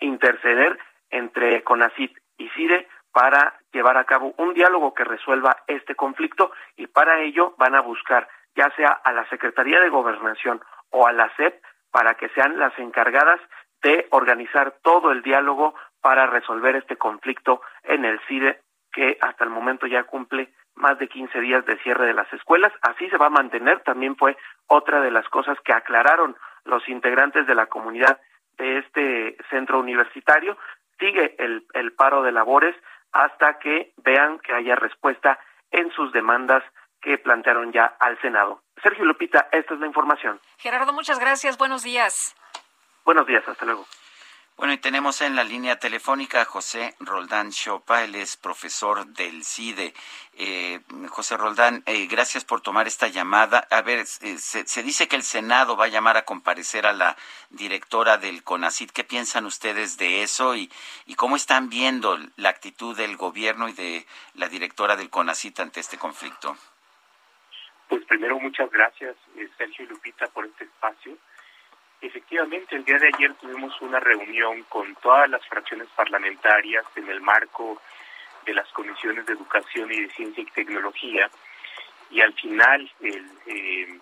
interceder 0.00 0.78
entre 1.10 1.62
CONACIT 1.62 2.18
y 2.36 2.48
CIDE 2.50 2.86
para 3.16 3.54
llevar 3.72 3.96
a 3.96 4.04
cabo 4.04 4.34
un 4.36 4.52
diálogo 4.52 4.92
que 4.92 5.02
resuelva 5.02 5.56
este 5.68 5.94
conflicto 5.94 6.52
y 6.76 6.86
para 6.86 7.22
ello 7.22 7.54
van 7.56 7.74
a 7.74 7.80
buscar 7.80 8.28
ya 8.54 8.70
sea 8.76 8.88
a 8.88 9.10
la 9.10 9.26
Secretaría 9.30 9.80
de 9.80 9.88
Gobernación 9.88 10.60
o 10.90 11.06
a 11.06 11.14
la 11.14 11.34
SEP 11.34 11.62
para 11.90 12.16
que 12.16 12.28
sean 12.34 12.58
las 12.58 12.78
encargadas 12.78 13.40
de 13.82 14.06
organizar 14.10 14.74
todo 14.82 15.12
el 15.12 15.22
diálogo 15.22 15.74
para 16.02 16.26
resolver 16.26 16.76
este 16.76 16.98
conflicto 16.98 17.62
en 17.84 18.04
el 18.04 18.20
CIDE 18.28 18.60
que 18.92 19.16
hasta 19.22 19.44
el 19.44 19.50
momento 19.50 19.86
ya 19.86 20.04
cumple 20.04 20.52
más 20.74 20.98
de 20.98 21.08
15 21.08 21.40
días 21.40 21.64
de 21.64 21.78
cierre 21.78 22.04
de 22.04 22.12
las 22.12 22.30
escuelas. 22.34 22.74
Así 22.82 23.08
se 23.08 23.16
va 23.16 23.28
a 23.28 23.30
mantener. 23.30 23.80
También 23.80 24.16
fue 24.16 24.36
otra 24.66 25.00
de 25.00 25.10
las 25.10 25.26
cosas 25.30 25.56
que 25.64 25.72
aclararon 25.72 26.36
los 26.66 26.86
integrantes 26.86 27.46
de 27.46 27.54
la 27.54 27.64
comunidad 27.64 28.20
de 28.58 28.76
este 28.76 29.38
centro 29.48 29.80
universitario. 29.80 30.58
Sigue 30.98 31.34
el, 31.38 31.66
el 31.72 31.92
paro 31.94 32.22
de 32.22 32.32
labores 32.32 32.76
hasta 33.12 33.58
que 33.58 33.92
vean 33.98 34.38
que 34.40 34.52
haya 34.52 34.76
respuesta 34.76 35.38
en 35.70 35.90
sus 35.92 36.12
demandas 36.12 36.62
que 37.00 37.18
plantearon 37.18 37.72
ya 37.72 37.96
al 38.00 38.20
Senado. 38.20 38.62
Sergio 38.82 39.04
Lupita, 39.04 39.48
esta 39.52 39.74
es 39.74 39.80
la 39.80 39.86
información. 39.86 40.40
Gerardo, 40.58 40.92
muchas 40.92 41.18
gracias. 41.18 41.56
Buenos 41.58 41.82
días. 41.82 42.34
Buenos 43.04 43.26
días, 43.26 43.46
hasta 43.46 43.64
luego. 43.64 43.86
Bueno, 44.56 44.72
y 44.72 44.78
tenemos 44.78 45.20
en 45.20 45.36
la 45.36 45.44
línea 45.44 45.78
telefónica 45.78 46.40
a 46.40 46.46
José 46.46 46.94
Roldán 47.00 47.50
Chopa, 47.50 48.04
él 48.04 48.14
es 48.14 48.38
profesor 48.38 49.04
del 49.08 49.44
CIDE. 49.44 49.92
Eh, 50.32 50.80
José 51.10 51.36
Roldán, 51.36 51.82
eh, 51.84 52.06
gracias 52.06 52.42
por 52.42 52.62
tomar 52.62 52.86
esta 52.86 53.08
llamada. 53.08 53.68
A 53.70 53.82
ver, 53.82 53.98
eh, 53.98 54.38
se, 54.38 54.82
dice 54.82 55.08
que 55.08 55.16
el 55.16 55.24
Senado 55.24 55.76
va 55.76 55.84
a 55.84 55.88
llamar 55.88 56.16
a 56.16 56.24
comparecer 56.24 56.86
a 56.86 56.94
la 56.94 57.18
directora 57.50 58.16
del 58.16 58.42
CONACID. 58.44 58.92
¿Qué 58.92 59.04
piensan 59.04 59.44
ustedes 59.44 59.98
de 59.98 60.22
eso 60.22 60.56
y, 60.56 60.72
y 61.04 61.16
cómo 61.16 61.36
están 61.36 61.68
viendo 61.68 62.18
la 62.36 62.48
actitud 62.48 62.96
del 62.96 63.18
gobierno 63.18 63.68
y 63.68 63.74
de 63.74 64.06
la 64.36 64.48
directora 64.48 64.96
del 64.96 65.10
CONACID 65.10 65.60
ante 65.60 65.80
este 65.80 65.98
conflicto? 65.98 66.56
Pues 67.90 68.02
primero, 68.06 68.40
muchas 68.40 68.70
gracias, 68.70 69.16
Sergio 69.58 69.84
y 69.84 69.88
Lupita, 69.88 70.26
por 70.28 70.46
este 70.46 70.64
espacio 70.64 71.18
Efectivamente, 72.00 72.76
el 72.76 72.84
día 72.84 72.98
de 72.98 73.08
ayer 73.14 73.34
tuvimos 73.34 73.80
una 73.80 73.98
reunión 74.00 74.62
con 74.64 74.94
todas 74.96 75.28
las 75.30 75.44
fracciones 75.46 75.88
parlamentarias 75.96 76.84
en 76.94 77.08
el 77.08 77.20
marco 77.20 77.80
de 78.44 78.54
las 78.54 78.68
comisiones 78.72 79.26
de 79.26 79.32
educación 79.32 79.90
y 79.92 80.02
de 80.02 80.10
ciencia 80.10 80.42
y 80.42 80.46
tecnología 80.46 81.30
y 82.10 82.20
al 82.20 82.32
final 82.34 82.90
el, 83.00 83.26
eh, 83.46 83.98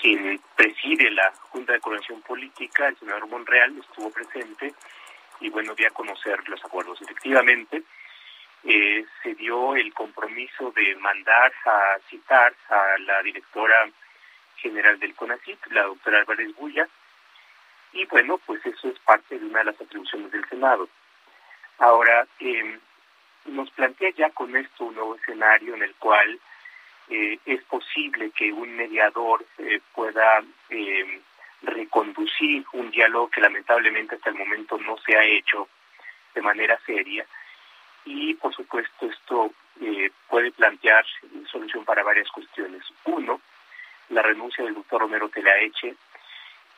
quien 0.00 0.40
preside 0.54 1.10
la 1.10 1.32
Junta 1.50 1.72
de 1.72 1.80
Coordinación 1.80 2.20
Política, 2.22 2.88
el 2.88 2.98
senador 2.98 3.26
Monreal, 3.28 3.76
estuvo 3.78 4.10
presente 4.10 4.74
y 5.40 5.48
bueno, 5.48 5.74
dio 5.74 5.88
a 5.88 5.92
conocer 5.92 6.46
los 6.48 6.62
acuerdos. 6.64 7.00
Efectivamente, 7.02 7.82
eh, 8.64 9.04
se 9.22 9.34
dio 9.34 9.76
el 9.76 9.92
compromiso 9.94 10.72
de 10.72 10.96
mandar 10.96 11.52
a 11.64 11.98
citar 12.10 12.54
a 12.68 12.98
la 12.98 13.22
directora 13.22 13.88
general 14.56 14.98
del 14.98 15.14
CONACYT, 15.14 15.66
la 15.70 15.84
doctora 15.84 16.18
Álvarez 16.20 16.54
Bulla, 16.56 16.88
y 17.92 18.04
bueno, 18.06 18.38
pues 18.46 18.64
eso 18.66 18.88
es 18.88 18.98
parte 19.00 19.38
de 19.38 19.46
una 19.46 19.60
de 19.60 19.66
las 19.66 19.80
atribuciones 19.80 20.30
del 20.30 20.48
Senado. 20.48 20.88
Ahora, 21.78 22.26
eh, 22.40 22.78
nos 23.46 23.70
plantea 23.70 24.10
ya 24.10 24.30
con 24.30 24.54
esto 24.56 24.84
un 24.84 24.94
nuevo 24.94 25.16
escenario 25.16 25.74
en 25.74 25.82
el 25.82 25.94
cual 25.96 26.38
eh, 27.08 27.38
es 27.46 27.62
posible 27.64 28.30
que 28.30 28.52
un 28.52 28.74
mediador 28.74 29.44
eh, 29.58 29.80
pueda 29.94 30.42
eh, 30.70 31.20
reconducir 31.62 32.64
un 32.72 32.90
diálogo 32.90 33.30
que 33.30 33.40
lamentablemente 33.40 34.16
hasta 34.16 34.30
el 34.30 34.36
momento 34.36 34.76
no 34.78 34.96
se 34.98 35.16
ha 35.16 35.24
hecho 35.24 35.68
de 36.34 36.42
manera 36.42 36.78
seria 36.84 37.24
y 38.04 38.34
por 38.34 38.54
supuesto 38.54 39.06
esto 39.06 39.52
puede 40.28 40.52
plantear 40.52 41.04
solución 41.50 41.84
para 41.84 42.02
varias 42.02 42.28
cuestiones. 42.30 42.82
Uno, 43.04 43.40
la 44.08 44.22
renuncia 44.22 44.64
del 44.64 44.74
doctor 44.74 45.02
Romero 45.02 45.28
Telaeche. 45.28 45.96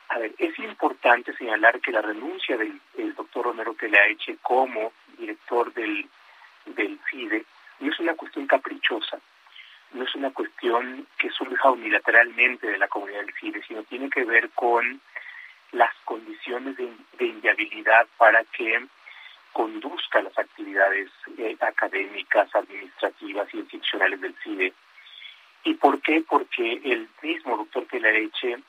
A 0.09 0.17
ver, 0.17 0.33
es 0.39 0.57
importante 0.59 1.35
señalar 1.35 1.79
que 1.81 1.91
la 1.91 2.01
renuncia 2.01 2.57
del, 2.57 2.81
doctor 3.15 3.45
Romero 3.45 3.75
Telaeche 3.75 4.37
como 4.41 4.91
director 5.17 5.71
del, 5.73 6.09
del 6.65 6.99
FIDE 6.99 7.45
no 7.79 7.91
es 7.91 7.99
una 7.99 8.15
cuestión 8.15 8.47
caprichosa, 8.47 9.19
no 9.93 10.03
es 10.03 10.15
una 10.15 10.31
cuestión 10.31 11.07
que 11.17 11.29
surja 11.29 11.71
unilateralmente 11.71 12.67
de 12.67 12.77
la 12.77 12.87
comunidad 12.87 13.21
del 13.21 13.33
FIDE, 13.33 13.61
sino 13.67 13.83
tiene 13.83 14.09
que 14.09 14.23
ver 14.23 14.49
con 14.51 14.99
las 15.73 15.93
condiciones 16.05 16.75
de, 16.77 17.25
inviabilidad 17.25 18.07
para 18.17 18.43
que 18.45 18.87
conduzca 19.53 20.21
las 20.21 20.37
actividades 20.37 21.11
eh, 21.37 21.55
académicas, 21.59 22.53
administrativas 22.55 23.53
y 23.53 23.57
institucionales 23.57 24.21
del 24.21 24.33
FIDE 24.33 24.73
¿Y 25.63 25.73
por 25.75 26.01
qué? 26.01 26.23
Porque 26.27 26.81
el 26.83 27.07
mismo 27.21 27.57
doctor 27.57 27.85
Pelareche 27.85 28.59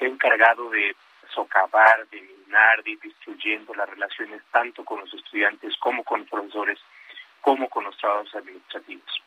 se 0.00 0.06
ha 0.06 0.08
encargado 0.08 0.70
de 0.70 0.96
socavar, 1.32 2.08
de 2.08 2.22
minar, 2.22 2.82
de 2.82 2.92
ir 2.92 3.00
destruyendo 3.00 3.74
las 3.74 3.88
relaciones 3.88 4.42
tanto 4.50 4.82
con 4.82 5.00
los 5.00 5.12
estudiantes 5.12 5.76
como 5.76 6.02
con 6.02 6.20
los 6.20 6.30
profesores, 6.30 6.78
como 7.42 7.68
con 7.68 7.84
los 7.84 7.96
trabajos 7.98 8.34
administrativos. 8.34 9.22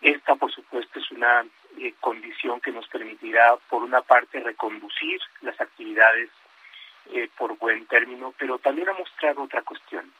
Esta, 0.00 0.34
por 0.34 0.50
supuesto, 0.50 0.98
es 0.98 1.10
una 1.10 1.44
eh, 1.78 1.94
condición 2.00 2.60
que 2.60 2.72
nos 2.72 2.88
permitirá, 2.88 3.56
por 3.68 3.82
una 3.82 4.00
parte, 4.00 4.40
reconducir 4.40 5.20
las 5.42 5.60
actividades 5.60 6.30
eh, 7.12 7.28
por 7.36 7.56
buen 7.58 7.86
término, 7.86 8.34
pero 8.38 8.58
también 8.58 8.88
ha 8.88 8.94
mostrado 8.94 9.42
otra 9.42 9.62
cuestión, 9.62 10.10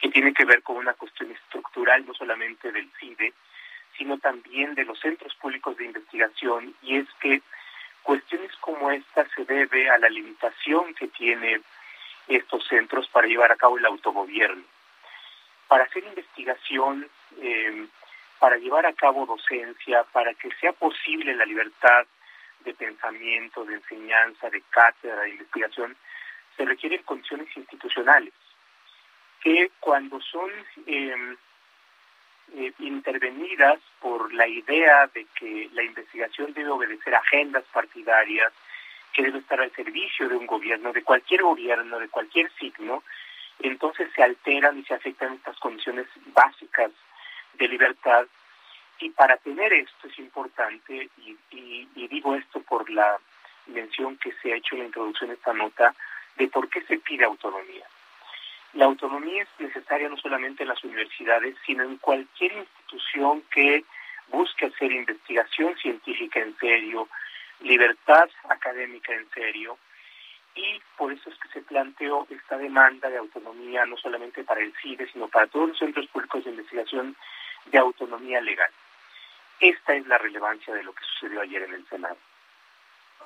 que 0.00 0.10
tiene 0.10 0.32
que 0.34 0.44
ver 0.44 0.62
con 0.62 0.76
una 0.76 0.94
cuestión 0.94 1.32
estructural, 1.32 2.06
no 2.06 2.14
solamente 2.14 2.70
del 2.70 2.90
CIDE, 3.00 3.32
sino 3.96 4.18
también 4.18 4.74
de 4.74 4.84
los 4.84 5.00
centros 5.00 5.34
públicos 5.36 5.76
de 5.76 5.86
investigación, 5.86 6.74
y 6.82 6.98
es 6.98 7.08
que 7.20 7.42
cuestiones 8.06 8.54
como 8.60 8.92
esta 8.92 9.26
se 9.34 9.44
debe 9.44 9.90
a 9.90 9.98
la 9.98 10.08
limitación 10.08 10.94
que 10.94 11.08
tiene 11.08 11.60
estos 12.28 12.64
centros 12.68 13.08
para 13.08 13.26
llevar 13.26 13.50
a 13.50 13.56
cabo 13.56 13.78
el 13.78 13.84
autogobierno. 13.84 14.62
Para 15.66 15.84
hacer 15.84 16.04
investigación, 16.04 17.08
eh, 17.40 17.88
para 18.38 18.58
llevar 18.58 18.86
a 18.86 18.92
cabo 18.92 19.26
docencia, 19.26 20.04
para 20.12 20.34
que 20.34 20.54
sea 20.60 20.72
posible 20.72 21.34
la 21.34 21.44
libertad 21.44 22.06
de 22.60 22.74
pensamiento, 22.74 23.64
de 23.64 23.74
enseñanza, 23.74 24.50
de 24.50 24.62
cátedra, 24.70 25.22
de 25.22 25.30
investigación, 25.30 25.96
se 26.56 26.64
requieren 26.64 27.02
condiciones 27.02 27.48
institucionales 27.56 28.32
que 29.40 29.72
cuando 29.80 30.20
son 30.20 30.50
eh, 30.86 31.36
eh, 32.54 32.72
intervenidas 32.78 33.78
por 34.00 34.32
la 34.32 34.46
idea 34.46 35.06
de 35.08 35.26
que 35.34 35.68
la 35.72 35.82
investigación 35.82 36.52
debe 36.52 36.70
obedecer 36.70 37.14
agendas 37.14 37.64
partidarias, 37.72 38.52
que 39.12 39.22
debe 39.22 39.38
estar 39.38 39.60
al 39.60 39.72
servicio 39.72 40.28
de 40.28 40.36
un 40.36 40.46
gobierno, 40.46 40.92
de 40.92 41.02
cualquier 41.02 41.42
gobierno, 41.42 41.98
de 41.98 42.08
cualquier 42.08 42.50
signo, 42.52 43.02
entonces 43.58 44.10
se 44.14 44.22
alteran 44.22 44.78
y 44.78 44.84
se 44.84 44.94
afectan 44.94 45.34
estas 45.34 45.58
condiciones 45.58 46.06
básicas 46.26 46.90
de 47.54 47.68
libertad. 47.68 48.26
Y 48.98 49.10
para 49.10 49.36
tener 49.38 49.72
esto 49.72 50.08
es 50.08 50.18
importante, 50.18 51.08
y, 51.18 51.36
y 51.50 52.08
digo 52.08 52.34
esto 52.34 52.60
por 52.60 52.88
la 52.90 53.18
mención 53.66 54.16
que 54.18 54.32
se 54.42 54.52
ha 54.52 54.56
hecho 54.56 54.74
en 54.74 54.80
la 54.80 54.86
introducción 54.86 55.30
de 55.30 55.36
esta 55.36 55.52
nota, 55.52 55.94
de 56.36 56.48
por 56.48 56.68
qué 56.68 56.82
se 56.82 56.98
pide 56.98 57.24
autonomía. 57.24 57.86
La 58.76 58.84
autonomía 58.84 59.42
es 59.42 59.48
necesaria 59.58 60.06
no 60.10 60.18
solamente 60.18 60.62
en 60.62 60.68
las 60.68 60.84
universidades, 60.84 61.56
sino 61.64 61.82
en 61.82 61.96
cualquier 61.96 62.52
institución 62.52 63.42
que 63.50 63.84
busque 64.28 64.66
hacer 64.66 64.92
investigación 64.92 65.74
científica 65.78 66.40
en 66.40 66.54
serio, 66.58 67.08
libertad 67.60 68.28
académica 68.50 69.14
en 69.14 69.26
serio, 69.30 69.78
y 70.54 70.78
por 70.98 71.10
eso 71.10 71.30
es 71.30 71.38
que 71.38 71.48
se 71.48 71.62
planteó 71.62 72.26
esta 72.28 72.58
demanda 72.58 73.08
de 73.08 73.16
autonomía 73.16 73.86
no 73.86 73.96
solamente 73.96 74.44
para 74.44 74.60
el 74.60 74.74
CIDE, 74.82 75.10
sino 75.10 75.28
para 75.28 75.46
todos 75.46 75.70
los 75.70 75.78
centros 75.78 76.06
públicos 76.08 76.44
de 76.44 76.50
investigación 76.50 77.16
de 77.72 77.78
autonomía 77.78 78.42
legal. 78.42 78.70
Esta 79.58 79.94
es 79.94 80.06
la 80.06 80.18
relevancia 80.18 80.74
de 80.74 80.82
lo 80.82 80.92
que 80.92 81.02
sucedió 81.02 81.40
ayer 81.40 81.62
en 81.62 81.72
el 81.72 81.88
Senado. 81.88 82.18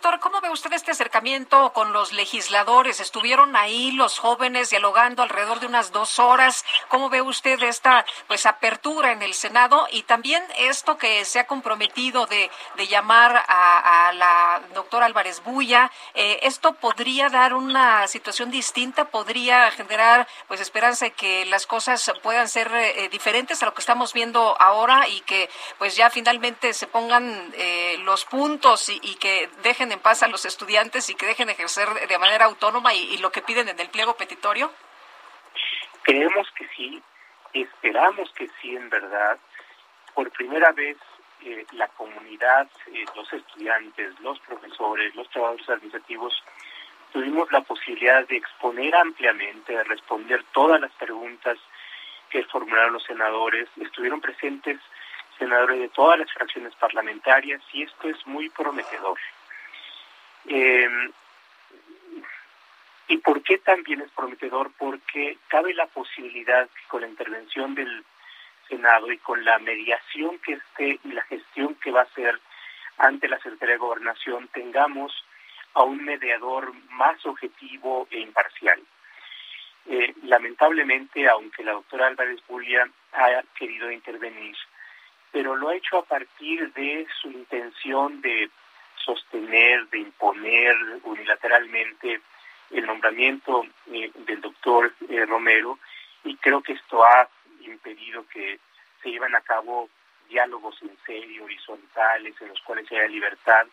Doctor, 0.03 0.21
¿cómo 0.21 0.41
ve 0.41 0.49
usted 0.49 0.73
este 0.73 0.93
acercamiento 0.93 1.75
con 1.75 1.93
los 1.93 2.15
legisladores? 2.15 3.01
Estuvieron 3.01 3.55
ahí 3.55 3.93
los 3.93 4.19
jóvenes 4.19 4.71
dialogando 4.71 5.23
alrededor 5.23 5.61
de 5.61 5.67
unas 5.67 5.93
dos 5.93 6.19
horas. 6.19 6.65
¿Cómo 6.89 7.11
ve 7.11 7.21
usted 7.21 7.63
esta 7.63 8.07
pues 8.27 8.47
apertura 8.47 9.13
en 9.13 9.21
el 9.21 9.35
Senado 9.35 9.87
y 9.93 10.05
también 10.05 10.43
esto 10.57 10.97
que 10.97 11.27
se 11.27 11.39
ha 11.39 11.47
comprometido 11.47 12.25
de, 12.25 12.51
de 12.79 12.87
llamar 12.87 13.45
a, 13.47 14.11
la 14.15 14.63
doctora 14.73 15.05
Álvarez 15.05 15.43
Bulla? 15.45 15.93
Eh, 16.15 16.41
¿Esto 16.45 16.73
podría 16.73 17.29
dar 17.29 17.53
una 17.53 18.09
situación 18.09 18.51
distinta? 18.51 19.11
¿Podría 19.11 19.71
generar 19.71 20.27
pues 20.49 20.63
esperanza 20.63 21.05
de 21.05 21.11
que 21.11 21.45
las 21.45 21.67
cosas 21.67 22.11
puedan 22.23 22.49
ser 22.49 22.73
eh, 22.75 23.11
diferentes 23.11 23.63
a 23.63 23.67
lo 23.67 23.75
que 23.75 23.81
estamos 23.81 24.15
viendo 24.15 24.57
ahora 24.63 25.09
y 25.09 25.21
que 25.21 25.51
pues 25.77 25.95
ya 25.95 26.09
finalmente 26.09 26.73
se 26.73 26.87
pongan 26.87 27.53
eh, 27.55 27.99
los 27.99 28.25
puntos 28.25 28.89
y, 28.89 28.99
y 29.03 29.17
que 29.17 29.51
dejen 29.63 29.90
en 29.93 30.01
paz 30.01 30.23
a 30.23 30.29
los 30.29 30.45
estudiantes 30.45 31.11
y 31.11 31.15
que 31.15 31.27
dejen 31.27 31.51
ejercer 31.51 31.89
de 32.09 32.19
manera 32.19 32.47
autónoma 32.47 32.95
y, 32.95 33.19
lo 33.19 33.31
que 33.31 33.43
piden 33.43 33.69
en 33.69 33.79
el 33.81 33.89
pliego 33.89 34.15
petitorio? 34.15 34.73
Creemos 36.03 36.49
que 36.53 36.69
sí, 36.77 37.03
esperamos 37.53 38.31
que 38.33 38.49
sí, 38.61 38.75
en 38.75 38.89
verdad. 38.89 39.39
Por 40.15 40.31
primera 40.31 40.73
vez 40.73 40.97
eh, 41.43 41.65
la 41.73 41.89
comunidad, 41.89 42.69
eh, 42.93 43.05
los 43.15 43.33
estudiantes, 43.33 44.19
los 44.21 44.39
profesores, 44.41 45.15
los 45.15 45.29
trabajadores 45.31 45.69
administrativos, 45.69 46.43
tuvimos 47.13 47.51
la 47.53 47.61
posibilidad 47.61 48.27
de 48.27 48.37
exponer 48.37 48.95
ampliamente, 48.95 49.73
de 49.73 49.85
responder 49.85 50.45
todas 50.53 50.81
las 50.81 50.93
preguntas 50.93 51.59
que 52.31 52.45
formularon 52.45 52.95
los 52.95 53.05
senadores. 53.05 53.69
Estuvieron 53.81 54.21
presentes 54.21 54.79
senadores 55.39 55.81
de 55.81 55.89
todas 55.89 56.19
las 56.19 56.33
fracciones 56.33 56.75
parlamentarias 56.77 57.63
y 57.73 57.83
esto 57.83 58.09
es 58.09 58.27
muy 58.27 58.49
prometedor. 58.51 59.19
Eh, 60.47 60.89
¿Y 63.09 63.17
por 63.19 63.43
qué 63.43 63.59
también 63.59 64.01
es 64.03 64.11
prometedor? 64.13 64.71
Porque 64.79 65.39
cabe 65.49 65.75
la 65.75 65.87
posibilidad 65.87 66.69
que 66.69 66.83
con 66.87 67.01
la 67.01 67.09
intervención 67.09 67.75
del 67.75 68.05
Senado 68.69 69.11
y 69.11 69.19
con 69.19 69.45
la 69.45 69.59
mediación 69.59 70.39
que 70.39 70.53
esté 70.53 71.01
y 71.03 71.13
la 71.13 71.23
gestión 71.23 71.75
que 71.75 71.91
va 71.91 72.03
a 72.03 72.05
hacer 72.05 72.39
ante 72.99 73.29
la 73.29 73.39
Secretaría 73.39 73.75
de 73.75 73.81
Gobernación 73.81 74.47
tengamos 74.49 75.13
a 75.75 75.83
un 75.83 76.05
mediador 76.05 76.73
más 76.91 77.25
objetivo 77.27 78.07
e 78.11 78.21
imparcial. 78.21 78.81
Eh, 79.87 80.15
lamentablemente, 80.23 81.29
aunque 81.29 81.65
la 81.65 81.73
doctora 81.73 82.07
Álvarez 82.07 82.41
Bulia 82.47 82.89
ha 83.13 83.43
querido 83.59 83.91
intervenir, 83.91 84.57
pero 85.33 85.57
lo 85.57 85.71
ha 85.71 85.75
hecho 85.75 85.99
a 85.99 86.05
partir 86.05 86.73
de 86.75 87.09
su 87.21 87.29
intención 87.29 88.21
de 88.21 88.51
sostener, 89.05 89.87
de 89.89 89.99
imponer 89.99 90.77
unilateralmente 91.05 92.21
el 92.71 92.87
nombramiento 92.87 93.65
eh, 93.93 94.11
del 94.27 94.41
doctor 94.41 94.93
eh, 95.09 95.27
Romero 95.27 95.79
y 96.25 96.37
creo 96.37 96.63
que 96.63 96.75
esto 96.75 97.05
ha 97.05 97.29
impedido 97.61 98.27
que 98.29 98.59
se 99.03 99.11
lleven 99.11 99.35
a 99.35 99.41
cabo 99.41 99.89
diálogos 100.29 100.81
en 100.83 100.97
serio, 101.05 101.45
horizontales, 101.45 102.35
en 102.41 102.49
los 102.49 102.61
cuales 102.63 102.91
haya 102.93 103.09
libertad 103.09 103.67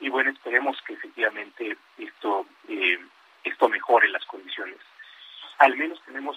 y 0.00 0.08
bueno, 0.08 0.30
esperemos 0.30 0.80
que 0.82 0.94
efectivamente 0.94 1.76
esto, 1.98 2.46
eh, 2.68 2.98
esto 3.44 3.68
mejore 3.68 4.08
las 4.08 4.24
condiciones. 4.24 4.78
Al 5.58 5.76
menos 5.76 6.02
tenemos 6.04 6.36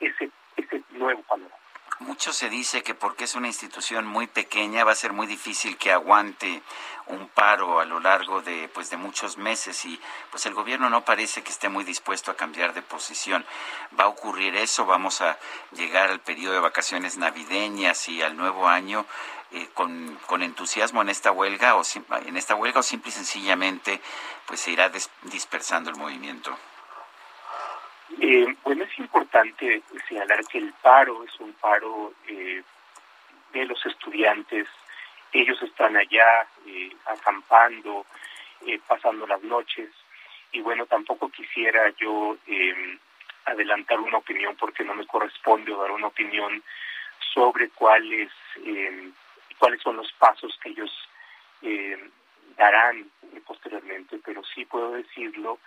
ese, 0.00 0.30
ese 0.56 0.82
nuevo 0.90 1.22
panorama. 1.22 1.65
Mucho 1.98 2.34
se 2.34 2.50
dice 2.50 2.82
que 2.82 2.94
porque 2.94 3.24
es 3.24 3.34
una 3.36 3.46
institución 3.46 4.06
muy 4.06 4.26
pequeña 4.26 4.84
va 4.84 4.92
a 4.92 4.96
ser 4.96 5.14
muy 5.14 5.26
difícil 5.26 5.78
que 5.78 5.92
aguante 5.92 6.62
un 7.06 7.26
paro 7.28 7.80
a 7.80 7.86
lo 7.86 8.00
largo 8.00 8.42
de 8.42 8.68
pues 8.68 8.90
de 8.90 8.98
muchos 8.98 9.38
meses 9.38 9.82
y 9.86 9.98
pues 10.30 10.44
el 10.44 10.52
gobierno 10.52 10.90
no 10.90 11.06
parece 11.06 11.42
que 11.42 11.50
esté 11.50 11.70
muy 11.70 11.84
dispuesto 11.84 12.30
a 12.30 12.36
cambiar 12.36 12.74
de 12.74 12.82
posición. 12.82 13.46
¿Va 13.98 14.04
a 14.04 14.08
ocurrir 14.08 14.56
eso? 14.56 14.84
¿Vamos 14.84 15.22
a 15.22 15.38
llegar 15.72 16.10
al 16.10 16.20
periodo 16.20 16.52
de 16.52 16.60
vacaciones 16.60 17.16
navideñas 17.16 18.06
y 18.10 18.20
al 18.20 18.36
nuevo 18.36 18.68
año 18.68 19.06
eh, 19.52 19.70
con, 19.72 20.18
con, 20.26 20.42
entusiasmo 20.42 21.00
en 21.00 21.08
esta 21.08 21.32
huelga 21.32 21.76
o 21.76 21.82
en 22.26 22.36
esta 22.36 22.56
huelga 22.56 22.80
o 22.80 22.82
simple 22.82 23.08
y 23.08 23.12
sencillamente 23.12 24.02
pues 24.46 24.60
se 24.60 24.72
irá 24.72 24.92
dispersando 25.22 25.88
el 25.88 25.96
movimiento? 25.96 26.58
Eh, 28.20 28.46
bueno, 28.62 28.84
es 28.84 28.98
importante 28.98 29.82
señalar 30.08 30.44
que 30.46 30.58
el 30.58 30.72
paro 30.74 31.24
es 31.24 31.40
un 31.40 31.52
paro 31.54 32.14
eh, 32.28 32.62
de 33.52 33.64
los 33.66 33.84
estudiantes. 33.84 34.68
Ellos 35.32 35.60
están 35.62 35.96
allá 35.96 36.46
eh, 36.66 36.94
acampando, 37.06 38.06
eh, 38.66 38.78
pasando 38.86 39.26
las 39.26 39.42
noches. 39.42 39.90
Y 40.52 40.60
bueno, 40.60 40.86
tampoco 40.86 41.28
quisiera 41.30 41.90
yo 41.98 42.36
em, 42.46 42.98
adelantar 43.44 44.00
una 44.00 44.18
opinión 44.18 44.56
porque 44.56 44.84
no 44.84 44.94
me 44.94 45.06
corresponde 45.06 45.74
dar 45.74 45.90
una 45.90 46.06
opinión 46.06 46.62
sobre 47.34 47.68
cuáles 47.70 48.30
em, 48.64 49.12
cuáles 49.58 49.80
son 49.82 49.96
los 49.96 50.12
pasos 50.12 50.56
que 50.62 50.70
ellos 50.70 50.90
em, 51.62 52.10
darán 52.56 53.10
posteriormente, 53.46 54.18
pero 54.24 54.42
sí 54.44 54.64
puedo 54.64 54.92
decirlo 54.92 55.58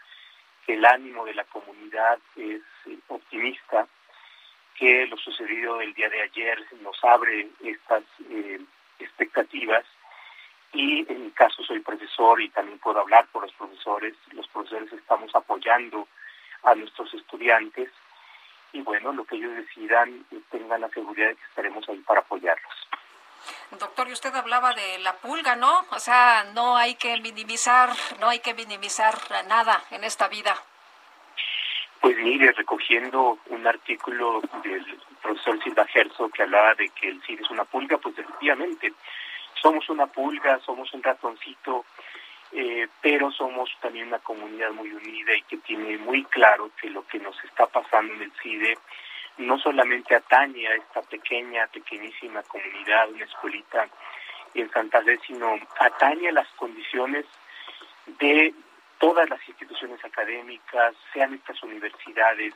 el 0.73 0.85
ánimo 0.85 1.25
de 1.25 1.33
la 1.33 1.43
comunidad 1.45 2.19
es 2.35 2.61
eh, 2.85 2.97
optimista, 3.07 3.87
que 4.75 5.07
lo 5.07 5.17
sucedido 5.17 5.81
el 5.81 5.93
día 5.93 6.09
de 6.09 6.21
ayer 6.21 6.63
nos 6.81 7.03
abre 7.03 7.49
estas 7.63 8.03
eh, 8.29 8.59
expectativas 8.99 9.83
y 10.71 11.11
en 11.11 11.25
mi 11.25 11.31
caso 11.31 11.63
soy 11.63 11.79
profesor 11.79 12.39
y 12.41 12.49
también 12.49 12.79
puedo 12.79 12.99
hablar 12.99 13.27
por 13.31 13.43
los 13.43 13.53
profesores. 13.53 14.13
Los 14.31 14.47
profesores 14.47 14.93
estamos 14.93 15.33
apoyando 15.35 16.07
a 16.63 16.75
nuestros 16.75 17.13
estudiantes 17.13 17.89
y 18.71 18.81
bueno, 18.81 19.11
lo 19.11 19.25
que 19.25 19.35
ellos 19.35 19.55
decidan 19.55 20.25
eh, 20.31 20.39
tengan 20.51 20.81
la 20.81 20.89
seguridad 20.89 21.29
de 21.29 21.35
que 21.35 21.45
estaremos 21.49 21.89
ahí 21.89 21.99
para 21.99 22.21
apoyarlos. 22.21 22.87
Doctor, 23.79 24.09
y 24.09 24.13
usted 24.13 24.33
hablaba 24.35 24.73
de 24.73 24.99
la 24.99 25.13
pulga, 25.17 25.55
¿no? 25.55 25.85
O 25.91 25.99
sea, 25.99 26.45
no 26.53 26.75
hay 26.75 26.95
que 26.95 27.17
minimizar, 27.17 27.89
no 28.19 28.29
hay 28.29 28.39
que 28.39 28.53
minimizar 28.53 29.15
nada 29.47 29.83
en 29.91 30.03
esta 30.03 30.27
vida. 30.27 30.55
Pues 32.01 32.17
mire, 32.17 32.51
recogiendo 32.53 33.39
un 33.47 33.67
artículo 33.67 34.41
del 34.63 34.85
profesor 35.21 35.61
Silva 35.63 35.85
Gerso 35.87 36.29
que 36.29 36.43
hablaba 36.43 36.73
de 36.75 36.89
que 36.89 37.09
el 37.09 37.21
CID 37.23 37.41
es 37.41 37.49
una 37.49 37.65
pulga, 37.65 37.97
pues 37.97 38.17
efectivamente, 38.17 38.93
somos 39.61 39.89
una 39.89 40.07
pulga, 40.07 40.59
somos 40.65 40.93
un 40.93 41.03
ratoncito, 41.03 41.85
eh, 42.51 42.87
pero 43.01 43.31
somos 43.31 43.69
también 43.81 44.07
una 44.07 44.19
comunidad 44.19 44.71
muy 44.71 44.91
unida 44.91 45.35
y 45.35 45.43
que 45.43 45.57
tiene 45.57 45.97
muy 45.97 46.23
claro 46.25 46.71
que 46.81 46.89
lo 46.89 47.05
que 47.05 47.19
nos 47.19 47.35
está 47.43 47.67
pasando 47.67 48.13
en 48.13 48.23
el 48.23 48.31
CIDE 48.41 48.77
no 49.39 49.57
solamente 49.57 50.15
atañe 50.15 50.67
a 50.67 50.75
esta 50.75 51.01
pequeña, 51.01 51.67
pequeñísima 51.67 52.43
comunidad, 52.43 53.09
una 53.09 53.25
escuelita 53.25 53.87
en 54.53 54.69
Santa 54.71 55.01
Fe, 55.01 55.19
sino 55.25 55.57
atañe 55.79 56.29
a 56.29 56.33
las 56.33 56.47
condiciones 56.49 57.25
de 58.19 58.53
todas 58.97 59.29
las 59.29 59.39
instituciones 59.47 60.03
académicas, 60.03 60.93
sean 61.13 61.33
estas 61.33 61.61
universidades 61.63 62.53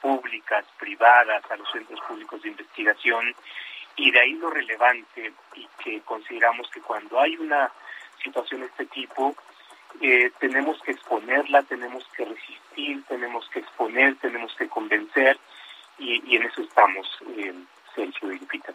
públicas, 0.00 0.64
privadas, 0.78 1.42
a 1.50 1.56
los 1.56 1.70
centros 1.70 2.00
públicos 2.06 2.42
de 2.42 2.50
investigación, 2.50 3.34
y 3.96 4.10
de 4.10 4.20
ahí 4.20 4.32
lo 4.34 4.50
relevante 4.50 5.32
y 5.54 5.68
que 5.82 6.00
consideramos 6.02 6.70
que 6.70 6.80
cuando 6.80 7.18
hay 7.20 7.36
una 7.36 7.70
situación 8.22 8.60
de 8.60 8.66
este 8.66 8.86
tipo, 8.86 9.34
eh, 10.00 10.30
tenemos 10.38 10.80
que 10.82 10.92
exponerla, 10.92 11.62
tenemos 11.62 12.06
que 12.16 12.24
resistir, 12.24 13.02
tenemos 13.04 13.48
que 13.48 13.60
exponer, 13.60 14.16
tenemos 14.16 14.54
que 14.54 14.68
convencer, 14.68 15.38
y, 16.00 16.36
en 16.36 16.42
eso 16.42 16.62
estamos, 16.62 17.06
eh, 17.36 17.54
Sergio 17.94 18.32
y 18.32 18.38
Lupita. 18.38 18.72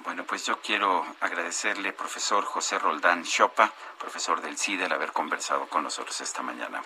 Bueno, 0.00 0.24
pues 0.24 0.46
yo 0.46 0.60
quiero 0.60 1.04
agradecerle, 1.20 1.92
profesor 1.92 2.44
José 2.44 2.78
Roldán 2.78 3.24
Chopa, 3.24 3.70
profesor 3.98 4.40
del 4.40 4.56
CIDE, 4.56 4.86
el 4.86 4.92
haber 4.92 5.12
conversado 5.12 5.66
con 5.66 5.82
nosotros 5.82 6.20
esta 6.20 6.42
mañana. 6.42 6.82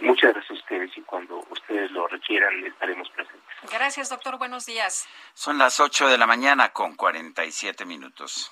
Muchas 0.00 0.32
gracias 0.32 0.50
a 0.50 0.54
ustedes 0.54 0.98
y 0.98 1.02
cuando 1.02 1.44
ustedes 1.50 1.90
lo 1.92 2.08
requieran 2.08 2.66
estaremos 2.66 3.08
presentes. 3.10 3.44
Gracias, 3.70 4.10
doctor. 4.10 4.38
Buenos 4.38 4.66
días. 4.66 5.06
Son 5.34 5.58
las 5.58 5.78
8 5.78 6.08
de 6.08 6.18
la 6.18 6.26
mañana 6.26 6.70
con 6.70 6.96
47 6.96 7.84
minutos. 7.84 8.50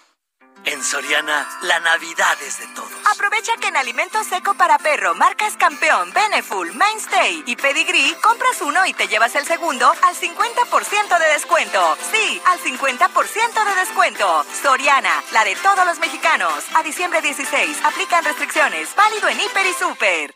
En 0.64 0.80
Soriana, 0.84 1.48
la 1.62 1.80
Navidad 1.80 2.40
es 2.40 2.60
de 2.60 2.68
todos. 2.68 2.93
Aprovecha 3.12 3.52
que 3.60 3.66
en 3.66 3.76
alimento 3.76 4.22
seco 4.22 4.55
para 4.55 4.78
perro, 4.78 5.12
marcas 5.12 5.56
Campeón, 5.56 6.12
Beneful, 6.12 6.72
Mainstay 6.74 7.43
y 7.47 7.56
Pedigree, 7.56 8.14
compras 8.22 8.62
uno 8.62 8.86
y 8.86 8.94
te 8.94 9.09
llevas 9.09 9.34
el 9.34 9.44
segundo 9.44 9.90
al 9.90 10.14
50% 10.14 11.18
de 11.18 11.32
descuento. 11.32 11.97
Sí, 12.12 12.40
al 12.47 12.60
50% 12.60 13.64
de 13.64 13.74
descuento. 13.74 14.44
Soriana, 14.62 15.22
la 15.32 15.43
de 15.44 15.56
todos 15.56 15.84
los 15.84 15.98
mexicanos. 15.98 16.64
A 16.74 16.84
diciembre 16.84 17.20
16, 17.20 17.84
aplican 17.84 18.24
restricciones. 18.24 18.94
Válido 18.94 19.28
en 19.28 19.40
Hiper 19.40 19.66
y 19.66 19.72
Super. 19.72 20.34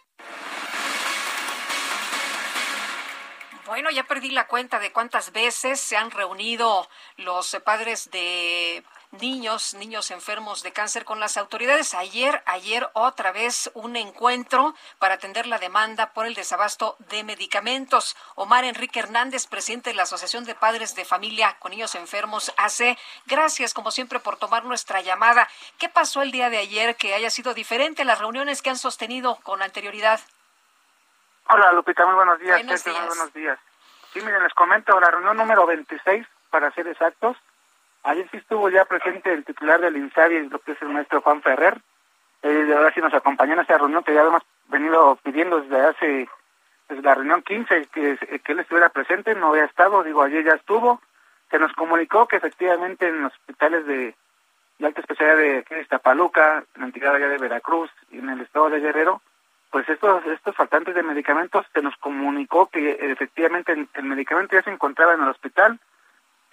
Bueno, 3.66 3.90
ya 3.90 4.04
perdí 4.04 4.30
la 4.30 4.46
cuenta 4.46 4.80
de 4.80 4.92
cuántas 4.92 5.32
veces 5.32 5.80
se 5.80 5.96
han 5.96 6.10
reunido 6.10 6.88
los 7.16 7.56
padres 7.64 8.10
de 8.10 8.84
niños, 9.20 9.74
niños 9.74 10.10
enfermos 10.10 10.62
de 10.62 10.72
cáncer 10.72 11.05
con 11.05 11.20
las 11.20 11.36
autoridades. 11.36 11.94
Ayer, 11.94 12.43
ayer 12.47 12.88
otra 12.93 13.32
vez 13.32 13.70
un 13.74 13.97
encuentro 13.97 14.74
para 14.98 15.14
atender 15.14 15.47
la 15.47 15.59
demanda 15.59 16.12
por 16.12 16.26
el 16.26 16.34
desabasto 16.34 16.97
de 17.10 17.24
medicamentos. 17.24 18.16
Omar 18.34 18.64
Enrique 18.64 19.01
Hernández, 19.01 19.47
presidente 19.47 19.90
de 19.90 19.97
la 19.97 20.05
Asociación 20.05 20.44
de 20.44 20.55
Padres 20.55 20.94
de 20.94 21.05
Familia 21.05 21.56
con 21.59 21.70
Niños 21.70 21.94
Enfermos, 21.94 22.52
hace 22.56 22.98
gracias 23.26 23.74
como 23.74 23.90
siempre 23.90 24.20
por 24.20 24.36
tomar 24.36 24.64
nuestra 24.64 25.01
llamada. 25.01 25.48
¿Qué 25.78 25.88
pasó 25.88 26.22
el 26.22 26.30
día 26.30 26.51
de 26.51 26.59
ayer 26.59 26.97
que 26.97 27.14
haya 27.14 27.30
sido 27.30 27.55
diferente 27.55 28.02
a 28.02 28.05
las 28.05 28.18
reuniones 28.18 28.62
que 28.62 28.70
han 28.70 28.78
sostenido 28.78 29.36
con 29.43 29.62
anterioridad? 29.62 30.20
Hola 31.48 31.72
Lupita, 31.72 32.05
muy 32.05 32.14
buenos 32.14 32.38
días. 32.40 32.56
Buenos 32.56 32.84
días. 32.84 32.98
Muy 32.98 33.06
buenos 33.09 33.32
días. 33.32 33.59
Sí, 34.12 34.20
miren, 34.20 34.43
les 34.43 34.55
comento 34.55 34.98
la 34.98 35.10
reunión 35.10 35.36
número 35.36 35.66
26, 35.66 36.26
para 36.51 36.70
ser 36.72 36.88
exactos, 36.88 37.36
Ayer 38.06 38.28
sí 38.30 38.36
estuvo 38.36 38.70
ya 38.70 38.84
presente 38.84 39.32
el 39.32 39.44
titular 39.44 39.80
del 39.80 39.96
INSABI, 39.96 40.48
lo 40.48 40.60
que 40.60 40.72
es 40.72 40.82
el 40.82 40.90
maestro 40.90 41.20
Juan 41.22 41.42
Ferrer. 41.42 41.80
Eh, 42.40 42.72
ahora 42.76 42.94
sí 42.94 43.00
nos 43.00 43.12
acompañó 43.12 43.54
en 43.54 43.58
esta 43.58 43.76
reunión 43.76 44.04
que 44.04 44.14
ya 44.14 44.22
hemos 44.22 44.44
venido 44.68 45.18
pidiendo 45.24 45.60
desde 45.60 45.80
hace, 45.80 46.28
desde 46.88 47.02
la 47.02 47.16
reunión 47.16 47.42
15, 47.42 47.88
que, 47.92 48.16
que 48.44 48.52
él 48.52 48.60
estuviera 48.60 48.90
presente, 48.90 49.34
no 49.34 49.48
había 49.48 49.64
estado, 49.64 50.04
digo, 50.04 50.22
ayer 50.22 50.44
ya 50.44 50.52
estuvo. 50.52 51.02
Se 51.50 51.58
nos 51.58 51.72
comunicó 51.72 52.28
que 52.28 52.36
efectivamente 52.36 53.08
en 53.08 53.22
los 53.22 53.32
hospitales 53.32 53.84
de, 53.86 54.14
alta 54.84 55.00
especialidad 55.00 55.38
de, 55.38 55.64
de 55.68 55.82
Iztapaluca, 55.82 56.58
en 56.76 56.80
la 56.80 56.86
entidad 56.86 57.12
allá 57.12 57.28
de 57.28 57.38
Veracruz 57.38 57.90
y 58.12 58.18
en 58.18 58.30
el 58.30 58.40
estado 58.40 58.70
de 58.70 58.78
Guerrero, 58.78 59.20
pues 59.72 59.88
estos 59.88 60.24
estos 60.26 60.54
faltantes 60.54 60.94
de 60.94 61.02
medicamentos 61.02 61.66
se 61.74 61.82
nos 61.82 61.96
comunicó 61.96 62.66
que 62.66 62.98
efectivamente 63.00 63.72
el 63.72 64.04
medicamento 64.04 64.54
ya 64.54 64.62
se 64.62 64.70
encontraba 64.70 65.14
en 65.14 65.22
el 65.22 65.28
hospital, 65.28 65.80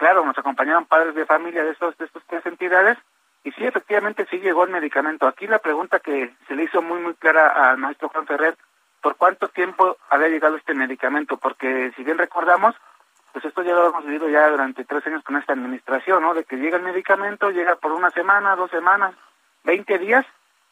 claro, 0.04 0.26
nos 0.26 0.38
acompañaban 0.38 0.84
padres 0.84 1.16
de 1.16 1.26
familia 1.26 1.64
de 1.64 1.72
estos 1.72 1.98
de 1.98 2.04
estas 2.04 2.24
tres 2.28 2.46
entidades 2.46 2.98
y 3.46 3.54
sí, 3.54 3.66
efectivamente 3.66 4.28
sí 4.30 4.38
llegó 4.40 4.66
el 4.66 4.70
medicamento. 4.70 5.28
Aquí 5.28 5.48
la 5.48 5.60
pregunta 5.60 6.02
que 6.02 6.36
se 6.46 6.56
le 6.56 6.64
hizo 6.64 6.82
muy 6.82 7.00
muy 7.00 7.14
clara 7.14 7.72
al 7.72 7.78
maestro 7.78 8.10
Juan 8.10 8.28
Ferrer, 8.28 8.58
¿por 9.02 9.16
cuánto 9.16 9.48
tiempo 9.48 9.96
había 10.10 10.28
llegado 10.28 10.58
este 10.58 10.74
medicamento? 10.74 11.38
Porque 11.38 11.94
si 11.96 12.04
bien 12.04 12.18
recordamos, 12.18 12.76
pues 13.32 13.46
esto 13.46 13.62
ya 13.64 13.72
lo 13.72 13.92
hemos 13.92 14.06
vivido 14.06 14.28
ya 14.28 14.50
durante 14.50 14.84
tres 14.84 15.08
años 15.08 15.24
con 15.24 15.38
esta 15.38 15.54
administración, 15.54 16.22
¿no? 16.22 16.34
De 16.34 16.44
que 16.44 16.58
llega 16.58 16.76
el 16.76 16.84
medicamento, 16.84 17.50
llega 17.52 17.78
por 17.78 17.94
una 17.94 18.10
semana, 18.10 18.58
dos 18.58 18.72
semanas, 18.72 19.16
veinte 19.64 19.98
días, 20.00 20.26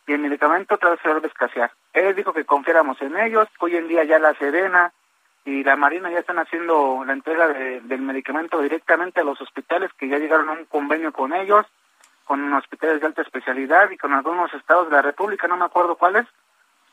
y 0.07 0.11
el 0.11 0.19
medicamento 0.19 0.75
otra 0.75 0.89
vez 0.89 0.99
se 1.01 1.07
vuelve 1.07 1.27
a 1.27 1.29
escasear. 1.29 1.71
Él 1.93 2.13
dijo 2.15 2.33
que 2.33 2.43
confiáramos 2.43 3.01
en 3.01 3.17
ellos, 3.17 3.47
hoy 3.59 3.77
en 3.77 3.87
día 3.87 4.03
ya 4.03 4.19
la 4.19 4.33
Sedena, 4.33 4.91
y 5.45 5.63
la 5.63 5.76
Marina 5.76 6.11
ya 6.11 6.19
están 6.19 6.39
haciendo 6.39 7.03
la 7.05 7.13
entrega 7.13 7.47
del 7.47 8.01
medicamento 8.01 8.61
directamente 8.61 9.22
a 9.22 9.23
los 9.23 9.41
hospitales 9.41 9.91
que 9.97 10.07
ya 10.07 10.19
llegaron 10.19 10.49
a 10.49 10.53
un 10.53 10.65
convenio 10.65 11.11
con 11.11 11.34
ellos, 11.34 11.65
con 12.26 12.53
hospitales 12.53 13.01
de 13.01 13.07
alta 13.07 13.23
especialidad 13.23 13.89
y 13.89 13.97
con 13.97 14.13
algunos 14.13 14.53
estados 14.53 14.89
de 14.89 14.95
la 14.95 15.01
República, 15.01 15.47
no 15.47 15.57
me 15.57 15.65
acuerdo 15.65 15.95
cuáles, 15.95 16.27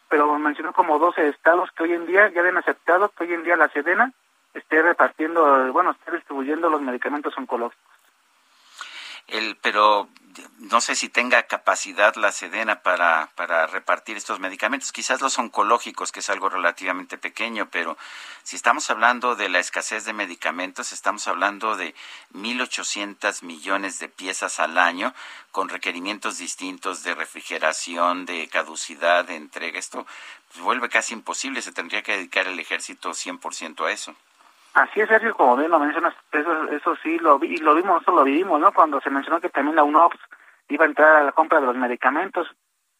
pero 0.08 0.38
mencionó 0.38 0.72
como 0.72 0.98
12 0.98 1.28
estados 1.28 1.70
que 1.72 1.82
hoy 1.82 1.92
en 1.92 2.06
día 2.06 2.28
ya 2.30 2.40
habían 2.40 2.56
aceptado 2.56 3.10
que 3.10 3.24
hoy 3.24 3.34
en 3.34 3.44
día 3.44 3.56
la 3.56 3.68
Sedena 3.68 4.12
esté 4.54 4.82
repartiendo, 4.82 5.72
bueno, 5.72 5.90
esté 5.90 6.12
distribuyendo 6.12 6.70
los 6.70 6.80
medicamentos 6.80 7.36
oncológicos. 7.36 7.97
El, 9.28 9.56
pero 9.56 10.08
no 10.58 10.80
sé 10.80 10.94
si 10.94 11.08
tenga 11.08 11.44
capacidad 11.44 12.14
la 12.16 12.32
Sedena 12.32 12.82
para, 12.82 13.30
para 13.34 13.66
repartir 13.66 14.16
estos 14.16 14.40
medicamentos, 14.40 14.92
quizás 14.92 15.20
los 15.20 15.38
oncológicos, 15.38 16.12
que 16.12 16.20
es 16.20 16.30
algo 16.30 16.48
relativamente 16.48 17.18
pequeño, 17.18 17.68
pero 17.70 17.96
si 18.42 18.56
estamos 18.56 18.88
hablando 18.90 19.36
de 19.36 19.48
la 19.48 19.58
escasez 19.58 20.04
de 20.04 20.12
medicamentos, 20.12 20.92
estamos 20.92 21.26
hablando 21.28 21.76
de 21.76 21.94
1.800 22.34 23.42
millones 23.42 23.98
de 23.98 24.08
piezas 24.08 24.60
al 24.60 24.78
año 24.78 25.14
con 25.50 25.68
requerimientos 25.68 26.38
distintos 26.38 27.02
de 27.02 27.14
refrigeración, 27.14 28.26
de 28.26 28.48
caducidad, 28.48 29.24
de 29.24 29.36
entrega. 29.36 29.78
Esto 29.78 30.06
pues, 30.52 30.60
vuelve 30.62 30.88
casi 30.88 31.14
imposible, 31.14 31.62
se 31.62 31.72
tendría 31.72 32.02
que 32.02 32.16
dedicar 32.16 32.46
el 32.46 32.58
ejército 32.58 33.10
100% 33.10 33.86
a 33.86 33.92
eso. 33.92 34.14
Así 34.74 35.00
es, 35.00 35.08
Sergio, 35.08 35.34
como 35.34 35.56
bien 35.56 35.70
lo 35.70 35.78
mencionas, 35.78 36.14
eso, 36.30 36.68
eso 36.70 36.96
sí 37.02 37.18
lo 37.18 37.38
vi, 37.38 37.56
lo 37.56 37.74
vimos, 37.74 38.02
eso 38.02 38.12
lo 38.12 38.22
vivimos, 38.22 38.60
¿no? 38.60 38.72
Cuando 38.72 39.00
se 39.00 39.10
mencionó 39.10 39.40
que 39.40 39.48
también 39.48 39.76
la 39.76 39.82
UNOPS 39.82 40.18
iba 40.68 40.84
a 40.84 40.88
entrar 40.88 41.16
a 41.16 41.24
la 41.24 41.32
compra 41.32 41.60
de 41.60 41.66
los 41.66 41.76
medicamentos, 41.76 42.46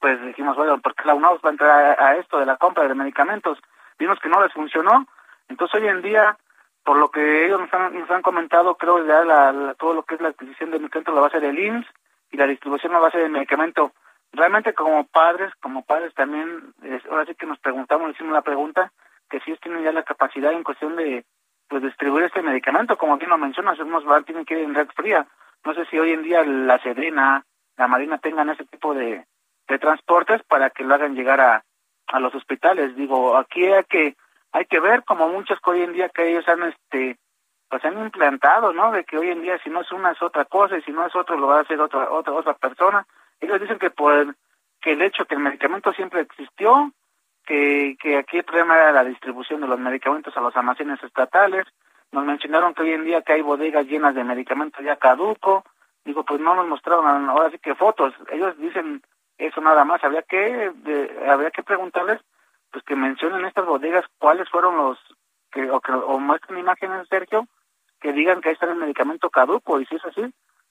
pues 0.00 0.20
dijimos, 0.24 0.56
bueno, 0.56 0.78
¿por 0.80 0.94
qué 0.94 1.04
la 1.04 1.14
UNOPS 1.14 1.44
va 1.44 1.48
a 1.50 1.52
entrar 1.52 2.00
a, 2.00 2.16
esto 2.16 2.38
de 2.38 2.46
la 2.46 2.56
compra 2.56 2.88
de 2.88 2.94
medicamentos? 2.94 3.58
Vimos 3.98 4.18
que 4.20 4.28
no 4.28 4.42
les 4.42 4.52
funcionó, 4.52 5.06
entonces 5.48 5.80
hoy 5.80 5.88
en 5.88 6.02
día, 6.02 6.36
por 6.84 6.96
lo 6.96 7.10
que 7.10 7.46
ellos 7.46 7.60
nos 7.60 7.72
han, 7.72 7.98
nos 7.98 8.10
han 8.10 8.22
comentado, 8.22 8.76
creo 8.76 9.04
ya 9.06 9.24
la, 9.24 9.74
todo 9.78 9.94
lo 9.94 10.02
que 10.04 10.14
es 10.14 10.20
la 10.20 10.28
adquisición 10.28 10.70
de 10.70 10.78
medicamentos 10.78 11.14
la 11.14 11.20
base 11.20 11.40
del 11.40 11.58
IMSS 11.58 11.86
y 12.30 12.36
la 12.36 12.46
distribución 12.46 12.92
la 12.92 12.98
base 12.98 13.18
del 13.18 13.30
medicamento. 13.30 13.92
Realmente 14.32 14.74
como 14.74 15.04
padres, 15.06 15.52
como 15.60 15.84
padres 15.84 16.14
también, 16.14 16.74
ahora 17.10 17.24
sí 17.24 17.34
que 17.34 17.46
nos 17.46 17.58
preguntamos, 17.58 18.10
hicimos 18.10 18.32
la 18.32 18.42
pregunta, 18.42 18.92
que 19.30 19.40
si 19.40 19.50
ellos 19.50 19.60
tienen 19.60 19.82
ya 19.82 19.92
la 19.92 20.02
capacidad 20.02 20.52
en 20.52 20.64
cuestión 20.64 20.96
de 20.96 21.24
pues 21.68 21.82
distribuir 21.82 22.24
este 22.24 22.42
medicamento, 22.42 22.96
como 22.96 23.16
bien 23.18 23.30
lo 23.30 23.38
mencionas, 23.38 23.78
unos 23.78 24.04
tienen 24.24 24.44
que 24.44 24.54
ir 24.54 24.64
en 24.64 24.74
red 24.74 24.88
fría. 24.94 25.26
No 25.64 25.74
sé 25.74 25.84
si 25.86 25.98
hoy 25.98 26.12
en 26.12 26.22
día 26.22 26.42
la 26.44 26.78
Sedena, 26.78 27.44
la 27.76 27.86
Marina 27.86 28.18
tengan 28.18 28.50
ese 28.50 28.64
tipo 28.64 28.94
de, 28.94 29.26
de 29.68 29.78
transportes 29.78 30.42
para 30.44 30.70
que 30.70 30.84
lo 30.84 30.94
hagan 30.94 31.14
llegar 31.14 31.40
a, 31.40 31.64
a 32.08 32.20
los 32.20 32.34
hospitales. 32.34 32.96
Digo, 32.96 33.36
aquí 33.36 33.66
hay 33.66 33.84
que 33.84 34.16
hay 34.50 34.64
que 34.64 34.80
ver 34.80 35.04
como 35.04 35.28
muchos 35.28 35.58
que 35.60 35.70
hoy 35.70 35.82
en 35.82 35.92
día 35.92 36.08
que 36.08 36.30
ellos 36.30 36.48
han 36.48 36.62
este 36.62 37.18
pues 37.68 37.84
han 37.84 37.98
implantado, 37.98 38.72
¿no? 38.72 38.90
De 38.92 39.04
que 39.04 39.18
hoy 39.18 39.30
en 39.30 39.42
día 39.42 39.58
si 39.62 39.68
no 39.68 39.82
es 39.82 39.92
una 39.92 40.12
es 40.12 40.22
otra 40.22 40.46
cosa 40.46 40.78
y 40.78 40.82
si 40.82 40.90
no 40.90 41.06
es 41.06 41.14
otro 41.14 41.36
lo 41.36 41.48
va 41.48 41.58
a 41.58 41.62
hacer 41.62 41.78
otra 41.80 42.10
otra 42.10 42.32
otra 42.32 42.54
persona. 42.54 43.06
Ellos 43.40 43.60
dicen 43.60 43.78
que 43.78 43.90
por 43.90 44.34
que 44.80 44.92
el 44.92 45.02
hecho 45.02 45.26
que 45.26 45.34
el 45.34 45.40
medicamento 45.42 45.92
siempre 45.92 46.22
existió, 46.22 46.92
que, 47.48 47.96
que 47.98 48.18
aquí 48.18 48.36
el 48.36 48.44
problema 48.44 48.76
era 48.76 48.92
la 48.92 49.04
distribución 49.04 49.62
de 49.62 49.66
los 49.66 49.80
medicamentos 49.80 50.36
a 50.36 50.40
los 50.40 50.54
almacenes 50.54 51.02
estatales. 51.02 51.64
Nos 52.12 52.26
mencionaron 52.26 52.74
que 52.74 52.82
hoy 52.82 52.92
en 52.92 53.04
día 53.04 53.22
que 53.22 53.32
hay 53.32 53.40
bodegas 53.40 53.86
llenas 53.86 54.14
de 54.14 54.22
medicamentos 54.22 54.84
ya 54.84 54.96
caduco. 54.96 55.64
Digo, 56.04 56.24
pues 56.24 56.40
no 56.40 56.54
nos 56.54 56.68
mostraron 56.68 57.30
ahora 57.30 57.50
sí 57.50 57.58
que 57.58 57.74
fotos. 57.74 58.12
Ellos 58.30 58.54
dicen 58.58 59.02
eso 59.38 59.62
nada 59.62 59.86
más. 59.86 60.04
Habría 60.04 60.22
que 60.22 60.72
de, 60.74 61.26
habría 61.26 61.50
que 61.50 61.62
preguntarles 61.62 62.20
pues 62.70 62.84
que 62.84 62.94
mencionen 62.94 63.46
estas 63.46 63.64
bodegas 63.64 64.04
cuáles 64.18 64.46
fueron 64.50 64.76
los 64.76 64.98
que 65.50 65.70
o, 65.70 65.80
que, 65.80 65.92
o 65.92 66.18
muestren 66.18 66.58
imágenes 66.58 67.08
Sergio 67.08 67.46
que 67.98 68.12
digan 68.12 68.42
que 68.42 68.50
ahí 68.50 68.52
está 68.52 68.66
el 68.66 68.76
medicamento 68.76 69.30
caduco 69.30 69.80
y 69.80 69.86
si 69.86 69.96
es 69.96 70.04
así 70.04 70.22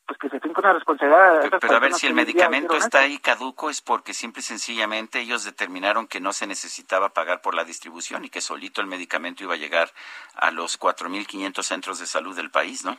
pues 0.08 0.18
que 0.18 0.30
se 0.30 0.40
tenga 0.40 0.60
una 0.62 0.74
responsabilidad. 0.74 1.60
Pero, 1.60 1.76
a 1.76 1.80
ver 1.80 1.94
si 1.94 2.08
el 2.08 2.14
medicamento 2.14 2.76
está 2.76 3.00
ahí 3.00 3.20
caduco 3.20 3.70
es 3.70 3.82
porque 3.82 4.14
simple 4.14 4.40
y 4.40 4.44
sencillamente 4.44 5.20
ellos 5.20 5.44
determinaron 5.44 6.08
que 6.08 6.22
no 6.22 6.32
se 6.32 6.48
necesitaba 6.48 7.10
pagar 7.10 7.42
por 7.42 7.54
la 7.54 7.66
distribución 7.66 8.24
y 8.24 8.30
que 8.30 8.40
solito 8.40 8.80
el 8.80 8.88
medicamento 8.88 9.44
iba 9.44 9.56
a 9.56 9.58
llegar 9.58 9.90
a 10.36 10.52
los 10.52 10.80
4.500 10.80 11.62
centros 11.62 12.00
de 12.00 12.06
salud 12.06 12.36
del 12.36 12.50
país, 12.50 12.86
¿no? 12.86 12.98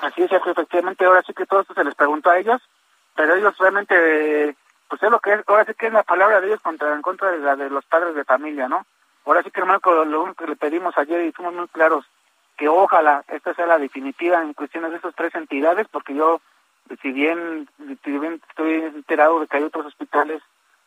Así 0.00 0.22
es, 0.22 0.32
efectivamente, 0.32 1.04
ahora 1.04 1.22
sí 1.22 1.32
que 1.32 1.46
todo 1.46 1.60
esto 1.60 1.74
se 1.74 1.84
les 1.84 1.94
preguntó 1.94 2.30
a 2.30 2.38
ellos, 2.38 2.60
pero 3.14 3.36
ellos 3.36 3.56
realmente, 3.58 4.56
pues 4.88 5.02
es 5.02 5.10
lo 5.10 5.20
que 5.20 5.34
es, 5.34 5.40
ahora 5.46 5.64
sí 5.64 5.74
que 5.74 5.86
es 5.86 5.92
la 5.92 6.02
palabra 6.02 6.40
de 6.40 6.48
ellos 6.48 6.60
contra, 6.60 6.92
en 6.92 7.02
contra 7.02 7.30
de 7.30 7.38
la 7.38 7.56
de 7.56 7.70
los 7.70 7.84
padres 7.84 8.14
de 8.14 8.24
familia, 8.24 8.68
¿no? 8.68 8.84
Ahora 9.24 9.42
sí 9.42 9.50
que, 9.50 9.60
hermano, 9.60 9.80
lo 10.04 10.22
único 10.22 10.44
que 10.44 10.50
le 10.50 10.56
pedimos 10.56 10.96
ayer 10.98 11.24
y 11.24 11.32
fuimos 11.32 11.54
muy 11.54 11.68
claros, 11.68 12.04
que 12.62 12.68
ojalá 12.68 13.24
esta 13.26 13.54
sea 13.54 13.66
la 13.66 13.76
definitiva 13.76 14.40
en 14.40 14.54
cuestiones 14.54 14.92
de 14.92 14.98
esas 14.98 15.16
tres 15.16 15.34
entidades, 15.34 15.88
porque 15.90 16.14
yo, 16.14 16.40
si 17.02 17.10
bien, 17.10 17.68
si 18.04 18.10
bien 18.16 18.40
estoy 18.48 18.74
enterado 18.74 19.40
de 19.40 19.48
que 19.48 19.56
hay 19.56 19.64
otros 19.64 19.86
hospitales 19.86 20.40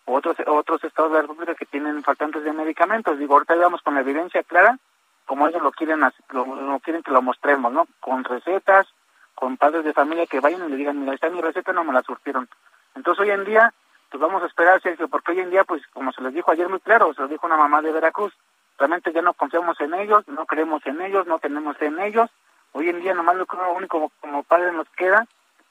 o 0.06 0.14
otros, 0.14 0.38
otros 0.48 0.82
estados 0.86 1.12
de 1.12 1.18
la 1.18 1.24
República 1.24 1.54
que 1.54 1.66
tienen 1.66 2.02
faltantes 2.02 2.46
de 2.46 2.54
medicamentos, 2.54 3.20
digo, 3.20 3.34
ahorita 3.34 3.56
vamos 3.56 3.82
con 3.82 3.94
la 3.94 4.00
evidencia 4.00 4.42
clara, 4.44 4.80
como 5.26 5.50
ellos 5.50 5.62
lo 5.62 5.74
quieren, 5.74 6.00
lo, 6.30 6.80
quieren 6.80 7.04
que 7.04 7.12
lo 7.12 7.22
mostremos, 7.22 7.74
¿no? 7.74 7.88
Con 8.00 8.24
recetas, 8.24 8.88
con 9.34 9.58
padres 9.58 9.84
de 9.84 9.92
familia 9.92 10.28
que 10.28 10.40
vayan 10.40 10.66
y 10.66 10.70
le 10.70 10.78
digan, 10.78 10.98
mira, 10.98 11.14
esta 11.14 11.30
mi 11.30 11.42
receta, 11.42 11.74
no 11.74 11.84
me 11.84 11.92
la 11.92 12.04
surtieron. 12.04 12.48
Entonces 12.96 13.22
hoy 13.22 13.32
en 13.32 13.44
día, 13.44 13.74
pues 14.10 14.22
vamos 14.22 14.42
a 14.44 14.46
esperar, 14.46 14.82
Sergio, 14.82 15.10
porque 15.10 15.34
hoy 15.34 15.42
en 15.42 15.50
día, 15.50 15.66
pues 15.66 15.86
como 15.88 16.14
se 16.14 16.22
les 16.22 16.34
dijo 16.34 16.52
ayer 16.52 16.70
muy 16.70 16.80
claro, 16.80 17.14
se 17.14 17.22
lo 17.22 17.28
dijo 17.28 17.46
una 17.46 17.58
mamá 17.58 17.82
de 17.82 17.92
Veracruz, 17.92 18.34
realmente 18.78 19.12
ya 19.14 19.22
no 19.22 19.34
confiamos 19.34 19.80
en 19.82 19.94
ellos, 19.94 20.28
no 20.28 20.46
creemos 20.46 20.86
en 20.86 21.02
ellos, 21.02 21.28
no 21.28 21.40
tenemos 21.40 21.82
en 21.82 22.00
ellos. 22.00 22.30
Hoy 22.74 22.90
en 22.90 23.00
día 23.02 23.14
nomás 23.14 23.36
lo 23.36 23.46
único 23.74 24.12
como 24.20 24.44
padre 24.44 24.72
nos 24.72 24.90
queda 24.90 25.26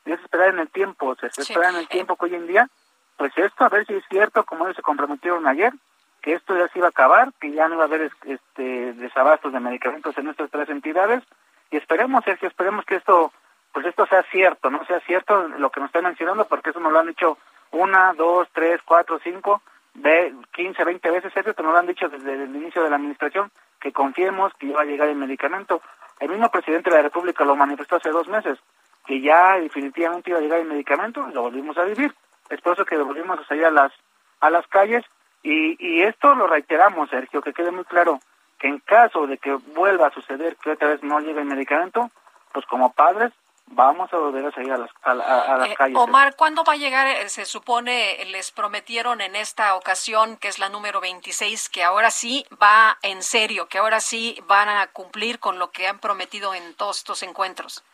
es 0.04 0.20
esperar 0.20 0.50
en 0.50 0.58
el 0.58 0.68
tiempo, 0.68 1.14
se 1.16 1.26
esperar 1.26 1.70
en 1.70 1.80
el 1.80 1.88
tiempo 1.88 2.16
que 2.16 2.26
hoy 2.26 2.34
en 2.34 2.46
día, 2.46 2.68
pues 3.16 3.32
esto, 3.36 3.64
a 3.64 3.68
ver 3.68 3.86
si 3.86 3.94
es 3.94 4.04
cierto, 4.08 4.44
como 4.44 4.64
ellos 4.64 4.76
se 4.76 4.82
comprometieron 4.82 5.46
ayer, 5.46 5.72
que 6.20 6.34
esto 6.34 6.56
ya 6.56 6.68
se 6.68 6.78
iba 6.78 6.88
a 6.88 6.90
acabar, 6.90 7.32
que 7.40 7.52
ya 7.52 7.68
no 7.68 7.74
iba 7.74 7.84
a 7.84 7.86
haber 7.86 8.10
este 8.24 8.92
desabastos 8.94 9.52
de 9.52 9.60
medicamentos 9.60 10.16
en 10.16 10.24
nuestras 10.24 10.50
tres 10.50 10.68
entidades, 10.68 11.22
y 11.70 11.76
esperemos, 11.76 12.24
Sergio, 12.24 12.48
esperemos 12.48 12.84
que 12.84 12.96
esto, 12.96 13.32
pues 13.72 13.86
esto 13.86 14.06
sea 14.06 14.22
cierto, 14.24 14.70
no 14.70 14.84
sea 14.86 15.00
cierto 15.00 15.48
lo 15.48 15.70
que 15.70 15.80
nos 15.80 15.88
están 15.88 16.04
mencionando, 16.04 16.46
porque 16.46 16.70
eso 16.70 16.80
nos 16.80 16.92
lo 16.92 17.00
han 17.00 17.08
dicho 17.08 17.38
una, 17.72 18.12
dos, 18.14 18.48
tres, 18.52 18.80
cuatro, 18.84 19.18
cinco, 19.22 19.62
de 19.94 20.34
15, 20.52 20.84
20 20.84 21.10
veces, 21.10 21.32
que 21.32 21.62
nos 21.62 21.72
lo 21.72 21.78
han 21.78 21.86
dicho 21.86 22.08
desde 22.08 22.34
el 22.34 22.54
inicio 22.54 22.82
de 22.82 22.90
la 22.90 22.96
administración, 22.96 23.50
que 23.80 23.92
confiemos 23.92 24.52
que 24.54 24.68
ya 24.68 24.76
va 24.76 24.82
a 24.82 24.86
llegar 24.86 25.08
el 25.08 25.16
medicamento. 25.16 25.80
El 26.20 26.30
mismo 26.30 26.50
presidente 26.50 26.90
de 26.90 26.96
la 26.96 27.02
República 27.02 27.44
lo 27.44 27.56
manifestó 27.56 27.96
hace 27.96 28.10
dos 28.10 28.28
meses, 28.28 28.58
que 29.06 29.20
ya 29.20 29.58
definitivamente 29.58 30.30
iba 30.30 30.38
a 30.38 30.42
llegar 30.42 30.60
el 30.60 30.68
medicamento 30.68 31.26
y 31.28 31.34
lo 31.34 31.42
volvimos 31.42 31.76
a 31.78 31.84
vivir. 31.84 32.14
Es 32.50 32.60
por 32.60 32.74
eso 32.74 32.84
que 32.84 32.96
volvimos 32.96 33.38
a 33.38 33.44
salir 33.44 33.64
a 33.64 33.70
las, 33.70 33.92
a 34.40 34.50
las 34.50 34.66
calles 34.66 35.04
y, 35.42 35.76
y 35.78 36.02
esto 36.02 36.34
lo 36.34 36.46
reiteramos, 36.46 37.10
Sergio, 37.10 37.42
que 37.42 37.52
quede 37.52 37.70
muy 37.70 37.84
claro 37.84 38.20
que 38.58 38.68
en 38.68 38.78
caso 38.78 39.26
de 39.26 39.38
que 39.38 39.52
vuelva 39.74 40.08
a 40.08 40.12
suceder 40.12 40.56
que 40.56 40.70
otra 40.70 40.88
vez 40.88 41.02
no 41.02 41.20
llegue 41.20 41.40
el 41.40 41.46
medicamento, 41.46 42.10
pues 42.52 42.64
como 42.66 42.92
padres 42.92 43.32
vamos 43.66 44.12
a 44.12 44.16
volver 44.16 44.46
a 44.46 44.52
salir 44.52 44.72
a 44.72 44.78
las, 44.78 44.90
a, 45.02 45.14
las 45.14 45.68
eh, 45.68 45.74
calles. 45.76 45.96
Omar, 45.98 46.36
¿cuándo 46.36 46.64
va 46.64 46.74
a 46.74 46.76
llegar? 46.76 47.06
Eh, 47.06 47.28
se 47.28 47.44
supone, 47.44 48.24
les 48.26 48.52
prometieron 48.52 49.20
en 49.20 49.36
esta 49.36 49.74
ocasión, 49.74 50.36
que 50.36 50.48
es 50.48 50.58
la 50.58 50.68
número 50.68 51.00
26, 51.00 51.68
que 51.68 51.82
ahora 51.82 52.10
sí 52.10 52.46
va 52.62 52.98
en 53.02 53.22
serio, 53.22 53.66
que 53.68 53.78
ahora 53.78 54.00
sí 54.00 54.38
van 54.46 54.68
a 54.68 54.86
cumplir 54.88 55.38
con 55.38 55.58
lo 55.58 55.70
que 55.70 55.86
han 55.86 55.98
prometido 55.98 56.54
en 56.54 56.74
todos 56.74 56.98
estos 56.98 57.22
encuentros. 57.22 57.84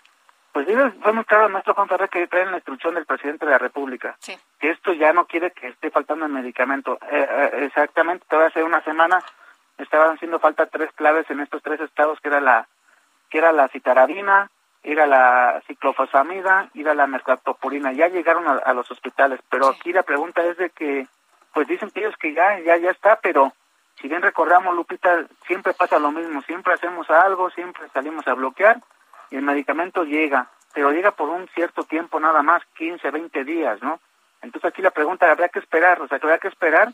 Pues 0.52 0.66
sí, 0.66 0.74
fue 1.00 1.12
muy 1.12 1.24
claro 1.24 1.48
nuestro 1.48 1.74
Juan 1.74 1.88
Ferrer 1.88 2.08
que 2.08 2.26
trae 2.26 2.44
la 2.44 2.56
instrucción 2.56 2.94
del 2.94 3.06
presidente 3.06 3.46
de 3.46 3.52
la 3.52 3.58
República. 3.58 4.16
Que 4.58 4.70
esto 4.70 4.92
ya 4.92 5.12
no 5.12 5.26
quiere 5.26 5.52
que 5.52 5.68
esté 5.68 5.90
faltando 5.90 6.26
el 6.26 6.32
medicamento. 6.32 6.98
Eh, 7.08 7.28
eh, 7.30 7.50
exactamente, 7.66 8.26
todavía 8.28 8.48
hace 8.48 8.64
una 8.64 8.82
semana 8.82 9.22
estaban 9.78 10.16
haciendo 10.16 10.40
falta 10.40 10.66
tres 10.66 10.90
claves 10.94 11.30
en 11.30 11.40
estos 11.40 11.62
tres 11.62 11.80
estados, 11.80 12.18
que 12.20 12.28
era 12.28 12.40
la 12.40 12.66
que 13.30 13.38
era 13.38 13.52
la 13.52 13.68
citarabina, 13.68 14.50
era 14.82 15.06
la 15.06 15.62
ciclofosfamida 15.66 16.70
y 16.74 16.80
era 16.80 16.94
la 16.94 17.06
mercaptopurina. 17.06 17.92
Ya 17.92 18.08
llegaron 18.08 18.46
a, 18.48 18.72
los 18.72 18.90
hospitales, 18.90 19.40
pero 19.50 19.68
aquí 19.68 19.92
la 19.92 20.02
pregunta 20.02 20.42
es 20.44 20.56
de 20.56 20.70
que, 20.70 21.06
pues 21.52 21.68
dicen 21.68 21.90
que 21.90 22.00
ellos 22.00 22.16
que 22.16 22.32
ya, 22.32 22.58
ya, 22.60 22.76
ya 22.76 22.90
está, 22.90 23.16
pero 23.16 23.52
si 24.00 24.08
bien 24.08 24.22
recordamos, 24.22 24.74
Lupita, 24.74 25.26
siempre 25.46 25.74
pasa 25.74 25.98
lo 25.98 26.10
mismo, 26.10 26.40
siempre 26.42 26.72
hacemos 26.72 27.10
algo, 27.10 27.50
siempre 27.50 27.88
salimos 27.92 28.26
a 28.26 28.34
bloquear 28.34 28.80
y 29.30 29.36
el 29.36 29.42
medicamento 29.42 30.04
llega, 30.04 30.48
pero 30.72 30.90
llega 30.90 31.10
por 31.10 31.28
un 31.28 31.46
cierto 31.48 31.84
tiempo 31.84 32.18
nada 32.18 32.42
más, 32.42 32.62
15, 32.76 33.10
20 33.10 33.44
días, 33.44 33.82
¿no? 33.82 34.00
Entonces 34.42 34.70
aquí 34.70 34.80
la 34.80 34.90
pregunta, 34.90 35.30
habrá 35.30 35.50
que 35.50 35.58
esperar, 35.58 36.00
o 36.00 36.08
sea, 36.08 36.18
que 36.18 36.26
habrá 36.26 36.38
que 36.38 36.48
esperar 36.48 36.92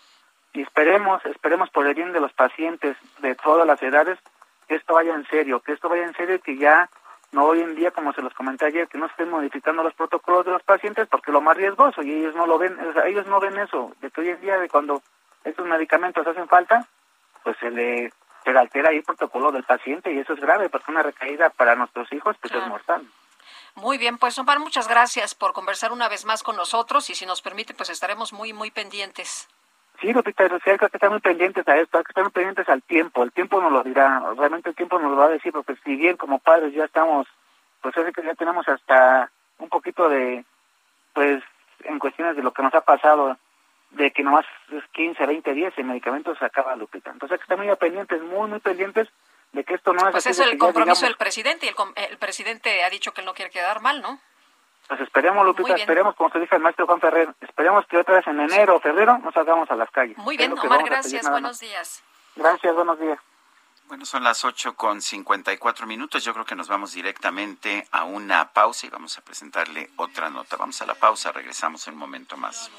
y 0.53 0.63
esperemos, 0.63 1.25
esperemos 1.27 1.71
por 1.71 1.87
el 1.87 1.95
bien 1.95 2.13
de 2.13 2.21
los 2.21 2.33
pacientes 2.33 2.97
de 3.19 3.37
todas 3.37 3.67
las 3.67 3.81
edades, 3.83 4.19
que 4.67 4.75
esto 4.75 4.95
vaya 4.95 5.15
en 5.15 5.27
serio, 5.27 5.61
que 5.61 5.73
esto 5.73 5.89
vaya 5.89 6.05
en 6.05 6.15
serio 6.15 6.37
y 6.37 6.41
que 6.41 6.57
ya 6.57 6.91
no 7.37 7.45
hoy 7.45 7.61
en 7.61 7.75
día, 7.75 7.91
como 7.91 8.15
se 8.15 8.23
los 8.23 8.33
comenté 8.33 8.65
ayer, 8.65 8.89
que 8.89 8.97
no 8.97 9.05
estén 9.05 9.29
modificando 9.29 9.83
los 9.83 9.93
protocolos 9.93 10.47
de 10.47 10.53
los 10.53 10.63
pacientes 10.63 11.07
porque 11.07 11.31
lo 11.31 11.43
más 11.43 11.55
riesgoso 11.55 12.03
y 12.03 12.11
ellos 12.11 12.35
no 12.35 12.47
lo 12.47 12.57
ven, 12.57 12.81
o 12.81 12.93
sea, 12.95 13.07
ellos 13.07 13.27
no 13.27 13.39
ven 13.39 13.59
eso, 13.59 13.93
de 14.01 14.11
que 14.11 14.23
hoy 14.23 14.31
en 14.31 14.41
día 14.41 14.57
de 14.59 14.71
cuando 14.71 15.03
estos 15.45 15.67
medicamentos 15.67 16.27
hacen 16.27 16.49
falta, 16.49 16.89
pues 17.45 17.55
se 17.59 17.71
le 17.71 18.11
se 18.43 18.51
altera 18.51 18.89
ahí 18.89 18.97
el 18.97 19.03
protocolo 19.03 19.53
del 19.53 19.65
paciente 19.65 20.11
y 20.11 20.19
eso 20.19 20.33
es 20.33 20.41
grave 20.41 20.71
porque 20.71 20.91
una 20.91 21.03
recaída 21.03 21.51
para 21.51 21.75
nuestros 21.75 22.11
hijos 22.11 22.37
pues 22.41 22.55
es 22.55 22.67
mortal. 22.69 23.07
Muy 23.75 23.99
bien, 23.99 24.17
pues 24.17 24.39
Omar, 24.39 24.59
muchas 24.59 24.89
gracias 24.89 25.35
por 25.35 25.53
conversar 25.53 25.93
una 25.93 26.09
vez 26.09 26.25
más 26.25 26.43
con 26.43 26.57
nosotros 26.57 27.11
y 27.11 27.15
si 27.15 27.27
nos 27.27 27.43
permite, 27.43 27.75
pues 27.75 27.91
estaremos 27.91 28.33
muy, 28.33 28.55
muy 28.55 28.71
pendientes. 28.71 29.47
Sí, 30.01 30.13
Lupita, 30.13 30.45
hay 30.45 30.79
que 30.79 30.87
estar 30.87 31.11
muy 31.11 31.21
pendientes 31.21 31.67
a 31.69 31.77
esto, 31.77 31.99
hay 31.99 32.05
que 32.05 32.11
estar 32.11 32.25
muy 32.25 32.33
pendientes 32.33 32.69
al 32.69 32.83
tiempo, 32.83 33.23
el 33.23 33.33
tiempo 33.33 33.61
nos 33.61 33.73
lo 33.73 33.83
dirá, 33.83 34.23
realmente 34.37 34.71
el 34.71 34.77
tiempo 34.77 34.99
nos 34.99 35.11
lo 35.11 35.17
va 35.17 35.27
a 35.27 35.31
decir, 35.31 35.53
porque 35.53 35.77
si 35.85 35.97
bien 35.97 36.17
como 36.17 36.39
padres 36.39 36.75
ya 36.75 36.85
estamos, 36.85 37.27
pues 37.81 37.97
es 37.97 38.15
que 38.15 38.23
ya 38.23 38.35
tenemos 38.35 38.69
hasta 38.69 39.31
un 39.59 39.69
poquito 39.69 40.09
de, 40.09 40.45
pues, 41.15 41.43
en 41.85 41.99
cuestiones 41.99 42.37
de 42.37 42.43
lo 42.43 42.53
que 42.53 42.63
nos 42.63 42.75
ha 42.75 42.83
pasado 42.83 43.37
de 43.91 44.11
que 44.11 44.23
nomás 44.23 44.45
es 44.71 44.85
15, 44.93 45.27
20 45.27 45.55
días 45.55 45.73
el 45.77 45.85
medicamento 45.85 46.35
se 46.37 46.45
acaba, 46.45 46.77
Lupita. 46.77 47.11
Entonces 47.11 47.33
hay 47.33 47.39
que 47.39 47.45
estar 47.45 47.59
muy 47.59 47.75
pendientes, 47.77 48.23
muy, 48.23 48.49
muy 48.49 48.61
pendientes 48.61 49.09
de 49.53 49.65
que 49.65 49.75
esto 49.75 49.93
no 49.93 50.07
es 50.07 50.13
Pues 50.13 50.27
es 50.27 50.39
el 50.41 50.59
compromiso 50.59 51.07
del 51.07 51.17
presidente 51.17 51.67
y 51.67 52.03
el, 52.11 52.19
presidente 52.19 52.85
ha 52.85 52.91
dicho 52.91 53.13
que 53.13 53.21
él 53.21 53.27
no 53.27 53.35
quiere 53.35 53.51
quedar 53.51 53.81
mal, 53.81 54.03
¿no? 54.03 54.21
Pues 54.89 55.01
esperemos, 55.01 55.45
Lupita, 55.45 55.75
esperemos, 55.75 56.15
como 56.15 56.31
te 56.31 56.39
dice 56.39 56.57
el 56.57 56.63
maestro 56.63 56.87
Juan 56.87 57.01
Ferrer, 57.01 57.35
esperemos 57.41 57.85
que 57.87 57.97
otra 57.97 58.17
vez 58.17 58.27
en 58.29 58.41
enero 58.41 58.77
o 58.77 58.81
febrero 58.81 59.19
nos 59.19 59.35
salgamos 59.35 59.69
a 59.71 59.77
las 59.77 59.91
calles. 59.91 60.17
Muy 60.19 60.37
bien, 60.37 60.57
Omar, 60.57 60.85
gracias, 60.85 61.29
buenos 61.29 61.59
días. 61.59 62.03
Gracias, 62.37 62.75
buenos 62.75 63.01
días. 63.01 63.19
Bueno, 63.89 64.05
son 64.05 64.25
las 64.25 64.45
8 64.45 64.75
con 64.75 65.01
54 65.01 65.87
minutos. 65.87 66.25
Yo 66.25 66.33
creo 66.33 66.45
que 66.45 66.57
nos 66.57 66.69
vamos 66.69 66.93
directamente 66.93 67.87
a 67.93 68.05
una 68.05 68.53
pausa 68.53 68.87
y 68.87 68.91
vamos 68.91 69.17
a 69.17 69.21
presentarle 69.23 69.91
otra 69.97 70.29
nota. 70.29 70.57
Vamos 70.57 70.83
a 70.83 70.87
la 70.87 70.95
pausa, 70.95 71.31
regresamos 71.31 71.87
en 71.87 71.95
un 71.95 72.01
momento 72.01 72.37
más. 72.37 72.71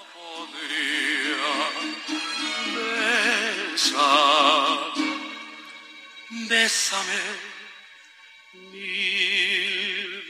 Besa, 3.74 3.98
bésame 6.50 7.58
mil 8.72 9.17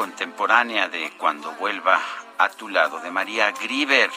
Contemporánea 0.00 0.88
de 0.88 1.12
Cuando 1.18 1.52
vuelva 1.56 2.00
a 2.38 2.48
tu 2.48 2.70
lado, 2.70 3.00
de 3.00 3.10
María 3.10 3.52
Grieber. 3.52 4.08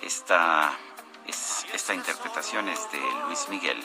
Esta, 0.00 0.72
es, 1.26 1.66
esta 1.74 1.92
interpretación 1.92 2.66
es 2.70 2.90
de 2.90 3.00
Luis 3.26 3.46
Miguel. 3.50 3.76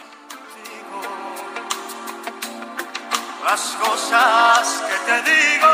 Las 3.43 3.61
cosas 3.75 4.85
que 4.87 5.11
te 5.11 5.31
digo, 5.31 5.67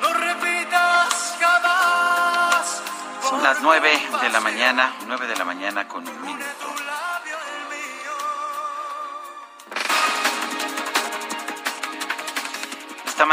no 0.00 0.12
repitas 0.14 1.36
jamás. 1.38 2.82
Son 3.28 3.42
las 3.42 3.60
nueve 3.60 3.92
de 4.22 4.28
la 4.30 4.40
mañana, 4.40 4.94
nueve 5.06 5.26
de 5.26 5.36
la 5.36 5.44
mañana 5.44 5.86
con 5.86 6.08
un 6.08 6.29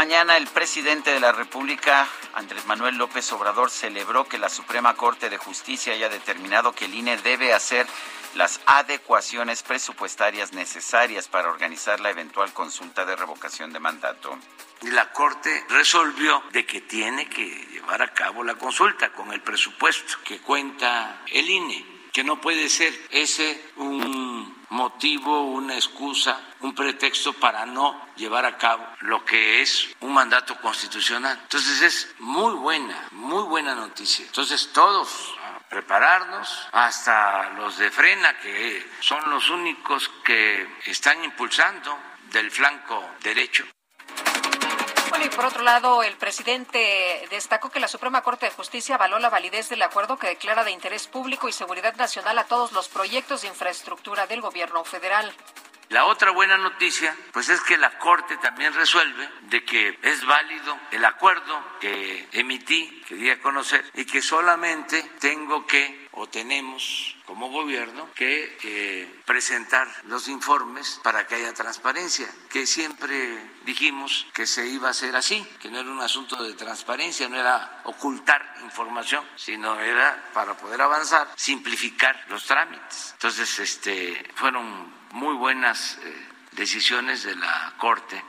mañana 0.08 0.38
el 0.38 0.46
presidente 0.46 1.10
de 1.10 1.20
la 1.20 1.32
República, 1.32 2.08
Andrés 2.32 2.64
Manuel 2.64 2.96
López 2.96 3.30
Obrador, 3.30 3.68
celebró 3.68 4.24
que 4.24 4.38
la 4.38 4.48
Suprema 4.48 4.94
Corte 4.94 5.28
de 5.28 5.36
Justicia 5.36 5.92
haya 5.92 6.08
determinado 6.08 6.72
que 6.72 6.86
el 6.86 6.94
INE 6.94 7.18
debe 7.18 7.52
hacer 7.52 7.86
las 8.34 8.58
adecuaciones 8.64 9.62
presupuestarias 9.62 10.54
necesarias 10.54 11.28
para 11.28 11.50
organizar 11.50 12.00
la 12.00 12.08
eventual 12.08 12.54
consulta 12.54 13.04
de 13.04 13.16
revocación 13.16 13.70
de 13.70 13.80
mandato. 13.80 14.38
La 14.80 15.12
Corte 15.12 15.66
resolvió 15.68 16.42
de 16.52 16.64
que 16.64 16.80
tiene 16.80 17.28
que 17.28 17.44
llevar 17.70 18.00
a 18.00 18.14
cabo 18.14 18.42
la 18.42 18.54
consulta 18.54 19.12
con 19.12 19.30
el 19.34 19.42
presupuesto 19.42 20.14
que 20.24 20.38
cuenta 20.38 21.20
el 21.26 21.50
INE, 21.50 21.84
que 22.14 22.24
no 22.24 22.40
puede 22.40 22.70
ser 22.70 22.98
ese 23.10 23.62
un 23.76 24.57
motivo, 24.70 25.42
una 25.42 25.74
excusa, 25.74 26.40
un 26.60 26.74
pretexto 26.74 27.32
para 27.34 27.66
no 27.66 28.08
llevar 28.16 28.44
a 28.44 28.56
cabo 28.56 28.86
lo 29.00 29.24
que 29.24 29.62
es 29.62 29.88
un 30.00 30.12
mandato 30.12 30.56
constitucional. 30.60 31.38
Entonces 31.42 31.82
es 31.82 32.14
muy 32.18 32.54
buena, 32.54 33.08
muy 33.12 33.44
buena 33.44 33.74
noticia. 33.74 34.26
Entonces 34.26 34.70
todos 34.72 35.34
prepararnos, 35.68 36.68
hasta 36.72 37.50
los 37.50 37.76
de 37.78 37.90
Frena, 37.90 38.38
que 38.38 38.90
son 39.00 39.30
los 39.30 39.50
únicos 39.50 40.08
que 40.24 40.66
están 40.86 41.22
impulsando 41.24 41.98
del 42.30 42.50
flanco 42.50 43.16
derecho. 43.22 43.66
Y 45.20 45.28
por 45.30 45.46
otro 45.46 45.62
lado, 45.62 46.04
el 46.04 46.16
presidente 46.16 47.26
destacó 47.30 47.70
que 47.70 47.80
la 47.80 47.88
Suprema 47.88 48.22
Corte 48.22 48.46
de 48.46 48.52
Justicia 48.52 48.94
avaló 48.94 49.18
la 49.18 49.30
validez 49.30 49.68
del 49.68 49.82
acuerdo 49.82 50.16
que 50.16 50.28
declara 50.28 50.62
de 50.62 50.70
interés 50.70 51.08
público 51.08 51.48
y 51.48 51.52
seguridad 51.52 51.96
nacional 51.96 52.38
a 52.38 52.44
todos 52.44 52.70
los 52.70 52.88
proyectos 52.88 53.42
de 53.42 53.48
infraestructura 53.48 54.26
del 54.28 54.40
gobierno 54.40 54.84
federal. 54.84 55.32
La 55.88 56.04
otra 56.04 56.30
buena 56.32 56.58
noticia, 56.58 57.16
pues 57.32 57.48
es 57.48 57.60
que 57.62 57.78
la 57.78 57.98
Corte 57.98 58.36
también 58.36 58.74
resuelve 58.74 59.28
de 59.42 59.64
que 59.64 59.98
es 60.02 60.24
válido 60.26 60.78
el 60.90 61.04
acuerdo 61.04 61.64
que 61.80 62.28
emití, 62.32 63.02
que 63.08 63.14
di 63.14 63.30
a 63.30 63.40
conocer, 63.40 63.90
y 63.94 64.04
que 64.04 64.20
solamente 64.20 65.02
tengo 65.18 65.66
que 65.66 66.07
o 66.18 66.28
tenemos 66.28 67.16
como 67.24 67.48
gobierno 67.48 68.10
que 68.14 68.58
eh, 68.64 69.20
presentar 69.24 69.86
los 70.04 70.26
informes 70.28 71.00
para 71.04 71.26
que 71.26 71.36
haya 71.36 71.54
transparencia, 71.54 72.28
que 72.50 72.66
siempre 72.66 73.52
dijimos 73.64 74.26
que 74.32 74.46
se 74.46 74.66
iba 74.66 74.88
a 74.88 74.90
hacer 74.90 75.14
así, 75.14 75.46
que 75.60 75.70
no 75.70 75.78
era 75.78 75.90
un 75.90 76.00
asunto 76.00 76.42
de 76.42 76.54
transparencia, 76.54 77.28
no 77.28 77.36
era 77.36 77.82
ocultar 77.84 78.56
información, 78.64 79.24
sino 79.36 79.78
era 79.80 80.30
para 80.34 80.56
poder 80.56 80.82
avanzar, 80.82 81.28
simplificar 81.36 82.24
los 82.28 82.44
trámites. 82.44 83.12
Entonces, 83.12 83.58
este, 83.60 84.30
fueron 84.34 84.92
muy 85.12 85.34
buenas 85.36 85.98
eh, 86.02 86.28
decisiones 86.52 87.22
de 87.22 87.36
la 87.36 87.74
Corte. 87.78 88.24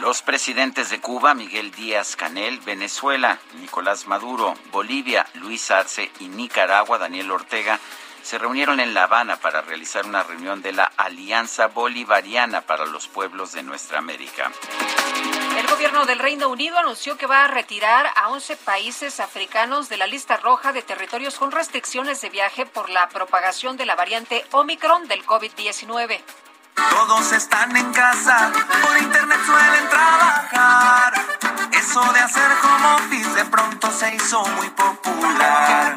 Los 0.00 0.22
presidentes 0.22 0.90
de 0.90 1.00
Cuba, 1.00 1.34
Miguel 1.34 1.70
Díaz 1.70 2.16
Canel, 2.16 2.58
Venezuela, 2.60 3.38
Nicolás 3.60 4.06
Maduro, 4.06 4.54
Bolivia, 4.72 5.26
Luis 5.34 5.70
Arce 5.70 6.10
y 6.20 6.28
Nicaragua, 6.28 6.98
Daniel 6.98 7.30
Ortega, 7.30 7.78
se 8.22 8.38
reunieron 8.38 8.80
en 8.80 8.94
La 8.94 9.04
Habana 9.04 9.36
para 9.36 9.62
realizar 9.62 10.06
una 10.06 10.22
reunión 10.22 10.62
de 10.62 10.72
la 10.72 10.84
Alianza 10.96 11.68
Bolivariana 11.68 12.62
para 12.62 12.86
los 12.86 13.06
Pueblos 13.06 13.52
de 13.52 13.62
Nuestra 13.62 13.98
América. 13.98 14.50
El 15.58 15.66
gobierno 15.68 16.06
del 16.06 16.18
Reino 16.18 16.48
Unido 16.48 16.78
anunció 16.78 17.16
que 17.16 17.26
va 17.26 17.44
a 17.44 17.48
retirar 17.48 18.06
a 18.16 18.30
11 18.30 18.56
países 18.56 19.20
africanos 19.20 19.88
de 19.88 19.98
la 19.98 20.06
lista 20.06 20.38
roja 20.38 20.72
de 20.72 20.82
territorios 20.82 21.36
con 21.38 21.52
restricciones 21.52 22.20
de 22.20 22.30
viaje 22.30 22.66
por 22.66 22.90
la 22.90 23.08
propagación 23.10 23.76
de 23.76 23.86
la 23.86 23.94
variante 23.94 24.44
Omicron 24.52 25.06
del 25.06 25.24
COVID-19. 25.24 26.20
Todos 26.74 27.32
están 27.32 27.76
en 27.76 27.92
casa, 27.92 28.52
por 28.82 28.98
internet 28.98 29.38
suelen 29.46 29.88
trabajar. 29.88 31.14
Eso 31.72 32.12
de 32.12 32.20
hacer 32.20 32.50
home 32.62 32.86
office 32.96 33.30
de 33.34 33.44
pronto 33.46 33.90
se 33.90 34.14
hizo 34.14 34.44
muy 34.46 34.68
popular. 34.70 35.96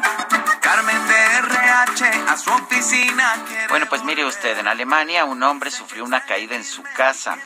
Carmen 0.60 1.08
de 1.08 1.38
RH 1.38 2.24
a 2.28 2.36
su 2.36 2.50
oficina. 2.50 3.34
Bueno, 3.68 3.86
pues 3.88 4.04
mire 4.04 4.24
usted, 4.24 4.58
en 4.58 4.68
Alemania 4.68 5.24
un 5.24 5.42
hombre 5.42 5.70
sufrió 5.70 6.04
una 6.04 6.24
caída 6.24 6.56
en 6.56 6.64
su 6.64 6.82
casa 6.96 7.38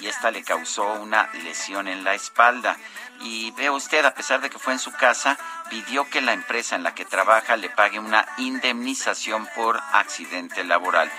y 0.00 0.06
esta 0.06 0.30
le 0.30 0.42
causó 0.42 0.92
una 0.94 1.28
lesión 1.44 1.88
en 1.88 2.04
la 2.04 2.14
espalda. 2.14 2.76
Y 3.20 3.50
ve 3.52 3.68
usted, 3.70 4.04
a 4.04 4.14
pesar 4.14 4.40
de 4.40 4.48
que 4.48 4.58
fue 4.58 4.72
en 4.72 4.78
su 4.78 4.92
casa, 4.92 5.36
pidió 5.70 6.08
que 6.08 6.20
la 6.20 6.32
empresa 6.32 6.76
en 6.76 6.84
la 6.84 6.94
que 6.94 7.04
trabaja 7.04 7.56
le 7.56 7.68
pague 7.68 7.98
una 7.98 8.24
indemnización 8.36 9.48
por 9.56 9.80
accidente 9.92 10.62
laboral. 10.62 11.10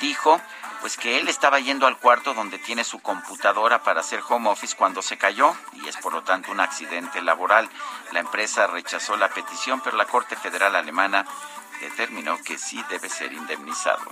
Dijo 0.00 0.40
pues 0.80 0.96
que 0.96 1.18
él 1.18 1.28
estaba 1.28 1.60
yendo 1.60 1.86
al 1.86 1.98
cuarto 1.98 2.34
donde 2.34 2.58
tiene 2.58 2.84
su 2.84 3.00
computadora 3.00 3.82
para 3.82 4.00
hacer 4.00 4.20
home 4.26 4.48
office 4.48 4.76
cuando 4.76 5.02
se 5.02 5.18
cayó 5.18 5.54
y 5.74 5.88
es 5.88 5.96
por 5.98 6.12
lo 6.12 6.22
tanto 6.22 6.50
un 6.50 6.60
accidente 6.60 7.20
laboral. 7.22 7.68
La 8.12 8.20
empresa 8.20 8.66
rechazó 8.66 9.16
la 9.16 9.28
petición, 9.28 9.80
pero 9.80 9.96
la 9.96 10.06
Corte 10.06 10.36
Federal 10.36 10.74
Alemana 10.74 11.26
determinó 11.80 12.38
que 12.42 12.58
sí 12.58 12.82
debe 12.88 13.08
ser 13.08 13.32
indemnizado. 13.32 14.02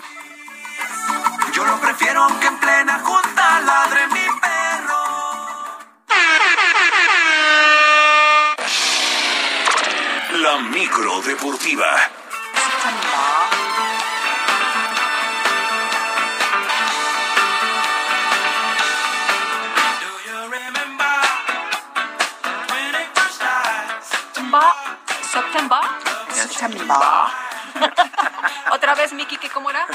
Yo 1.53 1.65
lo 1.65 1.81
prefiero 1.81 2.27
que 2.41 2.47
en 2.47 2.59
plena 2.59 3.01
junta 3.01 3.61
ladre 3.61 4.07
mi 4.09 4.27
perro. 4.41 5.19
La 10.41 10.59
micro 10.59 11.21
deportiva. 11.23 12.18
September. 25.31 25.81
September. 26.33 26.97
Otra 28.73 28.95
vez, 28.95 29.13
Miki, 29.13 29.37
¿qué 29.37 29.51
cómo 29.51 29.69
era? 29.71 29.87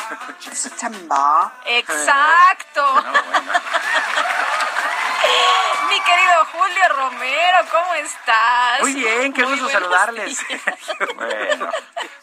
September. 0.52 1.52
Exacto. 1.66 2.84
Mi 5.90 6.00
querido 6.02 6.46
Julio 6.52 6.90
Romero, 6.96 7.58
¿cómo 7.72 7.94
estás? 7.96 8.82
Muy 8.82 8.94
bien, 8.94 9.34
qué 9.34 9.44
Muy 9.44 9.52
gusto 9.60 9.70
saludarles. 9.70 10.40
Bueno, 11.16 11.70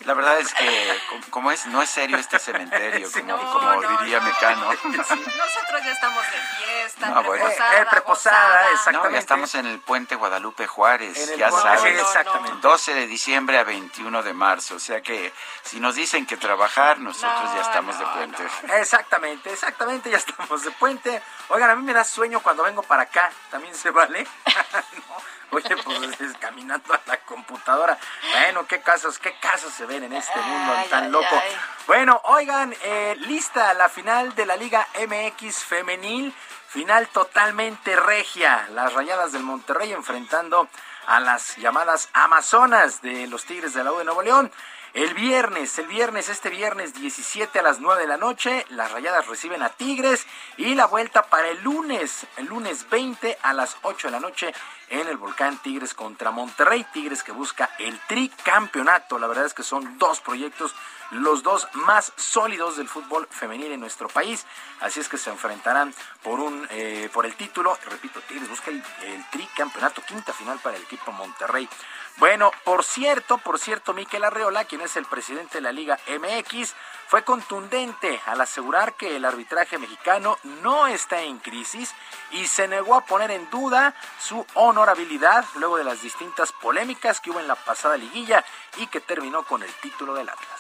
la 0.01 0.15
verdad 0.15 0.39
es 0.41 0.53
que 0.55 0.99
como- 1.31 1.51
es 1.53 1.67
no 1.67 1.83
es 1.83 1.91
serio 1.91 2.17
este 2.17 2.39
cementerio, 2.39 3.09
como, 3.13 3.53
como 3.53 3.81
diría 3.99 4.21
Mecano. 4.21 4.73
Nosotros 4.73 5.85
ya 5.85 5.93
estamos 5.93 6.23
de 6.25 6.39
fiesta, 6.65 7.07
No, 7.09 7.23
bueno. 7.23 7.45
preposada, 7.45 7.81
Eh, 7.81 7.87
preposada, 7.91 8.71
Exactamente. 8.73 9.13
ya 9.15 9.19
estamos 9.19 9.55
en 9.55 9.67
el 9.67 9.79
puente 9.81 10.15
Guadalupe 10.17 10.67
Juárez, 10.67 11.37
ya 11.37 11.51
sabes. 11.51 11.81
sí, 11.83 11.89
exactamente. 11.89 12.59
12 12.61 12.95
de 12.95 13.07
diciembre 13.07 13.59
a 13.59 13.65
21 13.65 14.23
de 14.23 14.33
marzo, 14.33 14.77
o 14.77 14.81
sea 14.81 15.01
que 15.03 15.33
si 15.63 15.81
nos 15.81 15.95
dicen 15.95 16.27
que 16.27 16.37
trabajar, 16.37 16.99
nosotros 16.99 17.55
ya 17.55 17.61
estamos 17.63 17.99
de 17.99 18.05
puente. 18.07 18.43
Exactamente, 18.79 19.53
exactamente, 19.53 20.11
ya 20.11 20.17
estamos 20.19 20.63
de 20.63 20.71
puente. 20.73 21.23
Oigan, 21.49 21.71
a 21.71 21.75
mí 21.77 21.83
me 21.83 21.93
da 21.93 22.05
sueño 22.05 22.41
cuando 22.41 22.63
vengo 22.65 22.83
para 22.91 23.05
acá, 23.05 23.31
también 23.53 23.73
se 23.75 23.91
vale. 23.91 24.27
No, 25.53 25.57
Oye, 25.57 25.77
pues 25.79 26.21
es 26.21 26.37
caminando 26.39 26.95
a 26.95 27.01
la 27.07 27.17
computadora. 27.23 27.99
Bueno, 28.33 28.67
qué 28.69 28.81
casos, 28.83 29.19
qué 29.19 29.35
casos 29.41 29.73
se 29.73 29.85
ven 29.85 30.05
en 30.05 30.13
este 30.13 30.39
mundo 30.41 30.73
Ay, 30.77 30.89
tan 30.89 31.05
ay, 31.05 31.11
loco. 31.11 31.27
ay. 31.33 31.57
Bueno, 31.89 32.21
oigan, 32.25 32.73
eh, 32.83 33.17
lista 33.19 33.75
la 33.75 33.89
final 33.89 34.33
de 34.37 34.47
la 34.47 34.55
Liga 34.57 34.87
MX 35.09 35.65
femenil, 35.65 36.33
final 36.69 37.09
totalmente 37.09 37.97
regia. 37.97 38.69
Las 38.75 38.93
Rayadas 38.93 39.33
del 39.33 39.43
Monterrey 39.43 39.93
enfrentando 39.93 40.69
a 41.07 41.19
las 41.19 41.57
llamadas 41.57 42.09
Amazonas 42.13 43.03
de 43.03 43.27
los 43.27 43.45
Tigres 43.45 43.75
de 43.75 43.83
la 43.83 43.93
U 43.93 43.99
de 43.99 44.05
Nuevo 44.05 44.23
León. 44.23 44.53
El 44.93 45.15
viernes, 45.15 45.79
el 45.79 45.87
viernes, 45.87 46.29
este 46.29 46.51
viernes 46.51 46.95
17 46.95 47.61
a 47.61 47.63
las 47.63 47.79
9 47.79 48.03
de 48.03 48.09
la 48.09 48.17
noche, 48.17 48.67
las 48.71 48.91
Rayadas 48.91 49.29
reciben 49.29 49.63
a 49.63 49.69
Tigres 49.69 50.27
y 50.57 50.75
la 50.75 50.87
vuelta 50.87 51.23
para 51.23 51.49
el 51.49 51.63
lunes, 51.63 52.27
el 52.37 52.47
lunes 52.47 52.91
20 52.91 53.39
a 53.41 53.53
las 53.53 53.77
8 53.83 54.09
de 54.09 54.11
la 54.11 54.19
noche 54.19 54.53
en 54.89 55.07
el 55.07 55.17
Volcán 55.17 55.59
Tigres 55.59 55.95
contra 55.95 56.33
Monterrey. 56.33 56.85
Tigres 56.93 57.23
que 57.23 57.31
busca 57.31 57.71
el 57.79 58.01
tricampeonato. 58.09 59.21
La 59.21 59.29
verdad 59.29 59.47
es 59.47 59.55
que 59.55 59.63
son 59.63 59.97
dos 59.97 60.19
proyectos, 60.19 60.75
los 61.13 61.45
dos 61.45 61.69
más 61.75 62.13
sólidos 62.17 62.77
del 62.77 62.89
fútbol 62.89 63.29
femenil 63.31 63.71
en 63.71 63.79
nuestro 63.79 64.09
país. 64.09 64.45
Así 64.81 64.99
es 64.99 65.09
que 65.09 65.19
se 65.19 65.31
enfrentarán 65.31 65.95
por 66.25 66.41
un 66.41 66.67
eh, 66.71 67.09
por 67.13 67.27
el 67.27 67.37
título. 67.37 67.79
Repito, 67.89 68.21
Tigres 68.23 68.49
busca 68.49 68.73
el, 68.73 68.83
el 69.05 69.31
tricampeonato, 69.31 70.03
quinta 70.03 70.33
final 70.33 70.59
para 70.59 70.77
el 70.77 70.83
equipo 70.83 71.13
Monterrey. 71.13 71.69
Bueno, 72.17 72.51
por 72.65 72.85
cierto, 72.85 73.39
por 73.39 73.59
cierto, 73.59 73.95
Miquel 73.95 74.25
Arreola, 74.25 74.65
quien 74.67 74.83
es 74.83 74.97
el 74.97 75.07
presidente 75.07 75.59
de 75.59 75.63
la 75.63 75.73
Liga 75.73 75.99
MX, 76.07 76.75
fue 77.09 77.25
contundente 77.25 78.21
al 78.27 78.41
asegurar 78.41 78.95
que 78.95 79.17
el 79.17 79.25
arbitraje 79.25 79.79
mexicano 79.79 80.39
no 80.63 80.87
está 80.87 81.23
en 81.23 81.39
crisis 81.39 81.93
y 82.31 82.47
se 82.47 82.69
negó 82.69 82.95
a 82.95 83.05
poner 83.05 83.31
en 83.31 83.51
duda 83.51 83.95
su 84.21 84.47
honorabilidad 84.55 85.45
luego 85.57 85.77
de 85.77 85.85
las 85.85 86.03
distintas 86.03 86.53
polémicas 86.53 87.21
que 87.21 87.31
hubo 87.31 87.41
en 87.41 87.49
la 87.49 87.57
pasada 87.57 87.97
liguilla 87.97 88.45
y 88.77 88.87
que 88.87 89.01
terminó 89.01 89.43
con 89.45 89.63
el 89.63 89.73
título 89.81 90.15
del 90.15 90.29
Atlas. 90.29 90.60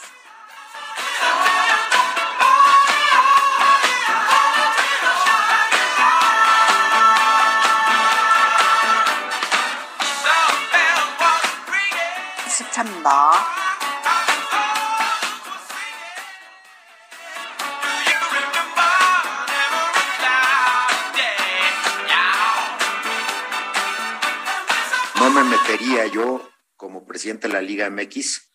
No 25.17 25.31
me 25.31 25.45
metería 25.45 26.07
yo, 26.07 26.51
como 26.77 27.07
presidente 27.07 27.49
de 27.49 27.55
la 27.55 27.63
Liga 27.63 27.89
MX, 27.89 28.51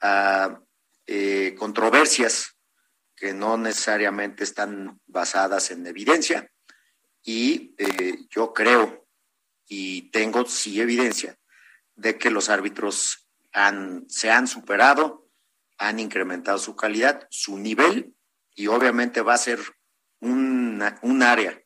a 0.00 0.60
eh, 1.06 1.54
controversias 1.58 2.56
que 3.16 3.32
no 3.34 3.56
necesariamente 3.56 4.44
están 4.44 5.00
basadas 5.06 5.70
en 5.70 5.86
evidencia. 5.86 6.50
Y 7.22 7.74
eh, 7.78 8.18
yo 8.30 8.52
creo 8.52 9.06
y 9.66 10.10
tengo 10.10 10.46
sí 10.46 10.80
evidencia 10.80 11.36
de 11.94 12.16
que 12.16 12.30
los 12.30 12.48
árbitros 12.48 13.29
han, 13.52 14.08
se 14.08 14.30
han 14.30 14.46
superado, 14.46 15.28
han 15.78 15.98
incrementado 15.98 16.58
su 16.58 16.76
calidad, 16.76 17.26
su 17.30 17.58
nivel 17.58 18.14
y 18.54 18.66
obviamente 18.66 19.22
va 19.22 19.34
a 19.34 19.38
ser 19.38 19.58
un 20.20 21.22
área 21.22 21.60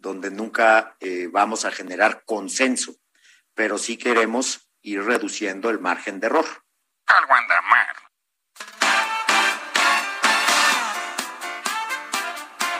donde 0.00 0.30
nunca 0.30 0.96
eh, 1.00 1.28
vamos 1.30 1.64
a 1.64 1.70
generar 1.70 2.24
consenso, 2.24 2.94
pero 3.54 3.78
sí 3.78 3.96
queremos 3.96 4.70
ir 4.82 5.02
reduciendo 5.02 5.68
el 5.70 5.78
margen 5.78 6.20
de 6.20 6.26
error. 6.26 6.46
Algo 7.06 7.34
anda 7.34 7.60
mal. 7.62 7.96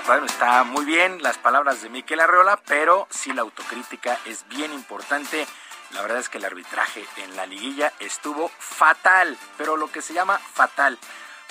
Bueno, 0.06 0.26
está 0.26 0.64
muy 0.64 0.84
bien 0.84 1.22
las 1.22 1.38
palabras 1.38 1.82
de 1.82 1.88
Miquel 1.88 2.20
Arreola, 2.20 2.60
pero 2.66 3.06
sí 3.10 3.32
la 3.32 3.42
autocrítica 3.42 4.18
es 4.24 4.48
bien 4.48 4.72
importante. 4.72 5.46
La 5.92 6.02
verdad 6.02 6.18
es 6.18 6.28
que 6.28 6.38
el 6.38 6.44
arbitraje 6.44 7.04
en 7.16 7.36
la 7.36 7.46
liguilla 7.46 7.92
estuvo 7.98 8.50
fatal, 8.58 9.36
pero 9.58 9.76
lo 9.76 9.90
que 9.90 10.02
se 10.02 10.14
llama 10.14 10.38
fatal. 10.38 10.98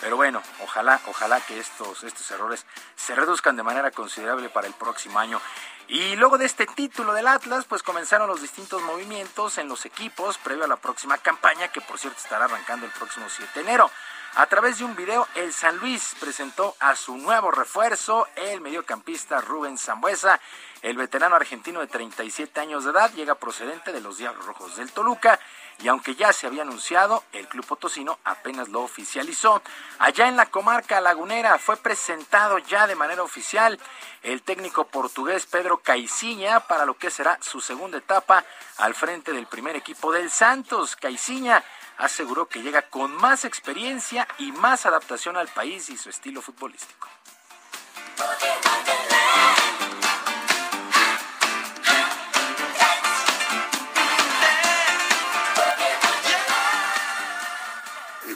Pero 0.02 0.16
bueno, 0.16 0.42
ojalá, 0.64 1.02
ojalá 1.08 1.42
que 1.42 1.60
estos, 1.60 2.04
estos 2.04 2.32
errores 2.32 2.66
se 2.96 3.16
reduzcan 3.16 3.58
de 3.58 3.64
manera 3.64 3.92
considerable 3.92 4.50
para 4.50 4.68
el 4.68 4.74
próximo 4.74 5.20
año. 5.20 5.42
Y 5.90 6.16
luego 6.16 6.38
de 6.38 6.46
este 6.46 6.68
título 6.68 7.14
del 7.14 7.28
Atlas, 7.28 7.66
pues 7.66 7.84
comenzaron 7.84 8.30
los 8.30 8.42
distintos 8.42 8.82
movimientos 8.84 9.58
en 9.58 9.68
los 9.68 9.86
equipos 9.86 10.38
previo 10.38 10.64
a 10.64 10.68
la 10.68 10.78
próxima 10.78 11.18
campaña, 11.18 11.70
que 11.70 11.82
por 11.82 12.00
cierto 12.00 12.20
estará 12.22 12.46
arrancando 12.46 12.86
el 12.86 12.92
próximo 12.92 13.26
7 13.28 13.52
de 13.56 13.62
enero. 13.62 13.92
A 14.36 14.46
través 14.46 14.78
de 14.78 14.86
un 14.86 14.96
video, 14.96 15.28
el 15.36 15.52
San 15.52 15.78
Luis 15.78 16.16
presentó 16.20 16.76
a 16.80 16.96
su 16.96 17.18
nuevo 17.18 17.50
refuerzo, 17.50 18.28
el 18.36 18.62
mediocampista 18.62 19.42
Rubén 19.42 19.78
Zambuesa. 19.78 20.40
El 20.82 20.96
veterano 20.96 21.36
argentino 21.36 21.82
de 21.82 21.88
37 21.88 22.58
años 22.60 22.86
de 22.86 22.92
edad 22.92 23.12
llega 23.14 23.36
procedente 23.36 23.92
de 23.92 24.00
los 24.00 24.18
Diablos 24.18 24.46
Rojos 24.46 24.78
del 24.78 24.92
Toluca 24.92 25.38
y 25.82 25.88
aunque 25.88 26.16
ya 26.16 26.32
se 26.32 26.48
había 26.48 26.62
anunciado, 26.62 27.24
el 27.34 27.48
club 27.48 27.66
potosino 27.66 28.20
apenas 28.24 28.70
lo 28.70 28.82
oficializó. 28.82 29.62
Allá 30.00 30.28
en 30.28 30.38
la 30.38 30.46
comarca 30.46 31.02
lagunera 31.02 31.58
fue 31.58 31.76
presentado 31.78 32.58
ya 32.60 32.88
de 32.88 32.96
manera 32.96 33.24
oficial 33.24 33.80
el 34.24 34.42
técnico 34.42 34.88
portugués 34.88 35.46
Pedro 35.46 35.78
Caiciña 35.78 36.62
para 36.62 36.86
lo 36.86 36.96
que 36.96 37.12
será 37.12 37.38
su 37.42 37.60
segunda 37.60 37.98
etapa 37.98 38.46
al 38.78 38.94
frente 38.94 39.34
del 39.34 39.48
primer 39.48 39.76
equipo 39.76 40.12
del 40.14 40.30
Santos. 40.30 40.96
Caiciña 40.96 41.64
aseguró 41.98 42.48
que 42.48 42.62
llega 42.62 42.84
con 42.84 43.14
más 43.16 43.44
experiencia 43.44 44.28
y 44.38 44.54
más 44.54 44.86
adaptación 44.86 45.36
al 45.36 45.50
país 45.50 45.90
y 45.90 45.98
su 45.98 46.10
estilo 46.10 46.42
futbolístico. 46.42 47.08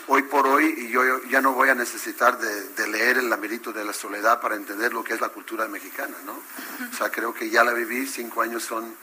Hoy 0.07 0.23
por 0.23 0.47
hoy 0.47 0.73
y 0.77 0.89
yo 0.89 1.23
ya 1.23 1.41
no 1.41 1.53
voy 1.53 1.69
a 1.69 1.75
necesitar 1.75 2.37
de, 2.37 2.87
leer 2.87 3.17
el 3.17 3.29
lamerito 3.29 3.71
de 3.71 3.85
la 3.85 3.93
soledad 3.93 4.41
para 4.41 4.55
entender 4.55 4.93
lo 4.93 5.03
que 5.03 5.13
es 5.13 5.21
la 5.21 5.29
cultura 5.29 5.67
mexicana, 5.67 6.15
¿no? 6.25 6.33
O 6.33 6.95
sea, 6.95 7.09
creo 7.09 7.33
que 7.33 7.49
ya 7.49 7.63
la 7.63 7.73
viví, 7.73 8.07
cinco 8.07 8.41
años 8.41 8.63
son, 8.63 8.95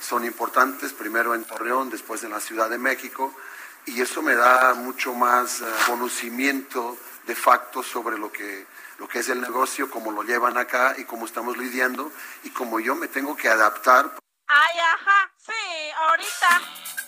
son 0.00 0.24
importantes, 0.24 0.92
primero 0.92 1.34
en 1.34 1.44
Torreón, 1.44 1.90
después 1.90 2.24
en 2.24 2.30
la 2.30 2.40
Ciudad 2.40 2.70
de 2.70 2.78
México, 2.78 3.34
y 3.86 4.00
eso 4.00 4.22
me 4.22 4.34
da 4.34 4.74
mucho 4.74 5.14
más 5.14 5.60
eh, 5.60 5.64
conocimiento 5.86 6.98
de 7.26 7.34
facto 7.34 7.82
sobre 7.82 8.18
lo 8.18 8.32
que, 8.32 8.66
lo 8.98 9.08
que 9.08 9.20
es 9.20 9.28
el 9.28 9.40
negocio, 9.40 9.90
cómo 9.90 10.10
lo 10.10 10.22
llevan 10.22 10.56
acá 10.56 10.94
y 10.98 11.04
cómo 11.04 11.26
estamos 11.26 11.56
lidiando 11.56 12.10
y 12.42 12.50
cómo 12.50 12.80
yo 12.80 12.94
me 12.94 13.08
tengo 13.08 13.36
que 13.36 13.48
adaptar. 13.48 14.18
Ay, 14.46 14.78
ajá, 14.78 15.30
sí, 15.38 15.90
ahorita. 15.96 17.07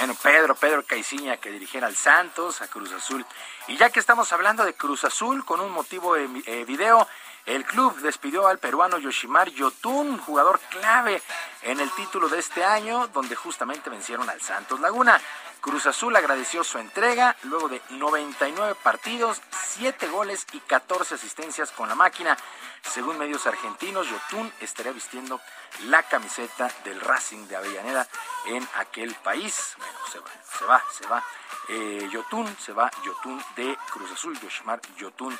Bueno, 0.00 0.16
Pedro, 0.22 0.54
Pedro 0.54 0.82
Caiciña 0.84 1.36
que 1.36 1.50
dirigiera 1.50 1.86
al 1.86 1.94
Santos, 1.94 2.62
a 2.62 2.68
Cruz 2.68 2.90
Azul. 2.92 3.24
Y 3.68 3.76
ya 3.76 3.90
que 3.90 4.00
estamos 4.00 4.32
hablando 4.32 4.64
de 4.64 4.72
Cruz 4.72 5.04
Azul, 5.04 5.44
con 5.44 5.60
un 5.60 5.70
motivo 5.70 6.16
eh, 6.16 6.64
video, 6.64 7.06
el 7.44 7.64
club 7.64 7.94
despidió 8.00 8.46
al 8.46 8.58
peruano 8.58 8.98
Yoshimar 8.98 9.50
Yotun, 9.50 10.18
jugador 10.18 10.58
clave 10.70 11.20
en 11.62 11.80
el 11.80 11.90
título 11.90 12.28
de 12.28 12.38
este 12.38 12.64
año, 12.64 13.08
donde 13.08 13.36
justamente 13.36 13.90
vencieron 13.90 14.30
al 14.30 14.40
Santos 14.40 14.80
Laguna. 14.80 15.20
Cruz 15.60 15.86
Azul 15.86 16.16
agradeció 16.16 16.64
su 16.64 16.78
entrega 16.78 17.36
luego 17.42 17.68
de 17.68 17.82
99 17.90 18.76
partidos, 18.82 19.42
7 19.74 20.08
goles 20.08 20.46
y 20.52 20.60
14 20.60 21.16
asistencias 21.16 21.70
con 21.72 21.88
la 21.88 21.94
máquina. 21.94 22.36
Según 22.82 23.18
medios 23.18 23.46
argentinos, 23.46 24.08
Yotun 24.08 24.52
estaría 24.60 24.92
vistiendo 24.92 25.40
la 25.86 26.02
camiseta 26.02 26.70
del 26.84 27.00
Racing 27.00 27.46
de 27.46 27.56
Avellaneda 27.56 28.06
en 28.46 28.66
aquel 28.76 29.14
país. 29.16 29.74
Bueno, 29.78 29.98
se 30.10 30.18
va, 30.18 30.30
se 30.58 30.64
va, 30.64 30.84
se 30.90 31.06
va. 31.06 31.24
Eh, 31.68 32.08
Yotun, 32.10 32.56
se 32.58 32.72
va 32.72 32.90
Yotun 33.04 33.40
de 33.54 33.78
Cruz 33.92 34.10
Azul, 34.10 34.38
Yoshimar 34.40 34.80
Yotun. 34.96 35.38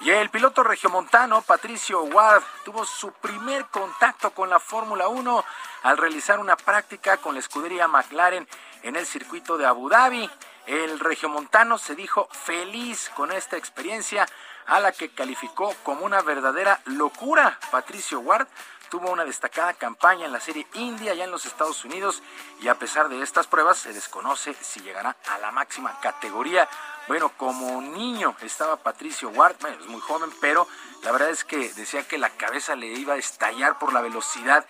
Y 0.00 0.10
el 0.10 0.30
piloto 0.30 0.62
regiomontano 0.62 1.42
Patricio 1.42 2.02
Ward 2.02 2.42
tuvo 2.64 2.84
su 2.84 3.12
primer 3.12 3.66
contacto 3.66 4.30
con 4.30 4.50
la 4.50 4.60
Fórmula 4.60 5.08
1 5.08 5.44
al 5.82 5.98
realizar 5.98 6.38
una 6.38 6.56
práctica 6.56 7.16
con 7.16 7.34
la 7.34 7.40
escudería 7.40 7.88
McLaren 7.88 8.46
en 8.82 8.96
el 8.96 9.06
circuito 9.06 9.56
de 9.56 9.66
Abu 9.66 9.88
Dhabi. 9.88 10.30
El 10.66 11.00
regiomontano 11.00 11.78
se 11.78 11.94
dijo 11.94 12.28
feliz 12.30 13.10
con 13.16 13.32
esta 13.32 13.56
experiencia 13.56 14.26
a 14.66 14.80
la 14.80 14.92
que 14.92 15.10
calificó 15.10 15.74
como 15.82 16.04
una 16.04 16.22
verdadera 16.22 16.80
locura. 16.84 17.58
Patricio 17.70 18.20
Ward 18.20 18.46
tuvo 18.92 19.10
una 19.10 19.24
destacada 19.24 19.72
campaña 19.72 20.26
en 20.26 20.32
la 20.32 20.40
serie 20.40 20.66
India 20.74 21.12
allá 21.12 21.24
en 21.24 21.30
los 21.30 21.46
Estados 21.46 21.82
Unidos 21.84 22.22
y 22.60 22.68
a 22.68 22.74
pesar 22.74 23.08
de 23.08 23.22
estas 23.22 23.46
pruebas 23.46 23.78
se 23.78 23.94
desconoce 23.94 24.54
si 24.60 24.80
llegará 24.80 25.16
a 25.30 25.38
la 25.38 25.50
máxima 25.50 25.98
categoría. 26.00 26.68
Bueno, 27.08 27.30
como 27.38 27.80
niño 27.80 28.36
estaba 28.42 28.76
Patricio 28.76 29.30
Ward, 29.30 29.56
bueno, 29.60 29.78
es 29.80 29.86
muy 29.86 30.00
joven, 30.00 30.30
pero 30.42 30.68
la 31.02 31.10
verdad 31.10 31.30
es 31.30 31.42
que 31.42 31.72
decía 31.72 32.06
que 32.06 32.18
la 32.18 32.30
cabeza 32.30 32.76
le 32.76 32.86
iba 32.86 33.14
a 33.14 33.16
estallar 33.16 33.78
por 33.78 33.94
la 33.94 34.02
velocidad 34.02 34.66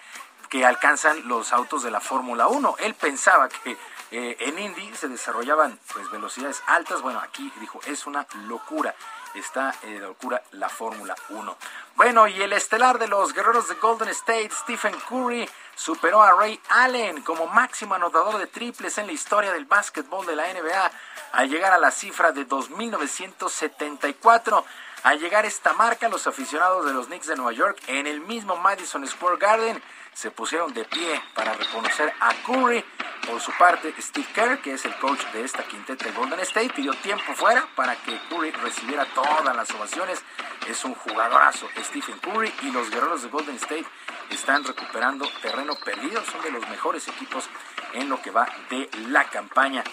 que 0.48 0.64
alcanzan 0.64 1.26
los 1.26 1.52
autos 1.52 1.82
de 1.82 1.90
la 1.90 2.00
Fórmula 2.00 2.46
1. 2.46 2.76
Él 2.78 2.94
pensaba 2.94 3.48
que 3.48 3.76
eh, 4.12 4.36
en 4.38 4.58
Indy 4.58 4.94
se 4.94 5.08
desarrollaban 5.08 5.80
pues 5.92 6.10
velocidades 6.10 6.62
altas. 6.66 7.00
Bueno, 7.00 7.20
aquí 7.20 7.50
dijo, 7.58 7.80
es 7.86 8.06
una 8.06 8.26
locura. 8.46 8.94
Está 9.34 9.74
de 9.82 9.98
locura 9.98 10.42
la 10.52 10.68
Fórmula 10.68 11.16
1. 11.30 11.56
Bueno, 11.96 12.28
y 12.28 12.40
el 12.42 12.52
estelar 12.52 12.98
de 12.98 13.08
los 13.08 13.32
guerreros 13.32 13.66
de 13.68 13.76
Golden 13.76 14.10
State, 14.10 14.50
Stephen 14.50 14.94
Curry, 15.08 15.48
superó 15.74 16.22
a 16.22 16.32
Ray 16.32 16.60
Allen 16.68 17.22
como 17.22 17.46
máximo 17.46 17.94
anotador 17.94 18.36
de 18.38 18.46
triples 18.46 18.98
en 18.98 19.06
la 19.06 19.12
historia 19.12 19.50
del 19.52 19.64
básquetbol 19.64 20.26
de 20.26 20.36
la 20.36 20.52
NBA 20.52 20.90
al 21.32 21.48
llegar 21.48 21.72
a 21.72 21.78
la 21.78 21.90
cifra 21.90 22.32
de 22.32 22.46
2.974. 22.46 24.64
Al 25.02 25.18
llegar 25.18 25.46
esta 25.46 25.72
marca, 25.72 26.08
los 26.08 26.26
aficionados 26.26 26.84
de 26.86 26.92
los 26.92 27.06
Knicks 27.06 27.26
de 27.26 27.36
Nueva 27.36 27.52
York 27.52 27.78
en 27.88 28.06
el 28.06 28.20
mismo 28.20 28.56
Madison 28.56 29.06
Square 29.06 29.38
Garden 29.38 29.82
se 30.14 30.30
pusieron 30.30 30.72
de 30.72 30.84
pie 30.84 31.22
para 31.34 31.54
reconocer 31.54 32.12
a 32.20 32.32
Curry. 32.46 32.84
Por 33.26 33.40
su 33.40 33.52
parte, 33.52 33.94
Steve 34.00 34.26
Kerr, 34.34 34.60
que 34.60 34.72
es 34.72 34.84
el 34.84 34.94
coach 34.96 35.24
de 35.32 35.44
esta 35.44 35.62
quinteta 35.62 36.06
de 36.06 36.12
Golden 36.12 36.40
State, 36.40 36.72
pidió 36.74 36.92
tiempo 36.94 37.32
fuera 37.34 37.66
para 37.76 37.94
que 37.96 38.18
Curry 38.28 38.50
recibiera 38.50 39.04
todas 39.14 39.54
las 39.54 39.70
ovaciones. 39.70 40.22
Es 40.68 40.84
un 40.84 40.94
jugadorazo, 40.94 41.68
Stephen 41.78 42.18
Curry, 42.18 42.52
y 42.62 42.70
los 42.72 42.90
guerreros 42.90 43.22
de 43.22 43.28
Golden 43.28 43.56
State 43.56 43.86
están 44.30 44.64
recuperando 44.64 45.28
terreno 45.40 45.74
perdido. 45.76 46.22
Son 46.24 46.42
de 46.42 46.50
los 46.50 46.68
mejores 46.68 47.06
equipos 47.08 47.48
en 47.92 48.08
lo 48.08 48.20
que 48.20 48.30
va 48.30 48.48
de 48.70 48.90
la 49.08 49.24
campaña. 49.24 49.84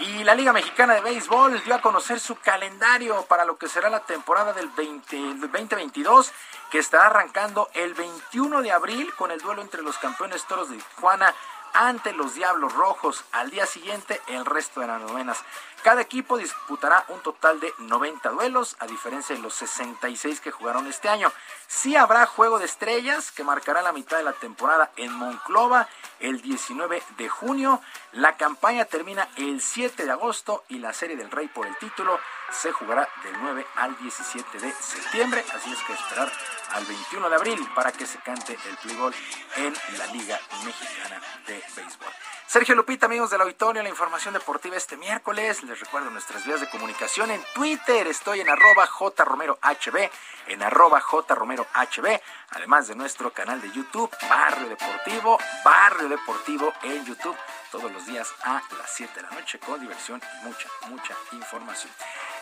Y 0.00 0.24
la 0.24 0.34
Liga 0.34 0.52
Mexicana 0.52 0.94
de 0.94 1.00
Béisbol 1.02 1.62
dio 1.62 1.74
a 1.74 1.80
conocer 1.80 2.18
su 2.18 2.34
calendario 2.36 3.24
para 3.26 3.44
lo 3.44 3.56
que 3.56 3.68
será 3.68 3.88
la 3.88 4.00
temporada 4.00 4.52
del, 4.52 4.68
2022, 4.74 6.32
que 6.74 6.80
estará 6.80 7.06
arrancando 7.06 7.70
el 7.74 7.94
21 7.94 8.60
de 8.60 8.72
abril 8.72 9.14
con 9.14 9.30
el 9.30 9.40
duelo 9.40 9.62
entre 9.62 9.80
los 9.80 9.96
campeones 9.98 10.44
toros 10.48 10.70
de 10.70 10.76
Tijuana 10.76 11.32
ante 11.72 12.12
los 12.12 12.34
Diablos 12.34 12.72
Rojos. 12.72 13.24
Al 13.30 13.48
día 13.52 13.64
siguiente, 13.64 14.20
el 14.26 14.44
resto 14.44 14.80
de 14.80 14.88
las 14.88 15.00
novenas. 15.00 15.38
Cada 15.84 16.00
equipo 16.00 16.38
disputará 16.38 17.04
un 17.08 17.20
total 17.20 17.60
de 17.60 17.70
90 17.76 18.30
duelos, 18.30 18.74
a 18.78 18.86
diferencia 18.86 19.36
de 19.36 19.42
los 19.42 19.52
66 19.52 20.40
que 20.40 20.50
jugaron 20.50 20.86
este 20.86 21.10
año. 21.10 21.30
Sí 21.66 21.94
habrá 21.94 22.24
juego 22.24 22.58
de 22.58 22.64
estrellas 22.64 23.30
que 23.30 23.44
marcará 23.44 23.82
la 23.82 23.92
mitad 23.92 24.16
de 24.16 24.22
la 24.22 24.32
temporada 24.32 24.90
en 24.96 25.12
Monclova 25.12 25.86
el 26.20 26.40
19 26.40 27.02
de 27.18 27.28
junio. 27.28 27.82
La 28.12 28.38
campaña 28.38 28.86
termina 28.86 29.28
el 29.36 29.60
7 29.60 30.06
de 30.06 30.10
agosto 30.10 30.64
y 30.70 30.78
la 30.78 30.94
Serie 30.94 31.18
del 31.18 31.30
Rey 31.30 31.48
por 31.48 31.66
el 31.66 31.76
título 31.76 32.18
se 32.50 32.72
jugará 32.72 33.06
del 33.22 33.34
9 33.42 33.66
al 33.76 33.94
17 33.98 34.60
de 34.60 34.72
septiembre. 34.72 35.44
Así 35.54 35.70
es 35.70 35.82
que 35.82 35.92
esperar 35.92 36.32
al 36.70 36.86
21 36.86 37.28
de 37.28 37.36
abril 37.36 37.68
para 37.74 37.92
que 37.92 38.06
se 38.06 38.18
cante 38.20 38.54
el 38.54 38.76
playball 38.78 39.14
en 39.56 39.74
la 39.98 40.06
Liga 40.06 40.40
Mexicana 40.64 41.20
de 41.46 41.62
Béisbol. 41.76 42.33
Sergio 42.46 42.74
Lupita, 42.74 43.06
amigos 43.06 43.30
del 43.30 43.40
auditorio, 43.40 43.82
la 43.82 43.88
información 43.88 44.34
deportiva 44.34 44.76
este 44.76 44.96
miércoles. 44.96 45.62
Les 45.64 45.80
recuerdo 45.80 46.10
nuestras 46.10 46.44
vías 46.46 46.60
de 46.60 46.68
comunicación 46.68 47.30
en 47.30 47.42
Twitter. 47.54 48.06
Estoy 48.06 48.40
en 48.40 48.48
arroba 48.48 48.86
jromerohb, 48.86 50.10
en 50.46 50.62
arroba 50.62 51.00
jromerohb, 51.00 52.20
además 52.50 52.86
de 52.86 52.94
nuestro 52.94 53.32
canal 53.32 53.60
de 53.60 53.72
YouTube, 53.72 54.10
Barrio 54.28 54.68
Deportivo, 54.68 55.38
Barrio 55.64 56.08
Deportivo 56.08 56.72
en 56.82 57.04
YouTube, 57.04 57.36
todos 57.72 57.90
los 57.90 58.06
días 58.06 58.32
a 58.44 58.62
las 58.78 58.90
7 58.94 59.12
de 59.14 59.22
la 59.22 59.30
noche 59.30 59.58
con 59.58 59.80
diversión 59.80 60.22
y 60.22 60.44
mucha, 60.46 60.68
mucha 60.88 61.16
información. 61.32 61.92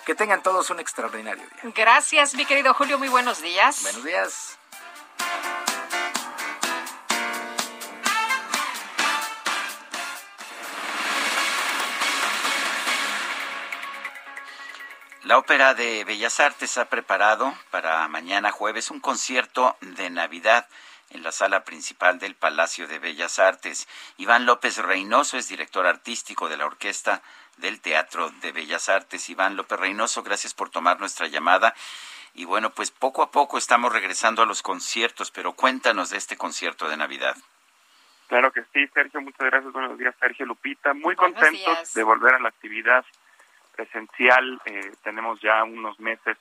Que 0.05 0.15
tengan 0.15 0.43
todos 0.43 0.69
un 0.71 0.81
extraordinario 0.81 1.45
día. 1.45 1.73
Gracias, 1.75 2.35
mi 2.35 2.45
querido 2.45 2.75
Julio. 2.75 2.99
Muy 2.99 3.09
buenos 3.09 3.41
días. 3.41 3.83
Buenos 3.83 4.05
días. 4.05 4.59
La 15.25 15.39
Ópera 15.39 15.75
de 15.75 16.03
Bellas 16.03 16.41
Artes 16.41 16.79
ha 16.79 16.87
preparado 16.87 17.55
para 17.71 18.09
mañana 18.09 18.51
jueves 18.51 18.91
un 18.91 18.99
concierto 18.99 19.77
de 19.81 20.11
Navidad 20.11 20.67
en 21.11 21.23
la 21.23 21.31
sala 21.31 21.63
principal 21.63 22.19
del 22.19 22.35
Palacio 22.35 22.89
de 22.89 22.99
Bellas 22.99 23.39
Artes. 23.39 23.87
Iván 24.17 24.47
López 24.47 24.79
Reynoso 24.79 25.39
es 25.39 25.47
director 25.47 25.87
artístico 25.87 26.49
de 26.49 26.57
la 26.57 26.67
Orquesta 26.67 27.23
del 27.59 27.81
Teatro 27.81 28.31
de 28.41 28.51
Bellas 28.51 28.89
Artes. 28.89 29.31
Iván 29.31 29.55
López 29.55 29.79
Reynoso, 29.79 30.25
gracias 30.25 30.55
por 30.55 30.71
tomar 30.71 30.99
nuestra 30.99 31.29
llamada. 31.29 31.73
Y 32.35 32.45
bueno, 32.45 32.71
pues 32.71 32.91
poco 32.91 33.23
a 33.23 33.31
poco 33.31 33.59
estamos 33.59 33.93
regresando 33.93 34.43
a 34.43 34.47
los 34.47 34.61
conciertos, 34.61 35.31
pero 35.31 35.53
cuéntanos 35.53 36.11
de 36.11 36.17
este 36.17 36.37
concierto 36.37 36.89
de 36.89 36.97
Navidad. 36.97 37.37
Claro 38.27 38.51
que 38.51 38.65
sí, 38.73 38.89
Sergio, 38.93 39.21
muchas 39.21 39.47
gracias. 39.47 39.73
Buenos 39.73 39.97
días, 39.97 40.17
Sergio 40.19 40.47
Lupita. 40.47 40.95
Muy 40.95 41.15
contentos 41.15 41.95
de 41.95 42.03
volver 42.03 42.35
a 42.35 42.41
la 42.41 42.49
actividad 42.49 43.05
presencial. 43.83 44.61
Eh, 44.65 44.93
tenemos 45.03 45.41
ya 45.41 45.65
unos 45.65 45.99
meses 45.99 46.37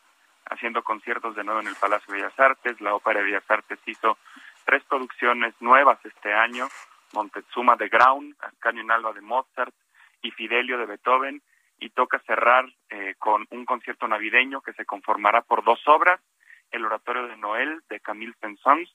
haciendo 0.45 0.83
conciertos 0.83 1.35
de 1.35 1.43
nuevo 1.43 1.61
en 1.61 1.67
el 1.67 1.75
Palacio 1.75 2.13
de 2.13 2.21
Bellas 2.21 2.39
Artes. 2.39 2.79
La 2.81 2.93
Ópera 2.93 3.19
de 3.19 3.25
Bellas 3.25 3.49
Artes 3.49 3.79
hizo 3.85 4.17
tres 4.65 4.83
producciones 4.83 5.53
nuevas 5.59 5.97
este 6.05 6.33
año. 6.33 6.67
Montezuma 7.13 7.75
de 7.75 7.89
Graun, 7.89 8.35
Ascanio 8.39 8.83
en 8.83 8.91
Alba 8.91 9.13
de 9.13 9.21
Mozart 9.21 9.73
y 10.21 10.31
Fidelio 10.31 10.77
de 10.77 10.85
Beethoven. 10.85 11.41
Y 11.79 11.89
toca 11.89 12.19
cerrar 12.19 12.65
eh, 12.89 13.15
con 13.17 13.47
un 13.49 13.65
concierto 13.65 14.07
navideño 14.07 14.61
que 14.61 14.73
se 14.73 14.85
conformará 14.85 15.41
por 15.41 15.63
dos 15.63 15.79
obras. 15.87 16.21
El 16.69 16.85
Oratorio 16.85 17.27
de 17.27 17.37
Noel 17.37 17.81
de 17.89 17.99
Camille 17.99 18.35
Saint-Saëns, 18.39 18.89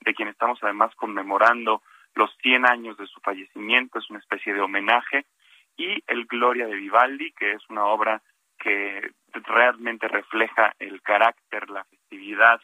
de 0.00 0.12
quien 0.12 0.28
estamos 0.28 0.58
además 0.62 0.92
conmemorando 0.96 1.82
los 2.14 2.36
100 2.42 2.66
años 2.66 2.98
de 2.98 3.06
su 3.06 3.20
fallecimiento. 3.20 4.00
Es 4.00 4.10
una 4.10 4.18
especie 4.18 4.52
de 4.52 4.60
homenaje 4.60 5.24
y 5.76 6.02
el 6.06 6.26
Gloria 6.26 6.66
de 6.66 6.76
Vivaldi, 6.76 7.32
que 7.32 7.52
es 7.52 7.62
una 7.68 7.84
obra 7.84 8.22
que 8.58 9.12
realmente 9.32 10.08
refleja 10.08 10.74
el 10.78 11.02
carácter, 11.02 11.68
la 11.70 11.84
festividad 11.84 12.60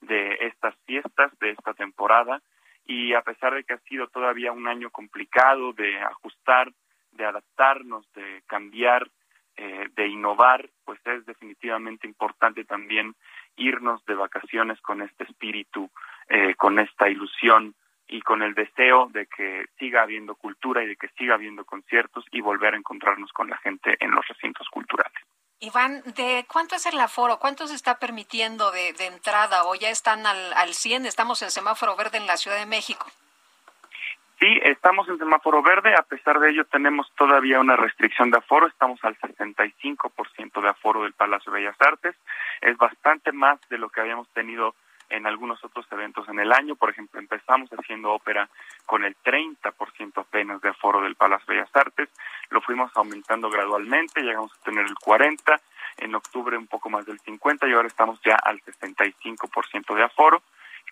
de 0.00 0.36
estas 0.40 0.74
fiestas, 0.86 1.36
de 1.40 1.50
esta 1.50 1.74
temporada, 1.74 2.40
y 2.84 3.14
a 3.14 3.22
pesar 3.22 3.54
de 3.54 3.64
que 3.64 3.74
ha 3.74 3.80
sido 3.80 4.08
todavía 4.08 4.52
un 4.52 4.66
año 4.66 4.90
complicado 4.90 5.72
de 5.72 5.98
ajustar, 6.00 6.72
de 7.12 7.24
adaptarnos, 7.24 8.10
de 8.14 8.42
cambiar, 8.46 9.08
eh, 9.56 9.88
de 9.94 10.08
innovar, 10.08 10.70
pues 10.84 11.00
es 11.04 11.26
definitivamente 11.26 12.06
importante 12.06 12.64
también 12.64 13.14
irnos 13.56 14.04
de 14.06 14.14
vacaciones 14.14 14.80
con 14.80 15.02
este 15.02 15.24
espíritu, 15.24 15.90
eh, 16.28 16.54
con 16.54 16.78
esta 16.78 17.08
ilusión 17.08 17.74
y 18.10 18.22
con 18.22 18.42
el 18.42 18.54
deseo 18.54 19.08
de 19.12 19.26
que 19.26 19.66
siga 19.78 20.02
habiendo 20.02 20.34
cultura 20.34 20.82
y 20.82 20.88
de 20.88 20.96
que 20.96 21.08
siga 21.16 21.34
habiendo 21.34 21.64
conciertos 21.64 22.24
y 22.32 22.40
volver 22.40 22.74
a 22.74 22.76
encontrarnos 22.76 23.32
con 23.32 23.48
la 23.48 23.56
gente 23.58 23.96
en 24.00 24.10
los 24.10 24.26
recintos 24.26 24.68
culturales. 24.68 25.20
Iván, 25.60 26.02
¿de 26.16 26.44
cuánto 26.50 26.74
es 26.74 26.86
el 26.86 26.98
aforo? 26.98 27.38
¿Cuánto 27.38 27.66
se 27.66 27.74
está 27.74 27.98
permitiendo 27.98 28.70
de, 28.72 28.94
entrada 29.00 29.64
o 29.64 29.74
ya 29.74 29.90
están 29.90 30.26
al, 30.26 30.52
al 30.54 30.74
100? 30.74 31.06
Estamos 31.06 31.42
en 31.42 31.50
semáforo 31.50 31.96
verde 31.96 32.18
en 32.18 32.26
la 32.26 32.36
Ciudad 32.36 32.58
de 32.58 32.66
México. 32.66 33.06
Sí, 34.40 34.58
estamos 34.62 35.06
en 35.10 35.18
semáforo 35.18 35.62
verde, 35.62 35.94
a 35.94 36.02
pesar 36.02 36.40
de 36.40 36.48
ello 36.48 36.64
tenemos 36.64 37.12
todavía 37.14 37.60
una 37.60 37.76
restricción 37.76 38.30
de 38.30 38.38
aforo, 38.38 38.68
estamos 38.68 38.98
al 39.04 39.14
65% 39.18 40.62
de 40.62 40.68
aforo 40.68 41.02
del 41.02 41.12
Palacio 41.12 41.52
de 41.52 41.60
Bellas 41.60 41.76
Artes, 41.78 42.16
es 42.62 42.74
bastante 42.78 43.32
más 43.32 43.60
de 43.68 43.76
lo 43.76 43.90
que 43.90 44.00
habíamos 44.00 44.26
tenido 44.30 44.74
en 45.10 45.26
algunos 45.26 45.62
otros 45.64 45.86
eventos 45.90 46.28
en 46.28 46.38
el 46.38 46.52
año. 46.52 46.76
Por 46.76 46.90
ejemplo, 46.90 47.20
empezamos 47.20 47.68
haciendo 47.70 48.12
ópera 48.12 48.48
con 48.86 49.04
el 49.04 49.16
30% 49.16 50.18
apenas 50.18 50.60
de 50.60 50.70
aforo 50.70 51.02
del 51.02 51.16
Palacio 51.16 51.46
Bellas 51.48 51.70
Artes, 51.74 52.08
lo 52.50 52.60
fuimos 52.60 52.90
aumentando 52.94 53.50
gradualmente, 53.50 54.22
llegamos 54.22 54.52
a 54.52 54.64
tener 54.64 54.86
el 54.86 54.94
40%, 54.94 55.60
en 55.98 56.14
octubre 56.14 56.56
un 56.56 56.66
poco 56.66 56.88
más 56.88 57.04
del 57.04 57.20
50% 57.20 57.68
y 57.68 57.72
ahora 57.72 57.88
estamos 57.88 58.20
ya 58.24 58.36
al 58.36 58.60
65% 58.62 59.94
de 59.94 60.02
aforo, 60.02 60.42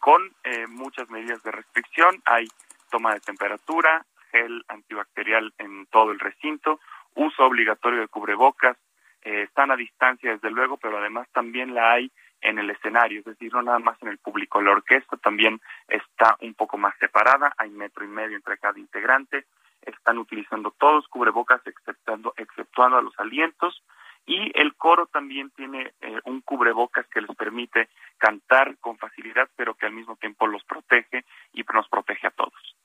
con 0.01 0.23
eh, 0.45 0.67
muchas 0.67 1.09
medidas 1.11 1.43
de 1.43 1.51
restricción. 1.51 2.21
Hay 2.25 2.47
toma 2.91 3.15
de 3.15 3.21
temperatura, 3.21 4.05
gel 4.31 4.65
antibacterial 4.69 5.53
en 5.59 5.87
todo 5.87 6.13
el 6.13 6.19
recinto, 6.19 6.81
uso 7.15 7.45
obligatorio 7.45 8.01
de 8.01 8.09
cubrebocas, 8.09 8.77
eh, 9.23 9.43
están 9.43 9.71
a 9.71 9.77
distancia 9.77 10.33
desde 10.33 10.51
luego, 10.51 10.77
pero 10.77 10.99
además 10.99 11.29
también 11.33 11.75
la 11.75 11.93
hay 11.93 12.11
en 12.41 12.59
el 12.59 12.71
escenario, 12.71 13.21
es 13.21 13.25
decir, 13.25 13.53
no 13.53 13.63
nada 13.63 13.79
más 13.79 14.01
en 14.03 14.09
el 14.09 14.19
público. 14.19 14.61
La 14.61 14.73
orquesta 14.73 15.17
también 15.17 15.61
está 15.89 16.37
un 16.41 16.55
poco 16.55 16.79
más 16.79 16.97
separada, 16.99 17.53
hay 17.59 17.71
metro 17.71 18.05
y 18.05 18.09
medio 18.09 18.37
entre 18.37 18.59
cada 18.59 18.79
integrante, 18.79 19.47
están 19.83 20.19
utilizando 20.19 20.71
todos 20.73 21.09
cubrebocas 21.09 21.61
exceptuando, 21.67 22.35
exceptuando 22.37 22.99
a 22.99 23.03
los 23.03 23.19
alientos 23.19 23.83
y 24.27 24.53
el 24.61 24.75
coro 24.77 25.07
también 25.07 25.51
tiene 25.51 25.95
eh, 26.01 26.21
un 26.25 26.43
cubrebocas 26.43 27.07
que 27.09 27.23
les 27.23 27.35
permite 27.35 27.89
cantar 28.19 28.77
con 28.79 28.99
facilidad, 28.99 29.49
pero 29.57 29.75
que 29.75 29.87
al 29.87 29.93
mismo 29.93 30.17
tiempo 30.17 30.47
los 30.47 30.63
protege 30.65 31.25
y 31.53 31.63
nos 31.73 31.89
protege 31.89 32.27
a 32.27 32.31
todos. 32.31 32.77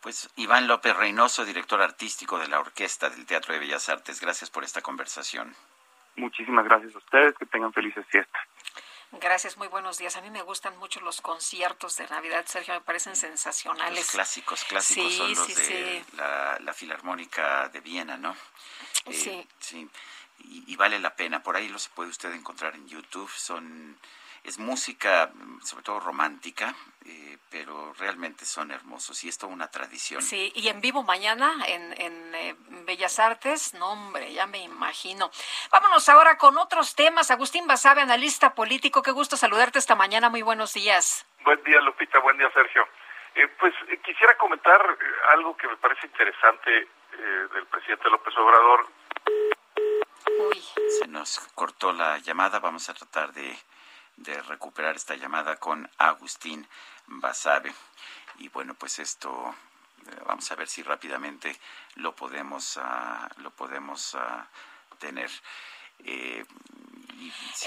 Pues 0.00 0.28
Iván 0.34 0.66
López 0.66 0.96
Reynoso, 0.96 1.44
director 1.44 1.80
artístico 1.80 2.40
de 2.40 2.48
la 2.48 2.58
Orquesta 2.58 3.08
del 3.08 3.24
Teatro 3.24 3.54
de 3.54 3.60
Bellas 3.60 3.88
Artes, 3.88 4.20
gracias 4.20 4.50
por 4.50 4.64
esta 4.64 4.82
conversación. 4.82 5.54
Muchísimas 6.16 6.64
gracias 6.64 6.94
a 6.94 6.98
ustedes, 6.98 7.34
que 7.38 7.46
tengan 7.46 7.72
felices 7.72 8.04
fiestas. 8.08 8.42
Gracias, 9.20 9.58
muy 9.58 9.68
buenos 9.68 9.98
días. 9.98 10.16
A 10.16 10.22
mí 10.22 10.30
me 10.30 10.42
gustan 10.42 10.76
mucho 10.78 11.00
los 11.00 11.20
conciertos 11.20 11.96
de 11.96 12.06
Navidad, 12.08 12.44
Sergio, 12.46 12.72
me 12.74 12.80
parecen 12.80 13.14
sensacionales. 13.14 13.98
Los 13.98 14.10
clásicos, 14.10 14.64
clásicos 14.64 15.12
son 15.12 15.34
los 15.34 15.48
de 15.48 16.04
La, 16.16 16.72
Filarmónica 16.72 17.68
de 17.68 17.80
Viena, 17.80 18.16
¿no? 18.16 18.34
Eh, 19.04 19.12
sí. 19.12 19.48
Sí, 19.58 19.90
y, 20.38 20.76
vale 20.76 20.98
la 20.98 21.14
pena. 21.14 21.42
Por 21.42 21.56
ahí 21.56 21.68
los 21.68 21.88
puede 21.88 22.08
usted 22.08 22.32
encontrar 22.32 22.74
en 22.74 22.88
YouTube. 22.88 23.30
Son 23.30 23.98
es 24.44 24.58
música, 24.58 25.30
sobre 25.62 25.84
todo 25.84 26.00
romántica, 26.00 26.74
eh, 27.04 27.38
pero 27.50 27.92
realmente 27.94 28.44
son 28.44 28.70
hermosos 28.70 29.22
y 29.24 29.28
es 29.28 29.38
toda 29.38 29.52
una 29.52 29.70
tradición. 29.70 30.22
Sí, 30.22 30.52
y 30.54 30.68
en 30.68 30.80
vivo 30.80 31.02
mañana 31.02 31.54
en, 31.66 32.00
en 32.00 32.34
eh, 32.34 32.56
Bellas 32.84 33.18
Artes, 33.18 33.74
no 33.74 33.92
hombre, 33.92 34.32
ya 34.32 34.46
me 34.46 34.58
imagino. 34.58 35.30
Vámonos 35.70 36.08
ahora 36.08 36.38
con 36.38 36.58
otros 36.58 36.94
temas. 36.94 37.30
Agustín 37.30 37.66
Basabe, 37.66 38.00
analista 38.00 38.54
político, 38.54 39.02
qué 39.02 39.12
gusto 39.12 39.36
saludarte 39.36 39.78
esta 39.78 39.94
mañana, 39.94 40.28
muy 40.28 40.42
buenos 40.42 40.74
días. 40.74 41.24
Buen 41.44 41.62
día, 41.62 41.80
Lupita, 41.80 42.18
buen 42.18 42.36
día, 42.36 42.50
Sergio. 42.52 42.86
Eh, 43.34 43.48
pues 43.58 43.74
quisiera 44.04 44.36
comentar 44.36 44.80
algo 45.32 45.56
que 45.56 45.68
me 45.68 45.76
parece 45.76 46.06
interesante 46.06 46.88
del 47.54 47.66
presidente 47.66 48.08
López 48.08 48.34
Obrador. 48.36 48.88
Uy. 50.38 50.62
Se 50.98 51.06
nos 51.06 51.38
cortó 51.54 51.92
la 51.92 52.18
llamada, 52.18 52.58
vamos 52.58 52.88
a 52.88 52.94
tratar 52.94 53.32
de 53.32 53.56
de 54.16 54.40
recuperar 54.42 54.96
esta 54.96 55.16
llamada 55.16 55.56
con 55.56 55.88
Agustín 55.98 56.66
Basabe. 57.06 57.74
Y 58.38 58.48
bueno, 58.48 58.74
pues 58.74 58.98
esto 58.98 59.54
eh, 60.06 60.22
vamos 60.26 60.50
a 60.50 60.54
ver 60.54 60.68
si 60.68 60.82
rápidamente 60.82 61.58
lo 61.96 62.14
podemos, 62.14 62.78
ah, 62.80 63.28
lo 63.38 63.50
podemos 63.50 64.14
ah, 64.14 64.46
tener. 64.98 65.30
Eh, 66.04 66.44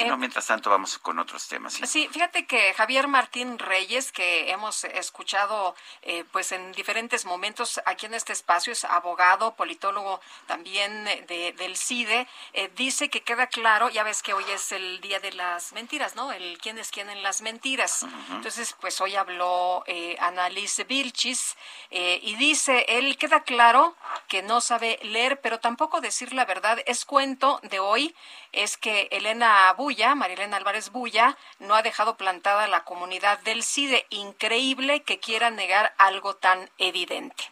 no, 0.05 0.13
eh, 0.13 0.17
mientras 0.17 0.47
tanto 0.47 0.69
vamos 0.69 0.97
con 0.99 1.19
otros 1.19 1.47
temas. 1.47 1.73
¿sí? 1.73 2.09
fíjate 2.11 2.45
que 2.45 2.73
Javier 2.73 3.07
Martín 3.07 3.59
Reyes, 3.59 4.11
que 4.11 4.51
hemos 4.51 4.83
escuchado 4.83 5.75
eh, 6.01 6.23
pues 6.31 6.51
en 6.51 6.71
diferentes 6.73 7.25
momentos 7.25 7.81
aquí 7.85 8.05
en 8.05 8.13
este 8.13 8.33
espacio, 8.33 8.73
es 8.73 8.83
abogado, 8.85 9.55
politólogo 9.55 10.21
también 10.47 11.05
de, 11.27 11.53
del 11.57 11.77
CIDE, 11.77 12.27
eh, 12.53 12.71
dice 12.75 13.09
que 13.09 13.21
queda 13.21 13.47
claro, 13.47 13.89
ya 13.89 14.03
ves 14.03 14.21
que 14.21 14.33
hoy 14.33 14.45
es 14.51 14.71
el 14.71 15.01
día 15.01 15.19
de 15.19 15.31
las 15.33 15.73
mentiras, 15.73 16.15
¿no? 16.15 16.31
El 16.31 16.57
quién 16.59 16.77
es 16.77 16.91
quién 16.91 17.09
en 17.09 17.23
las 17.23 17.41
mentiras. 17.41 18.05
Entonces, 18.31 18.75
pues 18.79 18.99
hoy 19.01 19.15
habló 19.15 19.83
eh, 19.87 20.17
Annalise 20.19 20.83
Vilchis 20.83 21.55
y 21.89 22.35
dice, 22.35 22.85
él 22.89 23.17
queda 23.17 23.43
claro 23.43 23.95
que 24.27 24.41
no 24.41 24.61
sabe 24.61 24.99
leer, 25.03 25.39
pero 25.41 25.59
tampoco 25.59 26.01
decir 26.01 26.33
la 26.33 26.45
verdad. 26.45 26.79
Es 26.85 27.05
cuento 27.05 27.59
de 27.63 27.79
hoy, 27.79 28.15
es 28.51 28.77
que 28.77 29.07
Elena 29.11 29.44
Bulla, 29.77 30.15
Marilena 30.15 30.57
Álvarez 30.57 30.91
Bulla, 30.91 31.37
no 31.59 31.75
ha 31.75 31.81
dejado 31.81 32.17
plantada 32.17 32.67
la 32.67 32.83
comunidad 32.83 33.39
del 33.39 33.63
CIDE. 33.63 34.05
Increíble 34.09 35.03
que 35.03 35.19
quiera 35.19 35.49
negar 35.49 35.93
algo 35.97 36.35
tan 36.35 36.69
evidente. 36.77 37.43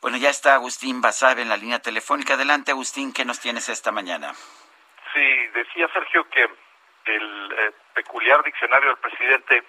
Bueno, 0.00 0.16
ya 0.16 0.30
está 0.30 0.54
Agustín 0.54 1.00
Basabe 1.00 1.42
en 1.42 1.48
la 1.48 1.56
línea 1.56 1.80
telefónica. 1.80 2.34
Adelante, 2.34 2.72
Agustín, 2.72 3.12
¿qué 3.12 3.24
nos 3.24 3.40
tienes 3.40 3.68
esta 3.68 3.92
mañana? 3.92 4.32
Sí, 5.14 5.46
decía 5.54 5.88
Sergio 5.92 6.28
que 6.30 6.42
el 7.04 7.52
eh, 7.52 7.72
peculiar 7.94 8.42
diccionario 8.42 8.88
del 8.88 8.98
presidente 8.98 9.62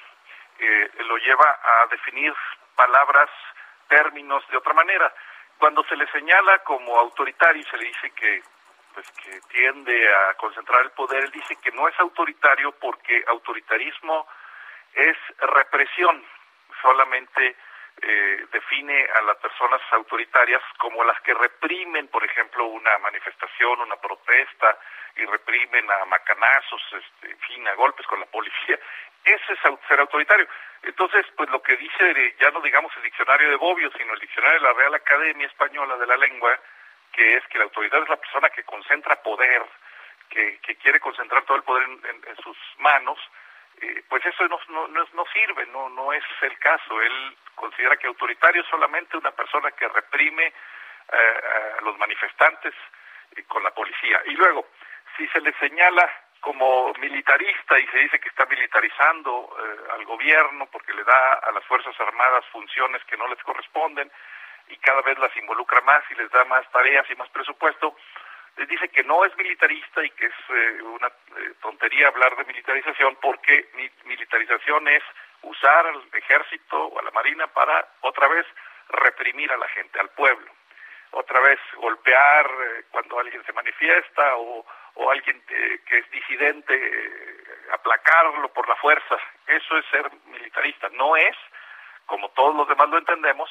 eh, 0.60 0.92
lo 1.06 1.18
lleva 1.18 1.60
a 1.64 1.88
definir 1.88 2.34
palabras, 2.76 3.30
términos 3.90 4.44
de 4.50 4.58
otra 4.58 4.74
manera. 4.74 5.14
Cuando 5.58 5.84
se 5.86 5.96
le 5.96 6.10
señala 6.12 6.60
como 6.60 6.98
autoritario 6.98 7.62
y 7.62 7.66
se 7.66 7.78
le 7.78 7.86
dice 7.86 8.12
que 8.12 8.42
pues 8.94 9.10
que 9.12 9.40
tiende 9.50 10.14
a 10.14 10.34
concentrar 10.36 10.82
el 10.84 10.92
poder, 10.92 11.24
él 11.24 11.32
dice 11.32 11.56
que 11.58 11.72
no 11.72 11.88
es 11.88 12.00
autoritario 12.00 12.72
porque 12.74 13.24
autoritarismo 13.28 14.28
es 14.94 15.18
represión, 15.40 16.24
solamente 16.82 17.56
eh, 18.02 18.46
define 18.52 19.08
a 19.16 19.22
las 19.22 19.38
personas 19.38 19.82
autoritarias 19.92 20.62
como 20.78 21.04
las 21.04 21.20
que 21.22 21.34
reprimen, 21.34 22.08
por 22.08 22.24
ejemplo, 22.24 22.66
una 22.66 22.98
manifestación, 23.00 23.82
una 23.82 23.96
protesta, 23.98 24.78
y 25.16 25.26
reprimen 25.26 25.90
a 25.92 26.06
macanazos, 26.06 26.82
este, 26.94 27.32
en 27.32 27.40
fin, 27.40 27.68
a 27.68 27.76
golpes 27.76 28.06
con 28.08 28.20
la 28.20 28.26
policía. 28.28 28.80
Ese 29.24 29.54
es 29.54 29.60
ser 29.88 30.00
autoritario. 30.00 30.48
Entonces, 30.84 31.26
pues 31.36 31.50
lo 31.50 31.62
que 31.62 31.78
dice, 31.78 32.36
ya 32.40 32.50
no 32.52 32.62
digamos 32.62 32.92
el 32.98 33.04
diccionario 33.04 33.50
de 33.50 33.56
Bobbio, 33.56 33.92
sino 33.98 34.14
el 34.14 34.20
diccionario 34.20 34.60
de 34.60 34.66
la 34.66 34.74
Real 34.74 34.96
Academia 34.96 35.48
Española 35.48 35.98
de 35.98 36.08
la 36.08 36.18
Lengua, 36.18 36.60
que 37.12 37.38
es 37.38 37.46
que 37.48 37.58
la 37.58 37.66
autoridad 37.66 38.02
es 38.04 38.10
la 38.10 38.18
persona 38.18 38.50
que 38.50 38.64
concentra 38.64 39.22
poder, 39.22 39.64
que, 40.30 40.60
que 40.60 40.76
quiere 40.78 41.00
concentrar 41.00 41.44
todo 41.44 41.58
el 41.58 41.64
poder 41.64 41.84
en, 41.84 42.36
sus 42.44 42.58
manos, 42.78 43.20
eh, 43.82 44.04
pues 44.08 44.26
eso 44.26 44.48
no, 44.48 44.60
no, 44.70 44.88
no, 44.88 45.26
sirve, 45.34 45.66
no, 45.68 45.90
no 45.90 46.14
es 46.14 46.24
el 46.42 46.58
caso. 46.60 47.02
Él 47.02 47.38
considera 47.56 47.98
que 47.98 48.08
autoritario 48.08 48.62
es 48.62 48.68
solamente 48.70 49.18
una 49.18 49.32
persona 49.32 49.72
que 49.72 49.88
reprime 49.88 50.46
eh, 50.48 51.42
a 51.80 51.82
los 51.82 51.98
manifestantes 51.98 52.74
eh, 53.36 53.44
con 53.44 53.64
la 53.64 53.72
policía. 53.72 54.22
Y 54.26 54.32
luego, 54.32 54.68
si 55.18 55.28
se 55.28 55.42
le 55.42 55.54
señala 55.60 56.10
como 56.40 56.94
militarista 56.94 57.78
y 57.80 57.86
se 57.88 57.98
dice 58.00 58.20
que 58.20 58.30
está 58.30 58.46
militarizando 58.48 59.56
al 59.94 60.04
gobierno 60.06 60.66
porque 60.72 60.92
le 60.92 61.04
da 61.04 61.34
a 61.34 61.52
las 61.52 61.64
Fuerzas 61.66 61.94
Armadas 62.00 62.44
funciones 62.52 63.04
que 63.06 63.16
no 63.16 63.28
les 63.28 63.38
corresponden, 63.44 64.12
y 64.72 64.78
cada 64.78 65.02
vez 65.02 65.20
las 65.20 65.36
involucra 65.38 65.82
más 65.82 66.04
y 66.10 66.16
les 66.16 66.32
da 66.32 66.46
más 66.46 66.70
tareas 66.72 67.06
y 67.10 67.16
más 67.16 67.30
presupuesto, 67.30 67.96
les 68.58 68.68
dice 68.68 68.90
que 68.90 69.04
no 69.04 69.24
es 69.26 69.36
militarista 69.38 70.04
y 70.04 70.10
que 70.12 70.26
es 70.26 70.34
eh, 70.50 70.82
una 70.82 71.08
eh, 71.08 71.54
tontería 71.62 72.08
hablar 72.08 72.36
de 72.36 72.46
militarización 72.46 73.18
porque 73.22 73.70
mi 73.76 73.90
militarización 74.06 74.88
es 74.88 75.04
usar 75.42 75.86
al 75.88 76.04
ejército 76.14 76.86
o 76.86 77.00
a 77.00 77.04
la 77.04 77.12
marina 77.12 77.48
para 77.48 77.86
otra 78.02 78.28
vez 78.28 78.46
reprimir 78.90 79.52
a 79.52 79.58
la 79.58 79.68
gente, 79.70 80.00
al 80.00 80.10
pueblo, 80.10 80.52
otra 81.12 81.40
vez 81.42 81.60
golpear 81.78 82.46
eh, 82.46 82.84
cuando 82.92 83.20
alguien 83.20 83.44
se 83.46 83.54
manifiesta 83.54 84.36
o, 84.38 84.66
o 84.96 85.12
alguien 85.12 85.42
que 85.46 85.98
es 85.98 86.12
disidente, 86.12 86.76
aplacarlo 87.72 88.52
por 88.54 88.68
la 88.68 88.76
fuerza, 88.76 89.18
eso 89.48 89.78
es 89.78 89.86
ser 89.86 90.12
militarista, 90.26 90.90
no 90.90 91.16
es, 91.16 91.36
como 92.06 92.30
todos 92.30 92.54
los 92.56 92.68
demás 92.68 92.90
lo 92.90 92.98
entendemos, 92.98 93.50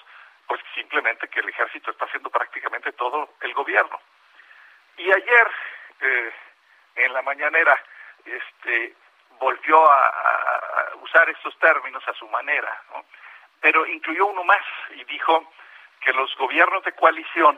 pues 0.50 0.60
simplemente 0.74 1.28
que 1.28 1.38
el 1.38 1.48
ejército 1.48 1.92
está 1.92 2.06
haciendo 2.06 2.28
prácticamente 2.28 2.90
todo 2.94 3.34
el 3.40 3.54
gobierno. 3.54 4.00
Y 4.96 5.08
ayer, 5.08 5.48
eh, 6.00 6.32
en 6.96 7.12
la 7.12 7.22
mañanera, 7.22 7.80
este, 8.24 8.96
volvió 9.38 9.88
a, 9.88 10.90
usar 11.02 11.30
estos 11.30 11.56
términos 11.60 12.02
a 12.08 12.14
su 12.14 12.28
manera, 12.30 12.82
pero 13.60 13.86
incluyó 13.86 14.26
uno 14.26 14.42
más 14.42 14.64
y 14.96 15.04
dijo 15.04 15.52
que 16.00 16.12
los 16.12 16.36
gobiernos 16.36 16.82
de 16.82 16.94
coalición 16.94 17.56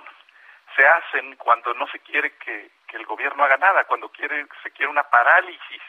se 0.76 0.86
hacen 0.86 1.36
cuando 1.36 1.72
no 1.72 1.86
se 1.86 1.98
quiere 2.00 2.36
que, 2.36 2.72
que 2.86 2.98
el 2.98 3.06
gobierno 3.06 3.42
haga 3.42 3.56
nada, 3.56 3.84
cuando 3.84 4.10
quiere, 4.10 4.46
se 4.62 4.70
quiere 4.72 4.90
una 4.90 5.04
parálisis. 5.04 5.82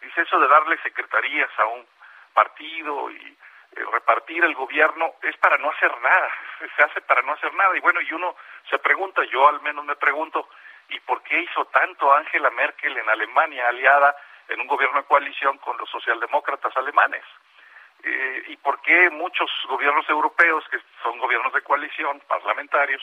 Dice 0.00 0.22
eso 0.22 0.40
de 0.40 0.48
darle 0.48 0.78
secretarías 0.78 1.50
a 1.58 1.66
un 1.66 1.86
partido 2.32 3.10
y 3.10 3.36
repartir 3.74 4.44
el 4.44 4.54
gobierno 4.54 5.14
es 5.22 5.36
para 5.38 5.58
no 5.58 5.70
hacer 5.70 5.90
nada, 6.00 6.30
se 6.76 6.82
hace 6.82 7.00
para 7.02 7.22
no 7.22 7.32
hacer 7.32 7.52
nada. 7.54 7.76
Y 7.76 7.80
bueno, 7.80 8.00
y 8.00 8.12
uno 8.12 8.36
se 8.70 8.78
pregunta, 8.78 9.22
yo 9.24 9.48
al 9.48 9.60
menos 9.62 9.84
me 9.84 9.96
pregunto, 9.96 10.48
¿y 10.88 11.00
por 11.00 11.22
qué 11.22 11.40
hizo 11.40 11.64
tanto 11.66 12.12
Angela 12.12 12.50
Merkel 12.50 12.96
en 12.96 13.08
Alemania, 13.08 13.68
aliada 13.68 14.16
en 14.48 14.60
un 14.60 14.66
gobierno 14.66 14.98
de 14.98 15.06
coalición 15.06 15.58
con 15.58 15.76
los 15.76 15.88
socialdemócratas 15.90 16.76
alemanes? 16.76 17.24
Eh, 18.02 18.44
¿Y 18.48 18.56
por 18.58 18.80
qué 18.82 19.10
muchos 19.10 19.50
gobiernos 19.68 20.08
europeos, 20.08 20.64
que 20.70 20.78
son 21.02 21.18
gobiernos 21.18 21.52
de 21.52 21.62
coalición, 21.62 22.20
parlamentarios, 22.28 23.02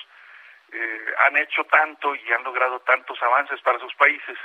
eh, 0.72 1.14
han 1.28 1.38
hecho 1.38 1.64
tanto 1.66 2.16
y 2.16 2.34
han 2.34 2.44
logrado 2.44 2.80
tantos 2.80 3.22
avances 3.22 3.62
para 3.62 3.80
sus 3.80 3.94
países 3.96 4.38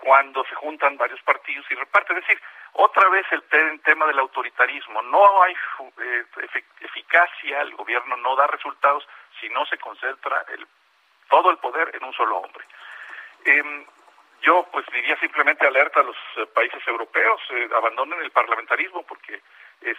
cuando 0.00 0.44
se 0.44 0.54
juntan 0.54 0.96
varios 0.96 1.20
partidos 1.22 1.64
y 1.70 1.74
reparten? 1.74 2.16
Es 2.18 2.26
decir, 2.26 2.42
otra 2.72 3.08
vez 3.08 3.26
el 3.30 3.42
tema 3.82 4.06
del 4.06 4.18
autoritarismo. 4.18 5.02
No 5.02 5.42
hay 5.42 5.54
eh, 6.02 6.24
eficacia, 6.80 7.60
el 7.62 7.74
gobierno 7.74 8.16
no 8.16 8.36
da 8.36 8.46
resultados 8.46 9.06
si 9.40 9.48
no 9.50 9.66
se 9.66 9.78
concentra 9.78 10.44
el, 10.48 10.66
todo 11.28 11.50
el 11.50 11.58
poder 11.58 11.90
en 11.94 12.04
un 12.04 12.12
solo 12.12 12.38
hombre. 12.38 12.64
Em, 13.44 13.86
yo 14.42 14.66
pues 14.70 14.86
diría 14.92 15.18
simplemente 15.18 15.66
alerta 15.66 16.00
a 16.00 16.04
los 16.04 16.16
eh, 16.36 16.46
países 16.46 16.86
europeos, 16.86 17.40
eh, 17.50 17.68
abandonen 17.74 18.20
el 18.20 18.30
parlamentarismo 18.30 19.02
porque 19.02 19.42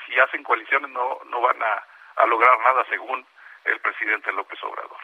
si 0.06 0.20
hacen 0.20 0.44
coaliciones 0.44 0.90
no, 0.92 1.20
no 1.26 1.42
van 1.42 1.62
a 1.64 2.26
lograr 2.26 2.60
nada 2.60 2.86
según 2.90 3.26
el 3.64 3.80
presidente 3.80 4.32
López 4.34 4.62
Obrador. 4.64 4.98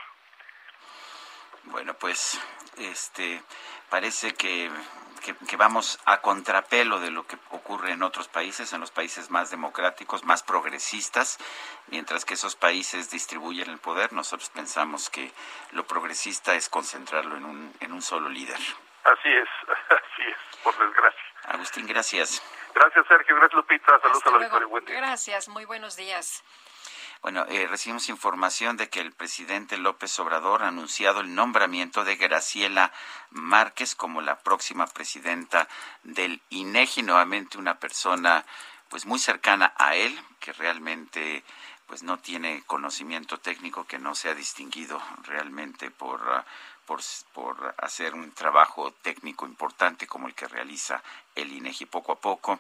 Bueno, 1.66 1.94
pues 1.96 2.40
este 2.78 3.42
parece 3.90 4.34
que 4.34 4.70
que, 5.48 5.58
vamos 5.58 6.00
a 6.06 6.22
contrapelo 6.22 7.00
de 7.00 7.10
lo 7.10 7.26
que 7.26 7.38
ocurre 7.50 7.92
en 7.92 8.04
otros 8.04 8.28
países, 8.28 8.74
en 8.74 8.82
los 8.82 8.92
países 8.92 9.32
más 9.32 9.50
democráticos, 9.50 10.24
más 10.24 10.44
progresistas, 10.44 11.40
mientras 11.88 12.26
que 12.26 12.36
esos 12.36 12.56
países 12.56 13.10
distribuyen 13.10 13.70
el 13.70 13.80
poder, 13.80 14.14
nosotros 14.14 14.50
pensamos 14.50 15.10
que 15.10 15.32
lo 15.72 15.86
progresista 15.86 16.54
es 16.54 16.70
concentrarlo 16.70 17.38
en 17.38 17.46
un, 17.46 17.74
en 17.80 17.92
un 17.92 18.02
solo 18.02 18.30
líder. 18.30 18.60
Así 19.04 19.30
es, 19.30 19.50
así 19.90 20.24
es, 20.28 20.58
por 20.64 20.78
desgracia. 20.78 21.22
Agustín, 21.48 21.88
gracias. 21.88 22.42
Gracias, 22.74 23.06
Sergio. 23.08 23.36
Gracias, 23.36 23.54
Lupita. 23.54 24.00
Saludos 24.02 24.26
a 24.26 24.32
la 24.32 24.38
Victoria. 24.40 24.98
Gracias, 24.98 25.48
muy 25.48 25.66
buenos 25.66 25.96
días. 25.96 26.44
Bueno, 27.26 27.44
eh, 27.50 27.66
recibimos 27.66 28.08
información 28.10 28.78
de 28.78 28.88
que 28.88 29.00
el 29.00 29.12
presidente 29.12 29.80
López 29.80 30.20
Obrador 30.20 30.62
ha 30.62 30.68
anunciado 30.68 31.22
el 31.22 31.34
nombramiento 31.34 32.04
de 32.04 32.18
Graciela 32.18 32.92
Márquez 33.32 33.96
como 33.96 34.22
la 34.22 34.38
próxima 34.38 34.86
presidenta 34.86 35.68
del 36.04 36.40
INEGI, 36.52 37.02
nuevamente 37.02 37.58
una 37.58 37.80
persona 37.80 38.46
pues 38.90 39.08
muy 39.08 39.18
cercana 39.18 39.74
a 39.76 39.96
él, 39.96 40.16
que 40.40 40.54
realmente 40.54 41.44
pues 41.88 42.04
no 42.04 42.20
tiene 42.20 42.62
conocimiento 42.68 43.40
técnico, 43.40 43.88
que 43.88 43.98
no 43.98 44.14
se 44.14 44.30
ha 44.30 44.36
distinguido 44.36 45.02
realmente 45.24 45.90
por, 45.90 46.22
ah, 46.32 46.46
por, 46.86 47.02
por 47.34 47.74
hacer 47.80 48.14
un 48.14 48.34
trabajo 48.34 48.92
técnico 49.02 49.48
importante 49.48 50.06
como 50.06 50.28
el 50.28 50.36
que 50.36 50.48
realiza 50.48 51.02
el 51.34 51.52
INEGI 51.52 51.88
poco 51.88 52.12
a 52.12 52.20
poco. 52.20 52.60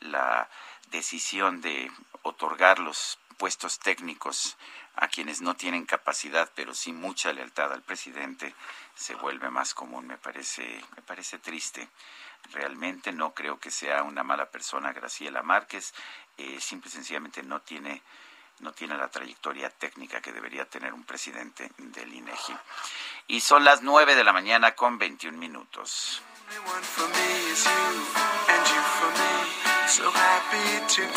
La 0.00 0.48
decisión 0.90 1.60
de 1.60 1.92
otorgar 2.22 2.78
los 2.78 3.18
puestos 3.40 3.78
técnicos 3.78 4.58
a 4.96 5.08
quienes 5.08 5.40
no 5.40 5.56
tienen 5.56 5.86
capacidad, 5.86 6.52
pero 6.54 6.74
sí 6.74 6.92
mucha 6.92 7.32
lealtad 7.32 7.72
al 7.72 7.80
presidente, 7.80 8.54
se 8.94 9.14
vuelve 9.14 9.48
más 9.48 9.72
común. 9.72 10.06
Me 10.06 10.18
parece, 10.18 10.62
me 10.94 11.00
parece 11.00 11.38
triste. 11.38 11.88
Realmente 12.52 13.12
no 13.12 13.32
creo 13.32 13.58
que 13.58 13.70
sea 13.70 14.02
una 14.02 14.22
mala 14.22 14.50
persona 14.50 14.92
Graciela 14.92 15.42
Márquez. 15.42 15.94
Eh, 16.36 16.60
simple 16.60 16.90
y 16.90 16.92
sencillamente 16.92 17.42
no 17.42 17.62
tiene 17.62 18.02
no 18.58 18.72
tiene 18.72 18.94
la 18.98 19.08
trayectoria 19.08 19.70
técnica 19.70 20.20
que 20.20 20.32
debería 20.32 20.66
tener 20.66 20.92
un 20.92 21.04
presidente 21.04 21.72
del 21.78 22.12
INEGI. 22.12 22.54
Y 23.28 23.40
son 23.40 23.64
las 23.64 23.80
nueve 23.80 24.14
de 24.14 24.22
la 24.22 24.34
mañana 24.34 24.74
con 24.74 24.98
21 24.98 25.38
minutos. 25.38 26.20
Bueno, 29.98 30.12
pues 30.12 31.10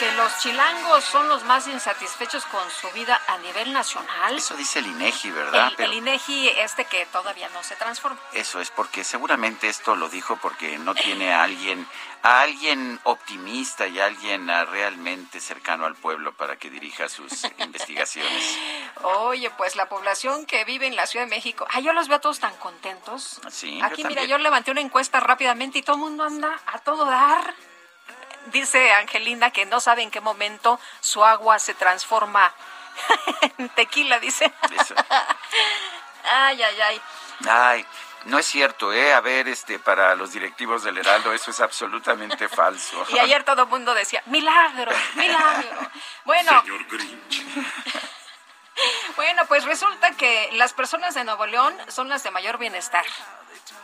que 0.00 0.10
los 0.12 0.38
chilangos 0.38 1.04
son 1.04 1.28
los 1.28 1.44
más 1.44 1.68
insatisfechos 1.68 2.46
con 2.46 2.62
su 2.70 2.90
vida 2.92 3.20
a 3.26 3.36
nivel 3.36 3.70
nacional. 3.70 4.34
Eso 4.34 4.56
dice 4.56 4.78
el 4.78 4.86
INEGI, 4.86 5.30
¿verdad? 5.30 5.72
El, 5.76 5.92
INEGI 5.92 6.48
este 6.48 6.86
que 6.86 7.04
todavía 7.04 7.50
no 7.50 7.62
se 7.62 7.76
transforma. 7.76 8.18
Eso 8.32 8.62
es 8.62 8.70
porque 8.70 9.04
seguramente 9.04 9.68
esto 9.68 9.96
lo 9.96 10.08
dijo 10.08 10.38
porque 10.40 10.78
no 10.78 10.94
tiene 10.94 11.34
a 11.34 11.42
alguien, 11.42 11.86
a 12.22 12.40
alguien 12.40 12.98
optimista 13.04 13.88
y 13.88 14.00
a 14.00 14.06
alguien 14.06 14.48
realmente 14.70 15.38
cercano 15.38 15.84
al 15.84 15.96
pueblo 15.96 16.32
para 16.32 16.56
que 16.56 16.70
dirija 16.70 17.10
sus 17.10 17.44
investigaciones. 17.58 18.58
Oye, 19.02 19.50
pues 19.50 19.76
la 19.76 19.90
población 19.90 20.46
que 20.46 20.64
vive 20.64 20.86
en 20.86 20.96
la 20.96 21.04
Ciudad 21.04 21.26
de 21.26 21.30
México, 21.30 21.66
ay, 21.70 21.82
yo 21.82 21.92
los 21.92 22.08
veo 22.08 22.20
todos 22.20 22.40
tan 22.40 22.56
contentos. 22.56 23.38
Sí, 23.50 23.78
Aquí, 23.82 24.04
mira, 24.04 24.24
yo 24.24 24.38
levanté 24.38 24.70
una 24.70 24.80
encuesta 24.80 25.20
rápidamente 25.20 25.80
y 25.80 25.82
todo 25.82 25.96
el 25.96 26.02
mundo 26.02 26.24
anda 26.24 26.58
a 26.64 26.78
todo 26.78 27.04
dar 27.04 27.54
dice 28.46 28.92
Angelina 28.92 29.50
que 29.50 29.66
no 29.66 29.80
sabe 29.80 30.02
en 30.02 30.10
qué 30.10 30.20
momento 30.20 30.80
su 31.00 31.24
agua 31.24 31.58
se 31.58 31.74
transforma 31.74 32.52
en 33.58 33.68
tequila, 33.70 34.18
dice. 34.18 34.52
ay, 36.24 36.62
ay, 36.62 36.80
ay. 36.80 37.02
Ay, 37.48 37.86
no 38.24 38.38
es 38.38 38.46
cierto, 38.46 38.92
¿eh? 38.92 39.14
A 39.14 39.20
ver, 39.20 39.48
este, 39.48 39.78
para 39.78 40.14
los 40.14 40.32
directivos 40.32 40.84
del 40.84 40.98
Heraldo 40.98 41.32
eso 41.32 41.50
es 41.50 41.60
absolutamente 41.60 42.48
falso. 42.48 43.06
Y 43.10 43.18
ayer 43.18 43.44
todo 43.44 43.62
el 43.62 43.68
mundo 43.68 43.94
decía, 43.94 44.22
milagro, 44.26 44.92
milagro. 45.14 45.90
Bueno. 46.24 46.60
Señor 46.62 46.84
Grinch. 46.86 47.44
Bueno, 49.16 49.44
pues 49.46 49.64
resulta 49.64 50.12
que 50.12 50.48
las 50.54 50.72
personas 50.72 51.12
de 51.14 51.22
Nuevo 51.24 51.44
León 51.44 51.76
son 51.88 52.08
las 52.08 52.22
de 52.22 52.30
mayor 52.30 52.56
bienestar 52.56 53.04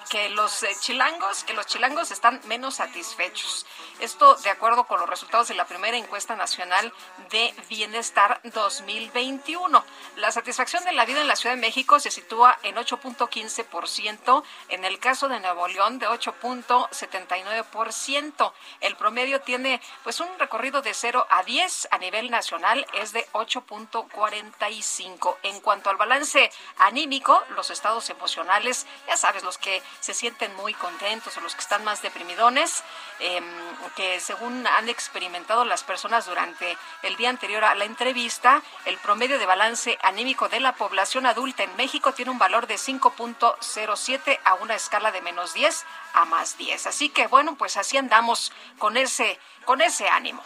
que 0.08 0.30
los 0.30 0.62
eh, 0.62 0.74
chilangos, 0.80 1.44
que 1.44 1.52
los 1.54 1.66
chilangos 1.66 2.10
están 2.10 2.40
menos 2.46 2.76
satisfechos. 2.76 3.66
Esto 4.00 4.34
de 4.36 4.48
acuerdo 4.50 4.84
con 4.84 5.00
los 5.00 5.08
resultados 5.08 5.48
de 5.48 5.54
la 5.54 5.66
primera 5.66 5.96
encuesta 5.96 6.36
nacional 6.36 6.92
de 7.30 7.54
bienestar 7.68 8.40
2021. 8.44 9.84
La 10.16 10.30
satisfacción 10.32 10.84
de 10.84 10.92
la 10.92 11.04
vida 11.04 11.20
en 11.20 11.28
la 11.28 11.36
Ciudad 11.36 11.54
de 11.54 11.60
México 11.60 12.00
se 12.00 12.10
sitúa 12.10 12.58
en 12.62 12.76
8.15%, 12.76 14.42
en 14.68 14.84
el 14.84 14.98
caso 14.98 15.28
de 15.28 15.40
Nuevo 15.40 15.68
León 15.68 15.98
de 15.98 16.08
8.79%. 16.08 18.52
El 18.80 18.96
promedio 18.96 19.40
tiene 19.40 19.80
pues 20.02 20.20
un 20.20 20.28
recorrido 20.38 20.80
de 20.82 20.92
0 20.94 21.26
a 21.30 21.42
10 21.42 21.88
a 21.90 21.98
nivel 21.98 22.30
nacional 22.30 22.86
es 22.94 23.12
de 23.12 23.26
8.45. 23.32 25.36
En 25.42 25.60
cuanto 25.60 25.90
al 25.90 25.96
balance 25.96 26.50
anímico, 26.78 27.42
los 27.54 27.70
estados 27.70 28.08
emocionales, 28.10 28.86
ya 29.06 29.16
sabes, 29.16 29.42
los 29.42 29.58
que 29.58 29.82
se 30.00 30.14
sienten 30.14 30.54
muy 30.56 30.74
contentos 30.74 31.36
o 31.36 31.40
los 31.40 31.54
que 31.54 31.60
están 31.60 31.84
más 31.84 32.02
deprimidones, 32.02 32.82
em, 33.18 33.44
que 33.94 34.20
según 34.20 34.66
han 34.66 34.88
experimentado 34.88 35.64
las 35.64 35.84
personas 35.84 36.26
durante 36.26 36.76
el 37.02 37.16
día 37.16 37.30
anterior 37.30 37.64
a 37.64 37.74
la 37.74 37.84
entrevista, 37.84 38.62
el 38.84 38.98
promedio 38.98 39.38
de 39.38 39.46
balance 39.46 39.98
anímico 40.02 40.48
de 40.48 40.60
la 40.60 40.74
población 40.74 41.26
adulta 41.26 41.62
en 41.62 41.74
México 41.76 42.12
tiene 42.12 42.30
un 42.30 42.38
valor 42.38 42.66
de 42.66 42.78
5.07 42.78 44.40
a 44.44 44.54
una 44.54 44.74
escala 44.74 45.12
de 45.12 45.22
menos 45.22 45.54
10 45.54 45.84
a 46.14 46.24
más 46.24 46.58
10. 46.58 46.86
Así 46.86 47.08
que 47.08 47.26
bueno, 47.26 47.56
pues 47.56 47.76
así 47.76 47.96
andamos 47.96 48.52
con 48.78 48.96
ese, 48.96 49.38
con 49.64 49.80
ese 49.80 50.08
ánimo. 50.08 50.42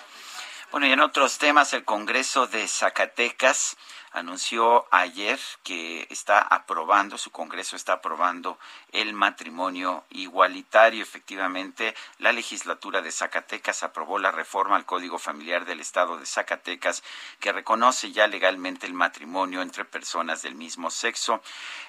Bueno, 0.70 0.86
y 0.86 0.92
en 0.92 1.00
otros 1.00 1.38
temas, 1.38 1.72
el 1.72 1.84
Congreso 1.84 2.46
de 2.46 2.68
Zacatecas 2.68 3.76
anunció 4.12 4.86
ayer 4.90 5.38
que 5.62 6.06
está 6.10 6.40
aprobando, 6.40 7.16
su 7.18 7.30
Congreso 7.30 7.76
está 7.76 7.94
aprobando 7.94 8.58
el 8.92 9.12
matrimonio 9.12 10.04
igualitario. 10.10 11.02
Efectivamente, 11.02 11.94
la 12.18 12.32
legislatura 12.32 13.02
de 13.02 13.12
Zacatecas 13.12 13.82
aprobó 13.82 14.18
la 14.18 14.32
reforma 14.32 14.76
al 14.76 14.86
Código 14.86 15.18
Familiar 15.18 15.64
del 15.64 15.80
Estado 15.80 16.16
de 16.16 16.26
Zacatecas 16.26 17.02
que 17.38 17.52
reconoce 17.52 18.12
ya 18.12 18.26
legalmente 18.26 18.86
el 18.86 18.94
matrimonio 18.94 19.62
entre 19.62 19.84
personas 19.84 20.42
del 20.42 20.54
mismo 20.54 20.90
sexo. 20.90 21.42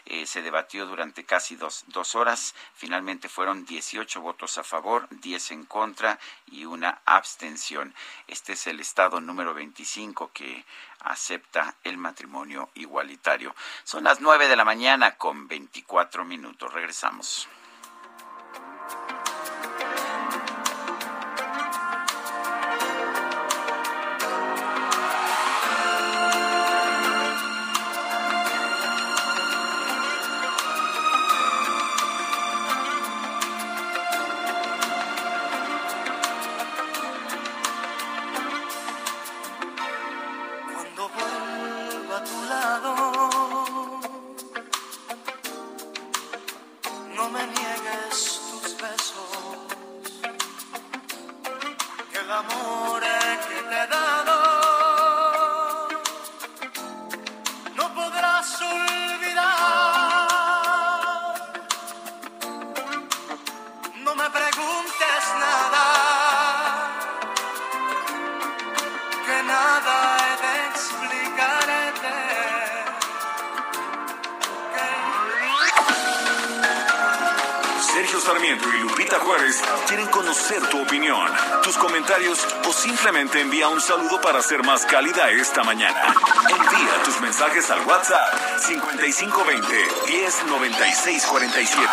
Eh, 0.06 0.26
se 0.26 0.42
debatió 0.42 0.86
durante 0.86 1.24
casi 1.26 1.56
dos, 1.56 1.84
dos 1.88 2.16
horas. 2.16 2.56
Finalmente 2.76 3.30
fueron 3.30 3.66
18 3.66 4.22
votos 4.22 4.58
a 4.58 4.64
favor, 4.64 5.08
10 5.10 5.52
en 5.52 5.66
contra 5.66 6.20
y 6.48 6.66
una 6.66 7.02
abstención. 7.06 7.94
Este 8.28 8.54
es 8.54 8.68
el 8.68 8.80
Estado 8.80 9.22
número 9.22 9.54
25 9.54 10.32
que 10.34 10.66
acepta 11.04 11.76
el 11.84 11.98
matrimonio 11.98 12.70
igualitario. 12.76 13.56
Son 13.84 14.04
las 14.04 14.22
nueve 14.22 14.48
de 14.48 14.56
la 14.56 14.66
mañana 14.66 15.18
con 15.18 15.48
24 15.48 16.26
minutos. 16.26 16.74
Regresamos. 16.74 17.48
Un 83.70 83.80
saludo 83.80 84.20
para 84.22 84.42
ser 84.42 84.64
más 84.64 84.86
cálida 84.86 85.30
esta 85.30 85.64
mañana. 85.64 86.02
Envía 86.50 87.04
tus 87.04 87.22
mensajes 87.22 87.70
al 87.70 87.86
WhatsApp 87.86 88.34
5520 88.60 89.88
109647. 90.08 91.88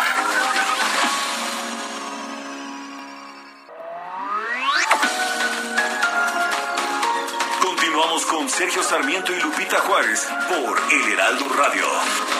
Continuamos 7.63 8.25
con 8.25 8.49
Sergio 8.49 8.81
Sarmiento 8.81 9.31
y 9.33 9.39
Lupita 9.39 9.79
Juárez 9.79 10.27
por 10.47 10.81
El 10.91 11.13
Heraldo 11.13 11.45
Radio. 11.49 12.38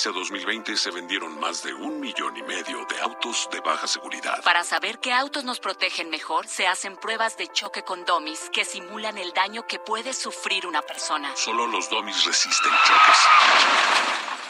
2015 0.00 0.08
a 0.08 0.12
2020 0.12 0.76
se 0.76 0.90
vendieron 0.90 1.38
más 1.38 1.62
de 1.62 1.72
un 1.74 2.00
millón 2.00 2.34
y 2.36 2.42
medio 2.42 2.84
de 2.86 3.00
autos 3.02 3.48
de 3.52 3.60
baja 3.60 3.86
seguridad. 3.86 4.42
Para 4.42 4.64
saber 4.64 4.98
qué 4.98 5.12
autos 5.12 5.44
nos 5.44 5.60
protegen 5.60 6.08
mejor, 6.08 6.46
se 6.46 6.66
hacen 6.66 6.96
pruebas 6.96 7.36
de 7.36 7.48
choque 7.48 7.82
con 7.82 8.06
domis 8.06 8.48
que 8.50 8.64
simulan 8.64 9.18
el 9.18 9.32
daño 9.32 9.66
que 9.66 9.78
puede 9.78 10.14
sufrir 10.14 10.66
una 10.66 10.80
persona. 10.80 11.36
Solo 11.36 11.66
los 11.66 11.90
domis 11.90 12.24
resisten 12.24 12.72
choques. 12.86 13.18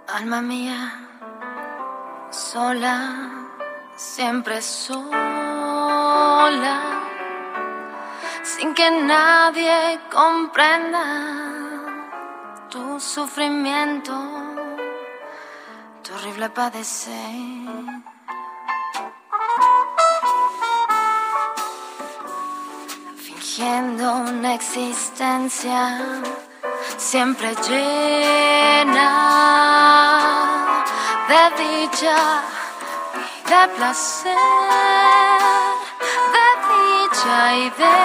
Alma 0.08 0.40
mía, 0.40 0.92
sola, 2.30 3.28
siempre 3.96 4.62
sola, 4.62 5.10
sin 8.44 8.72
que 8.72 8.88
nadie 8.90 10.00
comprenda 10.12 11.04
tu 12.70 13.00
sufrimiento, 13.00 14.14
tu 16.02 16.14
horrible 16.14 16.50
padecer. 16.50 18.06
fingiendo 23.56 24.16
una 24.16 24.54
existencia 24.54 25.98
siempre 26.96 27.54
llena 27.68 29.10
de 31.28 31.50
dicha 31.62 32.42
y 33.14 33.50
de 33.50 33.68
placer, 33.76 34.36
de 36.34 36.48
dicha 36.72 37.56
y 37.56 37.70
de 37.70 37.96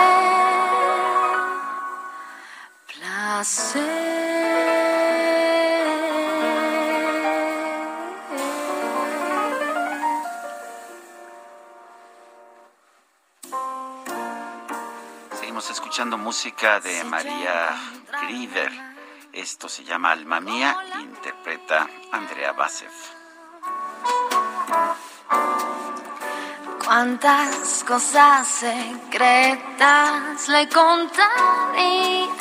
placer. 2.88 4.02
escuchando 15.92 16.18
música 16.18 16.80
de 16.80 17.04
María 17.04 17.76
Grieber. 18.32 18.72
Esto 19.34 19.68
se 19.68 19.84
llama 19.84 20.12
Alma 20.12 20.40
Mía, 20.40 20.78
interpreta 21.02 21.86
Andrea 22.14 22.54
Basev. 22.54 22.90
Cuántas 26.86 27.84
cosas 27.84 28.48
secretas 28.48 30.48
le 30.48 30.70
contaría 30.70 32.32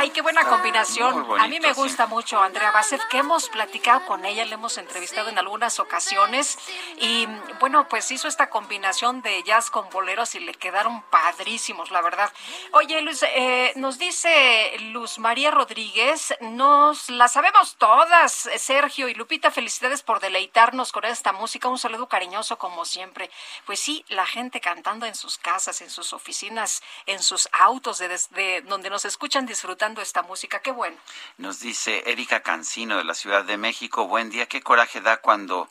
Ay, 0.00 0.10
qué 0.10 0.22
buena 0.22 0.44
combinación. 0.44 1.26
a 1.40 1.48
mí 1.48 1.58
me 1.58 1.72
gusta 1.72 2.06
mucho 2.06 2.40
Andrea 2.40 2.70
Basset, 2.70 3.02
que 3.08 3.18
hemos 3.18 3.48
platicado 3.48 4.06
con 4.06 4.24
ella, 4.24 4.44
le 4.44 4.54
hemos 4.54 4.78
entrevistado 4.78 5.28
en 5.28 5.38
algunas 5.40 5.80
ocasiones 5.80 6.56
y 6.98 7.26
bueno, 7.58 7.88
pues 7.88 8.08
hizo 8.12 8.28
esta 8.28 8.48
combinación 8.48 9.22
de 9.22 9.42
jazz 9.42 9.70
con 9.70 9.90
boleros 9.90 10.36
y 10.36 10.38
le 10.38 10.54
quedaron 10.54 11.02
padrísimos, 11.10 11.90
la 11.90 12.00
verdad. 12.00 12.32
Oye, 12.74 13.00
Luis, 13.02 13.24
eh, 13.24 13.72
nos 13.74 13.98
dice 13.98 14.76
Luz 14.92 15.18
María 15.18 15.50
Rodríguez, 15.50 16.32
nos 16.42 17.10
la 17.10 17.26
sabemos 17.26 17.74
todas, 17.76 18.48
Sergio 18.56 19.08
y 19.08 19.14
Lupita, 19.14 19.50
felicidades 19.50 20.04
por 20.04 20.20
deleitarnos 20.20 20.92
con 20.92 21.06
esta 21.06 21.32
música, 21.32 21.66
un 21.66 21.76
saludo 21.76 22.06
cariñoso 22.08 22.56
como 22.56 22.84
siempre. 22.84 23.32
Pues 23.66 23.80
sí, 23.80 24.04
la 24.10 24.26
gente 24.26 24.60
cantando 24.60 25.06
en 25.06 25.16
sus 25.16 25.38
casas, 25.38 25.80
en 25.80 25.90
sus 25.90 26.12
oficinas, 26.12 26.84
en 27.06 27.20
sus 27.20 27.48
autos, 27.50 27.98
de 27.98 28.62
donde 28.64 28.90
nos 28.90 29.04
escuchan 29.04 29.44
disfrutando 29.44 29.87
esta 29.96 30.22
música. 30.22 30.60
Qué 30.60 30.70
bueno. 30.70 30.96
Nos 31.38 31.60
dice 31.60 32.02
Erika 32.06 32.40
Cancino 32.40 32.96
de 32.98 33.04
la 33.04 33.14
Ciudad 33.14 33.44
de 33.44 33.56
México. 33.56 34.06
Buen 34.06 34.30
día. 34.30 34.46
Qué 34.46 34.60
coraje 34.60 35.00
da 35.00 35.18
cuando 35.18 35.68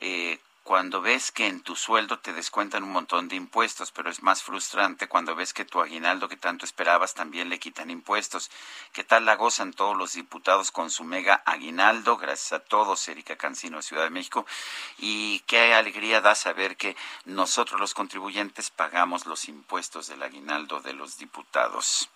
eh, 0.00 0.38
cuando 0.66 1.00
ves 1.00 1.30
que 1.30 1.46
en 1.46 1.60
tu 1.60 1.76
sueldo 1.76 2.18
te 2.18 2.32
descuentan 2.32 2.82
un 2.82 2.90
montón 2.90 3.28
de 3.28 3.36
impuestos, 3.36 3.92
pero 3.92 4.10
es 4.10 4.24
más 4.24 4.42
frustrante 4.42 5.06
cuando 5.06 5.36
ves 5.36 5.54
que 5.54 5.64
tu 5.64 5.80
aguinaldo 5.80 6.28
que 6.28 6.36
tanto 6.36 6.64
esperabas 6.64 7.14
también 7.14 7.48
le 7.48 7.60
quitan 7.60 7.88
impuestos. 7.88 8.50
¿Qué 8.92 9.04
tal 9.04 9.26
la 9.26 9.36
gozan 9.36 9.72
todos 9.72 9.96
los 9.96 10.14
diputados 10.14 10.72
con 10.72 10.90
su 10.90 11.04
mega 11.04 11.40
aguinaldo? 11.46 12.16
Gracias 12.16 12.52
a 12.52 12.64
todos, 12.64 13.06
Erika 13.06 13.36
Cancino, 13.36 13.80
Ciudad 13.80 14.02
de 14.02 14.10
México. 14.10 14.44
Y 14.98 15.38
qué 15.46 15.72
alegría 15.72 16.20
da 16.20 16.34
saber 16.34 16.76
que 16.76 16.96
nosotros 17.26 17.78
los 17.78 17.94
contribuyentes 17.94 18.70
pagamos 18.70 19.24
los 19.24 19.48
impuestos 19.48 20.08
del 20.08 20.24
aguinaldo 20.24 20.80
de 20.80 20.94
los 20.94 21.16
diputados. 21.16 22.10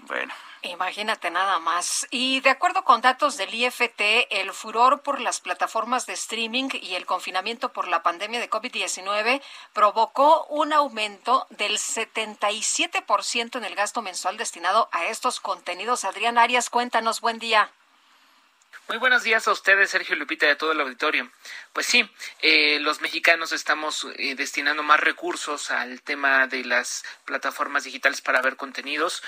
Bueno. 0.00 0.32
Imagínate 0.62 1.30
nada 1.30 1.58
más. 1.60 2.06
Y 2.10 2.40
de 2.40 2.50
acuerdo 2.50 2.82
con 2.84 3.00
datos 3.00 3.36
del 3.36 3.54
IFT, 3.54 4.26
el 4.30 4.52
furor 4.52 5.02
por 5.02 5.20
las 5.20 5.40
plataformas 5.40 6.06
de 6.06 6.14
streaming 6.14 6.68
y 6.72 6.94
el 6.94 7.06
confinamiento 7.06 7.72
por 7.72 7.88
la 7.88 8.02
pandemia 8.02 8.40
de 8.40 8.50
COVID-19 8.50 9.42
provocó 9.72 10.44
un 10.46 10.72
aumento 10.72 11.46
del 11.50 11.78
77% 11.78 13.56
en 13.56 13.64
el 13.64 13.74
gasto 13.74 14.02
mensual 14.02 14.36
destinado 14.36 14.88
a 14.92 15.06
estos 15.06 15.40
contenidos. 15.40 16.04
Adrián 16.04 16.38
Arias, 16.38 16.68
cuéntanos, 16.68 17.20
buen 17.20 17.38
día. 17.38 17.70
Muy 18.88 18.98
buenos 18.98 19.24
días 19.24 19.48
a 19.48 19.50
ustedes, 19.50 19.90
Sergio 19.90 20.14
Lupita, 20.14 20.46
y 20.46 20.50
a 20.50 20.58
todo 20.58 20.70
el 20.70 20.80
auditorio. 20.80 21.28
Pues 21.72 21.86
sí, 21.86 22.08
eh, 22.40 22.78
los 22.78 23.00
mexicanos 23.00 23.50
estamos 23.50 24.06
eh, 24.16 24.36
destinando 24.36 24.84
más 24.84 25.00
recursos 25.00 25.72
al 25.72 26.02
tema 26.02 26.46
de 26.46 26.64
las 26.64 27.04
plataformas 27.24 27.82
digitales 27.82 28.20
para 28.20 28.40
ver 28.42 28.54
contenidos 28.54 29.24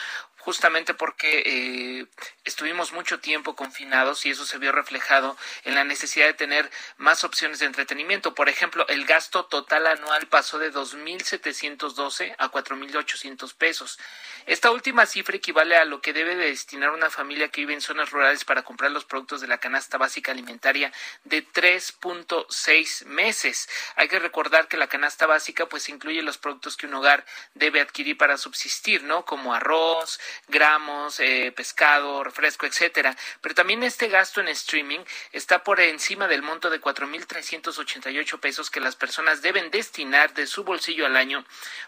justamente 0.48 0.94
porque 0.94 1.42
eh, 1.44 2.06
estuvimos 2.46 2.94
mucho 2.94 3.20
tiempo 3.20 3.54
confinados 3.54 4.24
y 4.24 4.30
eso 4.30 4.46
se 4.46 4.56
vio 4.56 4.72
reflejado 4.72 5.36
en 5.64 5.74
la 5.74 5.84
necesidad 5.84 6.24
de 6.24 6.32
tener 6.32 6.70
más 6.96 7.22
opciones 7.22 7.58
de 7.58 7.66
entretenimiento. 7.66 8.34
Por 8.34 8.48
ejemplo, 8.48 8.88
el 8.88 9.04
gasto 9.04 9.44
total 9.44 9.86
anual 9.86 10.26
pasó 10.28 10.58
de 10.58 10.72
2.712 10.72 12.34
a 12.38 12.50
4.800 12.50 13.54
pesos. 13.56 13.98
Esta 14.46 14.70
última 14.70 15.04
cifra 15.04 15.36
equivale 15.36 15.76
a 15.76 15.84
lo 15.84 16.00
que 16.00 16.14
debe 16.14 16.34
de 16.34 16.46
destinar 16.46 16.92
una 16.92 17.10
familia 17.10 17.50
que 17.50 17.60
vive 17.60 17.74
en 17.74 17.82
zonas 17.82 18.10
rurales 18.10 18.46
para 18.46 18.62
comprar 18.62 18.90
los 18.90 19.04
productos 19.04 19.42
de 19.42 19.48
la 19.48 19.58
canasta 19.58 19.98
básica 19.98 20.32
alimentaria 20.32 20.90
de 21.24 21.46
3.6 21.46 23.04
meses. 23.04 23.68
Hay 23.96 24.08
que 24.08 24.18
recordar 24.18 24.66
que 24.66 24.78
la 24.78 24.86
canasta 24.86 25.26
básica 25.26 25.66
pues 25.66 25.90
incluye 25.90 26.22
los 26.22 26.38
productos 26.38 26.78
que 26.78 26.86
un 26.86 26.94
hogar 26.94 27.26
debe 27.52 27.82
adquirir 27.82 28.16
para 28.16 28.38
subsistir, 28.38 29.02
¿no? 29.02 29.26
Como 29.26 29.52
arroz, 29.52 30.18
gramos, 30.46 31.20
eh, 31.20 31.52
pescado, 31.54 32.22
refresco, 32.22 32.66
etcétera. 32.66 33.16
Pero 33.40 33.54
también 33.54 33.82
este 33.82 34.08
gasto 34.08 34.40
en 34.40 34.48
streaming 34.48 35.00
está 35.32 35.64
por 35.64 35.80
encima 35.80 36.28
del 36.28 36.42
monto 36.42 36.70
de 36.70 36.80
4.388 36.80 38.40
pesos 38.40 38.70
que 38.70 38.80
las 38.80 38.96
personas 38.96 39.42
deben 39.42 39.70
destinar 39.70 40.34
de 40.34 40.46
su 40.46 40.64
bolsillo 40.64 41.06
al 41.06 41.16
año 41.16 41.44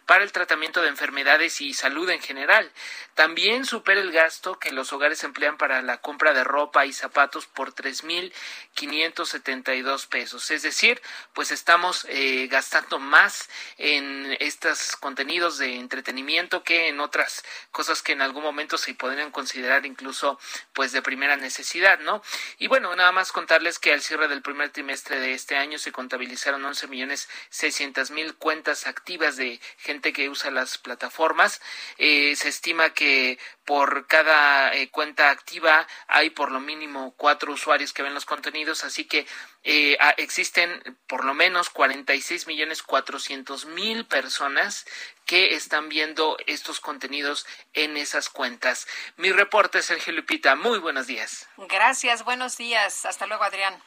para 0.06 0.24
el 0.24 0.32
tratamiento 0.32 0.82
de 0.82 0.88
enfermedades 0.88 1.60
y 1.60 1.74
salud 1.74 2.08
en 2.10 2.20
general. 2.20 2.70
También 3.14 3.64
supera 3.64 4.00
el 4.00 4.10
gasto 4.12 4.58
que 4.58 4.72
los 4.72 4.92
hogares 4.92 5.22
emplean 5.24 5.56
para 5.56 5.82
la 5.82 5.98
compra 5.98 6.32
de 6.32 6.44
ropa 6.44 6.86
y 6.86 6.92
zapatos 6.92 7.46
por 7.46 7.74
3.572 7.74 10.08
pesos. 10.08 10.50
Es 10.50 10.62
decir, 10.62 11.02
pues 11.34 11.52
estamos 11.52 12.06
eh, 12.08 12.48
gastando 12.50 12.98
más 12.98 13.48
en 13.78 14.36
estos 14.40 14.96
contenidos 14.96 15.58
de 15.58 15.76
entretenimiento 15.76 16.62
que 16.62 16.88
en 16.88 17.00
otras 17.00 17.44
cosas 17.70 18.02
que 18.02 18.12
en 18.12 18.22
algún 18.22 18.39
momento 18.42 18.78
se 18.78 18.94
podrían 18.94 19.30
considerar 19.30 19.86
incluso 19.86 20.38
pues 20.72 20.92
de 20.92 21.02
primera 21.02 21.36
necesidad, 21.36 21.98
¿no? 22.00 22.22
Y 22.58 22.66
bueno, 22.68 22.94
nada 22.96 23.12
más 23.12 23.32
contarles 23.32 23.78
que 23.78 23.92
al 23.92 24.02
cierre 24.02 24.28
del 24.28 24.42
primer 24.42 24.70
trimestre 24.70 25.20
de 25.20 25.32
este 25.32 25.56
año 25.56 25.78
se 25.78 25.92
contabilizaron 25.92 26.64
11 26.64 26.88
millones 26.88 27.28
600 27.50 28.10
mil 28.10 28.34
cuentas 28.36 28.86
activas 28.86 29.36
de 29.36 29.60
gente 29.78 30.12
que 30.12 30.28
usa 30.28 30.50
las 30.50 30.78
plataformas. 30.78 31.60
Eh, 31.98 32.34
se 32.36 32.48
estima 32.48 32.90
que 32.90 33.38
por 33.70 34.08
cada 34.08 34.74
eh, 34.74 34.90
cuenta 34.90 35.30
activa 35.30 35.86
hay 36.08 36.30
por 36.30 36.50
lo 36.50 36.58
mínimo 36.58 37.14
cuatro 37.16 37.52
usuarios 37.52 37.92
que 37.92 38.02
ven 38.02 38.14
los 38.14 38.24
contenidos, 38.24 38.82
así 38.82 39.04
que 39.04 39.28
eh, 39.62 39.96
existen 40.16 40.98
por 41.06 41.24
lo 41.24 41.34
menos 41.34 41.70
46 41.70 42.48
millones 42.48 42.82
400 42.82 43.66
mil 43.66 44.06
personas 44.06 44.86
que 45.24 45.54
están 45.54 45.88
viendo 45.88 46.36
estos 46.48 46.80
contenidos 46.80 47.46
en 47.72 47.96
esas 47.96 48.28
cuentas. 48.28 48.88
Mi 49.16 49.30
reporte, 49.30 49.82
Sergio 49.82 50.14
Lupita. 50.14 50.56
Muy 50.56 50.80
buenos 50.80 51.06
días. 51.06 51.48
Gracias, 51.56 52.24
buenos 52.24 52.56
días. 52.56 53.04
Hasta 53.06 53.28
luego, 53.28 53.44
Adrián. 53.44 53.80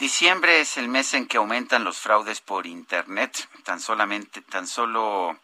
Diciembre 0.00 0.60
es 0.60 0.78
el 0.78 0.88
mes 0.88 1.14
en 1.14 1.28
que 1.28 1.36
aumentan 1.36 1.84
los 1.84 1.98
fraudes 1.98 2.40
por 2.40 2.66
Internet. 2.66 3.48
Tan 3.62 3.78
solamente, 3.78 4.42
tan 4.42 4.66
solo... 4.66 5.38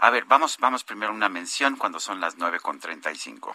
A 0.00 0.10
ver, 0.10 0.24
vamos, 0.24 0.56
vamos 0.58 0.82
primero 0.82 1.12
a 1.12 1.14
una 1.14 1.28
mención 1.28 1.76
cuando 1.76 2.00
son 2.00 2.20
las 2.20 2.36
nueve 2.36 2.58
con 2.60 2.78
treinta 2.80 3.12
y 3.12 3.16
cinco. 3.16 3.54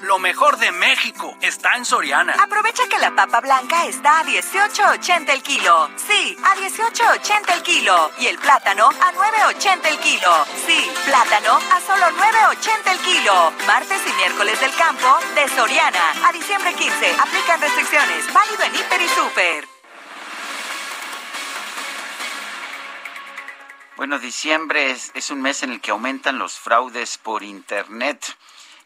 Lo 0.00 0.18
mejor 0.18 0.58
de 0.58 0.72
México 0.72 1.36
está 1.40 1.76
en 1.76 1.84
Soriana. 1.84 2.34
Aprovecha 2.42 2.88
que 2.88 2.98
la 2.98 3.14
papa 3.14 3.40
blanca 3.40 3.86
está 3.86 4.20
a 4.20 4.24
18.80 4.24 5.30
el 5.30 5.42
kilo. 5.42 5.88
Sí, 5.96 6.36
a 6.42 6.56
18.80 6.56 7.54
el 7.54 7.62
kilo. 7.62 8.10
Y 8.18 8.26
el 8.26 8.38
plátano 8.38 8.88
a 8.88 9.12
9.80 9.12 9.86
el 9.86 9.98
kilo. 10.00 10.44
Sí, 10.66 10.90
plátano 11.06 11.58
a 11.72 11.80
solo 11.80 12.06
9.80 12.06 12.92
el 12.92 12.98
kilo. 12.98 13.52
Martes 13.66 14.02
y 14.06 14.12
miércoles 14.14 14.60
del 14.60 14.74
campo 14.74 15.18
de 15.36 15.48
Soriana. 15.48 16.12
A 16.26 16.32
diciembre 16.32 16.74
15. 16.74 17.16
Aplican 17.20 17.60
restricciones. 17.60 18.32
Válido 18.32 18.64
en 18.64 18.74
Hiper 18.74 19.00
y 19.00 19.08
Super. 19.08 19.73
Bueno, 23.96 24.18
diciembre 24.18 24.90
es, 24.90 25.12
es 25.14 25.30
un 25.30 25.40
mes 25.40 25.62
en 25.62 25.70
el 25.70 25.80
que 25.80 25.92
aumentan 25.92 26.36
los 26.36 26.58
fraudes 26.58 27.16
por 27.16 27.44
Internet. 27.44 28.36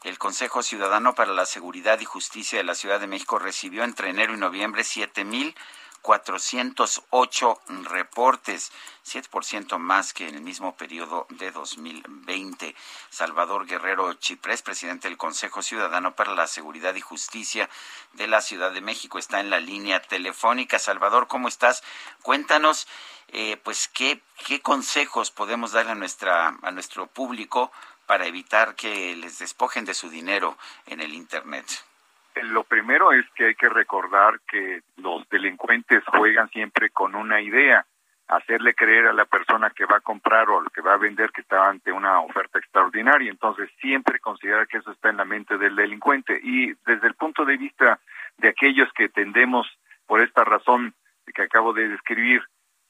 El 0.05 0.19
Consejo 0.19 0.63
Ciudadano 0.63 1.15
para 1.15 1.33
la 1.33 1.47
Seguridad 1.47 1.99
y 2.01 2.05
Justicia 2.05 2.59
de 2.59 2.65
la 2.65 2.75
Ciudad 2.75 3.01
de 3.01 3.07
México 3.07 3.39
recibió 3.39 3.85
entre 3.85 4.11
enero 4.11 4.35
y 4.35 4.37
noviembre 4.37 4.85
siete 4.85 5.25
mil 5.25 5.57
408 6.03 7.61
reportes, 7.85 8.73
7% 9.05 9.79
más 9.79 10.13
que 10.13 10.29
en 10.29 10.37
el 10.37 10.43
mismo 10.43 10.77
periodo 10.77 11.27
de 11.31 11.51
2020. 11.51 12.75
Salvador 13.11 13.67
Guerrero 13.67 14.13
Chiprés, 14.15 14.63
presidente 14.63 15.09
del 15.09 15.17
Consejo 15.17 15.63
Ciudadano 15.63 16.15
para 16.15 16.35
la 16.35 16.47
Seguridad 16.47 16.95
y 16.95 17.01
Justicia 17.01 17.69
de 18.13 18.27
la 18.27 18.41
Ciudad 18.41 18.73
de 18.73 18.81
México, 18.81 19.19
está 19.19 19.41
en 19.41 19.51
la 19.51 19.61
línea 19.61 20.01
telefónica. 20.01 20.79
Salvador, 20.79 21.27
¿cómo 21.27 21.49
estás? 21.49 21.83
Cuéntanos, 22.23 22.87
eh, 23.29 23.57
pues, 23.63 23.89
¿qué, 23.89 24.23
qué 24.47 24.61
consejos 24.61 25.31
podemos 25.31 25.73
dar 25.73 25.89
a, 25.89 25.95
nuestra, 25.95 26.59
a 26.63 26.71
nuestro 26.71 27.07
público 27.07 27.71
para 28.07 28.27
evitar 28.27 28.75
que 28.75 29.15
les 29.17 29.39
despojen 29.39 29.85
de 29.85 29.95
su 29.95 30.09
dinero 30.09 30.57
en 30.87 31.01
el 31.01 31.13
Internet? 31.15 31.88
Lo 32.35 32.65
primero 32.65 33.13
es 33.13 33.27
que 33.35 33.47
hay 33.47 33.55
que 33.55 33.69
recordar 33.69 34.41
que 34.49 34.83
los 34.97 35.29
delincuentes 35.29 36.03
juegan 36.07 36.49
siempre 36.51 36.91
con 36.91 37.15
una 37.15 37.41
idea, 37.41 37.85
hacerle 38.29 38.75
creer 38.75 39.07
a 39.07 39.13
la 39.13 39.25
persona 39.25 39.71
que 39.71 39.87
va 39.87 39.97
a 39.97 40.01
comprar 40.01 40.49
o 40.51 40.63
que 40.73 40.83
va 40.83 40.95
a 40.95 40.99
vender 40.99 41.31
que 41.31 41.41
está 41.41 41.69
ante 41.69 41.91
una 41.91 42.21
oferta 42.21 42.59
extraordinaria. 42.59 43.31
Entonces, 43.31 43.71
siempre 43.81 44.21
considerar 44.21 44.69
que 44.69 44.79
eso 44.79 44.93
está 44.93 45.09
en 45.09 45.17
la 45.17 45.25
mente 45.25 45.57
del 45.59 45.75
delincuente. 45.75 46.39
Y 46.43 46.75
desde 46.87 47.09
el 47.09 47.15
punto 47.15 47.45
de 47.45 47.57
vista 47.57 47.99
de 48.37 48.49
aquellos 48.49 48.93
que 48.93 49.09
tendemos, 49.09 49.67
por 50.07 50.21
esta 50.21 50.45
razón 50.45 50.95
que 51.35 51.43
acabo 51.43 51.73
de 51.73 51.89
describir, 51.89 52.43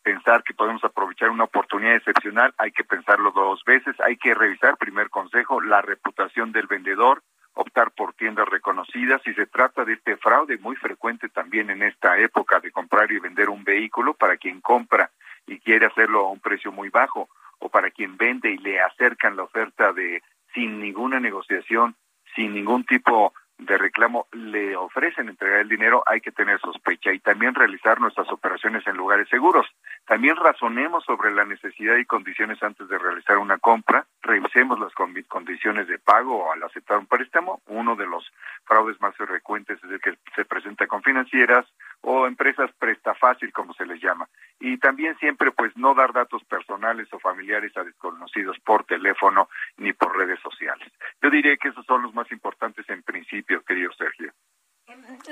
pensar 0.03 0.43
que 0.43 0.55
podemos 0.55 0.83
aprovechar 0.85 1.31
una 1.31 1.45
oportunidad 1.45 1.97
excepcional, 1.97 2.55
hay 2.59 2.73
que 2.73 2.85
pensarlo 2.85 3.31
dos 3.31 3.63
veces, 3.65 3.95
hay 4.01 4.17
que 4.17 4.35
revisar, 4.35 4.77
primer 4.77 5.11
consejo, 5.11 5.61
la 5.61 5.83
reputación 5.83 6.53
del 6.53 6.67
vendedor, 6.67 7.23
optar 7.59 7.91
por 7.91 8.15
tiendas 8.15 8.49
reconocidas. 8.49 9.21
Si 9.25 9.35
se 9.35 9.47
trata 9.47 9.85
de 9.85 9.95
este 9.95 10.17
fraude 10.17 10.59
muy 10.59 10.77
frecuente 10.77 11.29
también 11.29 11.71
en 11.71 11.83
esta 11.83 12.17
época 12.19 12.61
de 12.61 12.71
comprar 12.71 13.11
y 13.11 13.19
vender 13.19 13.51
un 13.51 13.65
vehículo 13.65 14.15
para 14.15 14.37
quien 14.37 14.61
compra 14.61 15.11
y 15.47 15.59
quiere 15.59 15.87
hacerlo 15.87 16.21
a 16.21 16.31
un 16.31 16.39
precio 16.39 16.71
muy 16.71 16.89
bajo 16.89 17.29
o 17.59 17.69
para 17.69 17.91
quien 17.91 18.17
vende 18.17 18.53
y 18.53 18.59
le 18.59 18.81
acercan 18.81 19.37
la 19.37 19.43
oferta 19.43 19.93
de 19.93 20.23
sin 20.55 20.79
ninguna 20.81 21.19
negociación, 21.19 21.97
sin 22.37 22.55
ningún 22.55 22.85
tipo 22.85 23.35
de 23.59 23.77
reclamo 23.77 24.27
le 24.33 24.77
ofrecen 24.77 25.29
entregar 25.29 25.61
el 25.61 25.69
dinero, 25.69 26.03
hay 26.07 26.21
que 26.21 26.33
tener 26.33 26.61
sospecha 26.61 27.13
y 27.13 27.19
también 27.19 27.55
realizar 27.55 28.01
nuestras 28.01 28.31
operaciones 28.31 28.87
en 28.87 28.97
lugares 28.97 29.29
seguros. 29.29 29.67
También 30.07 30.37
razonemos 30.37 31.05
sobre 31.05 31.33
la 31.33 31.45
necesidad 31.45 31.97
y 31.97 32.05
condiciones 32.05 32.63
antes 32.63 32.89
de 32.89 32.99
realizar 32.99 33.39
una 33.39 33.59
compra, 33.59 34.07
revisemos 34.23 34.79
las 34.79 34.93
condiciones 34.95 35.89
de 35.89 35.99
pago 35.99 36.53
al 36.53 36.63
aceptar 36.63 36.99
un 36.99 37.07
préstamo. 37.07 37.61
Uno 37.67 37.97
de 37.97 38.07
los 38.07 38.25
fraudes 38.65 39.01
más 39.01 39.17
frecuentes 39.17 39.83
es 39.83 39.91
el 39.91 40.01
que 40.01 40.17
se 40.37 40.45
presenta 40.45 40.87
con 40.87 41.03
financieras 41.03 41.67
o 42.03 42.27
empresas 42.27 42.71
presta 42.79 43.15
fácil, 43.15 43.53
como 43.53 43.75
se 43.75 43.87
les 43.87 44.01
llama. 44.01 44.29
Y 44.61 44.79
también 44.79 45.17
siempre, 45.19 45.51
pues, 45.53 45.77
no 45.77 45.95
dar 45.95 46.13
datos 46.13 46.45
personales 46.45 47.09
o 47.13 47.19
familiares 47.19 47.77
a 47.77 47.85
desconocidos 47.85 48.59
por 48.61 48.85
teléfono 48.85 49.49
ni 49.77 49.93
por 49.93 50.17
redes 50.17 50.41
sociales. 50.41 50.93
Yo 51.23 51.31
diría 51.31 51.57
que 51.57 51.69
esos 51.69 51.87
son 51.87 52.03
los 52.03 52.15
más 52.15 52.31
importantes 52.33 52.89
en 52.91 53.03
principio, 53.03 53.48
querido 53.67 53.93
Sergio. 53.93 54.33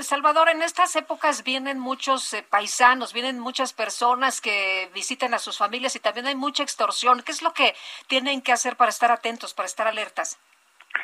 Salvador, 0.01 0.51
en 0.51 0.63
estas 0.63 0.95
épocas 0.97 1.43
vienen 1.43 1.79
muchos 1.79 2.35
eh, 2.35 2.45
paisanos, 2.49 3.15
vienen 3.15 3.39
muchas 3.39 3.73
personas 3.73 4.41
que 4.41 4.91
visiten 4.95 5.33
a 5.33 5.39
sus 5.39 5.57
familias 5.57 5.97
y 5.97 6.01
también 6.01 6.27
hay 6.27 6.35
mucha 6.35 6.63
extorsión. 6.63 7.23
¿Qué 7.23 7.33
es 7.33 7.43
lo 7.43 7.53
que 7.55 7.75
tienen 8.07 8.43
que 8.43 8.53
hacer 8.53 8.77
para 8.77 8.91
estar 8.91 9.11
atentos, 9.11 9.55
para 9.55 9.67
estar 9.67 9.87
alertas? 9.87 10.39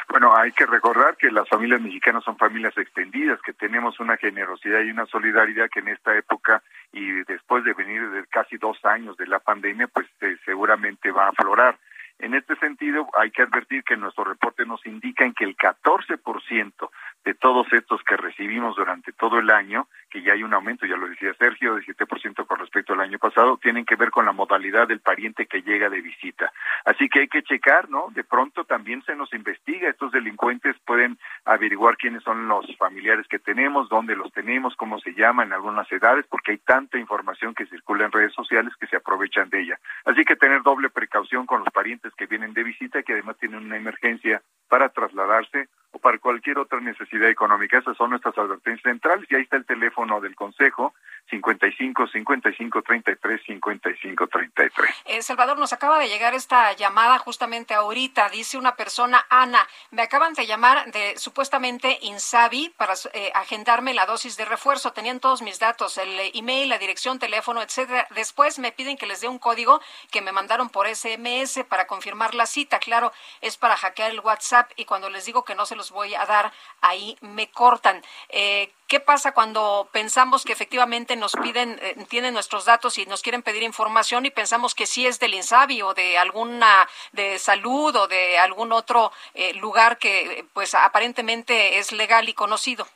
Bueno, 0.09 0.36
hay 0.36 0.52
que 0.52 0.66
recordar 0.66 1.16
que 1.16 1.30
las 1.30 1.48
familias 1.48 1.80
mexicanas 1.80 2.24
son 2.24 2.36
familias 2.36 2.76
extendidas, 2.76 3.40
que 3.43 3.52
tenemos 3.52 3.98
una 4.01 4.16
generosidad 4.16 4.80
y 4.82 4.90
una 4.90 5.06
solidaridad 5.06 5.70
que 5.70 5.80
en 5.80 5.89
esta 5.89 6.16
época 6.16 6.62
y 6.93 7.22
después 7.24 7.64
de 7.64 7.72
venir 7.74 8.09
de 8.10 8.26
casi 8.26 8.56
dos 8.59 8.82
años 8.84 9.16
de 9.16 9.26
la 9.26 9.39
pandemia, 9.39 9.89
pues 9.89 10.06
eh, 10.20 10.36
seguramente 10.44 11.10
va 11.10 11.26
a 11.26 11.30
aflorar. 11.30 11.78
En 12.22 12.34
este 12.34 12.54
sentido, 12.54 13.08
hay 13.18 13.32
que 13.32 13.42
advertir 13.42 13.82
que 13.82 13.96
nuestro 13.96 14.22
reporte 14.22 14.64
nos 14.64 14.86
indica 14.86 15.28
que 15.32 15.44
el 15.44 15.56
14% 15.56 16.90
de 17.24 17.34
todos 17.34 17.66
estos 17.72 18.00
que 18.04 18.16
recibimos 18.16 18.76
durante 18.76 19.12
todo 19.12 19.40
el 19.40 19.50
año, 19.50 19.88
que 20.12 20.20
ya 20.20 20.34
hay 20.34 20.43
un 20.43 20.52
aumento, 20.52 20.84
ya 20.84 20.97
lo 20.97 21.09
decía 21.09 21.32
Sergio, 21.39 21.74
de 21.74 21.82
7% 21.86 22.47
con 22.47 22.59
respecto 22.59 22.93
al 22.93 23.01
año 23.01 23.18
pasado, 23.18 23.56
tienen 23.56 23.86
que 23.86 23.97
ver 23.97 24.10
con 24.10 24.26
la 24.26 24.32
modalidad 24.32 24.86
del 24.86 25.01
pariente 25.01 25.47
que 25.47 25.62
llega 25.62 25.89
de 25.89 26.02
visita. 26.02 26.52
Así 26.84 27.09
que 27.09 27.20
hay 27.20 27.28
que 27.28 27.43
checar, 27.43 27.89
¿no? 27.89 28.09
De 28.10 28.22
pronto 28.22 28.64
también 28.64 29.02
se 29.05 29.16
nos 29.16 29.32
investiga, 29.32 29.89
estos 29.89 30.12
delincuentes 30.12 30.76
pueden 30.84 31.18
averiguar 31.47 31.97
quiénes 31.97 32.22
son 32.24 32.47
los 32.47 32.66
familiares 32.76 33.26
que 33.26 33.39
tenemos, 33.39 33.89
dónde 33.89 34.14
los 34.14 34.30
tenemos, 34.32 34.76
cómo 34.76 35.01
se 35.01 35.14
llaman 35.14 35.48
en 35.48 35.55
algunas 35.55 35.90
edades, 35.90 36.26
porque 36.28 36.52
hay 36.52 36.59
tanta 36.59 36.98
información 36.98 37.55
que 37.55 37.64
circula 37.64 38.05
en 38.05 38.12
redes 38.12 38.34
sociales 38.34 38.74
que 38.78 38.89
se 38.89 38.97
aprovechan 38.97 39.48
de 39.48 39.62
ella. 39.62 39.78
Así 40.05 40.24
que 40.24 40.36
tener 40.36 40.62
doble 40.62 40.90
precaución 40.90 41.47
con 41.47 41.60
los 41.60 41.72
parientes 41.72 42.12
que 42.18 42.26
vienen 42.26 42.52
de 42.52 42.64
visita, 42.64 43.02
que 43.02 43.14
además 43.14 43.39
tienen 43.39 43.64
una 43.64 43.78
emergencia 43.78 44.43
para 44.68 44.90
trasladarse 44.90 45.68
o 45.93 45.98
para 45.98 46.18
cualquier 46.18 46.59
otra 46.59 46.80
necesidad 46.80 47.28
económica. 47.28 47.78
Esas 47.78 47.97
son 47.97 48.10
nuestras 48.10 48.36
advertencias 48.39 48.82
centrales 48.82 49.26
y 49.30 49.34
ahí 49.34 49.43
está 49.43 49.56
el 49.56 49.66
teléfono 49.66 50.01
del 50.20 50.34
Consejo 50.34 50.92
55 51.30 52.08
55 52.08 52.82
33 52.82 53.40
55 53.46 54.26
33. 54.26 54.94
Eh, 55.06 55.22
Salvador, 55.22 55.58
nos 55.58 55.72
acaba 55.72 55.98
de 55.98 56.08
llegar 56.08 56.34
esta 56.34 56.72
llamada 56.72 57.18
justamente 57.18 57.74
ahorita. 57.74 58.28
Dice 58.28 58.58
una 58.58 58.76
persona, 58.76 59.24
Ana, 59.30 59.66
me 59.90 60.02
acaban 60.02 60.34
de 60.34 60.46
llamar 60.46 60.90
de 60.92 61.16
supuestamente 61.16 61.98
Insabi 62.02 62.70
para 62.76 62.94
eh, 63.14 63.30
agendarme 63.34 63.94
la 63.94 64.04
dosis 64.04 64.36
de 64.36 64.44
refuerzo. 64.44 64.92
Tenían 64.92 65.20
todos 65.20 65.42
mis 65.42 65.58
datos, 65.58 65.96
el 65.96 66.32
email, 66.34 66.68
la 66.68 66.78
dirección, 66.78 67.18
teléfono, 67.18 67.62
etcétera. 67.62 68.06
Después 68.14 68.58
me 68.58 68.72
piden 68.72 68.98
que 68.98 69.06
les 69.06 69.20
dé 69.20 69.28
un 69.28 69.38
código 69.38 69.80
que 70.10 70.20
me 70.20 70.32
mandaron 70.32 70.68
por 70.68 70.86
SMS 70.86 71.64
para 71.68 71.86
confirmar 71.86 72.34
la 72.34 72.46
cita. 72.46 72.78
Claro, 72.78 73.12
es 73.40 73.56
para 73.56 73.76
hackear 73.76 74.10
el 74.10 74.20
WhatsApp 74.20 74.70
y 74.76 74.84
cuando 74.84 75.08
les 75.08 75.24
digo 75.24 75.44
que 75.44 75.54
no 75.54 75.64
se 75.64 75.76
los 75.76 75.92
voy 75.92 76.14
a 76.14 76.26
dar, 76.26 76.52
ahí 76.80 77.16
me 77.20 77.50
cortan. 77.50 78.02
Eh, 78.28 78.72
¿Qué 78.93 79.01
pasa 79.01 79.32
cuando 79.32 79.89
pensamos 79.90 80.44
que 80.44 80.52
efectivamente 80.52 81.16
nos 81.16 81.32
piden, 81.32 81.78
eh, 81.81 81.97
tienen 82.10 82.35
nuestros 82.35 82.66
datos 82.66 82.98
y 82.98 83.06
nos 83.06 83.23
quieren 83.23 83.40
pedir 83.40 83.62
información 83.62 84.27
y 84.27 84.31
pensamos 84.31 84.74
que 84.74 84.85
sí 84.85 85.06
es 85.06 85.19
del 85.19 85.32
INSABI 85.32 85.81
o 85.81 85.94
de 85.94 86.19
alguna 86.19 86.86
de 87.12 87.39
salud 87.39 87.97
o 87.97 88.06
de 88.06 88.36
algún 88.36 88.70
otro 88.70 89.10
eh, 89.32 89.55
lugar 89.55 89.97
que 89.97 90.44
pues 90.52 90.74
aparentemente 90.74 91.78
es 91.78 91.93
legal 91.93 92.28
y 92.28 92.35
conocido? 92.35 92.86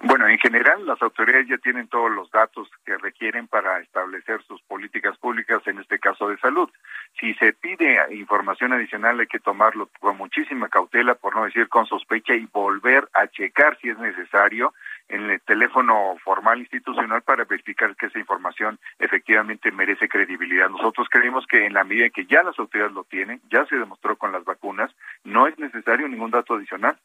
Bueno, 0.00 0.28
en 0.28 0.38
general 0.38 0.86
las 0.86 1.02
autoridades 1.02 1.48
ya 1.48 1.58
tienen 1.58 1.88
todos 1.88 2.10
los 2.12 2.30
datos 2.30 2.70
que 2.86 2.96
requieren 2.98 3.48
para 3.48 3.80
establecer 3.80 4.40
sus 4.44 4.62
políticas 4.62 5.18
públicas, 5.18 5.60
en 5.66 5.80
este 5.80 5.98
caso 5.98 6.28
de 6.28 6.38
salud. 6.38 6.70
Si 7.18 7.34
se 7.34 7.52
pide 7.52 8.14
información 8.14 8.72
adicional 8.72 9.18
hay 9.18 9.26
que 9.26 9.40
tomarlo 9.40 9.90
con 9.98 10.16
muchísima 10.16 10.68
cautela, 10.68 11.16
por 11.16 11.34
no 11.34 11.44
decir 11.44 11.68
con 11.68 11.86
sospecha, 11.86 12.34
y 12.34 12.46
volver 12.46 13.08
a 13.12 13.26
checar 13.26 13.76
si 13.80 13.88
es 13.88 13.98
necesario 13.98 14.72
en 15.08 15.30
el 15.30 15.40
teléfono 15.40 16.16
formal 16.22 16.60
institucional 16.60 17.22
para 17.22 17.44
verificar 17.44 17.96
que 17.96 18.06
esa 18.06 18.20
información 18.20 18.78
efectivamente 19.00 19.72
merece 19.72 20.08
credibilidad. 20.08 20.70
Nosotros 20.70 21.08
creemos 21.10 21.44
que 21.46 21.66
en 21.66 21.72
la 21.72 21.82
medida 21.82 22.06
en 22.06 22.12
que 22.12 22.26
ya 22.26 22.44
las 22.44 22.56
autoridades 22.58 22.94
lo 22.94 23.02
tienen, 23.02 23.40
ya 23.50 23.66
se 23.66 23.76
demostró 23.76 24.16
con 24.16 24.30
las 24.30 24.44
vacunas, 24.44 24.94
no 25.24 25.48
es 25.48 25.58
necesario 25.58 26.06
ningún 26.06 26.30
dato 26.30 26.54
adicional. 26.54 26.96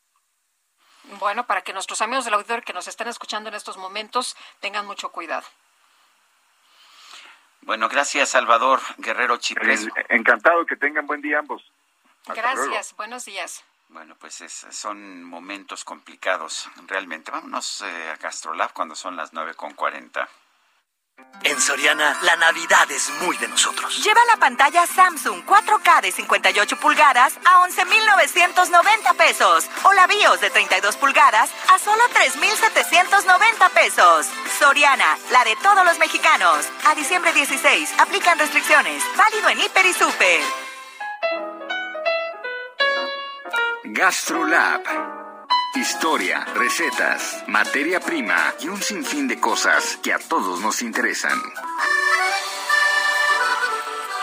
Bueno, 1.20 1.46
para 1.46 1.62
que 1.62 1.74
nuestros 1.74 2.02
amigos 2.02 2.26
del 2.26 2.34
auditorio 2.34 2.64
que 2.64 2.74
nos 2.74 2.88
están 2.88 3.08
escuchando 3.08 3.50
en 3.50 3.56
estos 3.56 3.78
momentos 3.78 4.36
tengan 4.60 4.86
mucho 4.86 5.12
cuidado. 5.12 5.46
Bueno, 7.62 7.88
gracias 7.88 8.30
Salvador 8.30 8.82
Guerrero 8.98 9.38
Chiprés. 9.38 9.88
encantado 10.10 10.66
que 10.66 10.76
tengan 10.76 11.08
buen 11.08 11.22
día 11.22 11.40
ambos. 11.40 11.64
gracias, 12.28 12.96
buenos 12.96 13.26
días. 13.26 13.64
Bueno, 13.90 14.16
pues 14.20 14.44
son 14.72 15.24
momentos 15.24 15.86
complicados 15.86 16.68
realmente. 16.88 17.32
Vámonos 17.32 17.82
eh, 17.82 18.10
a 18.10 18.16
Gastrolab 18.16 18.74
cuando 18.74 18.96
son 18.96 19.16
las 19.16 19.34
nueve 19.34 19.54
con 19.54 19.74
cuarenta. 19.74 20.28
En 21.46 21.60
Soriana, 21.60 22.18
la 22.22 22.38
Navidad 22.38 22.90
es 22.90 23.10
muy 23.22 23.36
de 23.38 23.50
nosotros. 23.50 24.02
Lleva 24.02 24.22
la 24.32 24.38
pantalla 24.38 24.88
Samsung 24.88 25.44
4K 25.46 26.02
de 26.02 26.12
58 26.12 26.78
pulgadas 26.80 27.34
a 27.46 27.60
11,990 27.64 29.14
pesos. 29.14 29.70
O 29.84 29.94
la 29.94 30.08
BIOS 30.08 30.40
de 30.40 30.50
32 30.50 30.96
pulgadas 30.96 31.52
a 31.70 31.80
solo 31.80 32.02
3,790 32.14 33.70
pesos. 33.70 34.28
Soriana, 34.58 35.18
la 35.32 35.44
de 35.44 35.56
todos 35.58 35.84
los 35.86 36.00
mexicanos. 36.00 36.66
A 36.86 36.96
diciembre 36.96 37.34
16, 37.34 37.94
aplican 38.00 38.40
restricciones. 38.40 39.04
Válido 39.18 39.50
en 39.50 39.60
Hiper 39.60 39.86
y 39.86 39.94
Super. 39.94 40.42
GastroLab 43.84 45.23
Historia, 45.76 46.46
recetas, 46.54 47.44
materia 47.48 48.00
prima 48.00 48.54
y 48.60 48.68
un 48.68 48.80
sinfín 48.80 49.28
de 49.28 49.40
cosas 49.40 49.98
que 50.04 50.14
a 50.14 50.20
todos 50.20 50.62
nos 50.62 50.84
interesan. 50.84 51.42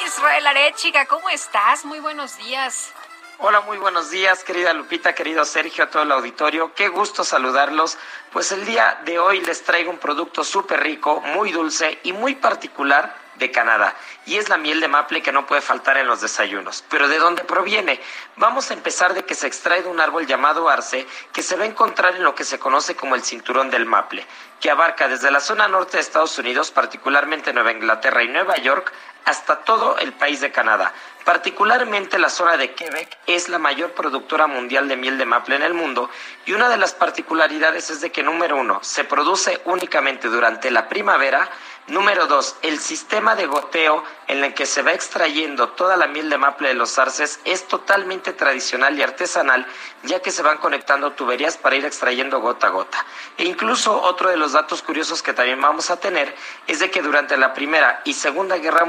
Israel 0.07 0.47
Arechiga, 0.47 1.07
¿cómo 1.07 1.29
estás? 1.29 1.85
Muy 1.85 1.99
buenos 1.99 2.37
días. 2.39 2.93
Hola, 3.39 3.63
muy 3.63 3.79
buenos 3.79 4.11
días, 4.11 4.45
querida 4.45 4.73
Lupita, 4.73 5.13
querido 5.13 5.45
Sergio, 5.45 5.83
a 5.83 5.91
todo 5.91 6.05
el 6.05 6.13
auditorio. 6.13 6.73
Qué 6.75 6.87
gusto 6.87 7.25
saludarlos. 7.25 7.99
Pues 8.33 8.53
el 8.53 8.65
día 8.65 9.01
de 9.05 9.19
hoy 9.19 9.41
les 9.41 9.65
traigo 9.65 9.91
un 9.91 9.99
producto 9.99 10.45
súper 10.45 10.81
rico, 10.81 11.21
muy 11.21 11.51
dulce 11.51 11.99
y 12.05 12.13
muy 12.13 12.37
particular 12.37 13.20
de 13.41 13.51
Canadá. 13.51 13.97
Y 14.27 14.37
es 14.37 14.49
la 14.49 14.57
miel 14.57 14.81
de 14.81 14.87
maple 14.87 15.23
que 15.23 15.33
no 15.33 15.47
puede 15.47 15.61
faltar 15.63 15.97
en 15.97 16.07
los 16.07 16.21
desayunos. 16.21 16.85
Pero 16.89 17.09
¿de 17.09 17.19
dónde 17.19 17.43
proviene? 17.43 18.01
Vamos 18.37 18.71
a 18.71 18.75
empezar 18.75 19.15
de 19.15 19.25
que 19.25 19.35
se 19.35 19.49
extrae 19.49 19.83
de 19.83 19.89
un 19.89 19.99
árbol 19.99 20.27
llamado 20.27 20.69
arce 20.69 21.07
que 21.33 21.43
se 21.43 21.57
va 21.57 21.65
a 21.65 21.67
encontrar 21.67 22.15
en 22.15 22.23
lo 22.23 22.37
que 22.37 22.45
se 22.45 22.61
conoce 22.61 22.95
como 22.95 23.17
el 23.17 23.25
cinturón 23.25 23.71
del 23.71 23.87
maple, 23.87 24.25
que 24.61 24.71
abarca 24.71 25.09
desde 25.09 25.31
la 25.31 25.41
zona 25.41 25.67
norte 25.67 25.97
de 25.97 26.03
Estados 26.03 26.39
Unidos, 26.39 26.71
particularmente 26.71 27.53
Nueva 27.53 27.73
Inglaterra 27.73 28.23
y 28.23 28.29
Nueva 28.29 28.57
York, 28.59 28.93
hasta 29.25 29.61
todo 29.65 29.99
el 29.99 30.13
país 30.13 30.41
de 30.41 30.53
Canadá. 30.53 30.93
Particularmente 31.25 32.19
la 32.19 32.31
zona 32.31 32.57
de 32.57 32.75
Quebec 32.75 33.19
es 33.27 33.49
la 33.49 33.59
mayor 33.59 33.93
productora 33.93 34.47
mundial 34.47 34.89
de 34.89 34.97
miel 34.97 35.19
de 35.19 35.27
maple 35.27 35.57
en 35.57 35.63
el 35.63 35.75
mundo 35.75 36.09
y 36.47 36.53
una 36.53 36.69
de 36.69 36.79
las 36.79 36.95
particularidades 36.95 37.91
es 37.91 38.01
de 38.01 38.11
que 38.11 38.23
número 38.23 38.57
uno, 38.57 38.81
se 38.83 39.05
produce 39.05 39.61
únicamente 39.67 40.29
durante 40.29 40.71
la 40.71 40.89
primavera, 40.89 41.49
número 41.89 42.27
dos, 42.27 42.57
el 42.63 42.79
sistema 42.79 43.35
de 43.37 43.47
goteo 43.47 44.03
en 44.29 44.43
el 44.45 44.55
que 44.55 44.65
se 44.65 44.83
va 44.83 44.93
extrayendo 44.93 45.71
toda 45.71 45.97
la 45.97 46.07
miel 46.07 46.31
de 46.31 46.39
maple 46.39 46.69
de 46.69 46.75
los 46.75 46.99
arces 46.99 47.41
es 47.45 47.69
totalmente 47.69 48.33
tradicional 48.33 48.99
y 48.99 49.03
artesanal, 49.03 49.67
ya 50.05 50.21
que 50.21 50.31
se 50.31 50.43
van 50.43 50.59
conectando 50.59 51.13
tuberías 51.13 51.59
para 51.59 51.77
ir 51.77 51.85
extrayendo 51.85 52.41
gota 52.41 52.69
a 52.69 52.71
gota. 52.71 53.05
E 53.37 53.45
incluso 53.45 54.01
otro 54.01 54.31
de 54.31 54.37
los 54.37 54.53
datos 54.53 54.83
curiosos 54.83 55.23
que 55.23 55.33
también 55.33 55.61
vamos 55.61 55.91
a 55.91 55.99
tener 55.99 56.35
es 56.67 56.79
de 56.79 56.91
que 56.91 57.03
durante 57.03 57.37
la 57.37 57.53
Primera 57.55 58.01
y 58.05 58.15
Segunda 58.15 58.57
Guerra 58.59 58.85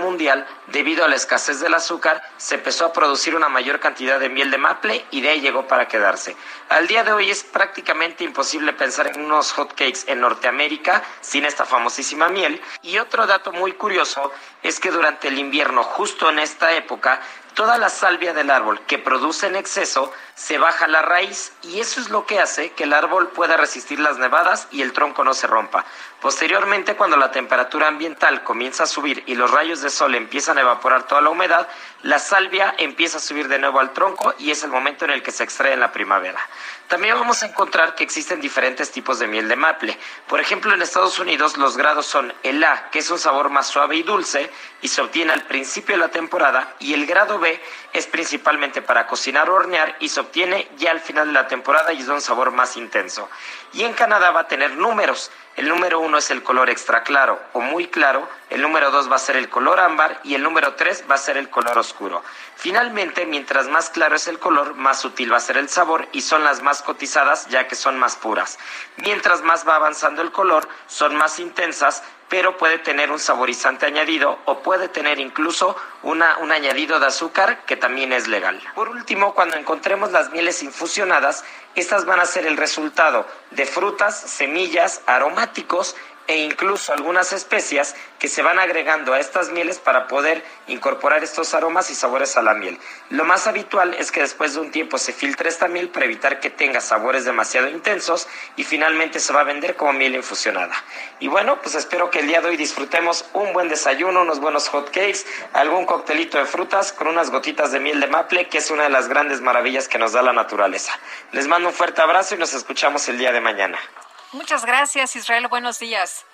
Debido 0.68 1.04
a 1.04 1.08
la 1.08 1.16
escasez 1.16 1.60
del 1.60 1.74
azúcar, 1.74 2.22
se 2.38 2.56
empezó 2.56 2.86
a 2.86 2.94
producir 2.94 3.36
una 3.36 3.50
mayor 3.50 3.80
cantidad 3.80 4.20
de 4.20 4.30
miel 4.30 4.52
de 4.52 4.58
maple 4.58 5.04
y 5.10 5.22
de 5.22 5.30
ahí 5.30 5.42
llegó 5.42 5.68
para 5.68 5.88
quedarse. 5.88 6.36
Al 6.70 6.88
día 6.88 7.04
de 7.04 7.12
hoy 7.12 7.32
es 7.32 7.44
prácticamente 7.44 8.24
imposible 8.24 8.72
pensar 8.74 9.08
en 9.08 9.26
unos 9.26 9.52
hotcakes 9.54 10.02
en 10.06 10.22
Norteamérica 10.22 11.04
sin 11.22 11.44
esta 11.46 11.66
famosísima 11.66 12.30
miel. 12.30 12.62
Y 12.84 13.00
otro 13.00 13.26
dato 13.26 13.52
muy 13.52 13.74
curioso 13.74 14.32
es 14.62 14.80
que 14.80 14.92
durante 14.92 15.28
el 15.28 15.40
invierno, 15.40 15.84
justo 15.84 16.30
en 16.30 16.40
esta 16.40 16.72
época, 16.74 17.20
toda 17.54 17.78
la 17.78 17.90
salvia 17.90 18.34
del 18.34 18.50
árbol 18.50 18.80
que 18.88 18.98
produce 18.98 19.48
en 19.48 19.56
exceso 19.56 20.12
se 20.36 20.58
baja 20.58 20.88
la 20.88 21.02
raíz 21.02 21.54
y 21.64 21.80
eso 21.80 22.00
es 22.00 22.10
lo 22.10 22.26
que 22.26 22.40
hace 22.40 22.72
que 22.72 22.86
el 22.86 22.94
árbol 22.94 23.30
pueda 23.30 23.58
resistir 23.58 24.00
las 24.00 24.18
nevadas 24.18 24.68
y 24.72 24.82
el 24.82 24.94
tronco 24.94 25.24
no 25.24 25.34
se 25.34 25.48
rompa. 25.48 25.86
Posteriormente, 26.20 26.96
cuando 26.96 27.18
la 27.18 27.32
temperatura 27.32 27.88
ambiental 27.88 28.44
comienza 28.44 28.84
a 28.84 28.88
subir 28.88 29.24
y 29.26 29.36
los 29.36 29.52
rayos 29.52 29.82
de 29.82 29.90
sol 29.90 30.16
empiezan 30.16 30.58
a 30.58 30.62
evaporar 30.62 31.04
toda 31.04 31.22
la 31.22 31.30
humedad, 31.30 31.68
la 32.04 32.20
salvia 32.20 32.74
empieza 32.78 33.18
a 33.18 33.22
subir 33.22 33.48
de 33.48 33.60
nuevo 33.60 33.80
al 33.80 33.92
tronco 33.92 34.34
y 34.38 34.52
es 34.52 34.64
el 34.64 34.72
momento 34.72 35.06
en 35.06 35.12
el 35.12 35.24
que 35.24 35.32
se 35.32 35.44
extrae 35.44 35.74
en 35.74 35.80
la 35.80 35.92
primavera. 35.92 36.40
También 36.92 37.16
vamos 37.16 37.42
a 37.42 37.46
encontrar 37.46 37.96
que 37.96 38.04
existen 38.04 38.42
diferentes 38.42 38.92
tipos 38.92 39.18
de 39.18 39.26
miel 39.26 39.48
de 39.48 39.56
maple. 39.56 39.98
Por 40.28 40.42
ejemplo, 40.42 40.74
en 40.74 40.82
Estados 40.82 41.20
Unidos 41.20 41.56
los 41.56 41.78
grados 41.78 42.06
son 42.06 42.34
el 42.44 42.62
A, 42.66 42.90
que 42.90 43.00
es 43.00 43.10
un 43.10 43.18
sabor 43.18 43.50
más 43.50 43.68
suave 43.68 43.96
y 43.96 44.04
dulce 44.04 44.52
y 44.82 44.90
se 44.90 45.02
obtiene 45.02 45.32
al 45.32 45.46
principio 45.46 45.96
de 45.96 46.02
la 46.02 46.10
temporada, 46.10 46.76
y 46.80 46.94
el 46.94 47.06
grado 47.06 47.40
B 47.40 47.62
es 47.94 48.08
principalmente 48.08 48.82
para 48.82 49.08
cocinar 49.08 49.50
o 49.50 49.56
hornear 49.56 49.96
y 50.00 50.10
se 50.10 50.20
obtiene 50.20 50.70
ya 50.78 50.92
al 50.92 51.00
final 51.00 51.28
de 51.28 51.34
la 51.34 51.48
temporada 51.48 51.94
y 51.94 52.00
es 52.00 52.08
de 52.08 52.14
un 52.14 52.22
sabor 52.22 52.52
más 52.52 52.78
intenso. 52.78 53.30
Y 53.74 53.84
en 53.84 53.94
Canadá 53.94 54.32
va 54.32 54.42
a 54.42 54.48
tener 54.48 54.76
números. 54.76 55.32
El 55.58 55.68
número 55.68 56.00
uno 56.00 56.18
es 56.18 56.32
el 56.32 56.44
color 56.44 56.70
extra 56.70 57.04
claro 57.04 57.38
o 57.52 57.60
muy 57.60 57.88
claro, 57.88 58.28
el 58.50 58.62
número 58.62 58.90
dos 58.90 59.12
va 59.12 59.18
a 59.18 59.20
ser 59.20 59.36
el 59.36 59.50
color 59.50 59.82
ámbar 59.82 60.22
y 60.24 60.36
el 60.36 60.44
número 60.44 60.76
tres 60.76 61.04
va 61.10 61.16
a 61.16 61.18
ser 61.18 61.36
el 61.36 61.50
color 61.50 61.78
oscuro. 61.78 62.24
Finalmente, 62.56 63.26
mientras 63.26 63.68
más 63.68 63.90
claro 63.90 64.16
es 64.16 64.28
el 64.28 64.40
color, 64.40 64.76
más 64.76 65.02
sutil 65.02 65.32
va 65.32 65.38
a 65.38 65.42
ser 65.42 65.58
el 65.58 65.68
sabor 65.68 66.08
y 66.14 66.22
son 66.22 66.46
las 66.46 66.62
más 66.62 66.82
cotizadas 66.82 67.48
ya 67.48 67.68
que 67.68 67.76
son 67.76 68.00
más 68.00 68.16
puras. 68.16 68.60
Mientras 68.98 69.42
más 69.42 69.68
va 69.68 69.76
avanzando 69.76 70.22
el 70.22 70.32
color, 70.32 70.68
son 70.88 71.16
más 71.16 71.38
intensas 71.40 72.02
pero 72.32 72.56
puede 72.56 72.80
tener 72.80 73.12
un 73.12 73.20
saborizante 73.20 73.86
añadido 73.86 74.40
o 74.46 74.60
puede 74.60 74.88
tener 74.88 75.20
incluso 75.20 75.76
una, 76.02 76.38
un 76.38 76.54
añadido 76.54 76.98
de 76.98 77.08
azúcar 77.08 77.66
que 77.66 77.76
también 77.76 78.14
es 78.14 78.30
legal. 78.30 78.58
Por 78.74 78.88
último, 78.88 79.34
cuando 79.36 79.58
encontremos 79.58 80.14
las 80.14 80.32
mieles 80.32 80.64
infusionadas, 80.64 81.44
estas 81.76 82.06
van 82.06 82.22
a 82.22 82.26
ser 82.26 82.48
el 82.48 82.56
resultado 82.56 83.28
de 83.50 83.66
frutas, 83.66 84.18
semillas, 84.18 85.02
aromáticos 85.08 85.98
e 86.32 86.38
incluso 86.38 86.94
algunas 86.94 87.34
especias 87.34 87.94
que 88.18 88.30
se 88.30 88.42
van 88.42 88.58
agregando 88.58 89.14
a 89.14 89.20
estas 89.20 89.50
mieles 89.50 89.80
para 89.80 90.08
poder 90.08 90.42
incorporar 90.68 91.26
estos 91.26 91.54
aromas 91.54 91.90
y 91.90 91.94
sabores 91.94 92.38
a 92.38 92.42
la 92.42 92.54
miel. 92.54 92.80
Lo 93.10 93.26
más 93.26 93.48
habitual 93.48 93.94
es 93.96 94.14
que 94.14 94.22
después 94.22 94.54
de 94.54 94.62
un 94.62 94.72
tiempo 94.72 94.98
se 94.98 95.12
filtre 95.12 95.50
esta 95.50 95.68
miel 95.68 95.90
para 95.90 96.06
evitar 96.06 96.40
que 96.40 96.50
tenga 96.50 96.80
sabores 96.80 97.26
demasiado 97.26 97.68
intensos 97.68 98.30
y 98.56 98.64
finalmente 98.64 99.20
se 99.20 99.34
va 99.34 99.42
a 99.42 99.44
vender 99.44 99.76
como 99.76 99.92
miel 99.92 100.16
infusionada. 100.16 100.74
Y 101.20 101.28
bueno, 101.28 101.62
pues 101.62 101.76
espero 101.76 102.10
que 102.10 102.20
el 102.20 102.28
día 102.28 102.40
de 102.40 102.48
hoy 102.48 102.56
disfrutemos 102.56 103.26
un 103.34 103.52
buen 103.52 103.68
desayuno, 103.68 104.22
unos 104.22 104.40
buenos 104.40 104.70
hot 104.70 104.86
cakes, 104.86 105.26
algún 105.52 105.86
coctelito 105.86 106.38
de 106.38 106.46
frutas 106.46 106.94
con 106.94 107.08
unas 107.08 107.30
gotitas 107.30 107.74
de 107.74 107.82
miel 107.82 108.00
de 108.00 108.08
maple, 108.08 108.48
que 108.48 108.60
es 108.60 108.72
una 108.72 108.84
de 108.84 108.90
las 108.90 109.10
grandes 109.10 109.42
maravillas 109.42 109.90
que 109.90 109.98
nos 109.98 110.14
da 110.14 110.22
la 110.22 110.32
naturaleza. 110.32 110.98
Les 111.34 111.50
mando 111.50 111.68
un 111.68 111.76
fuerte 111.76 112.02
abrazo 112.02 112.36
y 112.36 112.38
nos 112.38 112.54
escuchamos 112.54 113.10
el 113.10 113.18
día 113.18 113.34
de 113.34 113.42
mañana. 113.42 113.78
Muchas 114.34 114.66
gracias, 114.66 115.18
Israel. 115.18 115.48
Buenos 115.50 115.80
días. 115.80 116.26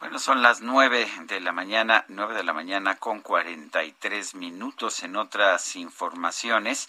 Bueno, 0.00 0.18
son 0.18 0.42
las 0.42 0.60
nueve 0.60 1.08
de 1.26 1.40
la 1.40 1.52
mañana, 1.52 2.04
nueve 2.08 2.34
de 2.34 2.42
la 2.42 2.52
mañana 2.52 2.96
con 2.96 3.20
cuarenta 3.20 3.84
y 3.84 3.92
tres 3.92 4.34
minutos 4.34 5.04
en 5.04 5.14
otras 5.14 5.76
informaciones. 5.76 6.88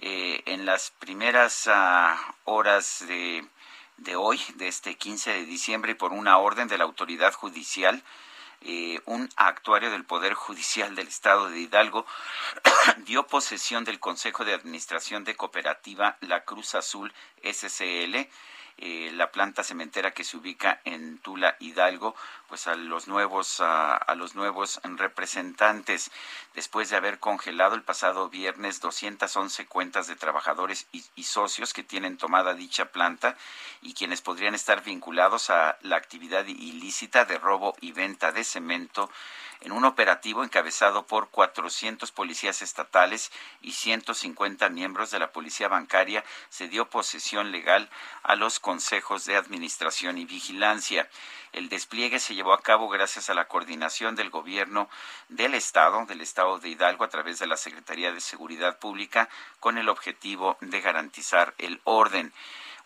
Eh, 0.00 0.42
en 0.46 0.66
las 0.66 0.90
primeras 0.90 1.68
ah, 1.68 2.18
horas 2.42 3.04
de, 3.06 3.46
de, 3.98 4.16
hoy, 4.16 4.40
de 4.54 4.66
este 4.66 4.96
15 4.96 5.32
de 5.32 5.44
diciembre, 5.44 5.94
por 5.94 6.12
una 6.12 6.38
orden 6.38 6.66
de 6.66 6.78
la 6.78 6.84
autoridad 6.84 7.32
judicial, 7.34 8.02
eh, 8.62 9.00
un 9.04 9.28
actuario 9.36 9.92
del 9.92 10.04
Poder 10.04 10.34
Judicial 10.34 10.96
del 10.96 11.06
Estado 11.06 11.48
de 11.48 11.60
Hidalgo 11.60 12.04
dio 12.98 13.28
posesión 13.28 13.84
del 13.84 14.00
Consejo 14.00 14.44
de 14.44 14.54
Administración 14.54 15.22
de 15.22 15.36
Cooperativa 15.36 16.16
La 16.22 16.42
Cruz 16.44 16.74
Azul 16.74 17.12
SCL 17.44 18.26
eh, 18.80 19.10
la 19.14 19.32
planta 19.32 19.64
cementera 19.64 20.12
que 20.12 20.24
se 20.24 20.36
ubica 20.36 20.80
en 20.84 21.18
Tula 21.18 21.56
Hidalgo, 21.58 22.14
pues 22.48 22.66
a 22.68 22.76
los 22.76 23.08
nuevos 23.08 23.60
a, 23.60 24.14
los 24.16 24.34
nuevos 24.34 24.80
representantes. 24.84 26.10
Después 26.54 26.88
de 26.90 26.96
haber 26.96 27.18
congelado 27.18 27.74
el 27.74 27.82
pasado 27.82 28.28
viernes 28.28 28.80
211 28.80 29.66
cuentas 29.66 30.06
de 30.06 30.16
trabajadores 30.16 30.86
y 30.92 31.24
socios 31.24 31.72
que 31.72 31.82
tienen 31.82 32.16
tomada 32.16 32.54
dicha 32.54 32.86
planta 32.86 33.36
y 33.82 33.94
quienes 33.94 34.22
podrían 34.22 34.54
estar 34.54 34.82
vinculados 34.84 35.50
a 35.50 35.78
la 35.82 35.96
actividad 35.96 36.46
ilícita 36.46 37.24
de 37.24 37.38
robo 37.38 37.74
y 37.80 37.92
venta 37.92 38.32
de 38.32 38.44
cemento 38.44 39.10
en 39.60 39.72
un 39.72 39.84
operativo 39.84 40.44
encabezado 40.44 41.06
por 41.06 41.30
400 41.30 42.12
policías 42.12 42.62
estatales 42.62 43.32
y 43.60 43.72
150 43.72 44.68
miembros 44.68 45.10
de 45.10 45.18
la 45.18 45.32
Policía 45.32 45.68
Bancaria, 45.68 46.24
se 46.48 46.68
dio 46.68 46.88
posesión 46.88 47.50
legal 47.50 47.90
a 48.22 48.36
los 48.36 48.60
consejos 48.60 49.24
de 49.24 49.36
administración 49.36 50.18
y 50.18 50.24
vigilancia. 50.24 51.08
El 51.52 51.68
despliegue 51.68 52.20
se 52.20 52.34
llevó 52.34 52.52
a 52.52 52.62
cabo 52.62 52.88
gracias 52.88 53.30
a 53.30 53.34
la 53.34 53.48
coordinación 53.48 54.14
del 54.14 54.30
gobierno 54.30 54.88
del 55.28 55.54
Estado, 55.54 56.04
del 56.06 56.20
Estado 56.20 56.58
de 56.58 56.68
Hidalgo, 56.68 57.04
a 57.04 57.08
través 57.08 57.38
de 57.38 57.46
la 57.46 57.56
Secretaría 57.56 58.12
de 58.12 58.20
Seguridad 58.20 58.78
Pública, 58.78 59.28
con 59.60 59.78
el 59.78 59.88
objetivo 59.88 60.56
de 60.60 60.80
garantizar 60.80 61.54
el 61.58 61.80
orden 61.84 62.32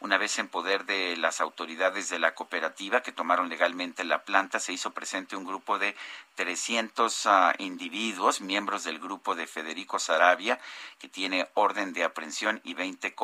una 0.03 0.19
vez 0.19 0.39
en 0.41 0.49
poder 0.49 0.85
de 0.85 1.17
las 1.17 1.41
autoridades 1.41 2.09
de 2.09 2.19
la 2.19 2.35
cooperativa 2.35 3.03
que 3.03 3.13
tomaron 3.13 3.49
legalmente 3.49 4.03
la 4.03 4.25
planta, 4.25 4.59
se 4.59 4.73
hizo 4.73 4.91
presente 4.91 5.37
un 5.37 5.45
grupo 5.45 5.79
de 5.79 5.95
300 6.35 7.27
ah, 7.27 7.55
individuos, 7.59 8.41
miembros 8.41 8.83
del 8.83 8.99
grupo 8.99 9.37
de 9.37 9.47
Federico 9.47 10.01
Sarabia, 10.01 10.59
que 10.99 11.09
tiene 11.09 11.49
orden 11.55 11.93
de 11.93 12.03
aprehensión, 12.03 12.61
y 12.65 12.75
20 12.75 13.15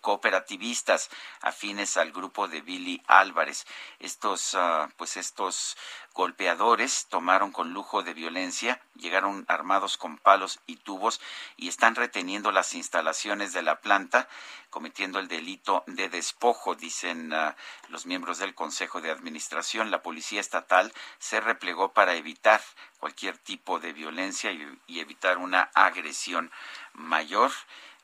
cooperativistas 0.00 1.08
afines 1.40 1.96
al 1.96 2.12
grupo 2.12 2.48
de 2.48 2.60
Billy 2.60 3.02
Álvarez. 3.06 3.66
Estos, 3.98 4.54
ah, 4.54 4.90
pues 4.98 5.16
estos 5.16 5.78
golpeadores 6.12 7.06
tomaron 7.08 7.52
con 7.52 7.72
lujo 7.72 8.02
de 8.02 8.14
violencia, 8.14 8.80
llegaron 8.96 9.44
armados 9.48 9.96
con 9.96 10.18
palos 10.18 10.60
y 10.66 10.76
tubos 10.76 11.20
y 11.56 11.68
están 11.68 11.94
reteniendo 11.94 12.52
las 12.52 12.74
instalaciones 12.74 13.52
de 13.52 13.62
la 13.62 13.80
planta, 13.80 14.28
cometiendo 14.70 15.18
el 15.18 15.28
delito 15.28 15.84
de 15.86 16.08
despojo, 16.08 16.74
dicen 16.74 17.32
ah, 17.32 17.56
los 17.88 18.06
miembros 18.06 18.38
del 18.38 18.54
Consejo 18.54 19.00
de 19.00 19.10
Administración. 19.10 19.90
La 19.90 20.02
Policía 20.02 20.40
Estatal 20.40 20.92
se 21.18 21.40
replegó 21.40 21.92
para 21.92 22.14
evitar 22.14 22.60
cualquier 22.98 23.38
tipo 23.38 23.80
de 23.80 23.92
violencia 23.92 24.52
y, 24.52 24.78
y 24.86 25.00
evitar 25.00 25.38
una 25.38 25.70
agresión 25.74 26.50
mayor 26.92 27.50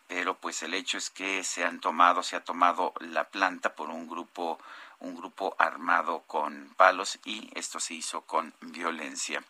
pero 0.09 0.39
pues 0.39 0.63
el 0.63 0.73
hecho 0.73 0.97
es 0.97 1.11
que 1.11 1.45
se 1.45 1.65
han 1.65 1.81
tomado, 1.81 2.23
se 2.23 2.35
ha 2.35 2.43
tomado 2.43 2.95
la 2.99 3.25
planta 3.25 3.75
por 3.75 3.91
un 3.91 4.09
grupo 4.09 4.59
un 5.01 5.15
grupo 5.15 5.55
armado 5.59 6.23
con 6.27 6.75
palos 6.77 7.19
y 7.25 7.51
esto 7.55 7.81
se 7.81 7.95
hizo 7.95 8.23
con 8.23 8.55
violencia. 8.61 9.43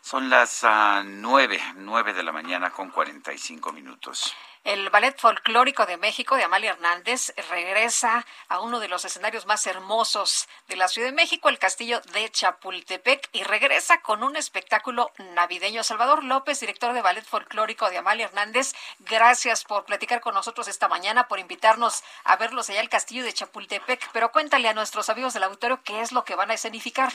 Son 0.00 0.30
las 0.30 0.64
uh, 0.64 1.04
nueve, 1.04 1.60
nueve 1.76 2.12
de 2.12 2.22
la 2.22 2.32
mañana 2.32 2.70
con 2.70 2.90
cuarenta 2.90 3.32
y 3.32 3.38
cinco 3.38 3.72
minutos. 3.72 4.34
El 4.64 4.90
Ballet 4.90 5.18
Folclórico 5.18 5.86
de 5.86 5.96
México 5.96 6.36
de 6.36 6.44
Amalia 6.44 6.70
Hernández 6.70 7.34
regresa 7.50 8.24
a 8.48 8.60
uno 8.60 8.78
de 8.78 8.86
los 8.86 9.04
escenarios 9.04 9.44
más 9.44 9.66
hermosos 9.66 10.48
de 10.68 10.76
la 10.76 10.86
Ciudad 10.86 11.08
de 11.08 11.14
México, 11.14 11.48
el 11.48 11.58
Castillo 11.58 12.00
de 12.12 12.30
Chapultepec, 12.30 13.28
y 13.32 13.42
regresa 13.42 14.00
con 14.02 14.22
un 14.22 14.36
espectáculo 14.36 15.10
navideño. 15.34 15.82
Salvador 15.82 16.22
López, 16.22 16.60
director 16.60 16.92
de 16.92 17.02
Ballet 17.02 17.24
Folclórico 17.24 17.90
de 17.90 17.98
Amalia 17.98 18.26
Hernández, 18.26 18.72
gracias 19.00 19.64
por 19.64 19.84
platicar 19.84 20.20
con 20.20 20.34
nosotros 20.34 20.68
esta 20.68 20.86
mañana, 20.86 21.26
por 21.26 21.40
invitarnos 21.40 22.04
a 22.22 22.36
verlos 22.36 22.70
allá 22.70 22.80
al 22.80 22.88
Castillo 22.88 23.24
de 23.24 23.32
Chapultepec. 23.32 24.10
Pero 24.12 24.30
cuéntale 24.30 24.68
a 24.68 24.74
nuestros 24.74 25.10
amigos 25.10 25.34
del 25.34 25.42
auditorio 25.42 25.80
qué 25.82 26.02
es 26.02 26.12
lo 26.12 26.22
que 26.22 26.36
van 26.36 26.52
a 26.52 26.54
escenificar. 26.54 27.10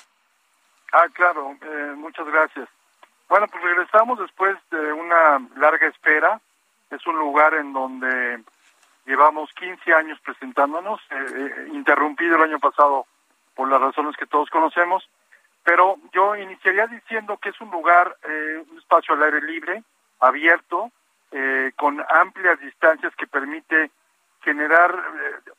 Ah, 0.91 1.07
claro, 1.13 1.55
eh, 1.61 1.93
muchas 1.95 2.27
gracias. 2.27 2.67
Bueno, 3.29 3.47
pues 3.47 3.63
regresamos 3.63 4.19
después 4.19 4.57
de 4.69 4.91
una 4.91 5.39
larga 5.55 5.87
espera 5.87 6.41
es 6.89 7.05
un 7.07 7.17
lugar 7.17 7.53
en 7.55 7.73
donde 7.73 8.43
llevamos 9.05 9.51
15 9.53 9.93
años 9.93 10.19
presentándonos, 10.21 10.99
eh, 11.09 11.15
eh, 11.35 11.69
interrumpido 11.73 12.35
el 12.35 12.43
año 12.43 12.59
pasado 12.59 13.05
por 13.55 13.69
las 13.69 13.81
razones 13.81 14.15
que 14.17 14.27
todos 14.27 14.49
conocemos, 14.49 15.09
pero 15.63 15.97
yo 16.13 16.35
iniciaría 16.35 16.87
diciendo 16.87 17.37
que 17.37 17.49
es 17.49 17.61
un 17.61 17.71
lugar, 17.71 18.15
eh, 18.23 18.63
un 18.69 18.77
espacio 18.77 19.15
al 19.15 19.23
aire 19.23 19.41
libre, 19.41 19.83
abierto, 20.19 20.91
con 21.75 22.01
amplias 22.09 22.57
distancias 22.61 23.13
que 23.15 23.27
permite 23.27 23.91
generar, 24.41 24.95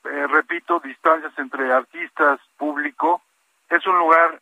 repito, 0.02 0.80
distancias 0.80 1.32
entre 1.36 1.70
artistas, 1.70 2.40
público. 2.56 3.20
Es 3.68 3.86
un 3.86 3.98
lugar 3.98 4.40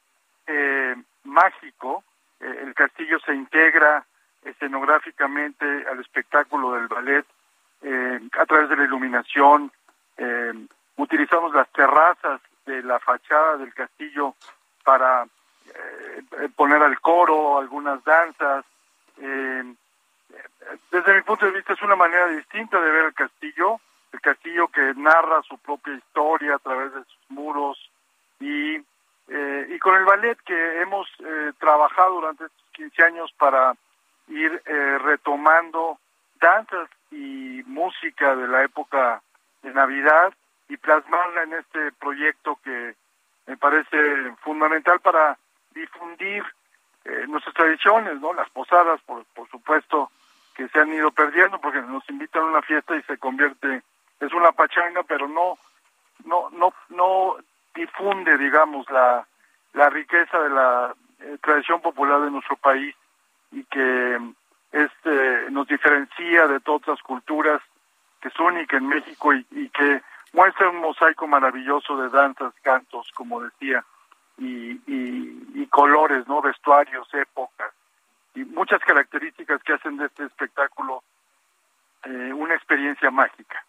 mágico, 1.24 2.04
el 2.38 2.72
castillo 2.74 3.18
se 3.26 3.34
integra 3.34 4.06
escenográficamente 4.46 5.64
al 5.90 6.00
espectáculo 6.00 6.72
del 6.72 6.88
ballet 6.88 7.26
eh, 7.82 8.20
a 8.38 8.46
través 8.46 8.68
de 8.68 8.76
la 8.76 8.84
iluminación. 8.84 9.70
Eh, 10.16 10.52
utilizamos 10.96 11.54
las 11.54 11.70
terrazas 11.72 12.40
de 12.64 12.82
la 12.82 12.98
fachada 12.98 13.58
del 13.58 13.74
castillo 13.74 14.34
para 14.84 15.24
eh, 15.24 16.48
poner 16.54 16.82
al 16.82 17.00
coro, 17.00 17.58
algunas 17.58 18.02
danzas. 18.04 18.64
desde 20.90 21.14
mi 21.14 21.22
punto 21.22 21.46
de 21.46 21.52
vista 21.52 21.72
es 21.72 21.82
una 21.82 21.96
manera 21.96 22.28
distinta 22.28 22.80
de 22.80 22.90
ver 22.90 23.06
el 23.06 23.14
castillo, 23.14 23.80
el 24.12 24.20
castillo 24.20 24.68
que 24.68 24.94
narra 24.96 25.42
su 25.42 25.58
propia 25.58 25.94
historia 25.94 26.54
a 26.54 26.58
través 26.58 26.94
de 26.94 27.04
sus 27.04 27.30
muros 27.30 27.90
y, 28.40 28.76
y 28.76 29.78
con 29.80 29.96
el 29.96 30.04
ballet 30.04 30.38
que 30.44 30.80
hemos 30.80 31.08
trabajado 31.58 32.14
durante 32.14 32.44
estos 32.44 32.64
15 32.72 33.02
años 33.04 33.34
para 33.38 33.74
ir 34.28 34.62
eh, 34.66 34.98
retomando 34.98 35.98
danzas 36.40 36.88
y 37.10 37.62
música 37.66 38.34
de 38.34 38.48
la 38.48 38.64
época 38.64 39.22
de 39.62 39.72
Navidad 39.72 40.32
y 40.68 40.76
plasmarla 40.76 41.44
en 41.44 41.54
este 41.54 41.92
proyecto 41.92 42.58
que 42.62 42.94
me 43.46 43.56
parece 43.56 44.32
fundamental 44.42 45.00
para 45.00 45.38
difundir 45.74 46.44
eh, 47.04 47.26
nuestras 47.28 47.54
tradiciones, 47.54 48.20
¿no? 48.20 48.32
Las 48.32 48.50
posadas, 48.50 49.00
por, 49.02 49.24
por 49.26 49.48
supuesto, 49.48 50.10
que 50.54 50.68
se 50.68 50.80
han 50.80 50.92
ido 50.92 51.10
perdiendo 51.12 51.60
porque 51.60 51.80
nos 51.82 52.08
invitan 52.10 52.42
a 52.42 52.46
una 52.46 52.62
fiesta 52.62 52.96
y 52.96 53.02
se 53.02 53.18
convierte, 53.18 53.82
es 54.20 54.32
una 54.32 54.52
pachanga, 54.52 55.02
pero 55.04 55.28
no, 55.28 55.58
no, 56.24 56.50
no, 56.50 56.72
no 56.88 57.36
difunde, 57.74 58.36
digamos, 58.38 58.90
la, 58.90 59.26
la 59.74 59.90
riqueza 59.90 60.40
de 60.40 60.50
la 60.50 60.94
eh, 61.20 61.38
tradición 61.42 61.80
popular 61.80 62.22
de 62.22 62.30
nuestro 62.30 62.56
país 62.56 62.94
y 63.52 63.64
que 63.64 64.18
este 64.72 65.50
nos 65.50 65.66
diferencia 65.66 66.46
de 66.46 66.60
todas 66.60 66.86
las 66.88 67.02
culturas 67.02 67.62
que 68.20 68.28
es 68.28 68.38
única 68.40 68.76
en 68.76 68.88
México 68.88 69.32
y, 69.32 69.68
que 69.70 70.02
muestra 70.32 70.68
un 70.68 70.80
mosaico 70.80 71.26
maravilloso 71.26 71.96
de 71.96 72.08
danzas, 72.10 72.52
cantos, 72.62 73.10
como 73.14 73.42
decía, 73.42 73.84
y, 74.38 74.80
y, 74.86 75.66
colores, 75.68 76.26
no 76.26 76.40
vestuarios, 76.40 77.12
épocas 77.12 77.72
y 78.34 78.44
muchas 78.44 78.80
características 78.80 79.62
que 79.62 79.74
hacen 79.74 79.96
de 79.96 80.06
este 80.06 80.24
espectáculo 80.24 81.02
eh, 82.04 82.32
una 82.32 82.54
experiencia 82.54 83.10
mágica. 83.10 83.64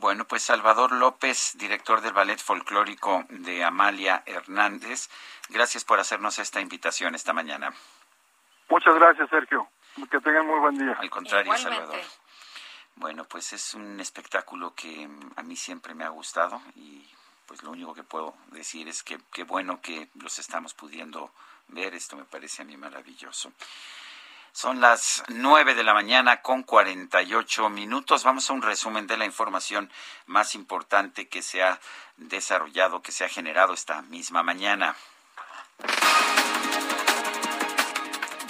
Bueno, 0.00 0.26
pues 0.26 0.44
Salvador 0.44 0.92
López, 0.92 1.54
director 1.58 2.00
del 2.00 2.12
Ballet 2.12 2.38
Folclórico 2.38 3.24
de 3.30 3.64
Amalia 3.64 4.22
Hernández, 4.26 5.10
gracias 5.48 5.84
por 5.84 5.98
hacernos 5.98 6.38
esta 6.38 6.60
invitación 6.60 7.16
esta 7.16 7.32
mañana. 7.32 7.74
Muchas 8.68 8.94
gracias, 8.94 9.28
Sergio. 9.28 9.68
Que 10.08 10.20
tengan 10.20 10.46
muy 10.46 10.60
buen 10.60 10.78
día. 10.78 10.96
Al 11.00 11.10
contrario, 11.10 11.52
Salvador. 11.56 11.98
Bueno, 12.94 13.24
pues 13.24 13.52
es 13.52 13.74
un 13.74 13.98
espectáculo 13.98 14.72
que 14.72 15.08
a 15.34 15.42
mí 15.42 15.56
siempre 15.56 15.94
me 15.94 16.04
ha 16.04 16.10
gustado 16.10 16.62
y 16.76 17.04
pues 17.46 17.64
lo 17.64 17.72
único 17.72 17.92
que 17.92 18.04
puedo 18.04 18.36
decir 18.52 18.86
es 18.86 19.02
que 19.02 19.18
qué 19.32 19.42
bueno 19.42 19.80
que 19.80 20.10
los 20.14 20.38
estamos 20.38 20.74
pudiendo 20.74 21.32
ver. 21.66 21.94
Esto 21.94 22.14
me 22.14 22.24
parece 22.24 22.62
a 22.62 22.64
mí 22.64 22.76
maravilloso. 22.76 23.52
Son 24.60 24.80
las 24.80 25.22
nueve 25.28 25.76
de 25.76 25.84
la 25.84 25.94
mañana 25.94 26.42
con 26.42 26.64
cuarenta 26.64 27.22
y 27.22 27.32
ocho 27.32 27.70
minutos. 27.70 28.24
Vamos 28.24 28.50
a 28.50 28.54
un 28.54 28.60
resumen 28.60 29.06
de 29.06 29.16
la 29.16 29.24
información 29.24 29.88
más 30.26 30.56
importante 30.56 31.28
que 31.28 31.42
se 31.42 31.62
ha 31.62 31.78
desarrollado, 32.16 33.00
que 33.00 33.12
se 33.12 33.24
ha 33.24 33.28
generado 33.28 33.72
esta 33.72 34.02
misma 34.02 34.42
mañana. 34.42 34.96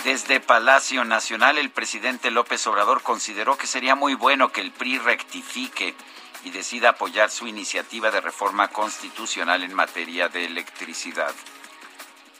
Desde 0.02 0.40
Palacio 0.40 1.04
Nacional, 1.04 1.58
el 1.58 1.70
presidente 1.70 2.30
López 2.30 2.66
Obrador 2.66 3.02
consideró 3.02 3.58
que 3.58 3.66
sería 3.66 3.94
muy 3.94 4.14
bueno 4.14 4.50
que 4.50 4.62
el 4.62 4.72
PRI 4.72 5.00
rectifique 5.00 5.94
y 6.42 6.48
decida 6.48 6.88
apoyar 6.88 7.28
su 7.30 7.46
iniciativa 7.46 8.10
de 8.10 8.22
reforma 8.22 8.68
constitucional 8.68 9.62
en 9.62 9.74
materia 9.74 10.30
de 10.30 10.46
electricidad. 10.46 11.34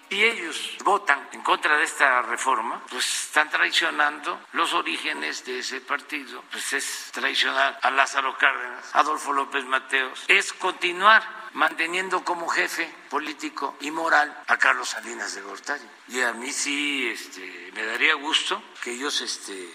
Si 0.09 0.25
ellos 0.25 0.77
votan 0.85 1.29
en 1.33 1.43
contra 1.43 1.77
de 1.77 1.85
esta 1.85 2.23
reforma, 2.23 2.83
pues 2.91 3.27
están 3.27 3.51
traicionando 3.51 4.41
los 4.53 4.73
orígenes 4.73 5.45
de 5.45 5.59
ese 5.59 5.83
partido. 5.83 6.43
Pues 6.51 6.73
es 6.73 7.11
traicionar 7.13 7.79
a 7.83 7.91
Lázaro 7.91 8.37
Cárdenas, 8.39 8.95
Adolfo 8.95 9.35
López 9.35 9.65
Mateos, 9.67 10.25
es 10.29 10.55
continuar 10.55 11.23
manteniendo 11.53 12.25
como 12.25 12.49
jefe 12.49 12.91
político 13.11 13.77
y 13.81 13.91
moral 13.91 14.35
a 14.47 14.57
Carlos 14.57 14.89
Salinas 14.89 15.35
de 15.35 15.43
Gortari. 15.43 15.89
Y 16.09 16.23
a 16.23 16.33
mí 16.33 16.53
sí 16.53 17.09
este, 17.09 17.71
me 17.75 17.85
daría 17.85 18.15
gusto 18.15 18.63
que 18.83 18.93
ellos 18.93 19.21
este, 19.21 19.71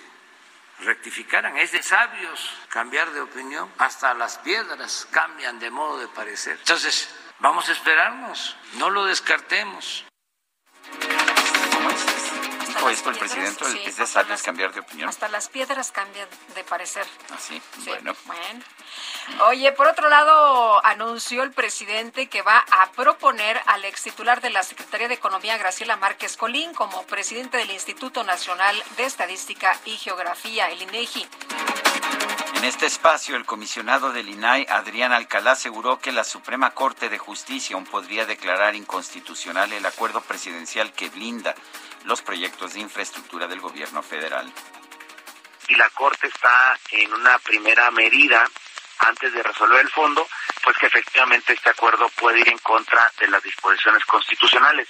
rectificaran. 0.79 1.57
Es 1.57 1.71
de 1.73 1.83
sabios 1.83 2.57
cambiar 2.69 3.11
de 3.11 3.21
opinión. 3.21 3.71
Hasta 3.77 4.13
las 4.13 4.39
piedras 4.39 5.07
cambian 5.11 5.59
de 5.59 5.69
modo 5.69 5.99
de 5.99 6.07
parecer. 6.07 6.57
Entonces, 6.59 7.13
vamos 7.39 7.69
a 7.69 7.73
esperarnos, 7.73 8.55
no 8.77 8.89
lo 8.89 9.05
descartemos. 9.05 10.05
watch 11.83 12.05
this. 12.05 12.52
Dijo 12.73 12.89
esto 12.89 13.09
el 13.11 13.17
presidente, 13.17 13.65
es 13.85 13.97
de 13.97 14.07
sabios 14.07 14.41
cambiar 14.41 14.73
de 14.73 14.79
opinión. 14.79 15.07
Hasta 15.07 15.27
las 15.27 15.47
piedras 15.47 15.91
cambian 15.91 16.27
de 16.55 16.63
parecer. 16.63 17.05
Así, 17.33 17.61
ah, 17.61 17.81
bueno. 17.85 18.15
Bueno. 18.25 18.63
Oye, 19.47 19.71
por 19.73 19.87
otro 19.87 20.09
lado, 20.09 20.83
anunció 20.85 21.43
el 21.43 21.51
presidente 21.51 22.27
que 22.27 22.41
va 22.41 22.65
a 22.71 22.91
proponer 22.91 23.61
al 23.67 23.85
ex 23.85 24.03
titular 24.03 24.41
de 24.41 24.49
la 24.49 24.63
Secretaría 24.63 25.07
de 25.07 25.13
Economía, 25.13 25.57
Graciela 25.57 25.97
Márquez 25.97 26.35
Colín, 26.35 26.73
como 26.73 27.03
presidente 27.03 27.57
del 27.57 27.71
Instituto 27.71 28.23
Nacional 28.23 28.81
de 28.97 29.05
Estadística 29.05 29.77
y 29.85 29.97
Geografía, 29.97 30.69
el 30.69 30.81
INEGI. 30.81 31.27
En 32.55 32.69
este 32.69 32.85
espacio, 32.85 33.35
el 33.35 33.45
comisionado 33.45 34.13
del 34.13 34.29
INAI, 34.29 34.65
Adrián 34.69 35.11
Alcalá, 35.11 35.51
aseguró 35.51 35.99
que 35.99 36.13
la 36.13 36.23
Suprema 36.23 36.71
Corte 36.71 37.09
de 37.09 37.17
Justicia 37.17 37.75
aún 37.75 37.83
podría 37.83 38.25
declarar 38.25 38.73
inconstitucional 38.73 39.73
el 39.73 39.85
acuerdo 39.85 40.21
presidencial 40.21 40.93
que 40.93 41.09
blinda 41.09 41.55
los 42.05 42.21
proyectos 42.21 42.73
de 42.73 42.81
infraestructura 42.81 43.47
del 43.47 43.59
gobierno 43.59 44.01
federal. 44.03 44.51
Si 45.67 45.75
la 45.75 45.89
Corte 45.89 46.27
está 46.27 46.77
en 46.91 47.13
una 47.13 47.37
primera 47.39 47.89
medida 47.91 48.45
antes 48.99 49.33
de 49.33 49.43
resolver 49.43 49.79
el 49.79 49.89
fondo, 49.89 50.27
pues 50.63 50.77
que 50.77 50.87
efectivamente 50.87 51.53
este 51.53 51.69
acuerdo 51.69 52.09
puede 52.09 52.39
ir 52.39 52.49
en 52.49 52.57
contra 52.59 53.11
de 53.19 53.27
las 53.27 53.41
disposiciones 53.43 54.03
constitucionales 54.05 54.87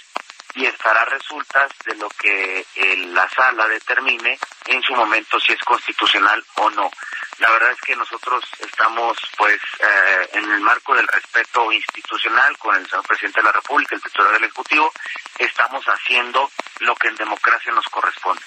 y 0.54 0.66
estará 0.66 1.04
resultas 1.04 1.70
de 1.84 1.96
lo 1.96 2.08
que 2.10 2.64
eh, 2.74 2.96
la 3.08 3.28
sala 3.28 3.66
determine 3.66 4.38
en 4.66 4.82
su 4.82 4.94
momento 4.94 5.40
si 5.40 5.52
es 5.52 5.60
constitucional 5.60 6.44
o 6.56 6.70
no. 6.70 6.90
La 7.38 7.50
verdad 7.50 7.72
es 7.72 7.80
que 7.80 7.96
nosotros 7.96 8.44
estamos, 8.60 9.16
pues, 9.36 9.60
eh, 9.80 10.28
en 10.34 10.50
el 10.50 10.60
marco 10.60 10.94
del 10.94 11.06
respeto 11.08 11.72
institucional 11.72 12.56
con 12.58 12.76
el 12.76 12.88
señor 12.88 13.06
presidente 13.06 13.40
de 13.40 13.44
la 13.44 13.52
República, 13.52 13.96
el 13.96 14.02
titular 14.02 14.32
del 14.32 14.44
Ejecutivo, 14.44 14.92
estamos 15.38 15.84
haciendo 15.84 16.50
lo 16.80 16.94
que 16.94 17.08
en 17.08 17.16
democracia 17.16 17.72
nos 17.72 17.86
corresponde. 17.86 18.42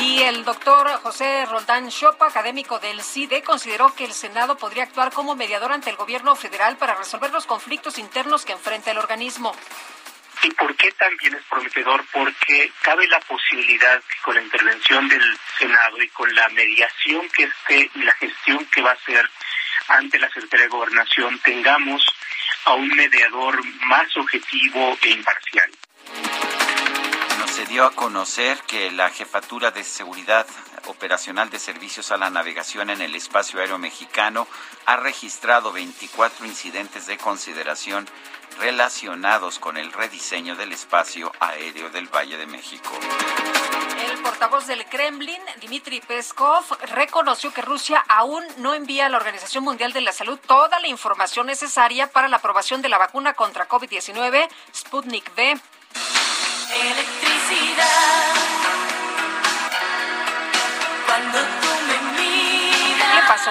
Y 0.00 0.22
el 0.22 0.44
doctor 0.44 0.88
José 1.02 1.44
Roldán 1.46 1.90
Chopa, 1.90 2.28
académico 2.28 2.78
del 2.78 3.02
CIDE, 3.02 3.42
consideró 3.42 3.94
que 3.94 4.04
el 4.04 4.14
Senado 4.14 4.56
podría 4.56 4.84
actuar 4.84 5.12
como 5.12 5.34
mediador 5.34 5.72
ante 5.72 5.90
el 5.90 5.96
gobierno 5.96 6.36
federal 6.36 6.78
para 6.78 6.94
resolver 6.94 7.30
los 7.32 7.44
conflictos 7.44 7.98
internos 7.98 8.46
que 8.46 8.52
enfrenta 8.52 8.92
el 8.92 8.98
organismo. 8.98 9.52
¿Y 10.42 10.50
por 10.52 10.74
qué 10.76 10.90
también 10.92 11.34
es 11.34 11.42
prometedor? 11.44 12.04
Porque 12.12 12.72
cabe 12.82 13.06
la 13.08 13.20
posibilidad 13.20 14.00
que 14.00 14.16
con 14.22 14.34
la 14.34 14.42
intervención 14.42 15.06
del 15.08 15.38
Senado 15.58 16.02
y 16.02 16.08
con 16.08 16.34
la 16.34 16.48
mediación 16.50 17.28
que 17.28 17.44
esté 17.44 17.90
y 17.94 18.02
la 18.02 18.12
gestión 18.14 18.64
que 18.66 18.80
va 18.80 18.90
a 18.90 18.94
hacer 18.94 19.28
ante 19.88 20.18
la 20.18 20.28
Secretaría 20.28 20.66
de 20.66 20.70
Gobernación 20.70 21.38
tengamos 21.40 22.04
a 22.64 22.74
un 22.74 22.88
mediador 22.88 23.60
más 23.86 24.16
objetivo 24.16 24.96
e 25.02 25.10
imparcial. 25.10 25.70
se 27.46 27.66
dio 27.66 27.84
a 27.84 27.90
conocer 27.90 28.58
que 28.66 28.90
la 28.92 29.10
Jefatura 29.10 29.72
de 29.72 29.82
Seguridad 29.82 30.46
Operacional 30.86 31.50
de 31.50 31.58
Servicios 31.58 32.12
a 32.12 32.16
la 32.16 32.30
Navegación 32.30 32.90
en 32.90 33.02
el 33.02 33.14
Espacio 33.14 33.60
Aéreo 33.60 33.76
Mexicano 33.76 34.46
ha 34.86 34.96
registrado 34.96 35.72
24 35.72 36.46
incidentes 36.46 37.06
de 37.06 37.18
consideración 37.18 38.08
relacionados 38.58 39.58
con 39.58 39.76
el 39.76 39.92
rediseño 39.92 40.56
del 40.56 40.72
espacio 40.72 41.32
aéreo 41.40 41.90
del 41.90 42.08
Valle 42.08 42.36
de 42.36 42.46
México. 42.46 42.90
El 44.10 44.18
portavoz 44.22 44.66
del 44.66 44.84
Kremlin, 44.86 45.40
Dmitry 45.62 46.00
Peskov, 46.00 46.64
reconoció 46.94 47.52
que 47.52 47.62
Rusia 47.62 48.04
aún 48.08 48.44
no 48.58 48.74
envía 48.74 49.06
a 49.06 49.08
la 49.08 49.18
Organización 49.18 49.64
Mundial 49.64 49.92
de 49.92 50.00
la 50.00 50.12
Salud 50.12 50.38
toda 50.46 50.80
la 50.80 50.88
información 50.88 51.46
necesaria 51.46 52.06
para 52.10 52.28
la 52.28 52.36
aprobación 52.38 52.82
de 52.82 52.88
la 52.88 52.98
vacuna 52.98 53.34
contra 53.34 53.68
COVID-19 53.68 54.48
Sputnik 54.74 55.30
V. 55.36 55.60
Electricidad. 56.72 58.34
Cuando 61.06 61.38
tú 61.38 61.68
me 61.86 62.22
miras. 62.22 63.14
¿Qué 63.14 63.26
pasó? 63.26 63.50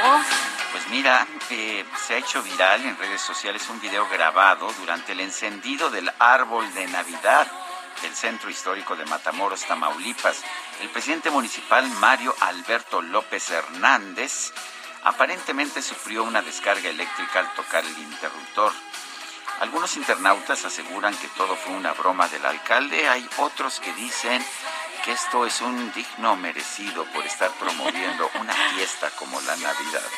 Pues 0.71 0.87
mira, 0.89 1.27
se 1.49 2.13
ha 2.13 2.17
hecho 2.17 2.43
viral 2.43 2.85
en 2.85 2.95
redes 2.97 3.21
sociales 3.21 3.67
un 3.69 3.81
video 3.81 4.07
grabado 4.09 4.71
durante 4.79 5.13
el 5.13 5.19
encendido 5.19 5.89
del 5.89 6.11
árbol 6.19 6.71
de 6.75 6.85
Navidad 6.85 7.47
del 8.03 8.13
Centro 8.13 8.51
Histórico 8.51 8.95
de 8.95 9.05
Matamoros, 9.05 9.65
Tamaulipas. 9.65 10.43
El 10.79 10.89
presidente 10.89 11.31
municipal 11.31 11.89
Mario 11.89 12.35
Alberto 12.41 13.01
López 13.01 13.49
Hernández 13.49 14.53
aparentemente 15.03 15.81
sufrió 15.81 16.23
una 16.23 16.43
descarga 16.43 16.87
eléctrica 16.87 17.39
al 17.39 17.51
tocar 17.55 17.83
el 17.83 17.97
interruptor. 17.97 18.71
Algunos 19.61 19.97
internautas 19.97 20.65
aseguran 20.65 21.17
que 21.17 21.29
todo 21.29 21.55
fue 21.55 21.73
una 21.73 21.93
broma 21.93 22.27
del 22.27 22.45
alcalde, 22.45 23.09
hay 23.09 23.27
otros 23.37 23.79
que 23.79 23.91
dicen 23.93 24.45
que 25.03 25.13
esto 25.13 25.47
es 25.47 25.61
un 25.61 25.91
digno 25.93 26.35
merecido 26.35 27.05
por 27.05 27.25
estar 27.25 27.49
promoviendo 27.53 28.29
una 28.39 28.53
fiesta 28.53 29.09
como 29.17 29.41
la 29.41 29.55
Navidad. 29.55 30.09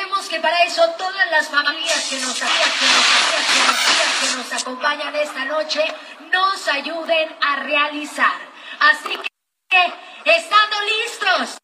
Queremos 0.00 0.28
que 0.30 0.40
para 0.40 0.62
eso 0.62 0.82
todas 0.96 1.30
las 1.30 1.50
familias 1.50 2.06
que 2.08 2.18
nos, 2.20 2.34
que 2.34 2.44
nos, 2.44 4.30
que 4.30 4.36
nos 4.38 4.62
acompañan 4.62 5.14
esta 5.14 5.44
noche 5.44 5.84
nos 6.32 6.68
ayuden 6.68 7.36
a 7.42 7.56
realizar. 7.56 8.32
Así 8.80 9.20
que, 9.68 9.92
estando 10.24 10.76
listos. 10.80 11.58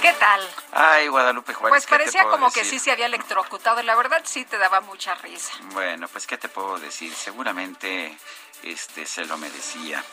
¿Qué 0.00 0.12
tal? 0.12 0.40
Ay, 0.70 1.08
Guadalupe 1.08 1.52
Juárez. 1.52 1.72
Pues 1.72 1.86
parecía 1.86 2.22
como 2.22 2.52
que 2.52 2.64
sí 2.64 2.78
se 2.78 2.92
había 2.92 3.06
electrocutado. 3.06 3.82
La 3.82 3.96
verdad 3.96 4.22
sí 4.24 4.44
te 4.44 4.56
daba 4.56 4.80
mucha 4.80 5.16
risa. 5.16 5.52
Bueno, 5.72 6.06
pues 6.06 6.28
¿qué 6.28 6.38
te 6.38 6.48
puedo 6.48 6.78
decir? 6.78 7.12
Seguramente 7.12 8.16
este 8.62 9.04
se 9.04 9.24
lo 9.24 9.36
merecía. 9.36 10.04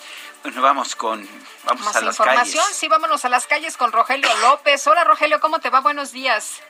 Bueno, 0.44 0.62
vamos 0.62 0.96
con 0.96 1.28
vamos 1.64 1.86
Más 1.86 1.96
a 1.96 2.02
las 2.02 2.16
información, 2.20 2.64
calles. 2.64 2.78
sí, 2.78 2.88
vámonos 2.90 3.24
a 3.26 3.30
las 3.30 3.48
calles 3.48 3.78
con 3.78 3.92
Rogelio 3.92 4.30
López. 4.42 4.86
Hola 4.88 5.04
Rogelio, 5.06 5.40
¿cómo 5.40 5.60
te 5.60 5.70
va? 5.70 5.80
Buenos 5.80 6.12
días. 6.12 6.62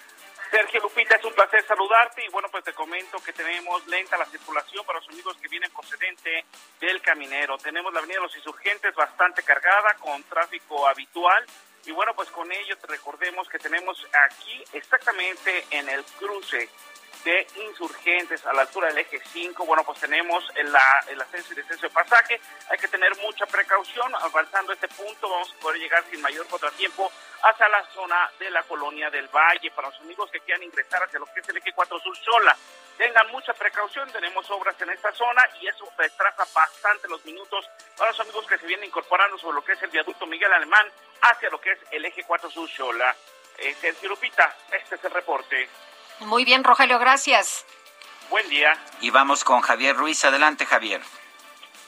Sergio 0.52 0.82
Lupita, 0.82 1.16
es 1.16 1.26
un 1.26 1.34
placer 1.34 1.66
saludarte 1.66 2.24
y 2.24 2.30
bueno, 2.30 2.48
pues 2.52 2.64
te 2.64 2.74
comento 2.74 3.18
que 3.24 3.34
tenemos 3.34 3.86
lenta 3.88 4.16
la 4.18 4.26
circulación 4.28 4.86
para 4.86 5.00
los 5.00 5.10
amigos 5.10 5.36
que 5.42 5.48
vienen 5.48 5.72
procedente 5.72 6.46
del 6.80 7.02
caminero. 7.02 7.58
Tenemos 7.58 7.92
la 7.92 8.00
avenida 8.00 8.20
de 8.20 8.28
los 8.28 8.36
insurgentes 8.36 8.94
bastante 8.94 9.42
cargada 9.42 9.96
con 9.96 10.22
tráfico 10.26 10.88
habitual 10.88 11.44
y 11.86 11.92
bueno, 11.92 12.14
pues 12.14 12.30
con 12.30 12.52
ello 12.52 12.78
te 12.78 12.86
recordemos 12.86 13.50
que 13.50 13.58
tenemos 13.58 13.98
aquí 14.28 14.64
exactamente 14.74 15.66
en 15.72 15.90
el 15.90 16.04
cruce 16.20 16.70
de 17.24 17.48
insurgentes 17.68 18.46
a 18.46 18.54
la 18.54 18.62
altura 18.62 18.88
del 18.88 19.00
eje 19.00 19.22
5. 19.32 19.66
Bueno, 19.66 19.84
pues 19.84 20.00
tenemos 20.00 20.44
el, 20.56 20.76
ascenso 20.76 21.54
y 21.54 21.56
descenso 21.56 21.88
de 21.88 21.94
pasaje. 21.94 22.40
Hay 22.70 22.78
que 22.78 22.88
tener 22.88 23.16
mucha 23.18 23.46
precaución. 23.46 24.14
Avanzando 24.16 24.74
este 24.74 24.88
punto, 24.90 25.30
vamos 25.30 25.54
a 25.54 25.62
poder 25.62 25.80
llegar 25.80 26.04
sin 26.10 26.22
mayor 26.22 26.48
contratiempo 26.48 27.12
hacia 27.44 27.70
la 27.70 27.84
zona 27.94 28.30
de 28.40 28.50
la 28.52 28.64
colonia 28.64 29.10
del 29.10 29.28
Valle. 29.30 29.72
Para 29.72 29.90
los 29.90 30.00
amigos 30.02 30.30
que 30.32 30.40
quieran 30.42 30.64
ingresar 30.64 31.04
hacia 31.04 31.20
lo 31.20 31.26
que 31.28 31.40
es 31.40 31.50
el 31.50 31.58
eje 31.58 31.72
4 31.74 32.00
Sur 32.00 32.18
Sola, 32.18 32.58
tengan 32.98 33.32
mucha 33.32 33.54
precaución. 33.54 34.12
Tenemos 34.12 34.50
obras 34.52 34.80
en 34.82 34.90
esta 34.90 35.12
zona 35.14 35.42
y 35.62 35.68
eso 35.68 35.88
retrasa 35.98 36.46
bastante 36.54 37.08
los 37.08 37.24
minutos 37.26 37.70
para 37.98 38.12
los 38.12 38.20
amigos 38.20 38.46
que 38.48 38.58
se 38.58 38.68
vienen 38.68 38.88
incorporando 38.88 39.38
sobre 39.38 39.56
lo 39.56 39.64
que 39.64 39.74
es 39.74 39.82
el 39.82 39.90
viaducto 39.90 40.26
Miguel 40.26 40.52
Alemán 40.52 40.88
hacia 41.22 41.50
lo 41.50 41.60
que 41.62 41.72
es 41.72 41.80
el 41.92 42.04
eje 42.06 42.24
4 42.24 42.50
Sur 42.50 42.70
Sola. 42.70 43.16
Eh, 43.58 43.74
Sergio 43.80 44.10
Lupita, 44.10 44.56
este 44.72 44.96
es 44.96 45.04
el 45.04 45.12
reporte. 45.12 45.70
Muy 46.26 46.46
bien, 46.46 46.64
Rogelio, 46.64 47.00
gracias. 47.00 47.66
Buen 48.30 48.48
día. 48.50 48.74
Y 49.02 49.10
vamos 49.10 49.44
con 49.44 49.62
Javier 49.62 49.96
Ruiz. 49.96 50.24
Adelante, 50.26 50.66
Javier. 50.66 51.02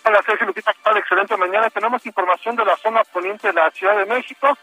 Hola, 0.03 0.21
Sergio 0.23 0.45
Lupita, 0.45 0.73
¿qué 0.73 0.79
tal? 0.83 0.97
Excelente 0.97 1.35
mañana. 1.37 1.69
Tenemos 1.69 2.05
información 2.05 2.55
de 2.55 2.65
la 2.65 2.77
zona 2.77 3.03
poniente 3.05 3.47
de 3.47 3.53
la 3.53 3.71
Ciudad 3.71 3.97
de 3.97 4.05
México. 4.05 4.55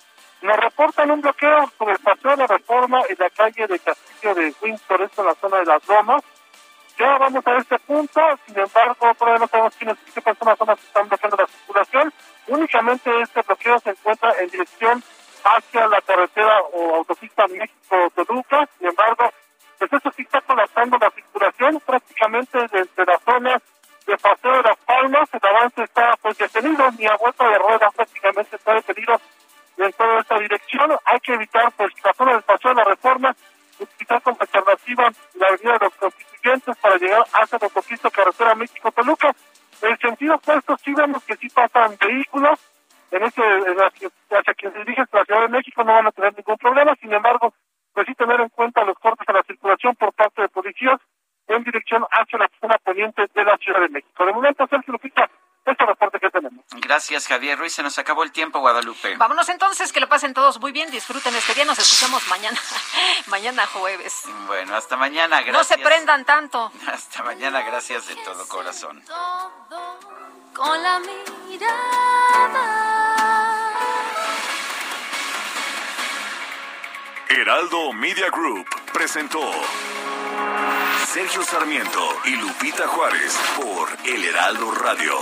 Nos 0.43 0.57
reportan 0.57 1.11
un 1.11 1.21
bloqueo 1.21 1.71
sobre 1.79 1.95
el 1.95 1.99
paseo 2.01 2.37
de 2.37 2.47
Reforma 2.47 3.03
y 3.09 3.15
la 3.17 3.31
calle 3.31 3.67
de 3.67 3.79
Castillo 3.79 4.35
de 4.35 4.55
Windsor, 4.61 5.03
esto 5.03 5.23
en 5.23 5.29
la 5.29 5.35
zona 5.35 5.59
de 5.59 5.67
las 5.67 5.89
Lomas. 5.89 6.23
Ya 6.99 7.17
vamos 7.19 7.47
a 7.47 7.57
este 7.57 7.79
punto, 7.81 8.21
sin 8.47 8.59
embargo, 8.59 9.15
todavía 9.19 9.39
no 9.39 9.49
sabemos 9.49 9.75
quiénes, 9.77 9.97
qué 10.15 10.21
personas 10.21 10.59
son 10.59 10.67
las 10.69 10.79
que 10.79 10.87
están 10.87 11.09
bloqueando 11.09 11.37
la 11.39 11.47
circulación. 11.47 12.13
Únicamente 12.49 13.21
este 13.23 13.43
bloqueo 13.43 13.79
se 13.81 13.91
encuentra 13.91 14.35
en 14.39 14.51
dirección 14.51 15.03
hacia 15.45 15.87
la 15.89 16.01
carretera 16.03 16.61
o 16.73 16.97
autopista 16.97 17.47
México-Toluca. 17.49 18.69
Sin 18.79 18.89
embargo, 18.89 19.33
pues 19.89 20.01
eso 20.01 20.13
sí 20.17 20.23
está 20.23 20.41
colapsando 20.43 20.97
la 20.99 21.11
circulación 21.11 21.81
prácticamente 21.85 22.59
desde 22.71 23.05
la 23.05 23.19
zona 23.19 23.61
de 24.07 24.17
Paseo 24.17 24.53
de 24.53 24.63
las 24.63 24.77
Palmas. 24.79 25.29
El 25.33 25.49
avance 25.49 25.83
está 25.83 26.15
pues 26.23 26.39
detenido, 26.39 26.89
ni 26.93 27.07
a 27.07 27.17
vuelta 27.17 27.49
de 27.49 27.59
rueda 27.59 27.91
prácticamente 27.91 28.55
está 28.55 28.75
detenido 28.75 29.21
en 29.79 29.93
toda 29.93 30.21
esta 30.21 30.39
dirección. 30.39 30.93
Hay 31.05 31.19
que 31.19 31.35
evitar 31.35 31.73
pues 31.73 31.93
la 32.05 32.15
zona 32.15 32.33
del 32.35 32.43
Paseo 32.43 32.71
de 32.71 32.77
la 32.77 32.85
Reforma, 32.85 33.35
utilizar 33.81 34.23
como 34.23 34.37
alternativa 34.39 35.11
la 35.35 35.47
avenida 35.49 35.73
de 35.73 35.79
los 35.81 35.95
constituyentes 35.95 36.77
para 36.79 36.97
llegar 36.97 37.25
hacia 37.33 37.59
la 37.59 37.67
autopista 37.67 38.11
carretera 38.11 38.55
México-Toluca. 38.55 39.35
En 39.83 39.99
sentido 39.99 40.37
opuesto 40.37 40.77
sí 40.77 40.95
vemos 40.95 41.25
que 41.25 41.37
sí 41.37 41.49
pasan 41.49 41.97
vehículos, 41.99 42.61
en 43.11 43.23
ese, 43.25 43.43
hacia 43.43 44.55
quien 44.55 44.73
se 44.73 44.79
dirige 44.79 45.03
la 45.13 45.25
Ciudad 45.25 45.41
de 45.43 45.49
México 45.49 45.83
no 45.83 45.93
van 45.93 46.07
a 46.07 46.13
tener 46.13 46.35
ningún 46.37 46.57
problema, 46.57 46.95
sin 47.01 47.13
embargo, 47.13 47.53
pues 47.93 48.07
sí 48.07 48.15
tener 48.15 48.41
en 48.41 48.49
cuenta 48.51 48.85
los 48.85 48.99
cortes 48.99 49.29
a 49.29 49.33
la 49.33 49.43
circulación 49.43 49.95
por 49.97 50.13
parte 50.13 50.43
de 50.43 50.49
policías 50.49 51.01
en 51.49 51.65
dirección 51.65 52.05
hacia 52.11 52.39
la 52.39 52.51
zona 52.61 52.79
poniente 52.79 53.29
de 53.35 53.45
la 53.45 53.57
Ciudad 53.59 53.81
de 53.81 53.89
México. 53.89 54.25
De 54.25 54.33
momento, 54.33 54.67
Sergio 54.69 54.93
Lupita, 54.93 55.29
este 55.65 55.85
reporte 55.87 56.19
que 56.19 56.31
tenemos. 56.31 56.65
Gracias, 56.73 57.29
Javier 57.29 57.59
Ruiz. 57.59 57.75
Se 57.75 57.83
nos 57.83 57.99
acabó 57.99 58.23
el 58.25 58.33
tiempo, 58.33 58.61
Guadalupe. 58.61 59.17
Vámonos 59.17 59.49
entonces, 59.49 59.93
que 59.93 60.01
lo 60.01 60.09
pasen 60.09 60.35
todos 60.35 60.61
muy 60.61 60.73
bien, 60.73 60.91
disfruten 60.91 61.35
este 61.35 61.55
día, 61.55 61.65
nos 61.65 61.79
escuchamos 61.79 62.27
mañana, 62.29 62.59
mañana 63.27 63.67
jueves. 63.67 64.25
Bueno, 64.47 64.75
hasta 64.75 64.97
mañana, 64.97 65.43
gracias. 65.43 65.57
No 65.57 65.65
se 65.65 65.79
prendan 65.79 66.25
tanto. 66.25 66.73
Hasta 66.87 67.23
mañana, 67.23 67.63
gracias 67.63 68.09
de 68.09 68.17
todo 68.17 68.47
corazón. 68.49 69.03
Con 70.55 70.83
la 70.83 71.01
mirada. 71.49 72.92
Heraldo 77.35 77.95
Media 77.95 78.29
Group 78.31 78.67
presentó 78.93 79.41
Sergio 81.07 81.43
Sarmiento 81.43 82.07
y 82.27 82.37
Lupita 82.37 82.87
Juárez 82.87 83.35
por 83.57 83.89
El 84.07 84.23
Heraldo 84.23 84.71
Radio. 84.73 85.13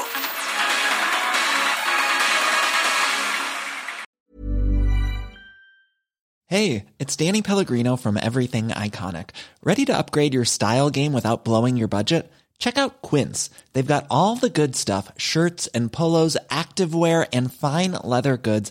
Hey, 6.48 6.86
it's 6.98 7.14
Danny 7.14 7.42
Pellegrino 7.42 7.94
from 7.94 8.16
Everything 8.16 8.70
Iconic. 8.70 9.30
Ready 9.62 9.84
to 9.84 9.96
upgrade 9.96 10.34
your 10.34 10.44
style 10.44 10.90
game 10.90 11.12
without 11.12 11.44
blowing 11.44 11.76
your 11.76 11.86
budget? 11.86 12.28
Check 12.58 12.76
out 12.76 13.02
Quince. 13.02 13.50
They've 13.72 13.86
got 13.86 14.06
all 14.10 14.36
the 14.36 14.50
good 14.50 14.76
stuff 14.76 15.10
shirts 15.16 15.68
and 15.68 15.92
polos, 15.92 16.36
activewear, 16.50 17.26
and 17.32 17.52
fine 17.52 17.92
leather 18.04 18.36
goods, 18.36 18.70